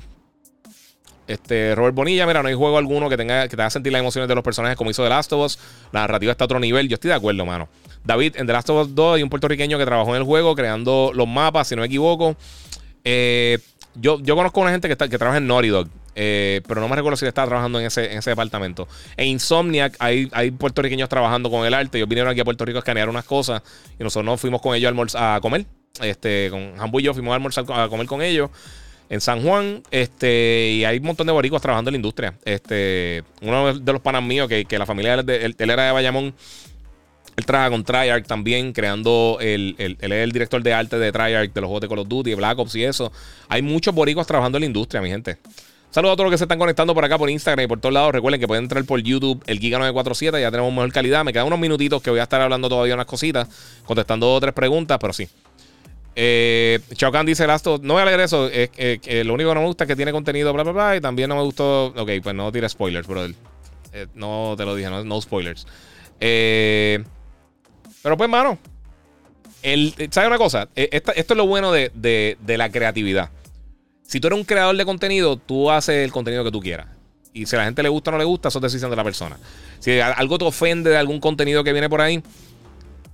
este, 1.28 1.76
Robert 1.76 1.94
Bonilla, 1.94 2.26
mira, 2.26 2.42
no 2.42 2.48
hay 2.48 2.56
juego 2.56 2.80
alguno 2.80 3.08
que 3.08 3.18
tenga 3.18 3.48
que 3.48 3.56
te 3.56 3.62
haga 3.62 3.70
sentir 3.70 3.94
las 3.94 4.00
emociones 4.00 4.28
de 4.28 4.34
los 4.34 4.44
personajes 4.44 4.78
como 4.78 4.90
hizo 4.90 5.04
The 5.04 5.10
Last 5.10 5.32
of 5.34 5.46
Us. 5.46 5.60
La 5.92 6.02
narrativa 6.02 6.32
está 6.32 6.44
a 6.44 6.46
otro 6.46 6.60
nivel. 6.60 6.90
Yo 6.90 6.96
estoy 6.96 7.10
de 7.10 7.14
acuerdo, 7.14 7.46
mano. 7.46 7.70
David, 8.04 8.36
en 8.38 8.48
The 8.48 8.54
Last 8.54 8.70
of 8.72 8.88
Us 8.88 8.96
2 8.96 9.18
hay 9.18 9.22
un 9.22 9.30
puertorriqueño 9.30 9.78
que 9.78 9.86
trabajó 9.86 10.10
en 10.16 10.22
el 10.22 10.24
juego 10.24 10.56
creando 10.56 11.12
los 11.14 11.28
mapas, 11.28 11.68
si 11.68 11.76
no 11.76 11.82
me 11.82 11.86
equivoco. 11.86 12.36
Eh, 13.04 13.60
yo, 13.94 14.20
yo 14.22 14.36
conozco 14.36 14.62
a 14.62 14.64
una 14.64 14.72
gente 14.72 14.88
que, 14.88 14.94
está, 14.94 15.08
que 15.08 15.20
trabaja 15.20 15.38
en 15.38 15.46
Naughty 15.46 15.68
Dog. 15.68 15.88
Eh, 16.16 16.62
pero 16.68 16.80
no 16.80 16.88
me 16.88 16.96
recuerdo 16.96 17.18
si 17.18 17.26
está 17.26 17.46
trabajando 17.46 17.80
en 17.80 17.86
ese, 17.86 18.12
en 18.12 18.20
ese 18.20 18.32
departamento. 18.32 18.88
En 19.18 19.28
Insomniac 19.28 19.96
hay, 20.00 20.52
puertorriqueños 20.58 21.10
trabajando 21.10 21.52
con 21.52 21.66
el 21.66 21.74
arte. 21.74 21.98
Ellos 21.98 22.10
vinieron 22.10 22.32
aquí 22.32 22.40
a 22.40 22.46
Puerto 22.46 22.66
Rico 22.66 22.78
a 22.78 22.80
escanear 22.80 23.10
unas 23.10 23.26
cosas 23.26 23.62
y 24.00 24.04
nosotros 24.04 24.26
nos 24.26 24.42
fuimos 24.42 24.62
con 24.62 24.76
ellos 24.76 25.16
a, 25.16 25.40
comer. 25.42 25.66
Este, 26.02 26.50
con 26.50 26.76
Jambu 26.78 27.00
y 27.00 27.04
yo 27.04 27.14
fuimos 27.14 27.32
a 27.32 27.36
almorzar 27.36 27.66
a 27.70 27.88
comer 27.88 28.06
con 28.06 28.22
ellos 28.22 28.50
en 29.10 29.22
San 29.22 29.44
Juan. 29.44 29.84
Este, 29.92 30.72
y 30.72 30.86
hay 30.86 30.98
un 30.98 31.06
montón 31.06 31.28
de 31.28 31.34
boricos 31.34 31.62
trabajando 31.62 31.90
en 31.90 31.94
la 31.94 31.98
industria. 31.98 32.34
Este, 32.46 33.24
uno 33.42 33.74
de 33.74 33.94
los 33.94 34.02
panas 34.02 34.24
míos, 34.24 34.48
que, 34.48 34.66
la 34.78 34.86
familia 34.86 35.22
de, 35.22 35.46
él, 35.46 35.56
era 35.58 35.86
de 35.86 35.92
Bayamón. 35.92 36.34
Él 37.36 37.46
trabaja 37.46 37.70
con 37.70 37.84
Treyarch 37.84 38.26
también, 38.26 38.72
creando 38.72 39.40
el, 39.42 39.76
él 39.78 39.98
es 40.00 40.12
el 40.12 40.32
director 40.32 40.64
de 40.64 40.74
arte 40.74 40.98
de 40.98 41.12
Treyarch, 41.12 41.52
de 41.52 41.60
los 41.60 41.68
juegos 41.68 41.82
de 41.82 41.90
Call 41.90 42.00
of 42.00 42.08
Duty, 42.08 42.34
Black 42.34 42.58
Ops 42.58 42.76
y 42.76 42.86
eso. 42.86 43.12
Hay 43.50 43.62
muchos 43.62 43.94
boricos 43.94 44.26
trabajando 44.26 44.58
en 44.58 44.62
la 44.62 44.68
industria, 44.68 45.02
mi 45.02 45.10
gente. 45.10 45.38
Saludos 45.96 46.16
a 46.16 46.18
todos 46.18 46.26
los 46.26 46.34
que 46.34 46.38
se 46.40 46.44
están 46.44 46.60
conectando 46.60 46.94
por 46.94 47.06
acá, 47.06 47.18
por 47.18 47.30
Instagram 47.30 47.64
y 47.64 47.68
por 47.70 47.80
todos 47.80 47.94
lados. 47.94 48.12
Recuerden 48.12 48.42
que 48.42 48.48
pueden 48.50 48.66
entrar 48.66 48.84
por 48.84 49.02
YouTube, 49.02 49.42
el 49.48 49.62
Giga947. 49.62 50.42
Ya 50.42 50.52
tenemos 50.52 50.74
mejor 50.74 50.92
calidad. 50.92 51.24
Me 51.24 51.32
quedan 51.32 51.48
unos 51.48 51.58
minutitos 51.58 52.02
que 52.02 52.10
voy 52.10 52.20
a 52.20 52.24
estar 52.24 52.42
hablando 52.42 52.68
todavía 52.68 52.96
unas 52.96 53.06
cositas, 53.06 53.48
contestando 53.86 54.26
dos 54.26 54.36
o 54.36 54.42
tres 54.42 54.54
preguntas, 54.54 54.98
pero 55.00 55.14
sí. 55.14 55.30
Eh, 56.14 56.82
Chao 56.96 57.14
dice 57.24 57.48
Lasto, 57.48 57.80
no 57.82 57.94
voy 57.94 58.02
a 58.02 58.06
leer 58.08 58.20
eso. 58.20 58.50
lo 58.50 59.34
único 59.34 59.50
que 59.52 59.56
no 59.56 59.62
me 59.62 59.68
gusta 59.68 59.86
es 59.86 59.88
que 59.88 59.96
tiene 59.96 60.12
contenido, 60.12 60.52
bla, 60.52 60.64
bla, 60.64 60.74
bla. 60.74 60.98
Y 60.98 61.00
también 61.00 61.30
no 61.30 61.38
me 61.38 61.44
gustó. 61.44 61.86
Ok, 61.86 62.12
pues 62.22 62.36
no 62.36 62.52
tira 62.52 62.68
spoilers, 62.68 63.08
bro. 63.08 63.28
Eh, 63.94 64.08
no 64.16 64.56
te 64.58 64.66
lo 64.66 64.76
dije, 64.76 64.90
no, 64.90 65.22
spoilers. 65.22 65.66
Eh, 66.20 67.02
pero 68.04 68.18
pues, 68.18 68.30
mano. 68.30 68.60
¿Sabes 69.64 70.28
una 70.28 70.38
cosa? 70.38 70.68
Eh, 70.76 70.90
esto 70.92 71.14
es 71.16 71.38
lo 71.38 71.48
bueno 71.48 71.72
de 71.72 72.38
la 72.46 72.70
creatividad. 72.70 73.30
Si 74.08 74.20
tú 74.20 74.28
eres 74.28 74.38
un 74.38 74.46
creador 74.46 74.76
de 74.78 74.86
contenido, 74.86 75.38
tú 75.38 75.72
haces 75.72 76.06
el 76.06 76.12
contenido 76.12 76.44
que 76.44 76.52
tú 76.52 76.60
quieras. 76.60 76.88
Y 77.34 77.46
si 77.46 77.56
a 77.56 77.60
la 77.60 77.66
gente 77.66 77.84
le 77.84 77.90
gusta 77.90 78.12
o 78.12 78.14
no 78.14 78.18
le 78.18 78.24
gusta, 78.24 78.48
eso 78.48 78.60
es 78.60 78.64
decisión 78.64 78.90
de 78.90 78.96
la 78.96 79.04
persona. 79.04 79.38
Si 79.80 80.00
algo 80.00 80.38
te 80.38 80.46
ofende 80.46 80.90
de 80.90 80.98
algún 80.98 81.20
contenido 81.20 81.64
que 81.64 81.74
viene 81.74 81.90
por 81.90 82.02
ahí, 82.02 82.24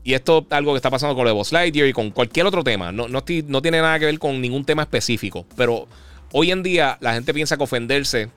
y 0.03 0.13
esto 0.13 0.45
es 0.47 0.53
algo 0.55 0.73
que 0.73 0.77
está 0.77 0.89
pasando 0.89 1.15
con 1.15 1.27
el 1.27 1.35
Lightyear 1.51 1.87
y 1.87 1.93
con 1.93 2.11
cualquier 2.11 2.45
otro 2.45 2.63
tema, 2.63 2.91
no, 2.91 3.07
no, 3.07 3.23
tiene 3.23 3.81
nada 3.81 3.99
que 3.99 4.05
ver 4.05 4.19
con 4.19 4.41
ningún 4.41 4.65
tema 4.65 4.83
específico, 4.83 5.45
pero 5.55 5.87
hoy 6.33 6.51
en 6.51 6.63
día 6.63 6.97
la 7.01 7.13
gente 7.13 7.33
piensa 7.33 7.57
que 7.57 7.63
ofenderse 7.63 8.29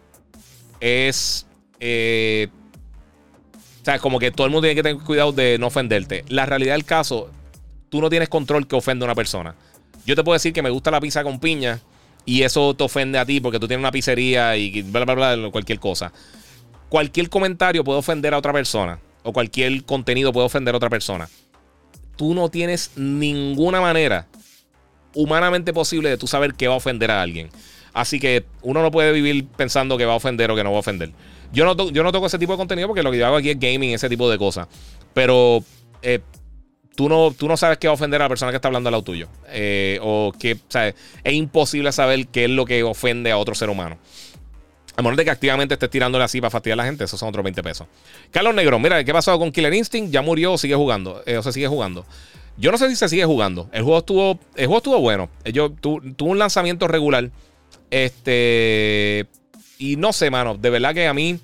es... 0.80 1.46
Eh, 1.80 2.48
o 3.82 3.84
sea, 3.84 3.98
como 3.98 4.18
que 4.18 4.30
todo 4.30 4.46
el 4.46 4.50
mundo 4.50 4.62
tiene 4.62 4.76
que 4.76 4.82
tener 4.82 5.02
cuidado 5.02 5.32
de 5.32 5.58
no 5.58 5.66
ofenderte. 5.66 6.24
La 6.28 6.46
realidad 6.46 6.72
del 6.72 6.86
caso, 6.86 7.30
tú 7.90 8.00
no 8.00 8.08
tienes 8.08 8.30
control 8.30 8.66
que 8.66 8.76
ofende 8.76 9.04
a 9.04 9.06
una 9.08 9.14
persona. 9.14 9.54
Yo 10.06 10.16
te 10.16 10.24
puedo 10.24 10.32
decir 10.32 10.54
que 10.54 10.62
me 10.62 10.70
gusta 10.70 10.90
la 10.90 11.02
pizza 11.02 11.22
con 11.22 11.38
piña 11.38 11.80
y 12.24 12.42
eso 12.42 12.74
te 12.74 12.84
ofende 12.84 13.18
a 13.18 13.26
ti 13.26 13.40
porque 13.40 13.58
tú 13.58 13.68
tienes 13.68 13.82
una 13.82 13.92
pizzería 13.92 14.56
y 14.56 14.82
bla, 14.82 15.04
bla, 15.04 15.14
bla, 15.14 15.50
cualquier 15.50 15.78
cosa. 15.78 16.12
Cualquier 16.88 17.28
comentario 17.28 17.84
puede 17.84 17.98
ofender 17.98 18.34
a 18.34 18.38
otra 18.38 18.52
persona 18.52 18.98
o 19.22 19.32
cualquier 19.32 19.84
contenido 19.84 20.32
puede 20.32 20.46
ofender 20.46 20.74
a 20.74 20.78
otra 20.78 20.90
persona. 20.90 21.28
Tú 22.16 22.34
no 22.34 22.48
tienes 22.48 22.92
ninguna 22.96 23.80
manera 23.80 24.26
humanamente 25.14 25.72
posible 25.72 26.10
de 26.10 26.16
tú 26.16 26.26
saber 26.26 26.54
qué 26.54 26.68
va 26.68 26.74
a 26.74 26.78
ofender 26.78 27.10
a 27.10 27.22
alguien. 27.22 27.48
Así 27.92 28.18
que 28.18 28.44
uno 28.62 28.82
no 28.82 28.90
puede 28.90 29.12
vivir 29.12 29.46
pensando 29.46 29.96
que 29.96 30.04
va 30.04 30.12
a 30.12 30.16
ofender 30.16 30.50
o 30.50 30.56
que 30.56 30.64
no 30.64 30.70
va 30.70 30.76
a 30.76 30.80
ofender. 30.80 31.12
Yo 31.52 31.64
no, 31.64 31.90
yo 31.90 32.02
no 32.02 32.10
toco 32.10 32.26
ese 32.26 32.38
tipo 32.38 32.52
de 32.52 32.58
contenido 32.58 32.88
porque 32.88 33.02
lo 33.02 33.10
que 33.10 33.18
yo 33.18 33.26
hago 33.26 33.36
aquí 33.36 33.50
es 33.50 33.58
gaming, 33.58 33.92
ese 33.92 34.08
tipo 34.08 34.28
de 34.28 34.38
cosas. 34.38 34.66
Pero 35.12 35.64
eh, 36.02 36.20
tú 36.94 37.08
no, 37.08 37.32
tú 37.32 37.48
no 37.48 37.56
sabes 37.56 37.78
qué 37.78 37.88
va 37.88 37.92
a 37.92 37.94
ofender 37.94 38.20
a 38.20 38.24
la 38.24 38.28
persona 38.28 38.52
que 38.52 38.56
está 38.56 38.68
hablando 38.68 38.88
al 38.88 38.92
lado 38.92 39.04
tuyo. 39.04 39.28
Eh, 39.48 39.98
o 40.02 40.32
que, 40.38 40.58
Es 41.24 41.32
imposible 41.32 41.92
saber 41.92 42.26
qué 42.28 42.44
es 42.44 42.50
lo 42.50 42.64
que 42.64 42.82
ofende 42.82 43.30
a 43.30 43.38
otro 43.38 43.54
ser 43.54 43.70
humano. 43.70 43.98
A 44.96 45.02
menos 45.02 45.16
de 45.16 45.24
que 45.24 45.30
activamente 45.30 45.74
estés 45.74 45.90
tirándole 45.90 46.24
así 46.24 46.40
para 46.40 46.50
fastidiar 46.50 46.78
a 46.78 46.82
la 46.82 46.86
gente, 46.86 47.02
esos 47.02 47.18
son 47.18 47.28
otros 47.28 47.42
20 47.42 47.62
pesos. 47.62 47.88
Carlos 48.30 48.54
Negro, 48.54 48.78
mira, 48.78 49.02
¿qué 49.02 49.12
pasado 49.12 49.38
con 49.38 49.50
Killer 49.50 49.74
Instinct? 49.74 50.12
¿Ya 50.12 50.22
murió 50.22 50.52
o 50.52 50.58
sigue 50.58 50.76
jugando? 50.76 51.22
Eh, 51.26 51.36
o 51.36 51.42
se 51.42 51.52
sigue 51.52 51.66
jugando. 51.66 52.06
Yo 52.56 52.70
no 52.70 52.78
sé 52.78 52.88
si 52.88 52.94
se 52.96 53.08
sigue 53.08 53.24
jugando. 53.24 53.68
El 53.72 53.82
juego 53.82 53.98
estuvo, 53.98 54.38
el 54.54 54.66
juego 54.66 54.76
estuvo 54.76 55.00
bueno. 55.00 55.28
Yo, 55.44 55.70
tuvo 55.70 56.30
un 56.30 56.38
lanzamiento 56.38 56.86
regular. 56.86 57.30
Este. 57.90 59.26
Y 59.78 59.96
no 59.96 60.12
sé, 60.12 60.30
mano. 60.30 60.56
De 60.56 60.70
verdad 60.70 60.94
que 60.94 61.08
a 61.08 61.14
mí 61.14 61.40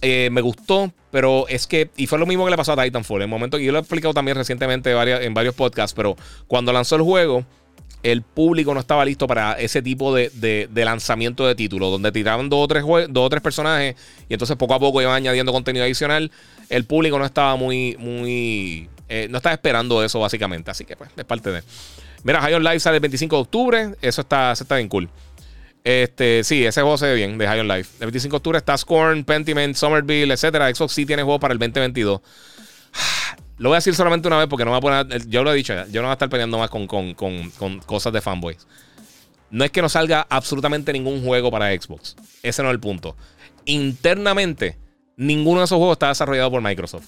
eh, 0.00 0.28
me 0.30 0.40
gustó. 0.40 0.92
Pero 1.10 1.46
es 1.48 1.66
que. 1.66 1.90
Y 1.96 2.06
fue 2.06 2.18
lo 2.18 2.26
mismo 2.26 2.44
que 2.44 2.50
le 2.50 2.56
pasó 2.56 2.72
a 2.72 2.84
Titanfall. 2.84 3.22
En 3.22 3.22
el 3.22 3.28
momento. 3.28 3.58
Y 3.58 3.64
yo 3.64 3.72
lo 3.72 3.78
he 3.78 3.80
explicado 3.80 4.14
también 4.14 4.36
recientemente 4.36 4.90
en 4.90 5.34
varios 5.34 5.54
podcasts. 5.54 5.94
Pero 5.94 6.16
cuando 6.46 6.72
lanzó 6.72 6.96
el 6.96 7.02
juego 7.02 7.44
el 8.02 8.22
público 8.22 8.74
no 8.74 8.80
estaba 8.80 9.04
listo 9.04 9.26
para 9.26 9.54
ese 9.54 9.82
tipo 9.82 10.14
de, 10.14 10.68
lanzamiento 10.74 11.46
de 11.46 11.54
títulos, 11.54 11.90
donde 11.90 12.12
tiraban 12.12 12.48
dos 12.48 12.64
o, 12.64 12.68
tres 12.68 12.84
dos 12.84 13.26
o 13.26 13.28
tres 13.28 13.42
personajes 13.42 13.96
y 14.28 14.34
entonces 14.34 14.56
poco 14.56 14.74
a 14.74 14.78
poco 14.78 15.02
iban 15.02 15.14
añadiendo 15.14 15.52
contenido 15.52 15.84
adicional. 15.84 16.30
El 16.68 16.84
público 16.84 17.18
no 17.18 17.24
estaba 17.24 17.56
muy, 17.56 17.96
muy, 17.98 18.88
eh, 19.08 19.26
no 19.30 19.38
estaba 19.38 19.54
esperando 19.54 20.02
eso 20.04 20.20
básicamente, 20.20 20.70
así 20.70 20.84
que 20.84 20.96
pues 20.96 21.10
es 21.16 21.24
parte 21.24 21.50
de... 21.50 21.62
Mira, 22.24 22.40
High 22.40 22.54
on 22.54 22.64
Life 22.64 22.80
sale 22.80 22.96
el 22.96 23.00
25 23.00 23.36
de 23.36 23.42
octubre, 23.42 23.94
eso 24.02 24.20
está, 24.20 24.52
está 24.52 24.76
bien 24.76 24.88
cool. 24.88 25.08
Este, 25.84 26.44
sí, 26.44 26.64
ese 26.64 26.82
juego 26.82 26.98
se 26.98 27.06
ve 27.06 27.14
bien 27.14 27.38
de 27.38 27.46
High 27.46 27.60
on 27.60 27.68
Life. 27.68 27.96
El 28.00 28.06
25 28.06 28.32
de 28.32 28.36
octubre 28.36 28.58
está 28.58 28.76
Scorn, 28.76 29.24
Pentiment, 29.24 29.74
Somerville, 29.74 30.32
etcétera. 30.32 30.72
Xbox 30.74 30.92
sí 30.92 31.06
tiene 31.06 31.22
juego 31.22 31.40
para 31.40 31.52
el 31.52 31.58
2022. 31.58 32.20
Lo 33.58 33.70
voy 33.70 33.76
a 33.76 33.78
decir 33.78 33.94
solamente 33.94 34.28
una 34.28 34.38
vez 34.38 34.46
porque 34.48 34.64
no 34.64 34.70
va 34.70 34.76
a 34.76 34.80
poner. 34.80 35.26
Yo 35.28 35.42
lo 35.42 35.52
he 35.52 35.56
dicho, 35.56 35.74
yo 35.90 36.00
no 36.00 36.08
voy 36.08 36.10
a 36.10 36.12
estar 36.12 36.28
peleando 36.28 36.58
más 36.58 36.70
con, 36.70 36.86
cosas 37.86 38.12
de 38.12 38.20
fanboys. 38.20 38.66
No 39.50 39.64
es 39.64 39.72
que 39.72 39.82
no 39.82 39.88
salga 39.88 40.26
absolutamente 40.28 40.92
ningún 40.92 41.24
juego 41.24 41.50
para 41.50 41.72
Xbox. 41.72 42.14
Ese 42.42 42.62
no 42.62 42.68
es 42.68 42.74
el 42.74 42.80
punto. 42.80 43.16
Internamente, 43.64 44.76
ninguno 45.16 45.60
de 45.60 45.64
esos 45.64 45.76
juegos 45.76 45.96
está 45.96 46.08
desarrollado 46.08 46.52
por 46.52 46.62
Microsoft. 46.62 47.06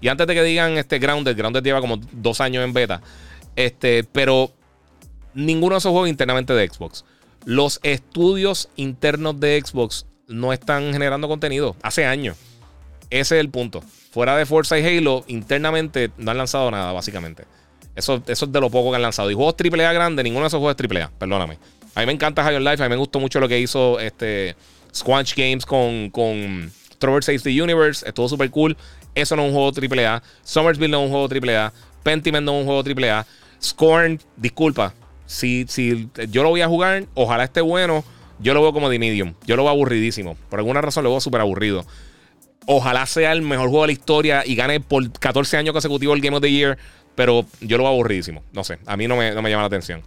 Y 0.00 0.08
antes 0.08 0.26
de 0.26 0.34
que 0.34 0.42
digan 0.42 0.76
este 0.76 0.98
Grounded, 0.98 1.36
Grounded 1.36 1.62
lleva 1.62 1.80
como 1.80 1.98
dos 2.10 2.40
años 2.40 2.64
en 2.64 2.72
beta. 2.72 3.00
Este, 3.54 4.02
pero 4.02 4.50
ninguno 5.34 5.76
de 5.76 5.78
esos 5.78 5.92
juegos 5.92 6.08
internamente 6.08 6.52
de 6.52 6.68
Xbox. 6.68 7.04
Los 7.44 7.80
estudios 7.82 8.68
internos 8.76 9.38
de 9.40 9.60
Xbox 9.64 10.06
no 10.28 10.52
están 10.52 10.92
generando 10.92 11.28
contenido. 11.28 11.76
Hace 11.82 12.04
años. 12.04 12.36
Ese 13.10 13.36
es 13.36 13.40
el 13.40 13.50
punto. 13.50 13.82
Fuera 14.10 14.36
de 14.36 14.46
Forza 14.46 14.78
y 14.78 14.86
Halo, 14.86 15.24
internamente 15.26 16.10
no 16.18 16.30
han 16.30 16.38
lanzado 16.38 16.70
nada, 16.70 16.92
básicamente. 16.92 17.44
Eso, 17.94 18.22
eso 18.26 18.44
es 18.46 18.52
de 18.52 18.60
lo 18.60 18.70
poco 18.70 18.90
que 18.90 18.96
han 18.96 19.02
lanzado. 19.02 19.30
Y 19.30 19.34
juegos 19.34 19.54
AAA 19.58 19.92
grandes, 19.92 20.24
ninguno 20.24 20.44
de 20.44 20.48
esos 20.48 20.60
juegos 20.60 20.76
es 20.78 20.90
AAA, 20.90 21.10
perdóname. 21.18 21.58
A 21.94 22.00
mí 22.00 22.06
me 22.06 22.12
encanta 22.12 22.42
High 22.42 22.60
Life, 22.60 22.82
a 22.82 22.86
mí 22.86 22.90
me 22.90 22.96
gustó 22.96 23.20
mucho 23.20 23.38
lo 23.38 23.48
que 23.48 23.60
hizo 23.60 24.00
este 24.00 24.56
Squanch 24.94 25.34
Games 25.36 25.66
con, 25.66 26.10
con 26.10 26.72
Trover 26.98 27.22
Saves 27.22 27.42
the 27.42 27.62
Universe, 27.62 28.06
estuvo 28.06 28.28
súper 28.28 28.50
cool. 28.50 28.76
Eso 29.14 29.36
no 29.36 29.42
es 29.42 29.48
un 29.48 29.54
juego 29.54 29.70
AAA. 29.70 30.22
Summersville 30.42 30.90
no 30.90 31.00
es 31.00 31.10
un 31.10 31.10
juego 31.10 31.28
AAA. 31.28 31.72
Pentiment 32.02 32.46
no 32.46 32.52
es 32.52 32.60
un 32.60 32.66
juego 32.66 32.82
AAA. 32.82 33.26
Scorn, 33.62 34.20
disculpa. 34.36 34.94
Si, 35.32 35.64
si 35.68 36.08
yo 36.28 36.42
lo 36.42 36.50
voy 36.50 36.60
a 36.60 36.68
jugar, 36.68 37.06
ojalá 37.14 37.44
esté 37.44 37.60
bueno. 37.60 38.04
Yo 38.38 38.54
lo 38.54 38.62
veo 38.62 38.72
como 38.72 38.90
de 38.90 38.98
medium. 38.98 39.34
Yo 39.46 39.56
lo 39.56 39.62
veo 39.64 39.70
aburridísimo. 39.70 40.36
Por 40.50 40.58
alguna 40.58 40.80
razón 40.80 41.04
lo 41.04 41.10
veo 41.10 41.20
súper 41.20 41.40
aburrido. 41.40 41.86
Ojalá 42.66 43.06
sea 43.06 43.32
el 43.32 43.42
mejor 43.42 43.68
juego 43.68 43.84
de 43.84 43.88
la 43.88 43.92
historia 43.92 44.42
y 44.44 44.54
gane 44.54 44.80
por 44.80 45.10
14 45.10 45.56
años 45.56 45.72
consecutivos 45.72 46.16
el 46.16 46.22
Game 46.22 46.36
of 46.36 46.42
the 46.42 46.50
Year. 46.50 46.76
Pero 47.14 47.46
yo 47.60 47.78
lo 47.78 47.84
veo 47.84 47.92
aburridísimo. 47.92 48.42
No 48.52 48.64
sé, 48.64 48.78
a 48.86 48.96
mí 48.96 49.06
no 49.06 49.16
me, 49.16 49.32
llama 49.32 49.62
la 49.62 49.64
atención. 49.64 50.02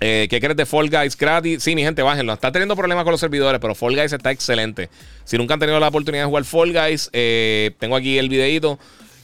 Eh, 0.00 0.28
¿Qué 0.30 0.40
crees 0.40 0.56
de 0.56 0.66
Fall 0.66 0.88
Guys 0.88 1.16
gratis? 1.16 1.62
Sí, 1.62 1.74
mi 1.74 1.82
gente, 1.82 2.02
bájenlo. 2.02 2.32
Está 2.32 2.50
teniendo 2.50 2.74
problemas 2.74 3.04
con 3.04 3.12
los 3.12 3.20
servidores, 3.20 3.60
pero 3.60 3.74
Fall 3.74 3.96
Guys 3.96 4.12
está 4.12 4.30
excelente. 4.30 4.88
Si 5.24 5.36
nunca 5.36 5.54
han 5.54 5.60
tenido 5.60 5.78
la 5.78 5.88
oportunidad 5.88 6.24
de 6.24 6.28
jugar 6.28 6.44
Fall 6.44 6.72
Guys, 6.72 7.10
eh, 7.12 7.72
tengo 7.78 7.96
aquí 7.96 8.18
el 8.18 8.28
videito. 8.28 8.78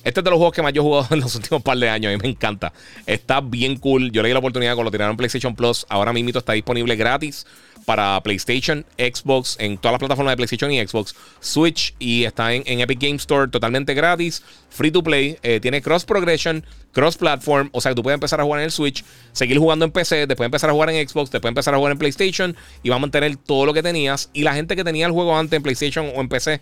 Este 0.06 0.20
es 0.20 0.24
de 0.24 0.30
los 0.30 0.36
juegos 0.36 0.54
que 0.54 0.62
más 0.62 0.72
yo 0.72 0.82
he 0.82 0.84
jugado 0.84 1.08
en 1.14 1.20
los 1.20 1.34
últimos 1.34 1.62
par 1.62 1.76
de 1.76 1.90
años. 1.90 2.10
A 2.10 2.16
mí 2.16 2.22
me 2.22 2.28
encanta. 2.28 2.72
Está 3.06 3.40
bien 3.40 3.76
cool. 3.76 4.12
Yo 4.12 4.22
le 4.22 4.28
di 4.28 4.34
la 4.34 4.38
oportunidad 4.38 4.74
cuando 4.74 4.84
lo 4.84 4.92
tiraron 4.92 5.14
en 5.14 5.16
PlayStation 5.16 5.56
Plus. 5.56 5.84
Ahora 5.88 6.12
mismo 6.12 6.30
está 6.30 6.52
disponible 6.52 6.94
gratis 6.94 7.44
para 7.86 8.20
PlayStation, 8.22 8.84
Xbox, 8.98 9.56
en 9.60 9.78
todas 9.78 9.92
las 9.92 10.00
plataformas 10.00 10.32
de 10.32 10.36
PlayStation 10.36 10.70
y 10.72 10.84
Xbox, 10.84 11.14
Switch 11.40 11.94
y 11.98 12.24
está 12.24 12.52
en, 12.52 12.80
Epic 12.80 13.00
Game 13.00 13.16
Store 13.16 13.48
totalmente 13.48 13.94
gratis, 13.94 14.42
free 14.68 14.90
to 14.90 15.02
play, 15.02 15.38
eh, 15.42 15.60
tiene 15.60 15.80
cross 15.80 16.04
progression, 16.04 16.64
cross 16.92 17.16
platform, 17.16 17.70
o 17.72 17.80
sea 17.80 17.94
tú 17.94 18.02
puedes 18.02 18.16
empezar 18.16 18.40
a 18.40 18.44
jugar 18.44 18.60
en 18.60 18.64
el 18.64 18.72
Switch, 18.72 19.04
seguir 19.32 19.58
jugando 19.58 19.84
en 19.84 19.92
PC, 19.92 20.26
después 20.26 20.46
empezar 20.46 20.68
a 20.68 20.72
jugar 20.72 20.90
en 20.90 21.08
Xbox, 21.08 21.30
después 21.30 21.48
empezar 21.48 21.74
a 21.74 21.76
jugar 21.76 21.92
en 21.92 21.98
PlayStation 21.98 22.56
y 22.82 22.88
va 22.88 22.96
a 22.96 22.98
mantener 22.98 23.36
todo 23.36 23.64
lo 23.64 23.72
que 23.72 23.84
tenías 23.84 24.30
y 24.32 24.42
la 24.42 24.54
gente 24.54 24.74
que 24.74 24.82
tenía 24.82 25.06
el 25.06 25.12
juego 25.12 25.38
antes 25.38 25.56
en 25.56 25.62
PlayStation 25.62 26.10
o 26.14 26.20
en 26.20 26.28
PC 26.28 26.60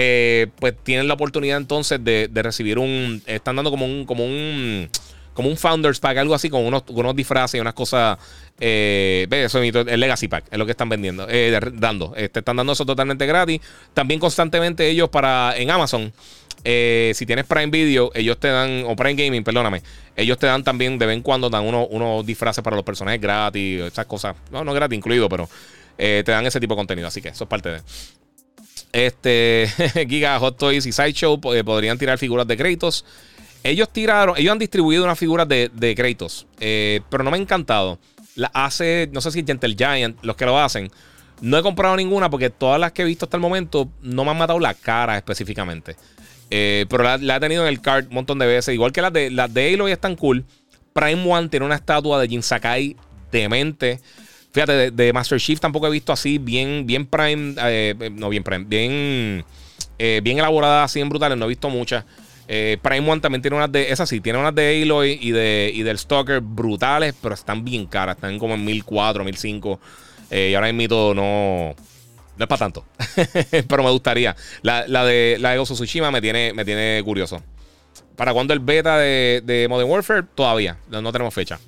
eh, 0.00 0.46
pues 0.60 0.76
tienen 0.84 1.08
la 1.08 1.14
oportunidad 1.14 1.56
entonces 1.56 1.98
de, 2.04 2.30
recibir 2.32 2.78
un, 2.78 3.20
están 3.26 3.56
dando 3.56 3.68
como 3.68 3.84
un, 3.84 4.04
como 4.06 4.24
un 4.24 4.88
como 5.34 5.48
un 5.48 5.56
Founders 5.56 5.98
Pack, 5.98 6.18
algo 6.18 6.34
así, 6.34 6.48
con 6.48 6.64
unos, 6.64 6.84
unos 6.88 7.16
disfraces 7.16 7.58
y 7.58 7.60
unas 7.60 7.74
cosas. 7.74 8.16
Eh, 8.60 9.26
eso 9.30 9.60
es 9.60 9.74
el 9.74 10.00
Legacy 10.00 10.28
Pack, 10.28 10.44
es 10.52 10.58
lo 10.58 10.66
que 10.66 10.70
están 10.70 10.88
vendiendo, 10.88 11.26
eh, 11.28 11.58
dando. 11.74 12.12
te 12.12 12.38
están 12.38 12.56
dando 12.56 12.72
eso 12.72 12.86
totalmente 12.86 13.26
gratis. 13.26 13.60
También 13.92 14.20
constantemente 14.20 14.88
ellos 14.88 15.08
para 15.08 15.56
en 15.56 15.70
Amazon. 15.70 16.12
Eh, 16.62 17.10
si 17.16 17.26
tienes 17.26 17.44
Prime 17.46 17.68
Video, 17.68 18.12
ellos 18.14 18.38
te 18.38 18.48
dan, 18.48 18.84
o 18.86 18.94
Prime 18.94 19.14
Gaming, 19.14 19.42
perdóname, 19.42 19.82
ellos 20.14 20.38
te 20.38 20.46
dan 20.46 20.62
también 20.62 20.96
de 20.96 21.06
vez 21.06 21.16
en 21.16 21.22
cuando 21.22 21.50
dan 21.50 21.64
unos, 21.64 21.88
unos 21.90 22.24
disfraces 22.24 22.62
para 22.62 22.76
los 22.76 22.84
personajes 22.84 23.20
gratis, 23.20 23.80
esas 23.82 24.06
cosas. 24.06 24.36
No, 24.52 24.62
no 24.62 24.72
gratis 24.72 24.96
incluido, 24.96 25.28
pero 25.28 25.48
te 25.96 26.22
dan 26.22 26.46
ese 26.46 26.60
tipo 26.60 26.74
de 26.74 26.78
contenido. 26.78 27.08
Así 27.08 27.20
que 27.20 27.30
eso 27.30 27.44
es 27.44 27.50
parte 27.50 27.68
de. 27.68 27.80
Este 28.92 29.68
Giga 30.08 30.38
Hot 30.38 30.56
Toys 30.56 30.86
y 30.86 30.92
Sideshow 30.92 31.40
podrían 31.40 31.98
tirar 31.98 32.18
figuras 32.18 32.46
de 32.46 32.56
créditos. 32.56 33.04
Ellos 33.64 33.92
tiraron, 33.92 34.36
ellos 34.38 34.52
han 34.52 34.58
distribuido 34.58 35.04
unas 35.04 35.18
figuras 35.18 35.48
de, 35.48 35.70
de 35.74 35.94
Kratos, 35.94 36.46
eh, 36.60 37.00
pero 37.10 37.24
no 37.24 37.30
me 37.30 37.36
ha 37.36 37.40
encantado. 37.40 37.98
La 38.34 38.50
hace, 38.54 39.08
no 39.12 39.20
sé 39.20 39.32
si 39.32 39.44
Gentle 39.44 39.74
Giant, 39.76 40.16
los 40.22 40.36
que 40.36 40.46
lo 40.46 40.58
hacen. 40.58 40.90
No 41.40 41.58
he 41.58 41.62
comprado 41.62 41.96
ninguna 41.96 42.30
porque 42.30 42.50
todas 42.50 42.80
las 42.80 42.92
que 42.92 43.02
he 43.02 43.04
visto 43.04 43.26
hasta 43.26 43.36
el 43.36 43.40
momento 43.40 43.88
no 44.00 44.24
me 44.24 44.30
han 44.30 44.38
matado 44.38 44.60
la 44.60 44.74
cara 44.74 45.16
específicamente. 45.16 45.96
Eh, 46.50 46.86
pero 46.88 47.02
la, 47.02 47.36
he 47.36 47.40
tenido 47.40 47.62
en 47.62 47.68
el 47.68 47.80
cart 47.80 48.08
un 48.08 48.14
montón 48.14 48.38
de 48.38 48.46
veces. 48.46 48.74
Igual 48.74 48.92
que 48.92 49.02
las 49.02 49.12
de, 49.12 49.30
las 49.30 49.52
de 49.52 49.74
Aloy 49.74 49.92
están 49.92 50.16
cool. 50.16 50.44
Prime 50.92 51.30
One 51.30 51.48
tiene 51.48 51.66
una 51.66 51.74
estatua 51.74 52.20
de 52.20 52.28
Jin 52.28 52.42
Sakai 52.42 52.96
demente. 53.30 54.00
Fíjate, 54.52 54.90
de, 54.90 55.12
Master 55.12 55.38
Chief 55.38 55.60
tampoco 55.60 55.86
he 55.86 55.90
visto 55.90 56.12
así, 56.12 56.38
bien, 56.38 56.86
bien 56.86 57.06
Prime. 57.06 57.54
Eh, 57.58 58.10
no, 58.12 58.28
bien 58.28 58.42
Prime. 58.42 58.64
Bien, 58.64 59.44
bien 59.98 60.38
elaborada, 60.38 60.84
así 60.84 61.00
en 61.00 61.08
brutales. 61.08 61.36
No 61.36 61.44
he 61.44 61.48
visto 61.48 61.68
muchas. 61.68 62.04
Eh, 62.50 62.78
Prime 62.80 63.08
One 63.08 63.20
también 63.20 63.42
tiene 63.42 63.56
unas 63.58 63.70
de. 63.70 63.92
Esas 63.92 64.08
sí, 64.08 64.20
tiene 64.20 64.38
unas 64.38 64.54
de 64.54 64.82
Aloy 64.82 65.18
y, 65.20 65.30
de, 65.32 65.70
y 65.72 65.82
del 65.82 65.98
Stalker 65.98 66.40
brutales, 66.40 67.14
pero 67.20 67.34
están 67.34 67.62
bien 67.62 67.86
caras. 67.86 68.16
Están 68.16 68.38
como 68.38 68.54
en 68.54 68.64
1004, 68.64 69.22
1005. 69.22 69.78
Eh, 70.30 70.48
y 70.50 70.54
ahora 70.54 70.72
mismo 70.72 71.12
no. 71.14 71.74
No 72.36 72.44
es 72.44 72.48
para 72.48 72.58
tanto. 72.58 72.86
pero 73.68 73.82
me 73.82 73.90
gustaría. 73.90 74.34
La, 74.62 74.82
de 75.04 75.36
la 75.38 75.52
de 75.52 75.62
Tsushima 75.62 76.10
me 76.10 76.22
tiene, 76.22 76.54
me 76.54 76.64
tiene 76.64 77.02
curioso. 77.04 77.42
¿Para 78.16 78.32
cuándo 78.32 78.54
el 78.54 78.60
beta 78.60 78.96
de, 78.96 79.42
de 79.44 79.68
Modern 79.68 79.90
Warfare? 79.90 80.22
Todavía. 80.34 80.78
no 80.88 81.12
tenemos 81.12 81.34
fecha. 81.34 81.60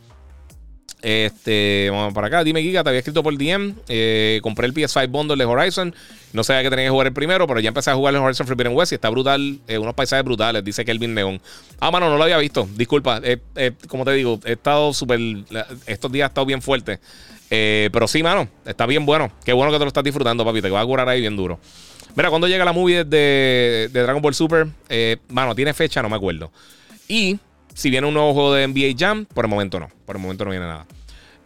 Este, 1.03 1.89
vamos 1.91 2.13
para 2.13 2.27
acá. 2.27 2.45
Dime, 2.45 2.63
Giga, 2.63 2.83
te 2.83 2.91
había 2.91 2.99
escrito 2.99 3.23
por 3.23 3.37
DM. 3.37 3.75
Eh, 3.89 4.41
compré 4.43 4.67
el 4.67 4.75
PS5 4.75 5.09
Bundle 5.09 5.37
de 5.37 5.45
Horizon. 5.45 5.95
No 6.33 6.45
sabía 6.45 6.63
que 6.63 6.71
tenía 6.71 6.85
que 6.87 6.91
jugar 6.91 7.07
el 7.09 7.13
primero, 7.13 7.47
pero 7.47 7.61
ya 7.61 7.69
empecé 7.69 7.91
a 7.91 7.95
jugar 7.95 8.15
el 8.15 8.21
Horizon 8.21 8.47
Forbidden 8.47 8.75
West 8.75 8.93
y 8.93 8.97
está 8.97 9.09
brutal. 9.09 9.59
Eh, 9.67 9.79
unos 9.79 9.95
paisajes 9.95 10.25
brutales, 10.25 10.63
dice 10.63 10.85
Kelvin 10.85 11.15
León. 11.15 11.41
Ah, 11.81 11.91
mano, 11.91 12.11
no 12.11 12.17
lo 12.17 12.23
había 12.23 12.39
visto. 12.39 12.69
Disculpa. 12.77 13.21
Eh, 13.23 13.41
como 13.89 14.05
te 14.05 14.13
digo, 14.13 14.41
he 14.45 14.53
estado 14.53 14.93
súper. 14.93 15.19
Estos 15.87 16.13
días 16.13 16.27
he 16.27 16.29
estado 16.29 16.47
bien 16.47 16.61
fuerte. 16.63 17.01
pero 17.49 18.07
sí, 18.07 18.23
mano, 18.23 18.49
está 18.65 18.87
bien 18.87 19.07
bueno. 19.07 19.33
Qué 19.45 19.53
bueno 19.53 19.73
que 19.73 19.79
te 19.79 19.85
lo 19.85 19.89
estás 19.89 20.05
disfrutando, 20.05 20.45
papi. 20.45 20.63
Te 20.63 20.71
va 20.71 20.81
a 20.81 20.87
curar 20.87 21.09
ahí 21.09 21.21
bien 21.21 21.37
duro. 21.37 21.59
Mira, 22.15 22.29
cuando 22.29 22.49
llega 22.49 22.65
la 22.65 22.73
movie 22.73 23.05
de, 23.05 23.89
de 23.93 24.03
Dragon 24.03 24.21
Ball 24.21 24.35
Super, 24.35 24.67
mano, 25.29 25.55
tiene 25.55 25.73
fecha, 25.73 26.03
no 26.03 26.09
me 26.09 26.17
acuerdo. 26.17 26.51
Y 27.09 27.39
si 27.81 27.89
viene 27.89 28.07
un 28.07 28.12
nuevo 28.12 28.35
juego 28.35 28.52
de 28.52 28.69
NBA 28.69 28.94
Jam, 28.98 29.24
por 29.24 29.47
el 29.47 29.48
momento 29.48 29.81
no. 29.81 29.89
Por 30.05 30.16
el 30.16 30.23
momento 30.23 30.44
no 30.44 30.51
viene 30.51 30.66
nada. 30.66 30.86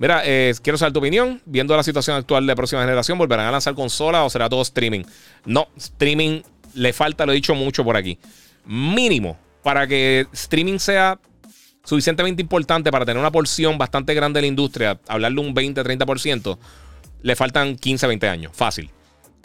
Mira, 0.01 0.23
eh, 0.25 0.53
quiero 0.63 0.77
saber 0.77 0.93
tu 0.93 0.99
opinión. 0.99 1.41
Viendo 1.47 1.77
la 1.77 1.85
situación 1.85 2.17
actual 2.17 2.45
de 2.45 2.57
próxima 2.57 2.81
generación, 2.81 3.17
¿volverán 3.17 3.47
a 3.47 3.53
lanzar 3.53 3.75
consola 3.75 4.25
o 4.25 4.31
será 4.31 4.49
todo 4.49 4.61
streaming? 4.63 5.05
No, 5.45 5.69
streaming 5.77 6.43
le 6.75 6.93
falta, 6.93 7.25
lo 7.25 7.31
he 7.31 7.37
dicho 7.37 7.55
mucho 7.55 7.85
por 7.85 7.97
aquí. 7.97 8.19
Mínimo, 8.67 9.39
para 9.63 9.87
que 9.87 10.27
streaming 10.33 10.79
sea 10.79 11.21
suficientemente 11.85 12.43
importante 12.43 12.91
para 12.91 13.05
tener 13.05 13.21
una 13.21 13.31
porción 13.31 13.79
bastante 13.79 14.13
grande 14.13 14.39
de 14.39 14.43
la 14.43 14.49
industria, 14.49 14.99
hablarle 15.07 15.41
un 15.41 15.55
20-30%, 15.55 16.59
le 17.23 17.37
faltan 17.37 17.77
15-20 17.77 18.29
años. 18.29 18.53
Fácil. 18.57 18.91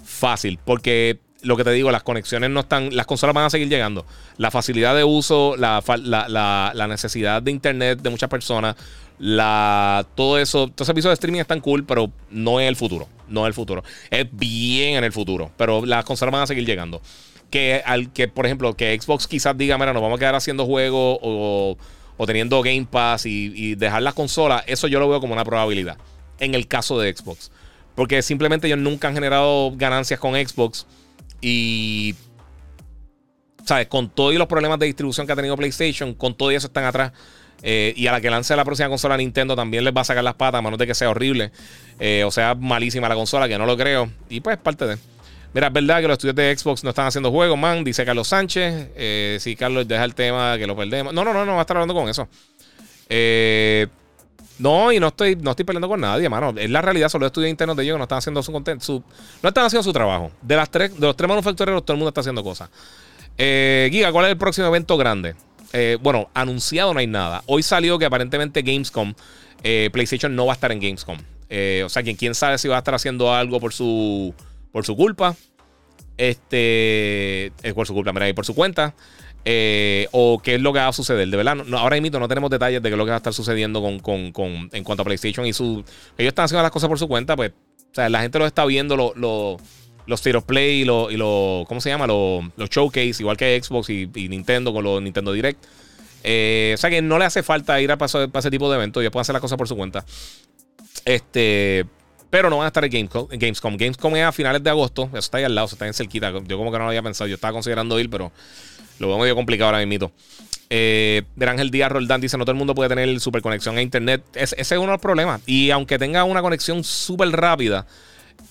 Fácil. 0.04 0.58
Porque 0.66 1.20
lo 1.42 1.56
que 1.58 1.64
te 1.64 1.72
digo, 1.72 1.92
las 1.92 2.04
conexiones 2.04 2.50
no 2.50 2.62
están, 2.62 2.96
las 2.96 3.06
consolas 3.06 3.34
van 3.34 3.46
a 3.46 3.50
seguir 3.50 3.70
llegando. 3.70 4.06
La 4.38 4.52
facilidad 4.52 4.96
de 4.96 5.04
uso, 5.04 5.56
la, 5.58 5.84
la, 6.04 6.88
necesidad 6.88 7.42
de 7.42 7.52
internet 7.52 8.00
de 8.02 8.10
muchas 8.10 8.30
personas, 8.30 8.76
la, 9.20 10.06
todo 10.16 10.38
eso, 10.38 10.68
todos 10.68 10.80
los 10.80 10.88
servicios 10.88 11.12
de 11.12 11.14
streaming 11.14 11.40
están 11.40 11.62
cool, 11.62 11.86
pero 11.86 12.12
no 12.30 12.60
es 12.60 12.68
el 12.68 12.76
futuro. 12.76 13.08
No 13.28 13.46
es 13.46 13.48
el 13.48 13.54
futuro. 13.54 13.84
Es 14.10 14.28
bien 14.32 14.98
en 14.98 15.04
el 15.04 15.12
futuro, 15.12 15.52
pero 15.56 15.86
las 15.86 16.04
consolas 16.04 16.34
van 16.34 16.44
a 16.44 16.48
seguir 16.48 16.66
llegando. 16.66 17.02
Que, 17.50 17.82
al, 17.86 18.12
que 18.12 18.28
por 18.28 18.46
ejemplo, 18.46 18.76
que 18.76 19.00
Xbox 19.00 19.28
quizás 19.28 19.58
diga, 19.58 19.78
mira, 19.78 19.94
nos 19.94 20.02
vamos 20.02 20.18
a 20.18 20.20
quedar 20.20 20.36
haciendo 20.36 20.66
juegos 20.66 21.20
o, 21.22 21.78
o, 22.18 22.28
teniendo 22.28 22.62
Game 22.62 22.88
Pass 22.90 23.26
y, 23.26 23.52
y 23.56 23.76
dejar 23.76 24.04
las 24.04 24.14
consolas, 24.14 24.64
eso 24.68 24.88
yo 24.88 25.00
lo 25.00 25.10
veo 25.10 25.20
como 25.20 25.34
una 25.34 25.46
probabilidad. 25.46 25.98
En 26.40 26.54
el 26.54 26.68
caso 26.68 27.00
de 27.00 27.16
Xbox. 27.16 27.52
Porque 27.96 28.22
simplemente 28.22 28.68
ellos 28.68 28.80
nunca 28.80 29.08
han 29.08 29.14
generado 29.14 29.74
ganancias 29.76 30.20
con 30.20 30.34
Xbox. 30.34 30.86
Y. 31.42 32.16
¿Sabes? 33.66 33.88
Con 33.88 34.10
todos 34.10 34.34
los 34.36 34.48
problemas 34.48 34.80
de 34.80 34.88
distribución 34.88 35.28
que 35.28 35.34
ha 35.34 35.36
tenido 35.36 35.56
PlayStation, 35.56 36.14
con 36.14 36.36
todo 36.36 36.52
eso 36.52 36.68
están 36.68 36.86
atrás. 36.86 37.12
Eh, 37.62 37.94
y 37.98 38.08
a 38.08 38.14
la 38.14 38.22
que 38.22 38.30
lance 38.30 38.56
la 38.56 38.64
próxima 38.64 38.88
consola 38.88 39.18
Nintendo 39.18 39.56
también 39.56 39.84
les 39.84 39.94
va 39.94 40.02
a 40.02 40.06
sacar 40.06 40.24
las 40.24 40.36
patas, 40.36 40.60
a 40.60 40.62
menos 40.62 40.80
de 40.80 40.88
que 40.88 40.96
sea 40.96 41.10
horrible. 41.10 41.52
Eh, 42.00 42.24
o 42.26 42.32
sea, 42.32 42.56
malísima 42.56 43.10
la 43.10 43.16
consola, 43.16 43.48
que 43.48 43.58
no 43.58 43.66
lo 43.66 43.78
creo. 43.78 44.10
Y 44.30 44.40
pues 44.40 44.58
parte 44.58 44.88
de. 44.88 44.98
Mira, 45.54 45.68
es 45.68 45.74
verdad 45.74 46.02
que 46.02 46.08
los 46.08 46.14
estudios 46.14 46.36
de 46.36 46.56
Xbox 46.56 46.84
no 46.84 46.92
están 46.92 47.08
haciendo 47.08 47.32
juegos, 47.32 47.58
man, 47.58 47.84
dice 47.84 48.06
Carlos 48.06 48.28
Sánchez. 48.28 48.90
Eh, 48.96 49.38
si 49.40 49.56
Carlos 49.56 49.88
deja 49.88 50.04
el 50.04 50.16
tema, 50.16 50.58
que 50.58 50.68
lo 50.68 50.76
perdemos. 50.76 51.14
No, 51.14 51.24
no, 51.24 51.34
no, 51.34 51.44
no 51.46 51.54
va 51.54 51.60
a 51.60 51.62
estar 51.62 51.78
hablando 51.78 51.94
con 51.94 52.08
eso. 52.08 52.28
Eh, 53.10 53.88
no, 54.60 54.92
y 54.92 55.00
no 55.00 55.08
estoy, 55.08 55.38
no 55.38 55.52
estoy 55.52 55.66
peleando 55.66 55.88
con 55.88 56.02
nadie, 56.02 56.28
mano. 56.28 56.54
Es 56.58 56.70
la 56.70 56.82
realidad, 56.82 57.08
solo 57.10 57.26
estudios 57.26 57.50
internos 57.50 57.78
de 57.78 57.84
ellos 57.84 57.96
que 57.96 57.98
no 58.00 58.04
están 58.04 58.18
haciendo 58.18 58.44
su 58.44 58.52
su, 58.80 59.04
no 59.42 59.50
están 59.50 59.66
haciendo 59.66 59.84
su 59.84 59.94
trabajo. 59.94 60.32
De 60.42 60.56
las 60.56 60.70
tres, 60.70 60.94
de 61.00 61.08
los 61.08 61.16
tres 61.16 61.30
manufactureros, 61.30 61.86
todo 61.86 61.96
el 61.96 62.00
mundo 62.00 62.10
está 62.10 62.22
haciendo 62.22 62.44
cosas. 62.44 62.70
Eh, 63.38 63.88
Giga, 63.90 64.12
¿cuál 64.12 64.26
es 64.26 64.32
el 64.32 64.38
próximo 64.38 64.68
evento 64.68 64.98
grande? 64.98 65.36
Eh, 65.72 65.98
bueno, 66.02 66.30
anunciado 66.34 66.94
no 66.94 67.00
hay 67.00 67.08
nada. 67.08 67.42
Hoy 67.46 67.64
salió 67.64 67.98
que 67.98 68.06
aparentemente 68.06 68.62
Gamescom, 68.62 69.14
eh, 69.64 69.90
PlayStation 69.94 70.36
no 70.36 70.46
va 70.46 70.54
a 70.54 70.56
estar 70.56 70.74
en 70.74 70.82
Gamescom. 70.82 71.18
o 71.18 71.90
sea, 71.90 72.04
quien 72.04 72.18
quién 72.18 72.36
sabe 72.36 72.58
si 72.58 72.68
va 72.68 72.76
a 72.76 72.80
estar 72.80 72.94
haciendo 72.94 73.34
algo 73.34 73.62
por 73.62 73.72
su, 73.72 74.34
por 74.74 74.86
su 74.86 74.96
culpa. 74.98 75.36
Este, 76.18 77.54
por 77.74 77.88
su 77.88 77.94
culpa, 77.94 78.12
mira, 78.12 78.28
y 78.28 78.34
por 78.34 78.46
su 78.46 78.54
cuenta. 78.54 78.94
Eh, 79.46 80.08
o 80.12 80.40
qué 80.44 80.56
es 80.56 80.62
lo 80.62 80.74
que 80.74 80.80
va 80.80 80.88
a 80.88 80.94
suceder. 80.94 81.28
De 81.28 81.38
verdad, 81.38 81.56
no, 81.56 81.78
ahora 81.78 82.00
mismo 82.00 82.20
no 82.20 82.28
tenemos 82.28 82.50
detalles 82.50 82.82
de 82.82 82.90
qué 82.90 82.94
es 82.94 82.98
lo 82.98 83.06
que 83.06 83.12
va 83.12 83.16
a 83.16 83.18
estar 83.18 83.34
sucediendo 83.34 83.82
con, 83.82 84.00
con, 84.32 84.70
en 84.72 84.84
cuanto 84.84 85.02
a 85.02 85.06
PlayStation 85.06 85.46
y 85.46 85.54
su. 85.54 85.84
Ellos 86.18 86.30
están 86.30 86.46
haciendo 86.46 86.64
las 86.64 86.72
cosas 86.72 86.90
por 86.90 87.00
su 87.00 87.08
cuenta, 87.08 87.36
pues. 87.36 87.52
O 87.92 87.96
sea, 87.96 88.10
la 88.10 88.22
gente 88.22 88.38
lo 88.38 88.46
está 88.46 88.66
viendo, 88.66 88.96
lo, 88.96 89.14
los 90.06 90.20
State 90.20 90.38
of 90.38 90.44
Play 90.44 90.82
y 90.82 90.86
los. 90.86 91.12
Lo, 91.14 91.66
¿Cómo 91.68 91.82
se 91.82 91.90
llama? 91.90 92.06
Los, 92.06 92.44
los 92.58 92.70
showcase, 92.70 93.16
igual 93.20 93.38
que 93.38 93.60
Xbox 93.62 93.90
y, 93.90 94.08
Nintendo 94.30 94.74
con 94.74 94.84
los 94.84 95.02
Nintendo 95.02 95.32
Direct. 95.32 95.64
Eh, 96.24 96.74
o 96.76 96.78
sea 96.78 96.90
que 96.90 97.02
no 97.02 97.18
le 97.18 97.26
hace 97.26 97.42
falta 97.44 97.80
ir 97.80 97.92
a 97.92 97.98
para, 97.98 98.28
ese 98.34 98.52
tipo 98.52 98.70
de 98.70 98.76
eventos. 98.76 99.02
Ellos 99.02 99.12
pueden 99.12 99.22
hacer 99.22 99.34
las 99.34 99.42
cosas 99.42 99.58
por 99.58 99.68
su 99.68 99.76
cuenta. 99.76 100.06
Este. 101.06 101.86
Pero 102.30 102.52
no 102.52 102.58
van 102.58 102.66
a 102.66 102.68
estar 102.68 102.86
en 102.86 102.92
Gamescom. 102.92 103.28
Gamescom. 103.78 104.16
Es 104.16 104.24
a 104.24 104.32
finales 104.32 104.62
de 104.62 104.70
agosto. 104.70 105.10
Eso 105.10 105.18
está 105.18 105.40
ahí 105.40 105.46
al 105.46 105.56
lado, 105.56 105.68
está 105.68 105.88
en 105.88 105.96
cerquita. 105.96 106.32
Yo 106.46 106.58
como 106.58 106.72
que 106.72 106.78
no 106.78 106.84
lo 106.84 106.90
había 106.90 107.02
pensado. 107.02 107.28
Yo 107.28 107.36
estaba 107.36 107.54
considerando 107.54 108.00
ir, 108.00 108.08
pero 108.08 108.32
lo 109.00 109.08
veo 109.08 109.18
medio 109.18 109.36
complicado 109.36 109.72
ahora 109.72 109.86
mismo. 109.86 110.12
Eh, 110.70 111.24
de 111.36 111.46
Ángel 111.48 111.72
Díaz 111.72 111.92
Roldán 111.92 112.22
dice: 112.22 112.38
No 112.38 112.46
todo 112.46 112.52
el 112.52 112.58
mundo 112.58 112.76
puede 112.76 112.90
tener 112.90 113.20
super 113.20 113.42
conexión 113.42 113.78
a 113.78 113.82
internet. 113.82 114.24
ese 114.36 114.56
es 114.60 114.72
uno 114.72 114.82
de 114.82 114.94
los 114.94 115.02
problemas. 115.02 115.42
Y 115.46 115.72
aunque 115.72 115.98
tenga 115.98 116.24
una 116.24 116.42
conexión 116.42 116.84
súper 116.84 117.30
rápida, 117.32 117.88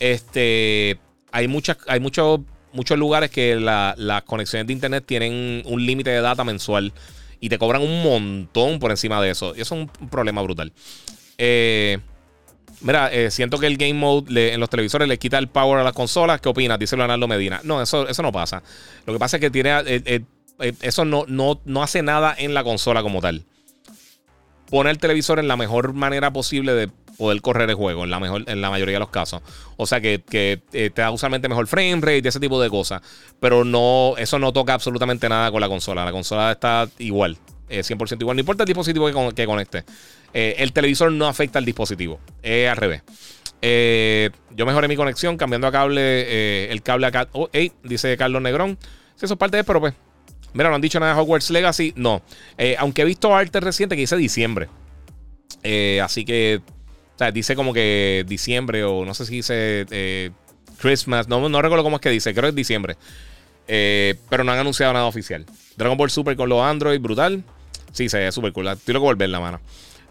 este, 0.01 0.99
hay, 1.31 1.49
muchas, 1.49 1.79
hay 1.87 2.01
muchos, 2.01 2.41
muchos 2.73 2.99
lugares 2.99 3.31
que 3.31 3.57
las 3.57 4.23
conexiones 4.25 4.67
de 4.67 4.73
internet 4.73 5.05
tienen 5.07 5.63
un 5.65 5.85
límite 5.85 6.11
de 6.11 6.21
data 6.21 6.45
mensual 6.45 6.93
y 7.41 7.49
te 7.49 7.59
cobran 7.59 7.83
un 7.83 8.03
montón 8.03 8.79
por 8.79 8.91
encima 8.91 9.21
de 9.23 9.31
eso. 9.31 9.55
Y 9.57 9.61
eso 9.61 9.77
es 9.77 9.81
un 9.81 10.09
problema 10.09 10.43
brutal. 10.43 10.73
Eh, 11.37 11.99
mira, 12.81 13.13
eh, 13.13 13.31
siento 13.31 13.59
que 13.59 13.67
el 13.67 13.77
game 13.77 13.95
mode 13.95 14.55
en 14.55 14.59
los 14.59 14.69
televisores 14.69 15.07
le 15.07 15.19
quita 15.19 15.39
el 15.39 15.49
power 15.49 15.79
a 15.79 15.85
las 15.85 15.93
consolas. 15.93 16.41
¿Qué 16.41 16.49
opinas? 16.49 16.79
Dice 16.79 16.97
Leonardo 16.97 17.29
Medina. 17.29 17.61
No, 17.63 17.81
eso, 17.81 18.09
eso 18.09 18.23
no 18.23 18.33
pasa. 18.33 18.63
Lo 19.07 19.13
que 19.13 19.19
pasa 19.19 19.37
es 19.37 19.41
que 19.41 19.51
tiene. 19.51 19.71
Eh, 19.87 20.23
eso 20.59 21.05
no, 21.05 21.25
no, 21.29 21.61
no 21.65 21.83
hace 21.83 22.03
nada 22.03 22.35
en 22.37 22.55
la 22.55 22.65
consola 22.65 23.03
como 23.03 23.21
tal. 23.21 23.45
Pone 24.71 24.91
el 24.91 24.99
televisor 24.99 25.39
en 25.39 25.49
la 25.49 25.57
mejor 25.57 25.93
manera 25.95 26.33
posible 26.33 26.75
de 26.75 26.91
poder 27.19 27.41
correr 27.43 27.69
el 27.69 27.75
juego, 27.75 28.05
en 28.05 28.11
la, 28.11 28.21
mejor, 28.21 28.45
en 28.47 28.61
la 28.61 28.71
mayoría 28.71 28.95
de 28.95 29.01
los 29.01 29.11
casos. 29.11 29.43
O 29.77 29.87
sea 29.87 30.01
que, 30.01 30.23
eh, 30.33 30.61
te 30.71 31.03
da 31.03 31.11
usualmente 31.11 31.49
mejor 31.49 31.67
frame 31.67 31.97
rate 31.97 32.23
y 32.25 32.29
ese 32.29 32.41
tipo 32.41 32.61
de 32.63 32.71
cosas. 32.71 33.03
Pero 33.41 33.65
no, 33.65 34.15
eso 34.17 34.39
no 34.39 34.53
toca 34.53 34.73
absolutamente 34.75 35.29
nada 35.29 35.51
con 35.51 35.61
la 35.61 35.69
consola. 35.69 36.05
La 36.05 36.13
consola 36.13 36.53
está 36.53 36.89
igual, 36.99 37.37
100% 37.69 38.13
eh, 38.13 38.17
igual. 38.21 38.37
No 38.37 38.41
importa 38.41 38.63
el 38.63 38.69
dispositivo 38.69 39.11
que, 39.35 39.47
conecte. 39.47 39.85
el 40.33 40.73
televisor 40.73 41.11
no 41.11 41.27
afecta 41.27 41.59
al 41.59 41.65
dispositivo. 41.65 42.21
Es 42.43 42.71
al 42.71 42.77
revés. 42.77 43.03
yo 44.55 44.67
mejoré 44.67 44.87
mi 44.87 44.97
conexión 44.97 45.37
cambiando 45.37 45.67
a 45.67 45.73
cable, 45.73 46.71
el 46.71 46.83
cable 46.83 47.09
acá. 47.09 47.29
Oh, 47.33 47.49
dice 47.83 48.17
Carlos 48.17 48.41
Negrón. 48.41 48.79
Si 49.17 49.25
eso 49.25 49.35
es 49.35 49.39
parte 49.39 49.57
de, 49.57 49.65
pero 49.65 49.81
pues 49.81 49.95
Mira, 50.59 50.71
no 50.71 50.75
han 50.75 50.81
dicho 50.81 50.99
nada 50.99 51.15
de 51.15 51.21
Hogwarts 51.21 51.51
Legacy. 51.51 51.93
No. 51.95 52.21
Eh, 52.59 52.75
aunque 52.81 53.03
he 53.03 53.05
visto 53.05 53.33
arte 53.33 53.61
reciente 53.61 53.95
que 53.95 54.01
dice 54.01 54.17
diciembre. 54.17 54.69
Eh, 55.63 56.01
así 56.03 56.25
que. 56.25 56.61
O 57.15 57.19
sea, 57.19 57.31
dice 57.31 57.55
como 57.55 57.73
que 57.73 58.25
diciembre 58.27 58.83
o 58.83 59.05
no 59.05 59.15
sé 59.15 59.25
si 59.25 59.37
dice 59.37 59.87
eh, 59.89 60.31
Christmas. 60.79 61.29
No, 61.29 61.63
recuerdo 61.63 61.85
cómo 61.85 61.97
es 61.97 62.03
que 62.03 62.11
dice. 62.11 62.35
Creo 62.35 62.43
que 62.43 62.49
es 62.49 62.55
diciembre. 62.57 62.97
pero 63.69 64.43
no 64.43 64.51
han 64.51 64.59
anunciado 64.59 64.93
nada 64.93 65.07
oficial. 65.07 65.47
Dragon 65.77 65.97
Ball 65.97 66.11
Super 66.11 66.35
con 66.35 66.49
los 66.49 66.61
Android, 66.61 67.01
brutal. 67.01 67.45
Sí, 67.93 68.09
se 68.09 68.19
ve 68.19 68.33
súper 68.33 68.53
cool. 68.53 68.67
Estoy 68.67 68.95
loco 68.95 69.07
volver 69.07 69.29
la 69.29 69.39
mano. 69.39 69.61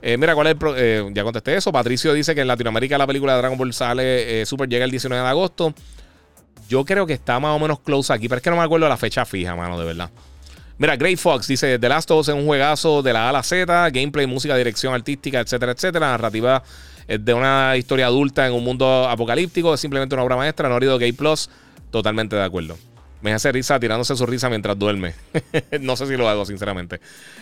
mira, 0.02 0.34
¿cuál 0.34 0.48
es 0.48 0.56
el 0.78 1.14
ya 1.14 1.24
contesté 1.26 1.58
eso. 1.58 1.74
Patricio 1.74 2.14
dice 2.14 2.34
que 2.34 2.40
en 2.40 2.48
Latinoamérica 2.48 2.98
la 2.98 3.06
película 3.06 3.34
de 3.34 3.40
Dragon 3.40 3.58
Ball 3.58 3.74
sale 3.74 4.46
Super 4.46 4.70
llega 4.70 4.86
el 4.86 4.92
19 4.92 5.22
de 5.22 5.30
agosto. 5.30 5.74
Yo 6.70 6.86
creo 6.86 7.06
que 7.06 7.14
está 7.14 7.38
más 7.42 7.54
o 7.54 7.60
menos 7.60 7.82
close 7.82 8.14
aquí, 8.14 8.30
pero 8.30 8.38
es 8.38 8.44
que 8.44 8.50
no 8.50 8.56
me 8.56 8.64
acuerdo 8.64 8.88
la 8.88 8.98
fecha 8.98 9.26
fija, 9.26 9.54
mano, 9.54 9.78
de 9.78 9.86
verdad. 9.86 10.10
Mira, 10.78 10.96
Great 10.96 11.18
Fox 11.18 11.48
dice: 11.48 11.80
The 11.80 11.90
Last 11.90 12.12
of 12.12 12.20
Us 12.20 12.30
es 12.30 12.36
un 12.36 12.46
juegazo 12.46 13.02
de 13.02 13.14
la 13.14 13.26
A 13.26 13.30
a 13.30 13.34
la 13.34 13.44
Z, 13.44 13.90
gameplay, 13.90 14.28
música, 14.28 14.56
dirección 14.56 14.94
artística, 14.94 15.40
etcétera, 15.40 15.72
etcétera. 15.72 16.12
Narrativa 16.12 16.64
de 17.08 17.34
una 17.34 17.78
historia 17.78 18.08
adulta 18.08 18.46
en 18.46 18.54
un 18.54 18.64
mundo 18.64 19.08
apocalíptico, 19.10 19.74
es 19.74 19.80
simplemente 19.80 20.16
una 20.16 20.24
obra 20.24 20.36
maestra. 20.36 20.70
No 20.70 20.76
ha 20.76 20.98
Gay 20.98 21.14
Plus, 21.14 21.50
totalmente 21.90 22.36
de 22.36 22.44
acuerdo. 22.44 22.78
Me 23.22 23.34
hace 23.34 23.52
risa 23.52 23.80
tirándose 23.80 24.16
su 24.16 24.26
risa 24.26 24.50
mientras 24.50 24.78
duerme. 24.78 25.16
no 25.82 25.96
sé 25.96 26.06
si 26.06 26.16
lo 26.16 26.30
hago, 26.30 26.46
sinceramente. 26.46 27.00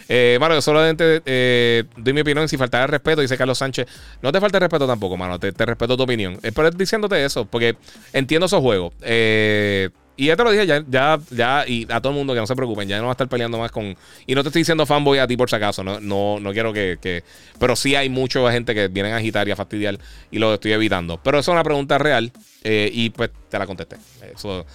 Eh, 0.07 0.37
mano, 0.39 0.55
yo 0.55 0.61
solamente 0.61 1.21
eh, 1.25 1.83
doy 1.97 2.13
mi 2.13 2.21
opinión 2.21 2.47
sin 2.47 2.59
faltar 2.59 2.83
el 2.83 2.89
respeto, 2.89 3.21
dice 3.21 3.37
Carlos 3.37 3.57
Sánchez. 3.57 3.85
No 4.21 4.31
te 4.31 4.39
falta 4.39 4.57
el 4.57 4.61
respeto 4.61 4.87
tampoco, 4.87 5.17
mano. 5.17 5.37
Te, 5.37 5.51
respeto 5.51 5.97
tu 5.97 6.03
opinión. 6.03 6.39
Es 6.43 6.53
por 6.53 6.73
diciéndote 6.75 7.23
eso, 7.25 7.45
porque 7.45 7.75
entiendo 8.13 8.45
esos 8.45 8.61
juegos. 8.61 8.93
Eh, 9.01 9.89
y 10.17 10.27
ya 10.27 10.35
te 10.35 10.43
lo 10.43 10.51
dije, 10.51 10.65
ya, 10.65 10.83
ya, 10.87 11.19
ya, 11.29 11.65
y 11.67 11.85
a 11.89 11.99
todo 11.99 12.11
el 12.11 12.17
mundo 12.17 12.33
que 12.33 12.39
no 12.39 12.47
se 12.47 12.55
preocupen, 12.55 12.87
ya 12.87 12.97
no 12.97 13.05
va 13.05 13.09
a 13.09 13.13
estar 13.13 13.27
peleando 13.27 13.57
más 13.57 13.71
con. 13.71 13.95
Y 14.25 14.35
no 14.35 14.43
te 14.43 14.49
estoy 14.49 14.61
diciendo 14.61 14.85
fanboy 14.85 15.19
a 15.19 15.27
ti 15.27 15.37
por 15.37 15.49
si 15.49 15.55
acaso, 15.55 15.83
no, 15.83 15.99
no, 15.99 16.39
no 16.39 16.53
quiero 16.53 16.73
que, 16.73 17.23
Pero 17.59 17.75
sí 17.75 17.95
hay 17.95 18.09
mucha 18.09 18.51
gente 18.51 18.73
que 18.73 18.87
vienen 18.87 19.13
a 19.13 19.17
agitar 19.17 19.47
y 19.47 19.51
a 19.51 19.55
fastidiar 19.55 19.99
y 20.31 20.39
lo 20.39 20.53
estoy 20.53 20.73
evitando. 20.73 21.19
Pero 21.23 21.39
eso 21.39 21.51
es 21.51 21.53
una 21.53 21.63
pregunta 21.63 21.97
real 21.97 22.31
y 22.63 23.09
pues 23.11 23.29
te 23.49 23.59
la 23.59 23.67
contesté. 23.67 23.97
Eso. 24.33 24.65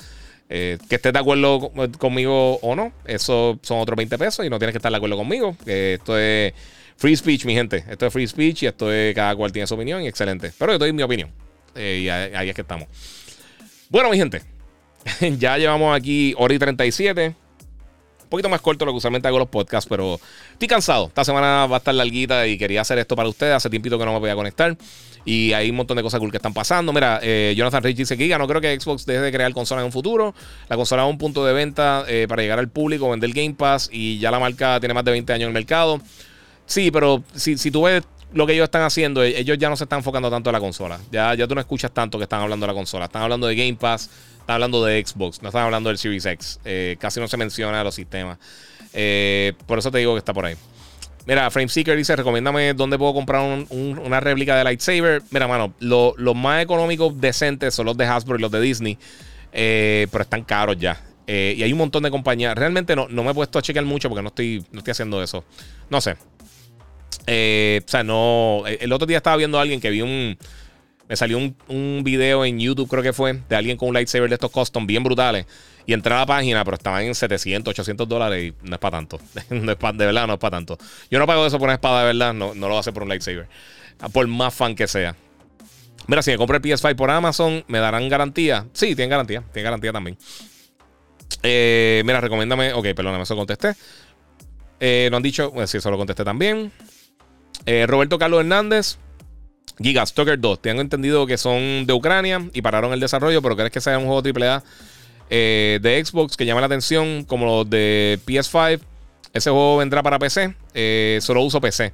Eh, 0.52 0.78
que 0.88 0.96
estés 0.96 1.12
de 1.12 1.18
acuerdo 1.20 1.70
conmigo 1.96 2.56
o 2.56 2.74
no, 2.74 2.92
eso 3.04 3.60
son 3.62 3.78
otros 3.78 3.96
20 3.96 4.18
pesos 4.18 4.44
y 4.44 4.50
no 4.50 4.58
tienes 4.58 4.72
que 4.72 4.78
estar 4.78 4.90
de 4.90 4.96
acuerdo 4.96 5.16
conmigo. 5.16 5.56
esto 5.64 6.18
es 6.18 6.52
free 6.96 7.16
speech, 7.16 7.44
mi 7.44 7.54
gente. 7.54 7.84
Esto 7.88 8.06
es 8.06 8.12
free 8.12 8.26
speech 8.26 8.64
y 8.64 8.66
esto 8.66 8.92
es 8.92 9.14
cada 9.14 9.36
cual 9.36 9.52
tiene 9.52 9.68
su 9.68 9.74
opinión 9.74 10.02
y 10.02 10.08
excelente. 10.08 10.52
Pero 10.58 10.72
yo 10.72 10.78
doy 10.78 10.92
mi 10.92 11.04
opinión. 11.04 11.30
Eh, 11.76 12.00
y 12.02 12.08
ahí, 12.08 12.48
es 12.48 12.54
que 12.56 12.62
estamos. 12.62 12.88
Bueno, 13.88 14.10
mi 14.10 14.16
gente, 14.16 14.42
ya 15.38 15.56
llevamos 15.58 15.96
aquí 15.96 16.34
hora 16.36 16.54
y 16.54 16.58
37. 16.58 17.34
Un 18.22 18.28
poquito 18.28 18.48
más 18.48 18.60
corto 18.60 18.84
lo 18.84 18.92
que 18.92 18.98
usualmente 18.98 19.26
hago 19.26 19.38
los 19.40 19.48
podcasts, 19.48 19.88
pero 19.88 20.20
estoy 20.52 20.68
cansado. 20.68 21.06
Esta 21.06 21.24
semana 21.24 21.66
va 21.66 21.76
a 21.76 21.78
estar 21.78 21.94
larguita 21.94 22.46
y 22.46 22.56
quería 22.56 22.80
hacer 22.82 22.98
esto 22.98 23.16
para 23.16 23.28
ustedes. 23.28 23.54
Hace 23.54 23.68
tiempito 23.70 23.98
que 23.98 24.04
no 24.04 24.12
me 24.12 24.20
voy 24.20 24.30
a 24.30 24.36
conectar. 24.36 24.76
Y 25.24 25.52
hay 25.52 25.68
un 25.68 25.76
montón 25.76 25.96
de 25.96 26.02
cosas 26.02 26.20
cool 26.20 26.30
que 26.30 26.36
están 26.36 26.54
pasando. 26.54 26.92
Mira, 26.92 27.18
eh, 27.22 27.54
Jonathan 27.56 27.82
Rich 27.82 27.96
dice 27.96 28.16
que 28.16 28.38
no 28.38 28.46
creo 28.46 28.60
que 28.60 28.78
Xbox 28.78 29.04
deje 29.04 29.20
de 29.20 29.32
crear 29.32 29.52
consolas 29.52 29.82
en 29.82 29.86
un 29.86 29.92
futuro. 29.92 30.34
La 30.68 30.76
consola 30.76 31.04
es 31.04 31.10
un 31.10 31.18
punto 31.18 31.44
de 31.44 31.52
venta 31.52 32.04
eh, 32.08 32.26
para 32.28 32.42
llegar 32.42 32.58
al 32.58 32.68
público, 32.68 33.10
vender 33.10 33.30
Game 33.32 33.54
Pass 33.54 33.90
y 33.92 34.18
ya 34.18 34.30
la 34.30 34.38
marca 34.38 34.78
tiene 34.80 34.94
más 34.94 35.04
de 35.04 35.10
20 35.10 35.32
años 35.32 35.42
en 35.42 35.48
el 35.48 35.54
mercado. 35.54 36.00
Sí, 36.66 36.90
pero 36.90 37.22
si, 37.34 37.58
si 37.58 37.70
tú 37.70 37.82
ves 37.82 38.04
lo 38.32 38.46
que 38.46 38.54
ellos 38.54 38.64
están 38.64 38.82
haciendo, 38.82 39.22
e-, 39.22 39.38
ellos 39.38 39.58
ya 39.58 39.68
no 39.68 39.76
se 39.76 39.84
están 39.84 39.98
enfocando 39.98 40.30
tanto 40.30 40.50
en 40.50 40.54
la 40.54 40.60
consola. 40.60 41.00
Ya, 41.10 41.34
ya 41.34 41.46
tú 41.46 41.54
no 41.54 41.60
escuchas 41.60 41.92
tanto 41.92 42.18
que 42.18 42.24
están 42.24 42.40
hablando 42.40 42.64
de 42.64 42.72
la 42.72 42.74
consola. 42.74 43.06
Están 43.06 43.22
hablando 43.22 43.46
de 43.46 43.56
Game 43.56 43.74
Pass, 43.74 44.10
hablando 44.50 44.84
de 44.84 45.04
Xbox, 45.04 45.42
no 45.42 45.48
están 45.48 45.64
hablando 45.64 45.88
del 45.88 45.98
Series 45.98 46.26
X. 46.26 46.60
Eh, 46.64 46.96
casi 47.00 47.20
no 47.20 47.28
se 47.28 47.36
menciona 47.36 47.82
los 47.84 47.94
sistemas. 47.94 48.38
por 49.66 49.78
eso 49.78 49.90
te 49.90 49.98
digo 49.98 50.14
que 50.14 50.18
está 50.18 50.32
por 50.32 50.46
ahí. 50.46 50.56
Mira, 51.26 51.50
Frameseeker 51.50 51.96
dice: 51.96 52.16
Recomiéndame 52.16 52.74
dónde 52.74 52.98
puedo 52.98 53.14
comprar 53.14 53.66
una 53.70 54.20
réplica 54.20 54.56
de 54.56 54.64
lightsaber. 54.64 55.22
Mira, 55.30 55.46
mano, 55.46 55.74
los 55.78 56.36
más 56.36 56.62
económicos 56.62 57.20
decentes 57.20 57.74
son 57.74 57.86
los 57.86 57.96
de 57.96 58.06
Hasbro 58.06 58.36
y 58.36 58.40
los 58.40 58.50
de 58.50 58.60
Disney. 58.60 58.98
Eh, 59.52 60.06
pero 60.10 60.22
están 60.22 60.44
caros 60.44 60.76
ya. 60.78 61.00
Eh, 61.26 61.54
y 61.56 61.62
hay 61.62 61.72
un 61.72 61.78
montón 61.78 62.02
de 62.02 62.10
compañías. 62.10 62.56
Realmente 62.56 62.96
no, 62.96 63.06
no 63.08 63.22
me 63.22 63.30
he 63.30 63.34
puesto 63.34 63.58
a 63.58 63.62
chequear 63.62 63.84
mucho 63.84 64.08
porque 64.08 64.22
no 64.22 64.28
estoy, 64.28 64.64
no 64.72 64.78
estoy 64.78 64.92
haciendo 64.92 65.22
eso. 65.22 65.44
No 65.88 66.00
sé. 66.00 66.12
o 66.12 67.88
sea, 67.88 68.02
no. 68.02 68.64
El 68.66 68.92
otro 68.92 69.06
día 69.06 69.18
estaba 69.18 69.36
viendo 69.36 69.58
a 69.58 69.62
alguien 69.62 69.80
que 69.80 69.90
vi 69.90 70.02
un. 70.02 70.38
Me 71.10 71.16
salió 71.16 71.38
un, 71.38 71.56
un, 71.66 72.02
video 72.04 72.44
en 72.44 72.60
YouTube, 72.60 72.88
creo 72.88 73.02
que 73.02 73.12
fue, 73.12 73.40
de 73.48 73.56
alguien 73.56 73.76
con 73.76 73.88
un 73.88 73.94
lightsaber 73.94 74.28
de 74.28 74.34
estos 74.34 74.52
custom 74.52 74.86
bien 74.86 75.02
brutales. 75.02 75.44
Y 75.84 75.92
entré 75.92 76.14
a 76.14 76.18
la 76.18 76.26
página, 76.26 76.64
pero 76.64 76.76
estaban 76.76 77.02
en 77.02 77.16
700, 77.16 77.72
800 77.72 78.08
dólares 78.08 78.44
y 78.44 78.66
no 78.66 78.76
es 78.76 78.78
para 78.78 78.98
tanto. 78.98 79.18
no 79.50 79.72
es 79.72 79.78
de 79.78 80.06
verdad, 80.06 80.28
no 80.28 80.34
es 80.34 80.38
para 80.38 80.56
tanto. 80.56 80.78
Yo 81.10 81.18
no 81.18 81.26
pago 81.26 81.44
eso 81.44 81.58
por 81.58 81.66
una 81.66 81.74
espada 81.74 82.02
de 82.02 82.06
verdad, 82.06 82.32
no, 82.32 82.54
no 82.54 82.68
lo 82.68 82.78
hacer 82.78 82.94
por 82.94 83.02
un 83.02 83.08
lightsaber. 83.08 83.48
Por 84.12 84.28
más 84.28 84.54
fan 84.54 84.76
que 84.76 84.86
sea. 84.86 85.16
Mira, 86.06 86.22
si 86.22 86.30
me 86.30 86.36
compro 86.36 86.56
el 86.56 86.62
PS5 86.62 86.94
por 86.94 87.10
Amazon, 87.10 87.64
¿me 87.66 87.80
darán 87.80 88.08
garantía? 88.08 88.66
Sí, 88.72 88.94
tienen 88.94 89.10
garantía. 89.10 89.42
Tienen 89.52 89.64
garantía 89.64 89.92
también. 89.92 90.16
Eh, 91.42 92.02
mira, 92.06 92.20
recomiéndame. 92.20 92.72
Ok, 92.72 92.86
perdóname, 92.94 93.24
eso 93.24 93.34
contesté. 93.34 93.74
Eh, 94.78 95.08
no 95.10 95.16
han 95.16 95.24
dicho. 95.24 95.50
Bueno, 95.50 95.66
sí, 95.66 95.78
eso 95.78 95.90
lo 95.90 95.98
contesté 95.98 96.22
también. 96.22 96.70
Eh, 97.66 97.86
Roberto 97.88 98.16
Carlos 98.16 98.38
Hernández. 98.38 98.98
Giga 99.82 100.04
Stalker 100.04 100.38
2. 100.38 100.62
Tengo 100.62 100.80
entendido 100.80 101.26
que 101.26 101.38
son 101.38 101.86
de 101.86 101.92
Ucrania 101.92 102.44
y 102.52 102.62
pararon 102.62 102.92
el 102.92 103.00
desarrollo, 103.00 103.40
pero 103.42 103.56
¿crees 103.56 103.70
que 103.70 103.80
sea 103.80 103.98
un 103.98 104.06
juego 104.06 104.22
AAA 104.22 104.62
eh, 105.30 105.78
de 105.80 106.04
Xbox 106.04 106.36
que 106.36 106.44
llama 106.44 106.60
la 106.60 106.66
atención 106.66 107.24
como 107.24 107.46
los 107.46 107.70
de 107.70 108.18
PS5? 108.26 108.80
Ese 109.32 109.50
juego 109.50 109.78
vendrá 109.78 110.02
para 110.02 110.18
PC. 110.18 110.54
Eh, 110.74 111.18
solo 111.22 111.42
uso 111.42 111.60
PC. 111.60 111.92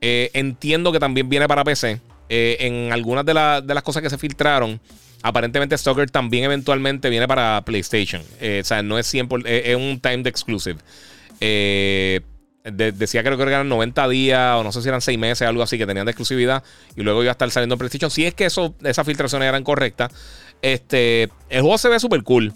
Eh, 0.00 0.30
entiendo 0.34 0.92
que 0.92 1.00
también 1.00 1.28
viene 1.28 1.48
para 1.48 1.64
PC. 1.64 2.00
en 2.28 2.92
algunas 2.92 3.24
de, 3.24 3.32
de, 3.32 3.74
las 3.74 3.82
cosas 3.82 4.02
que 4.02 4.10
se 4.10 4.18
filtraron, 4.18 4.80
aparentemente 5.22 5.76
Stalker 5.76 6.10
también 6.10 6.44
eventualmente 6.44 7.10
viene 7.10 7.26
para 7.26 7.62
PlayStation. 7.64 8.22
o 8.22 8.64
sea, 8.64 8.82
no 8.82 8.98
es 8.98 9.12
100%, 9.12 9.46
es 9.46 9.76
un 9.76 9.98
timed 10.00 10.26
exclusive. 10.26 10.78
Eh, 11.40 12.20
decía 12.64 13.22
creo 13.22 13.36
que 13.36 13.42
eran 13.42 13.68
90 13.68 14.08
días 14.08 14.56
o 14.56 14.62
no 14.62 14.72
sé 14.72 14.82
si 14.82 14.88
eran 14.88 15.00
6 15.00 15.18
meses, 15.18 15.48
algo 15.48 15.62
así, 15.62 15.78
que 15.78 15.86
tenían 15.86 16.04
de 16.04 16.12
exclusividad 16.12 16.62
y 16.94 17.02
luego 17.02 17.22
iba 17.22 17.30
a 17.30 17.32
estar 17.32 17.50
saliendo 17.50 17.74
en 17.74 17.78
PlayStation. 17.78 18.10
Si 18.10 18.26
es 18.26 18.34
que 18.34 18.46
eso, 18.46 18.74
esas 18.82 19.06
filtraciones 19.06 19.48
eran 19.48 19.64
correctas, 19.64 20.12
este, 20.62 21.30
el 21.48 21.62
juego 21.62 21.78
se 21.78 21.88
ve 21.88 21.98
súper 21.98 22.22
cool. 22.22 22.52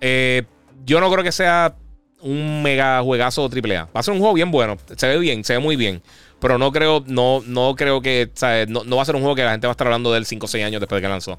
Eh, 0.00 0.42
yo 0.84 1.00
no 1.00 1.10
creo 1.10 1.22
que 1.22 1.32
sea 1.32 1.74
un 2.20 2.62
mega 2.62 3.00
juegazo 3.02 3.48
AAA. 3.48 3.84
Va 3.94 4.00
a 4.00 4.02
ser 4.02 4.12
un 4.12 4.20
juego 4.20 4.34
bien 4.34 4.50
bueno, 4.50 4.76
se 4.96 5.06
ve 5.06 5.18
bien, 5.18 5.44
se 5.44 5.54
ve 5.54 5.58
muy 5.58 5.76
bien. 5.76 6.02
Pero 6.40 6.58
no 6.58 6.70
creo, 6.70 7.02
no, 7.06 7.42
no 7.46 7.74
creo 7.74 8.00
que, 8.00 8.30
no, 8.68 8.84
no, 8.84 8.96
va 8.96 9.02
a 9.02 9.04
ser 9.04 9.16
un 9.16 9.22
juego 9.22 9.34
que 9.34 9.42
la 9.42 9.50
gente 9.50 9.66
va 9.66 9.72
a 9.72 9.74
estar 9.74 9.86
hablando 9.86 10.12
de 10.12 10.18
él 10.18 10.26
5 10.26 10.46
o 10.46 10.48
6 10.48 10.64
años 10.64 10.80
después 10.80 11.00
de 11.00 11.06
que 11.06 11.10
lanzó. 11.10 11.38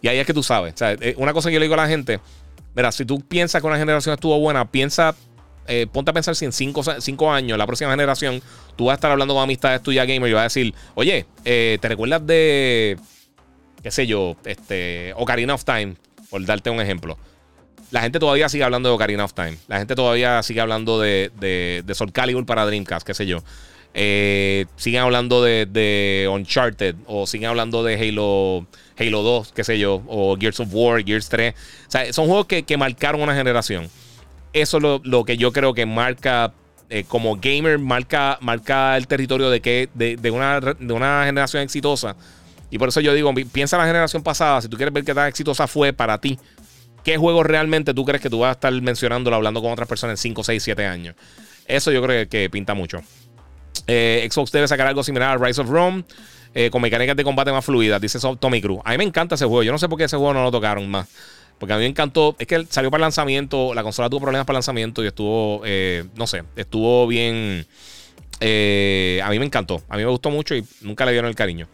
Y 0.00 0.08
ahí 0.08 0.18
es 0.18 0.26
que 0.26 0.32
tú 0.32 0.42
sabes. 0.42 0.74
Eh, 0.80 1.14
una 1.18 1.32
cosa 1.32 1.48
que 1.48 1.54
yo 1.54 1.60
le 1.60 1.66
digo 1.66 1.74
a 1.74 1.78
la 1.78 1.88
gente, 1.88 2.20
mira, 2.74 2.90
si 2.92 3.04
tú 3.04 3.20
piensas 3.20 3.60
que 3.60 3.66
una 3.66 3.76
generación 3.76 4.14
estuvo 4.14 4.38
buena, 4.38 4.70
piensa 4.70 5.14
eh, 5.68 5.86
ponte 5.86 6.10
a 6.10 6.14
pensar 6.14 6.34
si 6.34 6.46
en 6.46 6.52
cinco, 6.52 7.30
años, 7.30 7.58
la 7.58 7.66
próxima 7.66 7.90
generación, 7.90 8.42
tú 8.76 8.86
vas 8.86 8.92
a 8.92 8.96
estar 8.96 9.10
hablando 9.10 9.34
con 9.34 9.42
amistades 9.42 9.82
tuyas 9.82 10.06
gamer 10.06 10.30
y 10.30 10.32
vas 10.32 10.40
a 10.40 10.44
decir, 10.44 10.74
oye, 10.94 11.26
eh, 11.44 11.78
¿te 11.80 11.88
recuerdas 11.88 12.26
de, 12.26 12.96
qué 13.82 13.90
sé 13.90 14.06
yo, 14.06 14.36
este, 14.44 15.12
Ocarina 15.16 15.54
of 15.54 15.64
Time? 15.64 15.96
Por 16.30 16.44
darte 16.44 16.70
un 16.70 16.80
ejemplo. 16.80 17.18
La 17.90 18.00
gente 18.00 18.18
todavía 18.18 18.48
sigue 18.48 18.64
hablando 18.64 18.88
de 18.88 18.94
Ocarina 18.94 19.24
of 19.24 19.34
Time. 19.34 19.56
La 19.66 19.78
gente 19.78 19.94
todavía 19.94 20.42
sigue 20.42 20.60
hablando 20.60 21.00
de, 21.00 21.30
de, 21.38 21.82
de 21.84 21.94
Soul 21.94 22.12
Calibur 22.12 22.44
para 22.46 22.66
Dreamcast, 22.66 23.06
qué 23.06 23.14
sé 23.14 23.26
yo. 23.26 23.42
Eh, 23.94 24.66
siguen 24.76 25.02
hablando 25.02 25.42
de, 25.42 26.28
Uncharted 26.30 26.94
o 27.06 27.26
siguen 27.26 27.48
hablando 27.48 27.82
de 27.82 27.94
Halo, 27.94 28.66
Halo 28.98 29.22
2, 29.22 29.52
qué 29.52 29.64
sé 29.64 29.78
yo, 29.78 30.02
o 30.06 30.36
Gears 30.38 30.60
of 30.60 30.68
War, 30.72 31.04
Gears 31.04 31.28
3. 31.28 31.54
O 31.54 31.90
sea, 31.90 32.12
son 32.12 32.26
juegos 32.26 32.46
que, 32.46 32.62
que 32.62 32.76
marcaron 32.76 33.20
una 33.20 33.34
generación 33.34 33.88
eso 34.52 34.76
es 34.78 34.82
lo, 35.04 35.24
que 35.24 35.36
yo 35.36 35.52
creo 35.52 35.74
que 35.74 35.86
marca, 35.86 36.52
eh, 36.90 37.04
como 37.06 37.36
gamer, 37.36 37.78
marca, 37.78 38.38
marca 38.40 38.96
el 38.96 39.06
territorio 39.06 39.50
de, 39.50 39.60
que, 39.60 39.88
de, 39.94 40.30
una, 40.30 40.60
de 40.60 40.92
una 40.92 41.24
generación 41.24 41.62
exitosa. 41.62 42.16
Y 42.70 42.78
por 42.78 42.88
eso 42.88 43.00
yo 43.00 43.14
digo, 43.14 43.32
piensa 43.52 43.76
en 43.76 43.82
la 43.82 43.86
generación 43.86 44.22
pasada, 44.22 44.60
si 44.60 44.68
tú 44.68 44.76
quieres 44.76 44.92
ver 44.92 45.04
qué 45.04 45.14
tan 45.14 45.28
exitosa 45.28 45.66
fue 45.66 45.92
para 45.92 46.18
ti, 46.18 46.38
¿qué 47.02 47.16
juego 47.16 47.42
realmente 47.42 47.94
tú 47.94 48.04
crees 48.04 48.20
que 48.20 48.28
tú 48.28 48.40
vas 48.40 48.50
a 48.50 48.52
estar 48.52 48.72
mencionándolo, 48.82 49.36
hablando 49.36 49.62
con 49.62 49.72
otras 49.72 49.88
personas 49.88 50.14
en 50.14 50.30
5, 50.30 50.44
6, 50.44 50.62
7 50.62 50.86
años? 50.86 51.14
Eso 51.66 51.90
yo 51.92 52.02
creo 52.02 52.28
que, 52.28 52.50
pinta 52.50 52.74
mucho. 52.74 53.00
Eh, 53.86 54.26
Xbox 54.30 54.52
debe 54.52 54.68
sacar 54.68 54.86
algo 54.86 55.02
similar 55.02 55.36
a 55.36 55.44
Rise 55.44 55.60
of 55.60 55.68
Rome. 55.68 56.04
Eh, 56.54 56.70
con 56.70 56.80
mecánicas 56.80 57.14
de 57.14 57.24
combate 57.24 57.52
más 57.52 57.64
fluidas, 57.64 58.00
dice 58.00 58.18
Tommy 58.40 58.60
Cruz. 58.62 58.80
A 58.84 58.92
mí 58.92 58.98
me 58.98 59.04
encanta 59.04 59.34
ese 59.34 59.44
juego. 59.44 59.62
Yo 59.62 59.72
no 59.72 59.78
sé 59.78 59.88
por 59.88 59.98
qué 59.98 60.04
ese 60.04 60.16
juego 60.16 60.32
no 60.32 60.42
lo 60.42 60.50
tocaron 60.50 60.88
más. 60.90 61.06
Porque 61.58 61.72
a 61.72 61.76
mí 61.76 61.82
me 61.82 61.88
encantó. 61.88 62.36
Es 62.38 62.46
que 62.46 62.64
salió 62.68 62.90
para 62.90 63.00
el 63.00 63.02
lanzamiento. 63.02 63.74
La 63.74 63.82
consola 63.82 64.08
tuvo 64.08 64.20
problemas 64.20 64.46
para 64.46 64.54
el 64.54 64.58
lanzamiento 64.58 65.02
y 65.02 65.08
estuvo. 65.08 65.62
Eh, 65.64 66.04
no 66.14 66.26
sé. 66.26 66.44
Estuvo 66.56 67.06
bien. 67.06 67.66
Eh, 68.40 69.20
a 69.24 69.30
mí 69.30 69.38
me 69.38 69.44
encantó. 69.44 69.82
A 69.88 69.96
mí 69.96 70.04
me 70.04 70.10
gustó 70.10 70.30
mucho 70.30 70.54
y 70.54 70.64
nunca 70.82 71.04
le 71.04 71.12
dieron 71.12 71.28
el 71.28 71.34
cariño. 71.34 71.66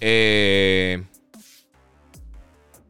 Eh, 0.00 1.00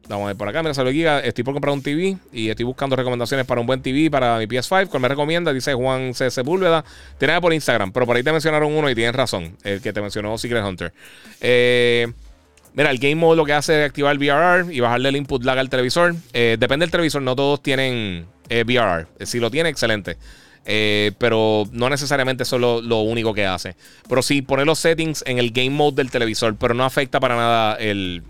vamos 0.09 0.25
a 0.25 0.27
ver 0.27 0.35
por 0.35 0.49
acá. 0.49 0.63
Mira, 0.63 0.73
salió 0.73 0.91
Giga. 0.91 1.19
Estoy 1.19 1.43
por 1.43 1.53
comprar 1.53 1.73
un 1.73 1.83
TV 1.83 2.17
y 2.33 2.49
estoy 2.49 2.65
buscando 2.65 2.95
recomendaciones 2.95 3.45
para 3.45 3.61
un 3.61 3.67
buen 3.67 3.83
TV 3.83 4.09
para 4.09 4.39
mi 4.39 4.47
PS5. 4.47 4.87
¿Cuál 4.87 5.01
me 5.01 5.07
recomienda? 5.07 5.53
Dice 5.53 5.75
Juan 5.75 6.15
C. 6.15 6.31
Sepúlveda. 6.31 6.83
Tiene 7.19 7.39
por 7.39 7.53
Instagram, 7.53 7.91
pero 7.91 8.07
por 8.07 8.15
ahí 8.15 8.23
te 8.23 8.31
mencionaron 8.31 8.73
uno 8.73 8.89
y 8.89 8.95
tienes 8.95 9.13
razón. 9.13 9.55
El 9.63 9.79
que 9.79 9.93
te 9.93 10.01
mencionó 10.01 10.35
Secret 10.39 10.63
Hunter. 10.63 10.91
Eh. 11.39 12.11
Mira, 12.75 12.91
el 12.91 12.99
Game 12.99 13.15
Mode 13.15 13.37
lo 13.37 13.45
que 13.45 13.53
hace 13.53 13.83
es 13.83 13.89
activar 13.89 14.11
el 14.11 14.19
VRR 14.19 14.73
y 14.73 14.81
bajarle 14.81 15.07
el 15.09 15.15
input 15.15 15.43
lag 15.45 15.57
al 15.57 15.69
televisor. 15.69 16.13
Eh, 16.33 16.57
depende 16.59 16.83
del 16.83 16.91
televisor, 16.91 17.21
no 17.21 17.33
todos 17.33 17.63
tienen 17.63 18.25
eh, 18.49 18.65
VRR. 18.65 19.07
Si 19.25 19.39
lo 19.39 19.49
tiene, 19.49 19.69
excelente. 19.69 20.17
Eh, 20.65 21.13
pero 21.17 21.63
no 21.71 21.89
necesariamente 21.89 22.43
eso 22.43 22.57
es 22.57 22.61
lo, 22.61 22.99
único 22.99 23.33
que 23.33 23.45
hace. 23.45 23.77
Pero 24.09 24.21
sí, 24.21 24.41
poner 24.41 24.65
los 24.65 24.79
settings 24.79 25.23
en 25.25 25.39
el 25.39 25.51
Game 25.51 25.69
Mode 25.69 25.95
del 25.95 26.11
televisor, 26.11 26.57
pero 26.57 26.73
no 26.73 26.83
afecta 26.83 27.21
para 27.21 27.37
nada 27.37 27.75
el, 27.75 28.23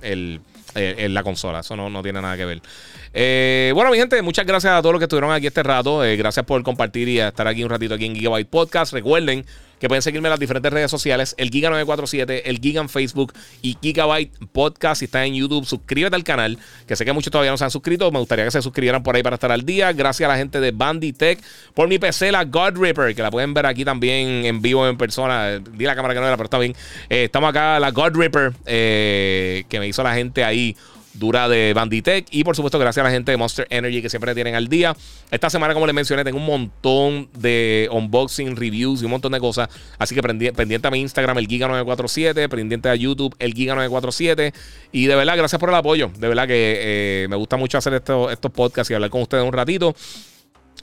la 0.76 1.24
consola. 1.24 1.62
Eso 1.62 1.76
no, 1.76 1.90
no 1.90 2.04
tiene 2.04 2.22
nada 2.22 2.38
que 2.38 2.46
ver. 2.46 3.74
bueno, 3.74 3.90
mi 3.90 3.98
gente, 3.98 4.22
muchas 4.22 4.46
gracias 4.46 4.74
a 4.74 4.82
todos 4.84 4.94
los 4.94 5.00
que 5.00 5.06
estuvieron 5.06 5.32
aquí 5.32 5.48
este 5.48 5.64
rato. 5.64 6.02
gracias 6.18 6.46
por 6.46 6.62
compartir 6.62 7.08
y 7.10 7.20
estar 7.20 7.48
aquí 7.48 7.64
un 7.64 7.70
ratito 7.72 7.96
aquí 7.96 8.06
en 8.06 8.14
Gigabyte 8.14 8.48
Podcast. 8.48 8.94
Recuerden 8.94 9.44
que 9.80 9.88
pueden 9.88 10.02
seguirme 10.02 10.28
en 10.28 10.32
las 10.32 10.40
diferentes 10.40 10.72
redes 10.72 10.92
sociales, 10.92 11.36
el 11.38 11.52
Giga947, 11.52 12.42
el 12.46 12.60
Giga 12.60 12.82
en 12.82 12.90
Facebook 12.90 13.34
y 13.62 13.78
Gigabyte 13.82 14.32
Podcast. 14.52 15.00
Si 15.00 15.06
estás 15.06 15.26
en 15.26 15.36
YouTube, 15.36 15.66
suscríbete 15.66 16.16
al 16.16 16.24
canal, 16.24 16.58
que 16.88 16.96
sé 16.96 17.06
que 17.06 17.14
muchos 17.14 17.32
todavía 17.32 17.52
no 17.52 17.58
se 17.58 17.64
han 17.64 17.72
suscrito. 17.72 18.12
Me 18.12 18.20
gustaría 18.20 18.46
que 18.46 18.52
se 18.52 18.62
suscribieran 18.62 19.04
por 19.04 19.16
ahí 19.16 19.24
para 19.24 19.36
estar 19.36 19.52
al 19.52 19.66
día. 19.66 19.92
Gracias 19.94 20.28
a 20.30 20.32
la 20.32 20.38
gente 20.38 20.60
de 20.60 20.72
Banditech 20.72 21.40
por 21.74 21.88
mi 21.88 22.00
PC, 22.00 22.32
la 22.32 22.46
God 22.46 22.78
Ripper, 22.78 23.16
que 23.16 23.22
la 23.22 23.32
pueden 23.32 23.54
ver 23.54 23.66
aquí 23.66 23.86
también 23.86 24.46
en 24.46 24.62
vivo, 24.62 24.88
en 24.88 24.98
persona. 24.98 25.60
Di 25.60 25.86
la 25.86 25.96
cámara 25.96 26.14
que 26.14 26.20
no 26.20 26.28
era, 26.28 26.38
pero 26.38 26.46
está 26.46 26.60
bien. 26.60 26.76
Eh, 27.10 27.26
estamos 27.26 27.50
acá, 27.50 27.80
la 27.80 27.92
God 27.92 28.16
Ripper, 28.16 28.54
eh, 28.66 29.66
que 29.70 29.80
me 29.80 29.88
hizo 29.88 30.04
la 30.04 30.14
gente 30.16 30.44
ahí 30.44 30.76
dura 31.18 31.48
de 31.50 31.74
Banditech. 31.74 32.28
Y 32.32 32.44
por 32.44 32.56
supuesto, 32.56 32.80
gracias 32.80 33.04
a 33.04 33.08
la 33.08 33.14
gente 33.14 33.32
de 33.32 33.38
Monster 33.38 33.68
Energy 33.70 34.02
que 34.02 34.10
siempre 34.10 34.34
tienen 34.34 34.56
al 34.56 34.68
día. 34.68 34.96
Esta 35.32 35.50
semana, 35.50 35.74
como 35.74 35.86
les 35.86 35.96
mencioné, 35.96 36.24
tengo 36.24 36.38
un 36.38 36.46
montón 36.46 37.30
de 37.38 37.90
unboxing, 37.92 38.56
reviews 38.56 39.02
y 39.02 39.06
un 39.06 39.12
montón 39.12 39.32
de 39.32 39.40
cosas. 39.40 39.70
Así 39.98 40.16
que 40.16 40.22
pendiente 40.22 40.88
a 40.88 40.92
mi 40.92 41.00
Instagram, 41.00 41.38
el 41.38 41.48
Giga947, 41.48 42.50
pendiente 42.50 42.90
a 42.90 42.96
YouTube, 42.96 43.36
el 43.40 43.54
Giga947. 43.54 44.54
Y 44.92 45.06
de 45.08 45.16
verdad, 45.16 45.38
gracias 45.38 45.60
por 45.60 45.70
el 45.70 45.76
apoyo. 45.76 46.12
De 46.18 46.28
verdad 46.28 46.48
que 46.48 47.24
eh, 47.24 47.28
me 47.30 47.36
gusta 47.36 47.58
mucho 47.58 47.78
hacer 47.78 47.94
estos, 47.94 48.32
estos 48.32 48.52
podcasts 48.52 48.92
y 48.92 48.94
hablar 48.94 49.10
con 49.10 49.22
ustedes 49.22 49.44
un 49.44 49.54
ratito. 49.54 49.96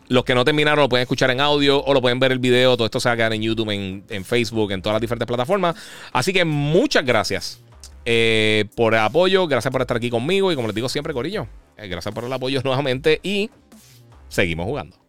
Los 0.09 0.25
que 0.25 0.35
no 0.35 0.45
terminaron 0.45 0.81
lo 0.81 0.89
pueden 0.89 1.03
escuchar 1.03 1.31
en 1.31 1.41
audio 1.41 1.83
o 1.83 1.95
lo 1.95 2.03
pueden 2.03 2.19
ver 2.19 2.33
el 2.33 2.39
video. 2.39 2.77
Todo 2.77 2.87
esto 2.87 3.01
se 3.01 3.09
va 3.09 3.15
a 3.15 3.17
quedar 3.17 3.33
en 3.33 3.43
YouTube, 3.43 3.71
en, 3.71 4.05
en 4.09 4.25
Facebook, 4.25 4.73
en 4.73 4.83
todas 4.83 4.95
las 4.95 5.01
diferentes 5.01 5.27
plataformas. 5.27 5.77
Así 6.13 6.33
que 6.33 6.45
muchas 6.45 7.05
gracias 7.05 7.61
eh, 8.05 8.65
por 8.77 8.95
el 8.95 9.01
apoyo. 9.01 9.47
Gracias 9.47 9.71
por 9.73 9.81
estar 9.81 9.97
aquí 9.97 10.11
conmigo. 10.11 10.53
Y 10.53 10.55
como 10.55 10.69
les 10.69 10.75
digo 10.75 10.89
siempre, 10.89 11.13
Corillo, 11.13 11.47
eh, 11.77 11.89
gracias 11.89 12.15
por 12.15 12.25
el 12.25 12.33
apoyo 12.33 12.61
nuevamente. 12.65 13.21
Y 13.23 13.51
seguimos 14.29 14.67
jugando. 14.67 15.02